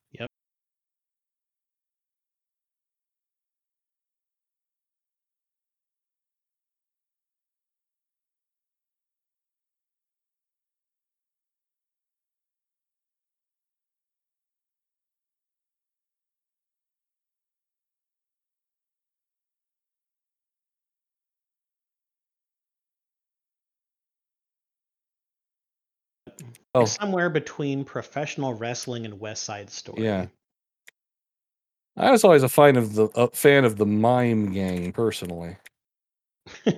Oh. 26.74 26.84
somewhere 26.84 27.30
between 27.30 27.84
professional 27.84 28.52
wrestling 28.54 29.06
and 29.06 29.18
West 29.18 29.44
Side 29.44 29.70
Story. 29.70 30.04
Yeah. 30.04 30.26
I 31.96 32.10
was 32.10 32.22
always 32.24 32.42
a 32.42 32.48
fan 32.48 32.76
of 32.76 32.94
the 32.94 33.04
a 33.14 33.28
fan 33.30 33.64
of 33.64 33.76
the 33.78 33.86
mime 33.86 34.52
gang 34.52 34.92
personally. 34.92 35.56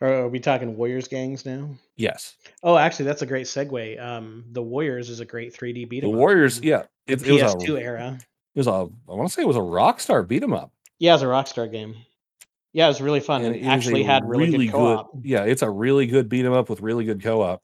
Are 0.00 0.26
we 0.28 0.40
talking 0.40 0.76
Warriors 0.76 1.06
gangs 1.06 1.44
now? 1.46 1.68
Yes, 1.96 2.34
Oh, 2.64 2.76
actually, 2.76 3.04
that's 3.04 3.22
a 3.22 3.26
great 3.26 3.46
segue. 3.46 4.02
Um, 4.02 4.44
the 4.50 4.62
Warriors 4.62 5.10
is 5.10 5.20
a 5.20 5.24
great 5.24 5.54
3D 5.54 5.88
beat 5.88 6.02
'em 6.02 6.10
the 6.10 6.16
up 6.16 6.18
Warriors. 6.18 6.60
Yeah, 6.60 6.84
it, 7.06 7.24
it 7.26 7.30
was 7.32 7.42
a 7.42 7.56
PS2 7.56 7.80
era. 7.80 8.18
it 8.54 8.58
was 8.58 8.66
a 8.66 8.70
I 8.70 8.88
want 9.14 9.28
to 9.28 9.34
say 9.34 9.42
it 9.42 9.48
was 9.48 9.56
a 9.56 9.60
Rockstar 9.60 10.26
beat 10.26 10.42
'em 10.42 10.54
up. 10.54 10.72
Yeah, 10.98 11.12
it 11.12 11.16
was 11.16 11.22
a 11.22 11.26
Rockstar 11.26 11.70
game. 11.70 11.94
Yeah, 12.72 12.86
it 12.86 12.88
was 12.88 13.02
really 13.02 13.20
fun. 13.20 13.44
and 13.44 13.54
and 13.54 13.64
it 13.64 13.68
a 13.68 13.70
actually 13.70 14.02
had 14.02 14.26
really, 14.26 14.66
good 14.66 14.72
co-op. 14.72 15.10
Yeah, 15.22 15.44
it's 15.44 15.60
a 15.62 15.70
really 15.70 16.06
good 16.06 16.28
beat 16.30 16.46
'em 16.46 16.54
up 16.54 16.70
with 16.70 16.80
really 16.80 17.04
good 17.04 17.22
co-op. 17.22 17.62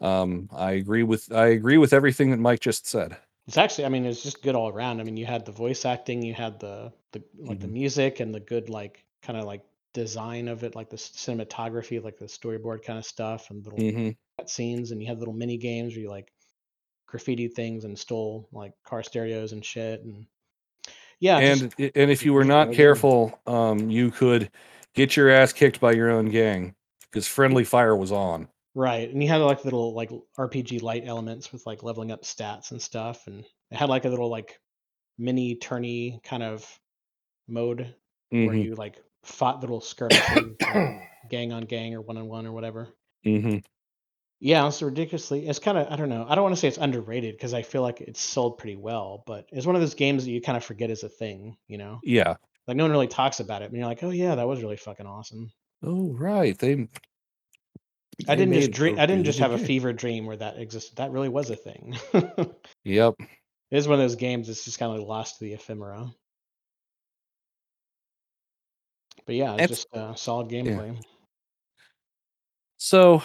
Um, 0.00 0.48
I 0.52 0.72
agree 0.72 1.02
with 1.02 1.32
I 1.32 1.46
agree 1.48 1.78
with 1.78 1.92
everything 1.92 2.30
that 2.30 2.38
Mike 2.38 2.60
just 2.60 2.86
said. 2.86 3.18
It's 3.46 3.56
actually, 3.56 3.84
I 3.86 3.88
mean, 3.88 4.04
it's 4.04 4.22
just 4.22 4.42
good 4.42 4.54
all 4.56 4.68
around. 4.68 5.00
I 5.00 5.04
mean, 5.04 5.16
you 5.16 5.26
had 5.26 5.44
the 5.44 5.52
voice 5.52 5.84
acting, 5.84 6.22
you 6.22 6.34
had 6.34 6.58
the 6.60 6.92
the 7.12 7.22
like 7.46 7.60
the 7.60 7.66
Mhm. 7.66 7.68
music 7.68 8.20
and 8.20 8.34
the 8.34 8.40
good 8.40 8.68
like 8.68 9.04
kind 9.22 9.38
of 9.38 9.44
like 9.44 9.64
design 9.94 10.48
of 10.48 10.64
it, 10.64 10.74
like 10.74 10.90
the 10.90 10.96
cinematography, 10.96 12.02
like 12.02 12.16
the 12.18 12.26
storyboard 12.26 12.82
kind 12.84 12.98
of 12.98 13.04
stuff, 13.06 13.50
and 13.50 13.64
little 13.64 13.88
hmm 13.94 14.10
scenes, 14.46 14.90
and 14.92 15.02
you 15.02 15.08
had 15.08 15.18
little 15.20 15.34
mini 15.34 15.56
games 15.58 15.94
where 15.94 16.02
you 16.02 16.10
like 16.10 16.32
graffiti 17.06 17.48
things 17.48 17.84
and 17.84 17.98
stole 17.98 18.48
like 18.52 18.72
car 18.84 19.02
stereos 19.04 19.52
and 19.52 19.64
shit, 19.64 20.02
and 20.02 20.26
yeah, 21.20 21.38
And 21.38 21.74
i- 21.78 21.92
and 21.94 22.10
if 22.10 22.24
you 22.24 22.32
were 22.32 22.44
not 22.44 22.72
careful, 22.72 23.40
um, 23.46 23.90
you 23.90 24.10
could 24.10 24.50
get 24.94 25.16
your 25.16 25.28
ass 25.30 25.52
kicked 25.52 25.80
by 25.80 25.92
your 25.92 26.10
own 26.10 26.26
gang 26.30 26.74
because 27.02 27.26
friendly 27.28 27.64
fire 27.64 27.96
was 27.96 28.12
on. 28.12 28.48
Right, 28.76 29.10
and 29.10 29.20
you 29.22 29.28
had 29.28 29.38
like 29.38 29.64
little 29.64 29.92
like 29.94 30.12
RPG 30.38 30.78
light 30.78 31.04
elements 31.04 31.50
with 31.50 31.66
like 31.66 31.82
leveling 31.82 32.12
up 32.12 32.22
stats 32.22 32.70
and 32.70 32.80
stuff, 32.80 33.26
and 33.26 33.44
it 33.70 33.76
had 33.76 33.88
like 33.88 34.04
a 34.04 34.08
little 34.08 34.28
like 34.30 34.60
mini 35.18 35.56
tourney 35.56 36.20
kind 36.24 36.42
of 36.44 36.80
mode 37.48 37.96
where 38.40 38.54
hmm 38.54 38.56
you 38.56 38.74
like 38.76 39.02
fought 39.24 39.60
little 39.60 39.80
skirmishes, 39.82 40.56
like, 40.68 40.84
gang 41.28 41.52
on 41.52 41.64
gang 41.64 41.94
or 41.94 42.02
one 42.02 42.18
on 42.18 42.28
one 42.28 42.46
or 42.46 42.52
whatever. 42.52 42.94
hmm 43.24 43.58
Yeah, 44.38 44.66
it's 44.68 44.82
ridiculously. 44.82 45.46
It's 45.48 45.58
kind 45.58 45.78
of 45.78 45.90
I 45.90 45.96
don't 45.96 46.08
know. 46.10 46.26
I 46.28 46.34
don't 46.34 46.42
want 46.44 46.54
to 46.54 46.60
say 46.60 46.68
it's 46.68 46.76
underrated 46.78 47.34
because 47.36 47.54
I 47.54 47.62
feel 47.62 47.82
like 47.82 48.00
it's 48.02 48.20
sold 48.20 48.58
pretty 48.58 48.76
well, 48.76 49.22
but 49.26 49.48
it's 49.52 49.66
one 49.66 49.74
of 49.76 49.80
those 49.80 49.94
games 49.94 50.24
that 50.24 50.30
you 50.30 50.40
kind 50.42 50.56
of 50.56 50.64
forget 50.64 50.90
is 50.90 51.02
a 51.02 51.08
thing. 51.08 51.56
You 51.68 51.78
know, 51.78 52.02
Yeah. 52.02 52.36
like 52.68 52.76
no 52.78 52.84
one 52.84 52.92
really 52.92 53.08
talks 53.08 53.40
about 53.40 53.62
it, 53.62 53.66
and 53.66 53.76
you're 53.76 53.86
like, 53.86 54.02
oh 54.04 54.10
yeah, 54.10 54.34
that 54.36 54.48
was 54.48 54.62
really 54.62 54.76
fucking 54.78 55.06
awesome. 55.06 55.52
Oh 55.82 56.12
right, 56.12 56.58
they. 56.58 56.88
I 58.28 58.34
didn't 58.34 58.54
just 58.54 58.70
dream. 58.70 58.98
I 58.98 59.06
didn't 59.06 59.24
just 59.24 59.38
have 59.40 59.52
a 59.52 59.58
fever 59.58 59.92
dream 59.92 60.24
where 60.26 60.36
that 60.36 60.58
existed. 60.58 60.96
That 60.96 61.10
really 61.10 61.28
was 61.28 61.50
a 61.50 61.56
thing. 61.56 61.96
Yep. 62.84 63.14
It 63.18 63.76
is 63.76 63.88
one 63.88 63.98
of 63.98 64.04
those 64.04 64.14
games 64.16 64.46
that's 64.46 64.64
just 64.64 64.78
kind 64.78 64.92
of 64.92 64.98
like 65.00 65.08
lost 65.08 65.38
to 65.38 65.44
the 65.44 65.52
ephemera. 65.54 66.08
But 69.26 69.34
yeah, 69.34 69.54
it's 69.54 69.62
It's- 69.64 69.70
just 69.70 69.94
uh, 69.94 70.14
solid 70.14 70.48
gameplay. 70.48 70.96
So, 72.78 73.22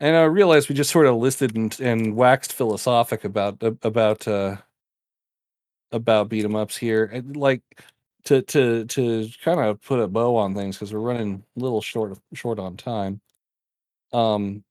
and 0.00 0.16
I 0.16 0.24
realized 0.24 0.68
we 0.68 0.74
just 0.74 0.90
sort 0.90 1.06
of 1.06 1.16
listed 1.16 1.56
and, 1.56 1.78
and 1.80 2.14
waxed 2.14 2.52
philosophic 2.52 3.24
about 3.24 3.62
about 3.62 4.28
uh, 4.28 4.56
about 5.92 6.28
beat 6.28 6.44
'em 6.44 6.56
ups 6.56 6.76
here, 6.76 7.04
and 7.04 7.36
like 7.36 7.62
to 8.24 8.42
to 8.42 8.84
to 8.86 9.28
kind 9.44 9.60
of 9.60 9.80
put 9.82 10.00
a 10.00 10.08
bow 10.08 10.36
on 10.36 10.54
things 10.54 10.76
because 10.76 10.92
we're 10.92 11.00
running 11.00 11.44
a 11.56 11.60
little 11.60 11.80
short 11.82 12.18
short 12.34 12.58
on 12.58 12.76
time. 12.76 13.20
Um, 14.12 14.64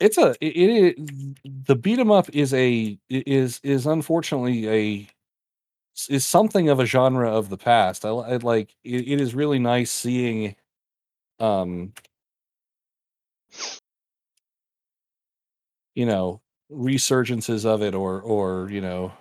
it's 0.00 0.18
a 0.18 0.34
it, 0.40 0.96
it 0.98 1.66
the 1.66 1.74
beat 1.76 1.98
'em 1.98 2.10
up 2.10 2.28
is 2.32 2.54
a 2.54 2.98
is 3.10 3.60
is 3.62 3.86
unfortunately 3.86 4.68
a 4.68 5.08
is 6.08 6.24
something 6.24 6.68
of 6.68 6.80
a 6.80 6.86
genre 6.86 7.30
of 7.30 7.48
the 7.50 7.56
past. 7.58 8.04
I, 8.04 8.10
I 8.10 8.36
like 8.36 8.74
it, 8.84 9.08
it 9.08 9.20
is 9.20 9.34
really 9.34 9.58
nice 9.58 9.90
seeing 9.90 10.56
um 11.40 11.94
you 15.94 16.06
know 16.06 16.40
resurgences 16.70 17.64
of 17.64 17.82
it 17.82 17.94
or 17.94 18.20
or 18.20 18.68
you 18.70 18.80
know 18.80 19.12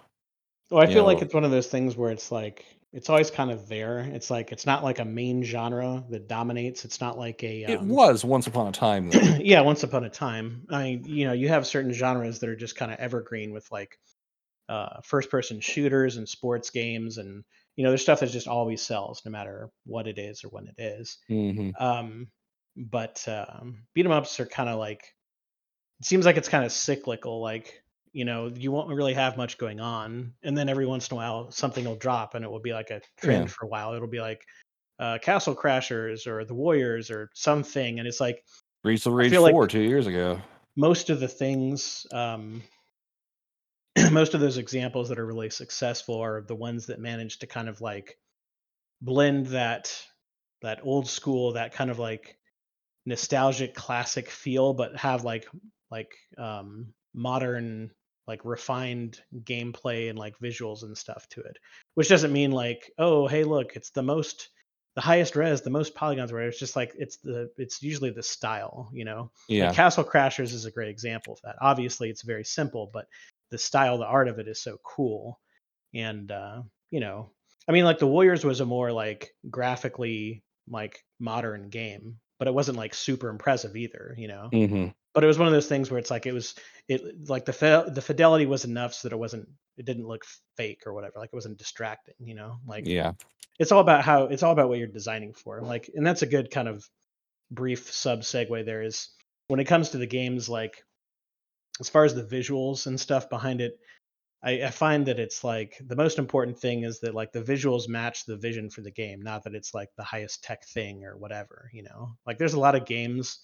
Well, 0.70 0.82
I 0.84 0.86
you 0.86 0.88
feel 0.88 1.04
like 1.04 1.22
know, 1.22 1.22
it's 1.22 1.34
one 1.34 1.44
of 1.44 1.52
those 1.52 1.68
things 1.68 1.96
where 1.96 2.12
it's 2.12 2.32
like 2.32 2.66
it's 2.94 3.10
always 3.10 3.32
kind 3.32 3.52
of 3.52 3.68
there. 3.68 4.00
It's 4.00 4.30
like 4.30 4.52
it's 4.52 4.66
not 4.66 4.84
like 4.84 5.00
a 5.00 5.06
main 5.06 5.44
genre 5.44 6.06
that 6.10 6.28
dominates. 6.28 6.86
It's 6.86 7.02
not 7.02 7.18
like 7.18 7.44
a 7.44 7.66
it 7.68 7.80
um, 7.80 7.84
was 7.84 8.26
once 8.26 8.48
upon 8.48 8.68
a 8.68 8.72
time 8.72 9.10
though. 9.10 9.22
yeah, 9.40 9.62
once 9.62 9.84
upon 9.84 10.04
a 10.04 10.10
time. 10.10 10.66
I 10.70 10.84
mean, 10.84 11.04
you 11.06 11.26
know, 11.26 11.34
you 11.34 11.48
have 11.50 11.66
certain 11.66 11.94
genres 11.94 12.40
that 12.40 12.50
are 12.50 12.56
just 12.56 12.76
kind 12.76 12.92
of 12.92 13.00
evergreen 13.00 13.54
with 13.54 13.70
like 13.72 13.98
uh, 14.70 15.02
first 15.04 15.32
person 15.32 15.62
shooters 15.62 16.18
and 16.18 16.30
sports 16.30 16.72
games 16.72 17.18
and 17.18 17.44
you 17.76 17.84
know, 17.84 17.92
there's 17.92 18.04
stuff 18.04 18.22
that 18.22 18.28
just 18.32 18.48
always 18.48 18.82
sells 18.82 19.22
no 19.26 19.32
matter 19.32 19.70
what 19.86 20.08
it 20.08 20.20
is 20.20 20.44
or 20.44 20.50
when 20.50 20.68
it 20.68 20.76
is. 20.80 21.20
hmm 21.30 21.70
Um, 21.80 22.28
but 22.78 23.28
um, 23.28 23.84
beat 23.94 24.06
'em 24.06 24.12
ups 24.14 24.40
are 24.40 24.48
kind 24.48 24.70
of 24.70 24.80
like 24.80 25.04
it 26.00 26.06
seems 26.06 26.26
like 26.26 26.38
it's 26.38 26.50
kind 26.50 26.66
of 26.66 26.72
cyclical. 26.72 27.42
Like 27.42 27.84
you 28.18 28.26
know, 28.26 28.48
you 28.48 28.72
won't 28.72 28.90
really 28.90 29.14
have 29.14 29.38
much 29.38 29.58
going 29.60 29.80
on, 29.80 30.34
and 30.44 30.58
then 30.58 30.70
every 30.70 30.88
once 30.88 31.08
in 31.10 31.14
a 31.14 31.18
while 31.18 31.52
something 31.52 31.86
will 31.86 31.96
drop, 31.96 32.34
and 32.34 32.44
it 32.44 32.50
will 32.50 32.60
be 32.70 32.74
like 32.74 32.90
a 32.90 33.00
trend 33.20 33.44
Yeah. 33.44 33.54
for 33.54 33.66
a 33.66 33.70
while. 33.70 33.94
It'll 33.94 34.08
be 34.08 34.22
like 34.22 34.42
uh, 35.00 35.20
Castle 35.22 35.56
Crashers 35.56 36.26
or 36.26 36.44
the 36.44 36.56
Warriors 36.56 37.12
or 37.12 37.30
something, 37.36 38.00
and 38.00 38.08
it's 38.08 38.20
like 38.20 38.44
of 38.84 39.14
Rage 39.14 39.30
feel 39.32 39.44
like- 39.44 39.54
four 39.54 39.68
two 39.68 39.82
years 39.82 40.08
ago. 40.08 40.42
most 40.76 41.12
of 41.12 41.20
the 41.20 41.28
things 41.28 42.08
um, 42.12 42.64
most 44.12 44.34
of 44.34 44.40
those 44.42 44.58
examples 44.58 45.10
that 45.10 45.20
are 45.20 45.26
really 45.26 45.50
successful 45.52 46.20
are 46.20 46.42
the 46.42 46.56
ones 46.56 46.88
that 46.88 47.00
manage 47.00 47.38
to 47.40 47.48
kind 47.48 47.70
of 47.70 47.82
like 47.82 48.18
blend 49.02 49.46
that 49.48 49.94
that 50.64 50.80
old 50.84 51.08
school 51.08 51.54
that 51.54 51.72
kind 51.74 51.92
of 51.92 52.00
like 52.00 52.36
nostalgic 53.06 53.76
classic 53.76 54.28
feel 54.30 54.74
but 54.74 54.96
have 54.96 55.24
like 55.24 55.48
like 55.92 56.12
um 56.40 56.88
modern 57.14 57.92
like 58.28 58.44
refined 58.44 59.20
gameplay 59.44 60.10
and 60.10 60.20
like 60.20 60.38
visuals 60.40 60.84
and 60.84 60.98
stuff 60.98 61.28
to 61.30 61.42
it 61.42 61.58
which 61.96 62.10
doesn't 62.10 62.34
mean 62.34 62.52
like 62.52 62.92
oh 62.98 63.28
hey 63.28 63.44
look 63.44 63.76
it's 63.76 63.92
the 63.92 64.04
most 64.04 64.50
the 64.98 65.02
highest 65.02 65.36
res 65.36 65.62
the 65.62 65.70
most 65.70 65.94
polygons 65.94 66.34
where 66.34 66.48
it's 66.48 66.58
just 66.58 66.76
like 66.76 66.92
it's 66.98 67.18
the 67.18 67.52
it's 67.58 67.84
usually 67.84 68.10
the 68.10 68.24
style 68.24 68.90
you 68.92 69.06
know 69.06 69.30
Yeah, 69.48 69.68
like 69.68 69.76
Castle 69.76 70.04
Crashers 70.04 70.54
is 70.54 70.66
a 70.66 70.72
great 70.72 70.90
example 70.90 71.34
of 71.34 71.42
that. 71.44 71.56
Obviously, 71.62 72.10
it's 72.10 72.24
very 72.24 72.44
simple, 72.44 72.90
but 72.92 73.08
the 73.52 73.60
style, 73.60 74.00
the 74.00 74.08
art 74.08 74.28
of 74.28 74.40
it 74.40 74.48
is 74.48 74.60
so 74.60 74.80
cool. 74.84 75.40
And 75.94 76.32
uh, 76.32 76.64
you 76.90 77.00
know, 77.00 77.30
I 77.68 77.74
mean, 77.74 77.86
like 77.86 78.00
the 78.00 78.08
Warriors 78.08 78.44
was 78.44 78.60
a 78.60 78.66
more 78.66 78.92
like 78.92 79.36
graphically 79.50 80.44
like 80.68 81.04
modern 81.20 81.70
game, 81.70 82.18
but 82.40 82.48
it 82.48 82.54
wasn't 82.54 82.78
like 82.78 82.94
super 82.94 83.30
impressive 83.30 83.76
either. 83.76 84.16
You 84.18 84.28
know, 84.28 84.50
hmm 84.52 84.88
but 85.18 85.24
it 85.24 85.28
was 85.28 85.40
one 85.40 85.48
of 85.48 85.54
those 85.54 85.66
things 85.68 85.90
where 85.90 85.98
it's 85.98 86.12
like 86.12 86.28
it 86.28 86.32
was 86.32 86.54
it 86.88 87.28
like 87.28 87.44
the 87.44 87.52
fi- 87.52 87.90
the 87.90 88.04
fidelity 88.04 88.46
was 88.46 88.66
enough 88.66 88.94
so 88.94 89.08
that 89.08 89.16
it 89.16 89.18
wasn't 89.18 89.50
it 89.76 89.84
didn't 89.84 90.08
look 90.08 90.24
fake 90.58 90.84
or 90.86 90.94
whatever. 90.94 91.14
Like 91.18 91.32
it 91.34 91.36
wasn't 91.36 91.58
distracting. 91.58 92.14
You 92.20 92.36
know, 92.36 92.60
like 92.68 92.86
yeah, 92.86 93.14
it's 93.58 93.72
all 93.72 93.82
about 93.82 94.04
how 94.04 94.26
it's 94.26 94.44
all 94.44 94.52
about 94.52 94.70
what 94.70 94.78
you're 94.78 94.88
designing 94.88 95.34
for. 95.34 95.60
Like, 95.62 95.90
and 95.96 96.06
that's 96.06 96.22
a 96.22 96.28
good 96.28 96.52
kind 96.52 96.68
of 96.68 96.88
brief 97.50 97.92
sub 97.92 98.20
segue. 98.20 98.64
There 98.64 98.84
is 98.84 99.10
when 99.48 99.60
it 99.60 99.66
comes 99.66 99.90
to 99.90 99.98
the 99.98 100.06
games, 100.06 100.48
like 100.48 100.84
as 101.80 101.90
far 101.90 102.06
as 102.06 102.14
the 102.14 102.24
visuals 102.24 102.86
and 102.86 103.00
stuff 103.00 103.28
behind 103.28 103.60
it, 103.60 103.80
I, 104.44 104.64
I 104.64 104.70
find 104.72 105.06
that 105.08 105.20
it's 105.20 105.44
like 105.44 105.78
the 105.86 105.96
most 105.96 106.20
important 106.20 106.60
thing 106.60 106.84
is 106.84 107.00
that 107.02 107.16
like 107.16 107.32
the 107.32 107.42
visuals 107.44 107.88
match 107.88 108.26
the 108.26 108.38
vision 108.38 108.70
for 108.70 108.82
the 108.82 108.92
game, 108.92 109.22
not 109.22 109.44
that 109.44 109.56
it's 109.56 109.74
like 109.74 109.90
the 109.98 110.04
highest 110.04 110.44
tech 110.44 110.66
thing 110.66 111.04
or 111.04 111.18
whatever. 111.18 111.70
You 111.74 111.84
know, 111.84 112.18
like 112.26 112.38
there's 112.38 112.54
a 112.54 112.60
lot 112.60 112.76
of 112.76 112.86
games 112.86 113.40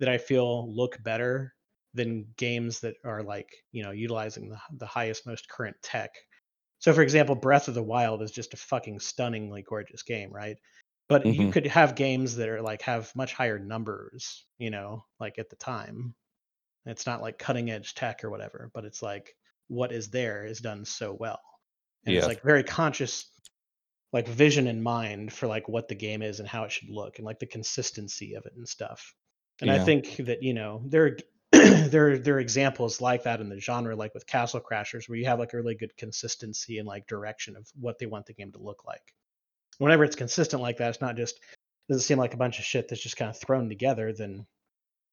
that 0.00 0.08
I 0.08 0.18
feel 0.18 0.74
look 0.74 1.02
better 1.02 1.54
than 1.94 2.32
games 2.36 2.80
that 2.80 2.96
are 3.04 3.22
like 3.22 3.48
you 3.72 3.82
know 3.82 3.90
utilizing 3.92 4.50
the 4.50 4.60
the 4.76 4.86
highest, 4.86 5.26
most 5.26 5.48
current 5.48 5.76
tech. 5.82 6.10
So, 6.80 6.92
for 6.94 7.02
example, 7.02 7.34
Breath 7.34 7.68
of 7.68 7.74
the 7.74 7.82
Wild 7.82 8.22
is 8.22 8.30
just 8.30 8.54
a 8.54 8.58
fucking 8.58 9.00
stunningly 9.00 9.62
gorgeous 9.62 10.02
game, 10.02 10.32
right? 10.32 10.56
But 11.08 11.26
you 11.28 11.46
Mhm. 11.46 11.50
could 11.50 11.66
have 11.66 11.94
games 11.96 12.36
that 12.36 12.48
are 12.48 12.62
like 12.62 12.82
have 12.82 13.14
much 13.16 13.32
higher 13.34 13.58
numbers, 13.58 14.46
you 14.58 14.70
know, 14.70 15.06
like 15.20 15.38
at 15.38 15.50
the 15.50 15.56
time. 15.56 16.14
It's 16.86 17.06
not 17.06 17.20
like 17.20 17.38
cutting 17.38 17.70
edge 17.70 17.94
tech 17.94 18.24
or 18.24 18.30
whatever, 18.30 18.70
but 18.72 18.84
it's 18.86 19.02
like 19.02 19.36
what 19.68 19.92
is 19.92 20.08
there 20.10 20.44
is 20.44 20.60
done 20.60 20.84
so 20.84 21.12
well. 21.12 21.40
And 22.04 22.14
Yeah. 22.14 22.20
it's 22.20 22.28
like 22.28 22.42
very 22.42 22.62
conscious 22.62 23.30
like 24.12 24.28
vision 24.28 24.66
in 24.66 24.82
mind 24.82 25.32
for 25.32 25.46
like 25.46 25.68
what 25.68 25.88
the 25.88 25.94
game 25.94 26.22
is 26.22 26.40
and 26.40 26.48
how 26.48 26.64
it 26.64 26.72
should 26.72 26.88
look 26.88 27.18
and 27.18 27.26
like 27.26 27.38
the 27.38 27.46
consistency 27.46 28.34
of 28.34 28.46
it 28.46 28.54
and 28.56 28.66
stuff. 28.68 29.14
And 29.60 29.70
I 29.70 29.84
think 29.84 30.16
that, 30.26 30.42
you 30.42 30.54
know, 30.54 30.82
there 30.86 31.06
are 31.06 31.16
there 31.88 32.18
there 32.18 32.36
are 32.36 32.40
examples 32.40 33.00
like 33.00 33.22
that 33.24 33.40
in 33.40 33.48
the 33.48 33.60
genre, 33.60 33.96
like 33.96 34.14
with 34.14 34.26
Castle 34.26 34.60
Crashers, 34.60 35.08
where 35.08 35.18
you 35.18 35.24
have 35.26 35.38
like 35.38 35.52
a 35.52 35.56
really 35.56 35.74
good 35.74 35.96
consistency 35.96 36.78
and 36.78 36.86
like 36.86 37.06
direction 37.06 37.56
of 37.56 37.68
what 37.78 37.98
they 37.98 38.06
want 38.06 38.26
the 38.26 38.34
game 38.34 38.52
to 38.52 38.58
look 38.58 38.84
like. 38.84 39.14
Whenever 39.78 40.04
it's 40.04 40.16
consistent 40.16 40.62
like 40.62 40.76
that, 40.78 40.90
it's 40.90 41.00
not 41.00 41.16
just 41.16 41.40
doesn't 41.88 42.02
seem 42.02 42.18
like 42.18 42.34
a 42.34 42.38
bunch 42.38 42.58
of 42.58 42.64
shit 42.64 42.88
that's 42.88 43.02
just 43.02 43.16
kind 43.16 43.30
of 43.30 43.38
thrown 43.38 43.68
together, 43.68 44.12
then 44.12 44.46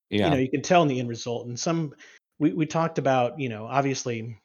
Yeah. 0.09 0.25
you 0.25 0.31
know 0.31 0.37
you 0.37 0.49
can 0.49 0.61
tell 0.61 0.81
in 0.81 0.87
the 0.87 0.99
end 0.99 1.09
result. 1.09 1.47
And 1.47 1.59
some 1.59 1.93
we 2.39 2.51
we 2.53 2.65
talked 2.65 2.97
about 2.97 3.39
you 3.39 3.49
know 3.49 3.65
obviously 3.65 4.37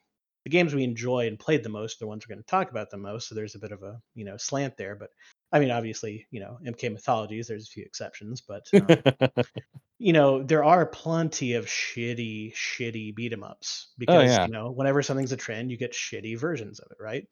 the 0.49 0.57
games 0.57 0.73
we 0.73 0.83
enjoy 0.83 1.27
and 1.27 1.37
played 1.37 1.63
the 1.63 1.69
most 1.69 1.97
are 1.97 2.05
the 2.05 2.07
ones 2.07 2.25
we're 2.25 2.33
going 2.33 2.43
to 2.43 2.49
talk 2.49 2.71
about 2.71 2.89
the 2.89 2.97
most. 2.97 3.29
So 3.29 3.35
there's 3.35 3.53
a 3.53 3.59
bit 3.59 3.71
of 3.71 3.83
a 3.83 4.01
you 4.15 4.25
know 4.25 4.35
slant 4.37 4.77
there, 4.77 4.95
but 4.95 5.11
I 5.51 5.59
mean 5.59 5.69
obviously 5.69 6.25
you 6.31 6.39
know 6.39 6.57
MK 6.65 6.91
Mythologies 6.91 7.47
there's 7.47 7.67
a 7.67 7.71
few 7.71 7.83
exceptions, 7.83 8.41
but 8.41 8.67
um, 8.73 9.43
you 9.99 10.11
know 10.11 10.41
there 10.41 10.63
are 10.63 10.87
plenty 10.87 11.53
of 11.53 11.67
shitty 11.67 12.53
shitty 12.55 13.15
beat 13.15 13.31
'em 13.31 13.43
ups 13.43 13.89
because 13.99 14.31
yeah. 14.31 14.45
you 14.47 14.51
know 14.51 14.71
whenever 14.71 15.03
something's 15.03 15.31
a 15.31 15.37
trend 15.37 15.69
you 15.69 15.77
get 15.77 15.93
shitty 15.93 16.37
versions 16.37 16.79
of 16.79 16.91
it, 16.91 16.97
right? 16.99 17.27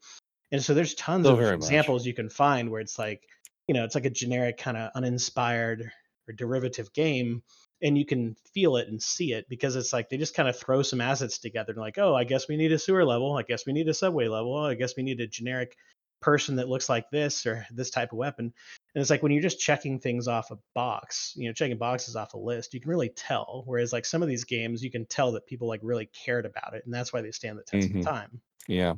And 0.52 0.62
so 0.62 0.72
there's 0.72 0.94
tons 0.94 1.26
of 1.26 1.38
very 1.38 1.56
much. 1.56 1.66
examples 1.66 2.06
you 2.06 2.14
can 2.14 2.30
find 2.30 2.70
where 2.70 2.80
it's 2.80 2.98
like 2.98 3.22
you 3.66 3.74
know 3.74 3.84
it's 3.84 3.96
like 3.96 4.06
a 4.06 4.10
generic 4.10 4.58
kind 4.58 4.76
of 4.76 4.92
uninspired 4.94 5.90
or 6.28 6.34
derivative 6.34 6.92
game 6.92 7.42
and 7.82 7.96
you 7.96 8.04
can 8.04 8.36
feel 8.52 8.76
it 8.76 8.88
and 8.88 9.02
see 9.02 9.32
it 9.32 9.48
because 9.48 9.76
it's 9.76 9.92
like 9.92 10.08
they 10.08 10.16
just 10.16 10.34
kind 10.34 10.48
of 10.48 10.56
throw 10.56 10.82
some 10.82 11.00
assets 11.00 11.38
together 11.38 11.72
and 11.72 11.80
like 11.80 11.98
oh 11.98 12.14
i 12.14 12.24
guess 12.24 12.48
we 12.48 12.56
need 12.56 12.72
a 12.72 12.78
sewer 12.78 13.04
level 13.04 13.36
i 13.36 13.42
guess 13.42 13.66
we 13.66 13.72
need 13.72 13.88
a 13.88 13.94
subway 13.94 14.28
level 14.28 14.56
i 14.56 14.74
guess 14.74 14.96
we 14.96 15.02
need 15.02 15.20
a 15.20 15.26
generic 15.26 15.76
person 16.20 16.56
that 16.56 16.68
looks 16.68 16.88
like 16.88 17.08
this 17.10 17.46
or 17.46 17.64
this 17.70 17.90
type 17.90 18.10
of 18.10 18.18
weapon 18.18 18.52
and 18.94 19.00
it's 19.00 19.10
like 19.10 19.22
when 19.22 19.30
you're 19.30 19.40
just 19.42 19.60
checking 19.60 20.00
things 20.00 20.26
off 20.26 20.50
a 20.50 20.58
box 20.74 21.32
you 21.36 21.46
know 21.46 21.52
checking 21.52 21.78
boxes 21.78 22.16
off 22.16 22.34
a 22.34 22.38
list 22.38 22.74
you 22.74 22.80
can 22.80 22.90
really 22.90 23.10
tell 23.10 23.62
whereas 23.66 23.92
like 23.92 24.04
some 24.04 24.20
of 24.22 24.28
these 24.28 24.42
games 24.44 24.82
you 24.82 24.90
can 24.90 25.06
tell 25.06 25.30
that 25.30 25.46
people 25.46 25.68
like 25.68 25.80
really 25.82 26.06
cared 26.06 26.44
about 26.44 26.74
it 26.74 26.84
and 26.84 26.92
that's 26.92 27.12
why 27.12 27.20
they 27.22 27.30
stand 27.30 27.56
the 27.56 27.62
test 27.62 27.88
Mhm. 27.88 28.00
of 28.00 28.04
time 28.04 28.40
yeah. 28.66 28.94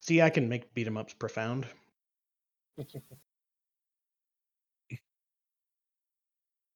see 0.00 0.22
i 0.22 0.30
can 0.30 0.48
make 0.48 0.72
beat 0.74 0.86
'em 0.86 0.96
ups 0.96 1.12
profound 1.14 1.66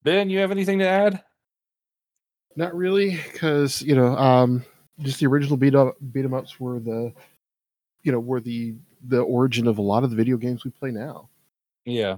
Ben, 0.04 0.30
you 0.30 0.38
have 0.40 0.50
anything 0.50 0.78
to 0.80 0.86
add? 0.86 1.22
Not 2.56 2.74
really, 2.74 3.18
because 3.32 3.82
you 3.82 3.94
know, 3.94 4.16
um, 4.16 4.64
just 5.00 5.20
the 5.20 5.26
original 5.26 5.56
beat 5.56 5.74
up 5.74 5.96
beat 6.12 6.24
'em 6.24 6.34
ups 6.34 6.60
were 6.60 6.78
the, 6.80 7.12
you 8.02 8.12
know, 8.12 8.20
were 8.20 8.40
the 8.40 8.74
the 9.08 9.20
origin 9.20 9.66
of 9.66 9.78
a 9.78 9.82
lot 9.82 10.04
of 10.04 10.10
the 10.10 10.16
video 10.16 10.36
games 10.36 10.64
we 10.64 10.70
play 10.70 10.90
now. 10.90 11.28
Yeah. 11.84 12.16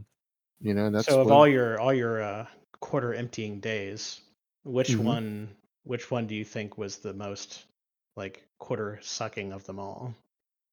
You 0.60 0.74
know, 0.74 0.90
that's 0.90 1.06
so 1.06 1.20
of 1.20 1.26
what- 1.28 1.34
all 1.34 1.48
your 1.48 1.78
all 1.80 1.94
your 1.94 2.22
uh, 2.22 2.46
quarter 2.80 3.14
emptying 3.14 3.60
days, 3.60 4.20
which 4.64 4.90
Mhm. 4.90 5.04
one 5.04 5.48
which 5.84 6.10
one 6.10 6.26
do 6.26 6.34
you 6.34 6.44
think 6.44 6.78
was 6.78 6.98
the 6.98 7.12
most 7.14 7.66
like 8.16 8.42
quarter 8.58 8.98
sucking 9.02 9.52
of 9.52 9.64
them 9.64 9.78
all? 9.78 10.14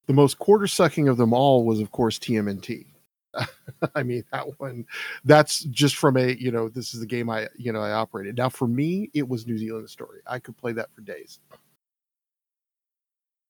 the 0.08 0.14
most 0.14 0.40
quarter 0.40 0.68
sucking 0.68 1.08
of 1.08 1.16
them 1.16 1.32
all 1.32 1.64
was, 1.64 1.80
of 1.80 1.92
course, 1.92 2.18
TMNT. 2.20 2.86
I 3.96 4.04
mean, 4.04 4.24
that 4.32 4.60
one. 4.60 4.86
That's 5.24 5.64
just 5.66 5.96
from 5.96 6.18
a 6.18 6.34
you 6.34 6.52
know, 6.52 6.70
this 6.70 6.94
is 6.94 7.00
the 7.00 7.06
game 7.06 7.30
I 7.30 7.48
you 7.58 7.72
know 7.72 7.82
I 7.82 7.92
operated. 7.92 8.38
Now, 8.38 8.50
for 8.50 8.68
me, 8.68 9.10
it 9.14 9.28
was 9.28 9.48
New 9.48 9.58
Zealand 9.58 9.90
Story. 9.90 10.20
I 10.28 10.40
could 10.40 10.58
play 10.58 10.74
that 10.74 10.94
for 10.94 11.02
days. 11.02 11.40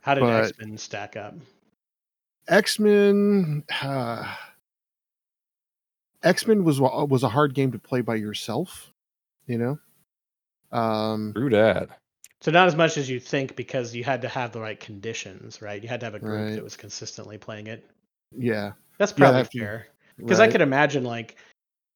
How 0.02 0.16
did 0.16 0.24
X 0.24 0.52
Men 0.60 0.78
stack 0.78 1.16
up? 1.16 1.36
X 2.48 2.80
Men. 2.80 3.64
Uh, 3.82 4.36
X 6.24 6.46
Men 6.48 6.64
was 6.64 6.80
was 6.80 7.24
a 7.24 7.30
hard 7.30 7.54
game 7.54 7.72
to 7.72 7.80
play 7.80 8.02
by 8.02 8.16
yourself. 8.16 8.92
You 9.48 9.58
know. 9.58 9.80
Um, 10.78 11.34
True 11.36 11.50
that. 11.50 11.90
So 12.42 12.50
not 12.50 12.68
as 12.68 12.76
much 12.76 12.98
as 12.98 13.08
you 13.10 13.20
think 13.20 13.56
because 13.56 13.94
you 13.94 14.04
had 14.04 14.22
to 14.24 14.28
have 14.28 14.52
the 14.52 14.60
right 14.62 14.80
conditions, 14.80 15.62
right? 15.62 15.82
You 15.82 15.88
had 15.90 16.00
to 16.00 16.06
have 16.08 16.16
a 16.16 16.20
group 16.20 16.40
Right. 16.42 16.56
that 16.56 16.64
was 16.64 16.76
consistently 16.76 17.38
playing 17.38 17.68
it. 17.68 17.86
yeah. 18.36 18.72
That's 19.02 19.14
Yeah, 19.14 19.18
probably 19.18 19.42
that- 19.42 19.52
fair. 19.52 19.88
Because 20.18 20.40
I 20.40 20.48
could 20.48 20.62
imagine 20.62 21.04
like, 21.04 21.36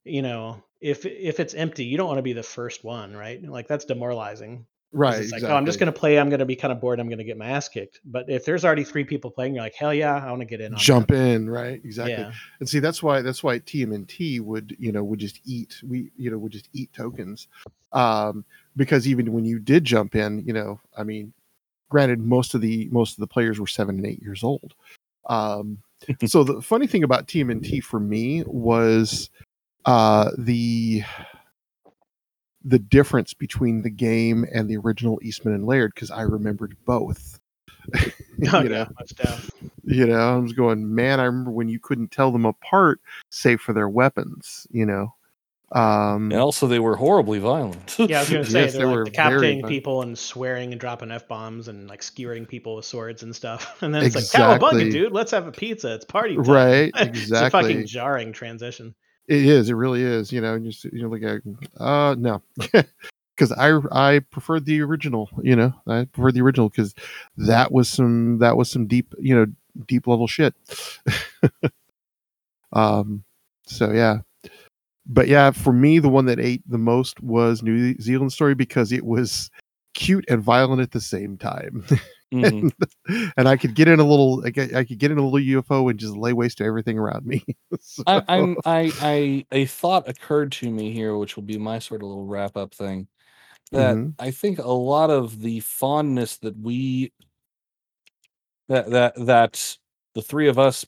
you 0.06 0.24
know, 0.24 0.64
if 0.82 1.06
if 1.06 1.40
it's 1.40 1.54
empty, 1.54 1.86
you 1.86 1.98
don't 1.98 2.08
want 2.08 2.18
to 2.18 2.24
be 2.24 2.34
the 2.34 2.42
first 2.42 2.84
one, 2.84 3.16
right? 3.16 3.42
Like 3.44 3.68
that's 3.68 3.86
demoralizing. 3.86 4.66
Right. 4.92 5.20
It's 5.20 5.32
like, 5.32 5.40
exactly. 5.40 5.54
oh, 5.54 5.58
I'm 5.58 5.66
just 5.68 5.78
gonna 5.78 5.92
play. 5.92 6.18
I'm 6.18 6.30
gonna 6.32 6.46
be 6.46 6.56
kind 6.56 6.72
of 6.72 6.82
bored. 6.82 7.00
I'm 7.00 7.08
gonna 7.08 7.24
get 7.24 7.38
my 7.38 7.46
ass 7.46 7.70
kicked. 7.70 8.00
But 8.06 8.28
if 8.28 8.44
there's 8.44 8.66
already 8.66 8.84
three 8.84 9.04
people 9.04 9.30
playing, 9.30 9.54
you're 9.54 9.64
like, 9.64 9.76
hell 9.76 9.94
yeah, 9.94 10.16
I 10.16 10.30
want 10.32 10.42
to 10.42 10.46
get 10.48 10.60
in. 10.62 10.74
On 10.74 10.80
jump 10.80 11.10
that. 11.10 11.18
in. 11.18 11.48
Right. 11.48 11.80
Exactly. 11.84 12.14
Yeah. 12.14 12.32
and 12.60 12.68
see 12.68 12.80
that's 12.80 13.04
why 13.04 13.22
that's 13.22 13.44
why 13.44 13.60
TMNT 13.60 14.42
would 14.42 14.76
you 14.80 14.92
know 14.92 15.04
would 15.04 15.20
just 15.20 15.40
eat 15.46 15.76
we 15.88 16.10
you 16.18 16.32
know 16.32 16.40
would 16.40 16.52
just 16.54 16.70
eat 16.74 16.92
tokens 16.94 17.48
um 17.94 18.44
because 18.76 19.08
even 19.08 19.32
when 19.34 19.46
you 19.46 19.60
did 19.60 19.84
jump 19.86 20.16
in 20.16 20.40
you 20.48 20.54
know 20.54 20.80
I 20.98 21.04
mean 21.04 21.34
granted 21.90 22.20
most 22.20 22.56
of 22.56 22.62
the 22.62 22.90
most 22.92 23.14
of 23.14 23.20
the 23.20 23.28
players 23.28 23.60
were 23.60 23.68
7 23.68 23.96
and 23.96 24.06
8 24.08 24.22
years 24.22 24.44
old 24.44 24.74
um 25.28 25.78
so 26.26 26.44
the 26.44 26.62
funny 26.62 26.88
thing 26.88 27.04
about 27.04 27.28
TMNT 27.28 27.84
for 27.84 28.00
me 28.00 28.44
was 28.46 29.30
uh 29.86 30.32
the 30.38 31.04
the 32.64 32.80
difference 32.80 33.34
between 33.34 33.84
the 33.84 33.92
game 33.92 34.46
and 34.52 34.68
the 34.68 34.78
original 34.78 35.20
Eastman 35.22 35.54
and 35.54 35.66
Laird 35.66 35.94
because 35.94 36.12
I 36.12 36.22
remembered 36.22 36.76
both. 36.86 37.40
Oh, 38.52 38.62
you 38.64 38.68
know? 38.68 38.86
you 39.86 40.06
know 40.06 40.36
i 40.36 40.36
was 40.36 40.52
going 40.52 40.94
man 40.94 41.22
i 41.22 41.24
remember 41.24 41.52
when 41.52 41.70
you 41.70 41.80
couldn't 41.80 42.12
tell 42.12 42.32
them 42.32 42.46
apart 42.46 43.00
save 43.30 43.62
for 43.62 43.72
their 43.72 43.88
weapons 43.88 44.68
you 44.72 44.86
know 44.86 45.15
um 45.76 46.32
And 46.32 46.40
also, 46.42 46.68
they 46.68 46.80
were 46.80 46.96
horribly 46.96 47.40
violent. 47.40 47.96
Yeah, 48.00 48.18
I 48.18 48.22
was 48.22 48.30
gonna 48.30 48.46
say 48.50 48.62
Yes, 48.62 48.72
they 48.74 48.78
they're 48.80 48.88
were 48.88 49.04
like 49.04 49.14
very 49.14 49.14
decapitating 49.14 49.68
people 49.68 50.02
and 50.02 50.18
swearing 50.18 50.72
and 50.72 50.80
dropping 50.80 51.12
f 51.12 51.28
bombs 51.28 51.68
and 51.68 51.88
like 51.90 52.02
skewering 52.02 52.46
people 52.48 52.76
with 52.78 52.86
swords 52.86 53.22
and 53.24 53.36
stuff. 53.36 53.78
And 53.84 53.94
then 53.94 54.04
it's 54.04 54.16
like 54.16 54.24
cowabunga, 54.26 54.72
Exactly. 54.72 54.90
dude. 54.92 55.12
Let's 55.12 55.32
have 55.32 55.48
a 55.48 55.52
pizza. 55.52 55.94
It's 55.94 56.06
party 56.06 56.36
time. 56.36 56.46
right 56.46 56.92
it's 56.96 56.98
a 57.02 57.06
exactly 57.06 57.50
fucking 57.62 57.86
jarring 57.88 58.32
transition. 58.34 58.96
it 59.28 59.46
is 59.46 59.70
it 59.70 59.74
really 59.74 60.02
is 60.04 60.32
you 60.32 60.40
know 60.40 60.54
and 60.54 60.64
you 60.66 60.70
s- 60.72 60.86
you're 60.94 61.10
like 61.10 61.42
uh 61.80 62.16
no 62.18 62.42
because 63.36 63.52
i 63.58 63.76
i 63.92 64.20
preferred 64.20 64.66
the 64.66 64.80
original 64.82 65.30
you 65.42 65.56
know 65.56 65.74
i 65.88 66.06
preferred 66.06 66.36
the 66.36 66.42
original 66.42 66.70
because 66.70 66.94
that 67.36 67.72
was 67.72 67.90
some 67.90 68.38
that 68.38 68.56
was 68.56 68.70
some 68.70 68.86
deep 68.88 69.14
you 69.20 69.36
know 69.36 69.48
deep 69.88 70.06
level 70.08 70.28
shit 70.28 70.54
um 72.74 73.24
so 73.66 73.92
yeah 73.92 74.20
but 75.06 75.28
yeah 75.28 75.52
for 75.52 75.72
me 75.74 76.00
the 76.00 76.10
one 76.10 76.26
that 76.26 76.40
ate 76.40 76.62
the 76.68 76.78
most 76.78 77.22
was 77.22 77.62
new 77.64 77.96
zealand 78.02 78.32
story 78.34 78.56
because 78.56 78.92
it 78.92 79.06
was 79.06 79.50
cute 79.94 80.26
and 80.30 80.42
violent 80.42 80.82
at 80.82 80.92
the 80.92 81.02
same 81.02 81.38
time 81.38 81.84
Mhm. 82.34 82.72
and 83.38 83.48
i 83.48 83.56
could 83.56 83.76
get 83.76 83.88
in 83.88 84.00
a 84.00 84.04
little 84.04 84.44
I, 84.46 84.52
could, 84.52 84.74
I 84.76 84.84
could 84.84 84.98
get 84.98 85.12
in 85.12 85.18
a 85.18 85.26
little 85.26 85.62
ufo 85.62 85.90
and 85.90 86.00
just 86.00 86.16
lay 86.18 86.34
waste 86.34 86.58
to 86.58 86.64
everything 86.66 86.98
around 86.98 87.26
me 87.26 87.44
So- 87.80 88.04
I, 88.08 88.24
I'm 88.28 88.58
I 88.66 88.92
I 89.00 89.46
a 89.52 89.66
thought 89.68 90.10
occurred 90.10 90.52
to 90.54 90.70
me 90.70 90.92
here, 90.92 91.16
which 91.18 91.36
will 91.36 91.44
be 91.44 91.58
my 91.58 91.80
sort 91.80 92.02
of 92.02 92.08
little 92.10 92.26
wrap 92.26 92.58
up 92.58 92.74
thing. 92.74 93.08
That 93.72 93.96
Mhm. 93.96 94.14
I 94.20 94.32
think 94.32 94.58
a 94.60 94.68
lot 94.68 95.10
of 95.12 95.40
the 95.42 95.60
fondness 95.62 96.38
that 96.38 96.58
we 96.58 97.14
that 98.70 98.90
that 98.90 99.14
that 99.28 99.78
the 100.16 100.22
three 100.22 100.48
of 100.48 100.58
us 100.60 100.86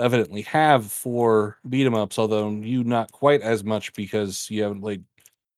evidently 0.00 0.42
have 0.42 0.90
for 0.92 1.58
beat 1.68 1.86
'em 1.86 1.94
ups, 1.94 2.18
although 2.18 2.50
you 2.50 2.84
not 2.84 3.12
quite 3.12 3.42
as 3.42 3.64
much 3.64 3.92
because 3.94 4.50
you 4.50 4.62
haven't 4.62 4.80
played 4.80 5.04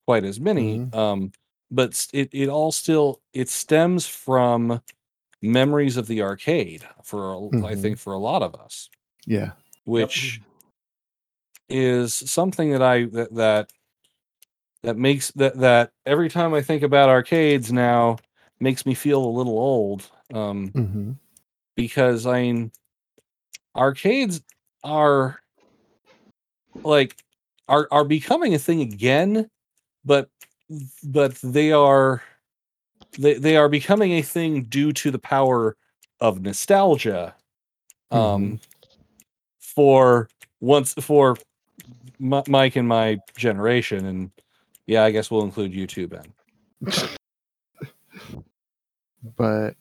quite 0.07 0.25
as 0.25 0.41
many. 0.41 0.79
Mhm. 0.79 0.95
Um, 0.95 1.33
but 1.71 2.07
it 2.13 2.31
it 2.33 2.49
all 2.49 2.73
still 2.73 3.21
it 3.33 3.49
stems 3.49 4.07
from 4.07 4.83
memories 5.43 5.97
of 5.97 6.07
the 6.07 6.23
arcade 6.23 6.87
for 7.05 7.33
a- 7.35 7.67
I 7.67 7.75
think 7.77 7.99
for 7.99 8.13
a 8.15 8.19
lot 8.19 8.43
of 8.43 8.55
us 8.57 8.91
yeah 9.27 9.53
which 9.85 10.41
is 11.69 12.15
something 12.15 12.71
that 12.73 12.83
I 12.83 13.05
that 13.07 13.35
that 13.35 13.71
that 14.83 14.97
makes 14.97 15.31
that 15.33 15.59
that 15.59 15.93
every 16.07 16.29
time 16.29 16.55
I 16.55 16.63
think 16.63 16.83
about 16.83 17.09
arcades 17.09 17.73
now 17.73 18.19
makes 18.61 18.85
me 18.87 18.95
feel 18.95 19.25
a 19.25 19.37
little 19.39 19.59
old 19.59 20.11
um 20.35 20.69
hmm 20.69 21.13
because 21.77 22.27
I 22.27 22.43
mean 22.43 22.73
arcades 23.77 24.43
are 24.85 25.41
like 26.83 27.17
are 27.69 27.89
are 27.91 28.05
becoming 28.05 28.55
a 28.55 28.59
thing 28.59 28.81
again 28.81 29.49
but 30.05 30.29
but 31.05 31.35
they 31.43 31.73
are 31.73 32.23
they 33.19 33.35
they 33.35 33.57
are 33.57 33.69
becoming 33.69 34.13
a 34.13 34.23
thing 34.23 34.65
due 34.65 34.93
to 34.93 35.11
the 35.11 35.19
power 35.19 35.77
of 36.21 36.41
nostalgia 36.43 37.35
um 38.11 38.61
for 39.59 40.29
once 40.61 40.95
for 40.95 41.37
M- 42.21 42.43
Mike 42.49 42.77
and 42.77 42.87
my 42.87 43.19
generation 43.37 44.07
and 44.07 44.31
yeah 44.87 45.05
I 45.05 45.11
guess 45.11 45.31
we'll 45.31 45.45
include 45.45 45.75
you 45.75 45.87
too 45.87 46.09
Ben. 46.09 46.33
But 49.37 49.77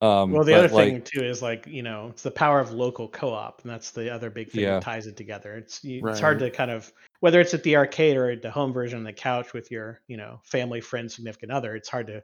um 0.00 0.30
Well, 0.32 0.44
the 0.44 0.52
but, 0.52 0.64
other 0.66 0.74
like, 0.74 0.88
thing 0.88 1.02
too 1.02 1.22
is 1.24 1.42
like 1.42 1.66
you 1.66 1.82
know 1.82 2.08
it's 2.10 2.22
the 2.22 2.30
power 2.30 2.60
of 2.60 2.72
local 2.72 3.08
co-op, 3.08 3.62
and 3.62 3.70
that's 3.70 3.90
the 3.90 4.12
other 4.12 4.30
big 4.30 4.50
thing 4.50 4.60
Yeah. 4.62 4.74
that 4.74 4.82
ties 4.82 5.06
it 5.06 5.16
together. 5.16 5.56
It's 5.56 5.82
you, 5.82 6.06
it's 6.06 6.20
hard 6.20 6.40
Right. 6.40 6.50
to 6.52 6.56
kind 6.56 6.70
of 6.70 6.92
whether 7.20 7.40
it's 7.40 7.54
at 7.54 7.62
the 7.64 7.76
arcade 7.76 8.16
or 8.16 8.30
at 8.30 8.42
the 8.42 8.50
home 8.50 8.72
version 8.72 8.98
on 8.98 9.04
the 9.04 9.12
couch 9.12 9.52
with 9.52 9.70
your 9.70 10.00
you 10.06 10.16
know 10.16 10.40
family, 10.44 10.80
friend, 10.80 11.10
significant 11.10 11.50
other. 11.52 11.74
It's 11.74 11.88
hard 11.88 12.06
to 12.08 12.22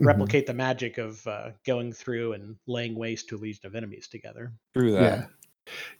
Mhm. 0.00 0.06
replicate 0.06 0.46
the 0.46 0.54
magic 0.54 0.98
of 0.98 1.26
uh, 1.26 1.50
going 1.66 1.92
through 1.92 2.34
and 2.34 2.56
laying 2.66 2.94
waste 2.94 3.28
to 3.30 3.36
a 3.36 3.38
legion 3.38 3.66
of 3.66 3.74
enemies 3.74 4.06
together. 4.08 4.52
through 4.74 4.92
that 4.92 5.02
yeah 5.02 5.26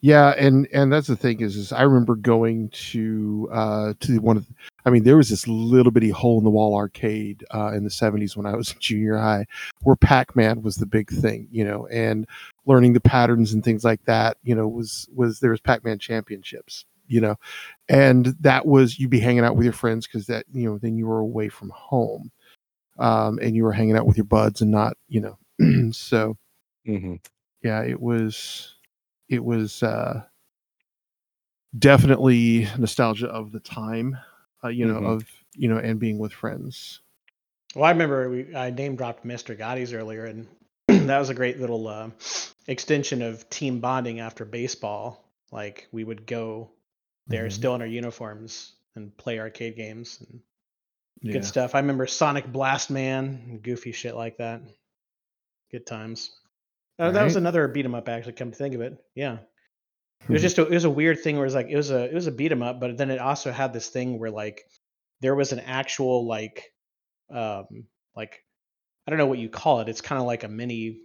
Yeah, 0.01 0.31
and 0.39 0.67
and 0.73 0.93
that's 0.93 1.09
the 1.09 1.17
thing 1.17 1.41
is, 1.41 1.57
is 1.57 1.73
I 1.73 1.83
remember 1.83 2.15
going 2.17 2.69
to 2.93 3.49
uh 3.53 3.95
to 4.01 4.19
one 4.21 4.37
of, 4.37 4.47
I 4.89 4.91
mean, 4.91 5.03
there 5.03 5.19
was 5.19 5.29
this 5.29 5.47
little 5.47 5.93
bitty 5.93 6.09
hole 6.09 6.39
in 6.39 6.45
the 6.45 6.51
wall 6.51 6.75
arcade 6.75 7.45
uh, 7.55 7.73
in 7.75 7.85
the 7.85 7.91
'70s 7.91 8.37
when 8.39 8.47
I 8.47 8.57
was 8.57 8.73
in 8.73 8.79
junior 8.81 9.19
high, 9.19 9.45
where 9.83 9.97
Pac-Man 9.97 10.63
was 10.63 10.77
the 10.77 10.87
big 10.87 11.11
thing, 11.11 11.47
you 11.51 11.63
know, 11.63 11.87
and 11.89 12.27
learning 12.65 12.95
the 12.95 13.01
patterns 13.01 13.53
and 13.53 13.63
things 13.63 13.85
like 13.85 14.03
that, 14.07 14.39
you 14.43 14.55
know, 14.55 14.67
was 14.67 15.07
was 15.15 15.41
there 15.41 15.51
was 15.51 15.61
Pac-Man 15.61 15.99
championships, 15.99 16.87
you 17.07 17.21
know, 17.21 17.37
and 17.91 18.35
that 18.41 18.65
was 18.65 18.99
you'd 18.99 19.11
be 19.11 19.21
hanging 19.21 19.45
out 19.45 19.57
with 19.57 19.65
your 19.65 19.75
friends 19.75 20.07
because 20.07 20.27
that 20.29 20.47
you 20.55 20.65
know 20.65 20.79
then 20.79 20.97
you 20.97 21.07
were 21.07 21.19
away 21.19 21.51
from 21.51 21.69
home, 21.69 22.31
um, 22.99 23.39
and 23.43 23.55
you 23.55 23.65
were 23.65 23.73
hanging 23.73 23.97
out 23.97 24.07
with 24.07 24.17
your 24.17 24.25
buds 24.25 24.63
and 24.63 24.71
not, 24.71 24.97
you 25.09 25.21
know, 25.21 25.39
so 25.93 26.35
hmm 26.87 27.17
yeah, 27.63 27.83
it 27.83 28.01
was 28.01 28.75
it 29.29 29.45
was 29.45 29.83
uh 29.83 30.23
definitely 31.79 32.67
nostalgia 32.79 33.29
of 33.29 33.53
the 33.53 33.61
time, 33.61 34.17
uh, 34.65 34.69
you 34.69 34.87
know, 34.87 35.01
Mhm. 35.01 35.07
of 35.07 35.25
you 35.55 35.69
know, 35.69 35.79
and 35.79 35.99
being 36.01 36.19
with 36.19 36.33
friends. 36.33 37.01
Well, 37.75 37.85
I 37.85 37.91
remember 37.91 38.31
we, 38.31 38.55
I 38.55 38.71
name 38.71 38.97
dropped 38.97 39.25
Mr. 39.25 39.57
Gatti's 39.57 39.93
earlier, 39.93 40.25
and 40.25 40.49
that 40.89 41.19
was 41.19 41.31
a 41.31 41.35
great 41.35 41.61
little 41.61 41.87
uh, 41.89 42.11
extension 42.67 43.23
of 43.23 43.49
team 43.51 43.81
bonding 43.81 44.21
after 44.21 44.45
baseball. 44.45 45.25
Like 45.53 45.89
we 45.93 46.05
would 46.05 46.27
go 46.27 46.71
there 47.27 47.47
Mhm. 47.47 47.53
still 47.53 47.75
in 47.75 47.81
our 47.83 47.87
uniforms 47.87 48.75
and 48.95 49.17
play 49.17 49.39
arcade 49.39 49.77
games 49.77 50.19
and 50.21 50.41
Yeah. 51.23 51.33
good 51.35 51.45
stuff. 51.45 51.75
I 51.75 51.81
remember 51.81 52.07
Sonic 52.07 52.47
Blast 52.51 52.91
Man 52.91 53.45
and 53.49 53.63
goofy 53.63 53.93
shit 53.93 54.15
like 54.15 54.37
that. 54.39 54.63
Good 55.71 55.87
times. 55.87 56.31
Uh, 56.99 57.11
That 57.13 57.25
was 57.25 57.37
another 57.37 57.69
beat 57.69 57.85
'em 57.85 57.95
up, 57.95 58.09
actually. 58.09 58.33
Come 58.35 58.51
to 58.51 58.57
think 58.57 58.75
of 58.75 58.81
it, 58.81 58.97
yeah. 59.15 59.39
It 60.23 60.29
was 60.31 60.41
Mhm. 60.41 60.45
just 60.45 60.59
a, 60.59 60.63
it 60.67 60.71
was 60.75 60.85
a 60.85 60.91
weird 60.91 61.21
thing 61.23 61.37
where 61.37 61.45
it 61.45 61.49
was 61.49 61.55
like 61.55 61.69
it 61.69 61.77
was 61.77 61.91
a 61.91 62.05
it 62.05 62.15
was 62.15 62.27
a 62.27 62.33
beat 62.33 62.53
'em 62.53 62.63
up, 62.63 62.81
but 62.81 62.97
then 62.99 63.11
it 63.11 63.19
also 63.21 63.51
had 63.53 63.73
this 63.73 63.89
thing 63.89 64.19
where 64.19 64.31
like 64.31 64.65
there 65.21 65.35
was 65.35 65.53
an 65.53 65.61
actual 65.61 66.27
like 66.27 66.65
um 67.31 67.67
like 68.17 68.43
I 69.07 69.11
don't 69.11 69.19
know 69.19 69.27
what 69.27 69.39
you 69.39 69.49
call 69.49 69.81
it. 69.81 69.89
It's 69.89 70.01
kind 70.01 70.21
of 70.21 70.27
like 70.27 70.45
a 70.45 70.49
mini 70.49 71.01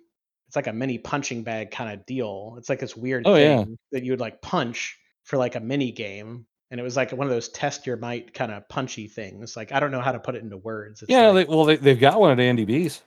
it's 0.48 0.56
like 0.56 0.68
a 0.68 0.73
mini 0.73 0.98
punching 0.98 1.44
bag 1.44 1.72
kind 1.72 1.91
of 1.98 2.06
deal. 2.06 2.56
It's 2.57 2.69
like 2.69 2.80
this 2.80 2.95
weird 2.98 3.23
Oh, 3.26 3.35
yeah. 3.35 3.64
thing 3.64 3.77
that 3.91 4.03
you 4.03 4.11
would 4.11 4.19
like 4.19 4.41
punch 4.41 4.99
for 5.23 5.38
like 5.38 5.56
a 5.56 5.60
mini 5.60 5.91
game. 5.91 6.45
And 6.69 6.80
it 6.80 6.84
was 6.84 6.98
like 6.98 7.11
one 7.11 7.26
of 7.27 7.31
those 7.31 7.49
test 7.49 7.85
your 7.88 7.98
might 7.98 8.34
kind 8.34 8.52
of 8.52 8.68
punchy 8.68 9.07
things. 9.07 9.56
Like 9.56 9.72
I 9.72 9.80
don't 9.80 9.91
know 9.91 10.02
how 10.02 10.11
to 10.11 10.19
put 10.19 10.35
it 10.35 10.44
into 10.44 10.57
words. 10.57 11.02
It's 11.02 11.10
Yeah, 11.11 11.30
like- 11.30 11.48
they, 11.48 11.56
well, 11.56 11.65
they, 11.65 11.76
they've 11.77 11.99
got 11.99 12.19
one 12.19 12.31
at 12.31 12.40
Andy 12.40 12.65
B's. 12.65 13.02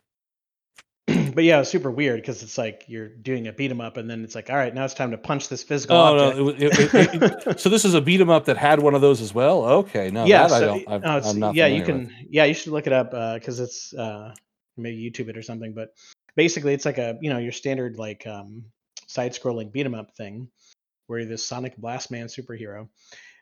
But 1.37 1.45
yeah, 1.45 1.61
it's 1.61 1.69
super 1.69 1.91
weird 1.91 2.19
because 2.23 2.43
it's 2.43 2.57
like 2.57 2.85
you're 2.89 3.09
doing 3.09 3.47
a 3.47 3.53
beat 3.53 3.71
'em 3.71 3.81
up 3.83 3.99
and 3.99 4.09
then 4.09 4.25
it's 4.25 4.35
like, 4.35 4.49
all 4.49 4.57
right, 4.57 4.75
now 4.75 4.87
it's 4.87 4.95
time 4.95 5.11
to 5.11 5.19
punch 5.19 5.49
this 5.51 5.63
physical 5.63 5.95
Oh 5.95 6.17
no! 6.17 6.49
object. 6.49 6.63
It, 6.63 6.95
it, 6.95 6.95
it, 7.23 7.47
it, 7.47 7.61
so 7.61 7.69
this 7.69 7.85
is 7.85 7.93
a 7.93 8.01
beat 8.01 8.23
'em 8.23 8.31
up 8.31 8.47
that 8.47 8.57
had 8.57 8.81
one 8.81 8.95
of 8.95 9.03
those 9.03 9.21
as 9.21 9.35
well. 9.35 9.65
Okay, 9.67 10.11
no, 10.11 10.25
yeah, 10.25 10.47
that 10.49 10.53
I 10.55 10.61
don't. 10.61 10.85
I'm, 10.89 11.01
no, 11.03 11.17
it's- 11.19 11.31
I'm 11.31 11.39
not. 11.39 11.55
yeah, 11.55 11.67
you 11.67 11.85
can. 11.85 12.05
with. 12.07 12.13
Yeah, 12.31 12.45
you 12.45 12.55
should 12.55 12.73
look 12.73 12.87
it 12.87 12.95
up 12.95 13.11
because 13.35 13.61
it's 13.61 13.93
uh, 13.93 14.35
maybe 14.79 14.99
YouTube 14.99 15.29
it 15.29 15.37
or 15.37 15.43
something. 15.43 15.75
But 15.75 15.91
basically, 16.37 16.73
it's 16.73 16.87
like 16.87 16.97
a 16.99 17.19
you 17.21 17.29
know 17.31 17.39
your 17.39 17.53
standard 17.53 17.99
like 17.99 18.27
um, 18.27 18.65
side-scrolling 19.07 19.71
beat 19.71 19.85
'em 19.85 19.95
up 19.95 20.17
thing 20.17 20.49
where 21.07 21.19
you're 21.19 21.29
this 21.29 21.45
Sonic 21.45 21.77
Blast 21.77 22.11
Man 22.11 22.29
superhero, 22.29 22.89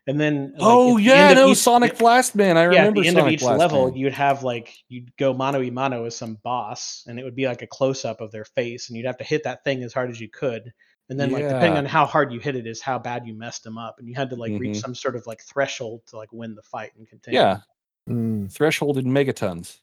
and 0.06 0.20
then 0.20 0.52
like, 0.52 0.60
oh 0.60 0.96
the 0.96 1.02
yeah, 1.04 1.32
no, 1.34 1.48
each- 1.48 1.58
Sonic 1.58 1.98
Blast 1.98 2.34
Man. 2.34 2.56
I 2.56 2.62
yeah, 2.62 2.66
at 2.66 2.70
remember 2.70 3.00
the 3.02 3.08
end 3.08 3.16
Sonic 3.16 3.26
of 3.28 3.32
each 3.34 3.40
Blast 3.40 3.58
level, 3.58 3.86
Man. 3.86 3.96
you'd 3.96 4.12
have 4.12 4.42
like 4.42 4.74
you'd 4.88 5.16
go 5.16 5.32
mano 5.32 5.60
y 5.60 5.70
mano 5.70 6.02
with 6.04 6.14
some 6.14 6.38
boss, 6.42 7.04
and 7.06 7.18
it 7.18 7.24
would 7.24 7.36
be 7.36 7.46
like 7.46 7.62
a 7.62 7.66
close 7.66 8.04
up 8.04 8.20
of 8.20 8.30
their 8.32 8.44
face, 8.44 8.88
and 8.88 8.96
you'd 8.96 9.06
have 9.06 9.18
to 9.18 9.24
hit 9.24 9.44
that 9.44 9.64
thing 9.64 9.82
as 9.82 9.92
hard 9.92 10.10
as 10.10 10.20
you 10.20 10.28
could. 10.28 10.72
And 11.10 11.20
then, 11.20 11.32
like 11.32 11.42
depending 11.44 11.76
on 11.76 11.84
how 11.84 12.06
hard 12.06 12.32
you 12.32 12.40
hit 12.40 12.56
it, 12.56 12.66
is 12.66 12.80
how 12.80 12.98
bad 12.98 13.26
you 13.26 13.34
messed 13.34 13.62
them 13.64 13.76
up, 13.76 13.96
and 13.98 14.08
you 14.08 14.14
had 14.14 14.30
to 14.30 14.36
like 14.36 14.52
reach 14.58 14.76
Mhm. 14.78 14.80
some 14.80 14.94
sort 14.94 15.16
of 15.16 15.26
like 15.26 15.42
threshold 15.42 16.00
to 16.06 16.16
like 16.16 16.32
win 16.32 16.54
the 16.54 16.62
fight 16.62 16.92
and 16.96 17.06
continue. 17.08 17.38
Yeah, 17.40 17.58
Mm. 18.08 18.50
threshold 18.52 18.96
in 18.98 19.06
megatons. 19.06 19.78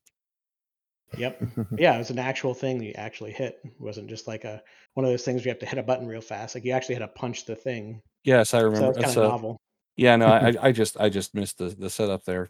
Yep. 1.17 1.41
Yeah, 1.77 1.95
it 1.95 1.99
was 1.99 2.09
an 2.09 2.19
actual 2.19 2.53
thing 2.53 2.77
that 2.79 2.85
you 2.85 2.93
actually 2.95 3.31
hit. 3.33 3.59
It 3.63 3.73
wasn't 3.79 4.07
just 4.09 4.27
like 4.27 4.45
a 4.45 4.61
one 4.93 5.05
of 5.05 5.11
those 5.11 5.23
things 5.23 5.41
where 5.41 5.45
you 5.47 5.51
have 5.51 5.59
to 5.59 5.65
hit 5.65 5.77
a 5.77 5.83
button 5.83 6.07
real 6.07 6.21
fast. 6.21 6.55
Like 6.55 6.63
you 6.65 6.71
actually 6.71 6.95
had 6.95 7.01
to 7.01 7.07
punch 7.09 7.45
the 7.45 7.55
thing. 7.55 8.01
Yes, 8.23 8.53
I 8.53 8.59
So 8.59 8.65
remember. 8.65 8.87
it's 8.89 8.97
kind 8.97 9.05
of 9.07 9.13
so 9.13 9.27
novel. 9.27 9.61
Yeah, 10.01 10.15
no, 10.15 10.25
I, 10.31 10.53
I 10.59 10.71
just 10.71 10.99
I 10.99 11.09
just 11.09 11.35
missed 11.35 11.59
the 11.59 11.65
the 11.69 11.89
setup 11.89 12.25
there 12.25 12.49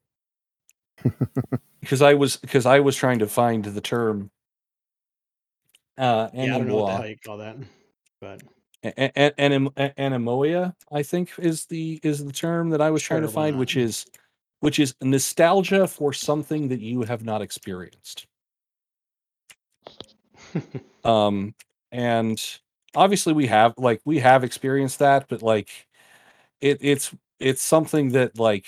because 1.81 2.01
I 2.01 2.13
was 2.13 2.37
because 2.37 2.65
I 2.65 2.79
was 2.79 2.95
trying 2.95 3.19
to 3.19 3.27
find 3.27 3.65
the 3.65 3.81
term. 3.81 4.31
Uh, 5.97 6.29
Yeah, 6.33 6.55
I 6.55 6.57
don't 6.57 6.67
know 6.67 6.75
what 6.77 6.85
the 6.87 6.93
hell 6.93 7.07
you 7.07 7.17
call 7.17 7.37
that, 7.39 7.57
but 8.21 8.41
A- 8.83 9.11
a- 9.15 9.39
anim- 9.39 9.73
a- 9.77 10.71
i 10.91 11.03
think 11.03 11.29
is 11.37 11.65
the 11.65 11.99
is 12.03 12.25
the 12.25 12.31
term 12.31 12.69
that 12.69 12.81
i 12.81 12.89
was 12.89 13.03
trying 13.03 13.21
to 13.21 13.27
Sure, 13.27 13.33
find 13.33 13.55
not? 13.55 13.59
which 13.59 13.75
is 13.75 14.05
which 14.61 14.79
is 14.79 14.95
nostalgia 15.03 15.87
for 15.87 16.13
something 16.13 16.69
that 16.69 16.79
you 16.79 17.03
have 17.03 17.23
not 17.23 17.41
experienced 17.41 18.25
um 21.03 21.53
and 21.91 22.59
obviously 22.95 23.33
we 23.33 23.45
have 23.47 23.73
like 23.77 24.01
we 24.05 24.19
have 24.19 24.43
experienced 24.43 24.99
that 24.99 25.27
but 25.29 25.43
like 25.43 25.69
it 26.61 26.77
it's 26.81 27.13
it's 27.41 27.61
something 27.63 28.09
that 28.09 28.37
like 28.39 28.65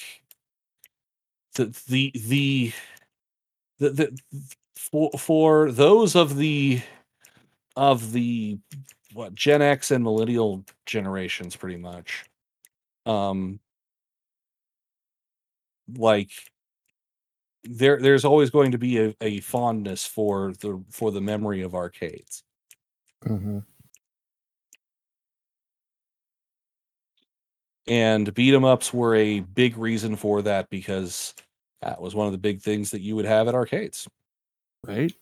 the 1.56 1.66
the 1.88 2.12
the 2.16 2.74
the, 3.80 3.90
the 3.90 4.18
for 4.76 5.12
for 5.18 5.72
those 5.72 6.16
of 6.16 6.38
the 6.38 6.82
of 7.76 8.12
the 8.14 8.58
what 9.14 9.36
Gen 9.36 9.62
X 9.62 9.92
and 9.92 10.04
millennial 10.04 10.66
generations 10.86 11.56
pretty 11.56 11.78
much 11.78 12.26
um 13.06 13.60
like 15.98 16.32
there 17.64 18.00
there's 18.00 18.26
always 18.26 18.50
going 18.50 18.72
to 18.72 18.78
be 18.78 19.00
a, 19.00 19.16
a 19.22 19.40
fondness 19.42 20.06
for 20.06 20.54
the 20.60 20.84
for 20.92 21.12
the 21.12 21.22
memory 21.22 21.62
of 21.62 21.76
arcades 21.76 22.44
Mhm. 23.26 23.64
And 27.88 28.34
beat 28.34 28.54
'em 28.54 28.64
ups 28.66 28.94
were 28.94 29.16
a 29.16 29.42
big 29.42 29.78
reason 29.78 30.16
for 30.16 30.42
that 30.42 30.70
because 30.70 31.34
that 31.82 32.00
was 32.02 32.16
one 32.16 32.26
of 32.28 32.32
the 32.32 32.38
big 32.38 32.62
things 32.62 32.92
that 32.92 33.02
you 33.02 33.16
would 33.16 33.26
have 33.26 33.48
at 33.48 33.56
arcades 33.56 34.08
Right. 34.86 35.14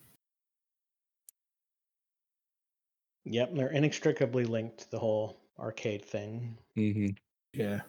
yep, 3.25 3.53
they're 3.53 3.71
inextricably 3.71 4.45
linked 4.45 4.79
to 4.79 4.91
the 4.91 4.99
whole 4.99 5.37
arcade 5.59 6.03
thing. 6.03 6.57
mm-hmm. 6.77 7.07
Yeah. 7.53 7.81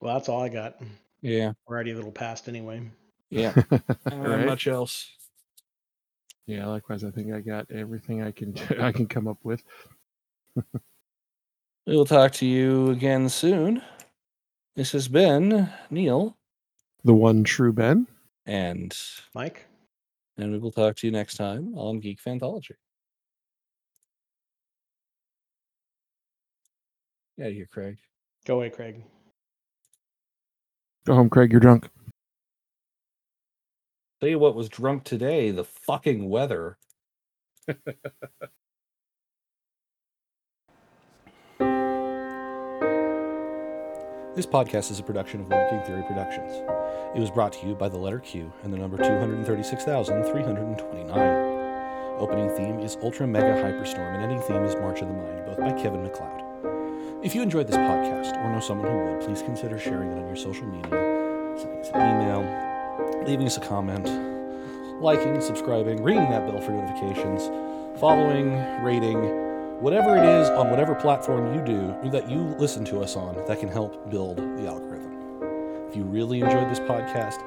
Well, 0.00 0.14
that's 0.14 0.28
all 0.28 0.42
I 0.42 0.48
got. 0.48 0.80
yeah 1.20 1.52
We're 1.66 1.74
already 1.76 1.90
a 1.92 1.94
little 1.96 2.12
past 2.12 2.48
anyway. 2.48 2.90
yeah 3.30 3.52
not 3.70 4.26
right. 4.26 4.46
much 4.46 4.66
else 4.66 5.08
Yeah. 6.46 6.66
Likewise, 6.66 7.04
I 7.04 7.10
think 7.12 7.32
I 7.32 7.40
got 7.40 7.70
everything 7.70 8.22
I 8.22 8.32
can 8.32 8.56
I 8.80 8.90
can 8.92 9.06
come 9.06 9.28
up 9.28 9.38
with. 9.44 9.62
we'll 11.86 12.04
talk 12.04 12.32
to 12.32 12.46
you 12.46 12.90
again 12.90 13.28
soon 13.28 13.82
this 14.76 14.92
has 14.92 15.08
been 15.08 15.68
neil 15.90 16.36
The 17.04 17.14
one 17.14 17.44
true 17.44 17.72
Ben. 17.72 18.06
and 18.46 18.96
Mike, 19.34 19.66
and 20.36 20.52
we 20.52 20.58
will 20.58 20.72
talk 20.72 20.96
to 20.96 21.06
you 21.06 21.12
next 21.12 21.36
time 21.36 21.74
on 21.76 22.00
Geek 22.00 22.20
Fanthology. 22.22 22.72
Yeah, 27.36 27.48
here, 27.48 27.66
Craig. 27.70 27.96
go 28.44 28.56
away, 28.56 28.70
Craig. 28.70 29.02
Go 31.06 31.14
home, 31.14 31.30
Craig. 31.30 31.50
You're 31.50 31.60
drunk. 31.60 31.88
Tell 34.20 34.28
you 34.28 34.38
what 34.38 34.54
was 34.54 34.68
drunk 34.68 35.04
today, 35.04 35.50
the 35.50 35.64
fucking 35.64 36.28
weather. 36.28 36.76
This 44.36 44.46
podcast 44.46 44.92
is 44.92 45.00
a 45.00 45.02
production 45.02 45.40
of 45.40 45.48
Working 45.48 45.82
Theory 45.82 46.04
Productions. 46.04 46.52
It 47.16 47.20
was 47.20 47.32
brought 47.32 47.52
to 47.54 47.66
you 47.66 47.74
by 47.74 47.88
the 47.88 47.98
letter 47.98 48.20
Q 48.20 48.52
and 48.62 48.72
the 48.72 48.78
number 48.78 48.96
236,329. 48.96 51.10
Opening 52.20 52.48
theme 52.50 52.78
is 52.78 52.96
Ultra 53.02 53.26
Mega 53.26 53.60
Hyperstorm, 53.60 54.14
and 54.14 54.22
ending 54.22 54.40
theme 54.42 54.62
is 54.62 54.76
March 54.76 55.00
of 55.00 55.08
the 55.08 55.14
Mind, 55.14 55.46
both 55.46 55.58
by 55.58 55.72
Kevin 55.72 56.04
MacLeod. 56.04 56.44
If 57.24 57.34
you 57.34 57.42
enjoyed 57.42 57.66
this 57.66 57.74
podcast 57.74 58.36
or 58.36 58.52
know 58.52 58.60
someone 58.60 58.88
who 58.88 58.98
would, 58.98 59.20
please 59.20 59.42
consider 59.42 59.80
sharing 59.80 60.12
it 60.12 60.18
on 60.20 60.28
your 60.28 60.36
social 60.36 60.64
media, 60.64 61.56
sending 61.58 61.80
us 61.80 61.90
an 61.92 62.22
email, 62.22 62.44
leaving 63.26 63.48
us 63.48 63.56
a 63.56 63.60
comment, 63.60 64.06
liking, 65.02 65.40
subscribing, 65.40 66.04
ringing 66.04 66.30
that 66.30 66.46
bell 66.46 66.60
for 66.60 66.70
notifications, 66.70 67.50
following, 67.98 68.54
rating, 68.84 69.49
whatever 69.80 70.16
it 70.16 70.24
is 70.24 70.48
on 70.50 70.70
whatever 70.70 70.94
platform 70.94 71.52
you 71.54 71.64
do 71.64 71.96
that 72.10 72.30
you 72.30 72.40
listen 72.58 72.84
to 72.84 73.00
us 73.00 73.16
on 73.16 73.34
that 73.46 73.58
can 73.58 73.68
help 73.68 74.10
build 74.10 74.36
the 74.36 74.66
algorithm. 74.66 75.10
If 75.88 75.96
you 75.96 76.04
really 76.04 76.40
enjoyed 76.40 76.70
this 76.70 76.80
podcast, 76.80 77.38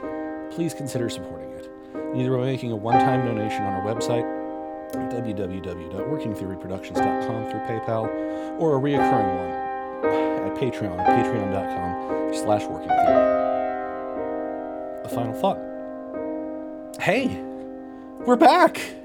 please 0.51 0.73
consider 0.73 1.09
supporting 1.09 1.51
it, 1.51 1.69
either 2.15 2.35
by 2.35 2.45
making 2.45 2.71
a 2.71 2.75
one-time 2.75 3.23
donation 3.25 3.61
on 3.63 3.73
our 3.73 3.83
website 3.83 4.25
www.workingtheoryproductions.com 4.93 7.49
through 7.49 7.59
PayPal 7.61 8.07
or 8.59 8.75
a 8.77 8.79
reoccurring 8.79 9.37
one 9.37 9.53
at 10.51 10.57
Patreon, 10.57 10.97
patreon.com 11.05 12.33
slash 12.33 12.63
workingtheory. 12.63 13.33
A 15.05 15.09
final 15.09 15.33
thought. 15.33 15.57
Hey, 16.99 17.39
we're 18.25 18.35
back! 18.35 19.02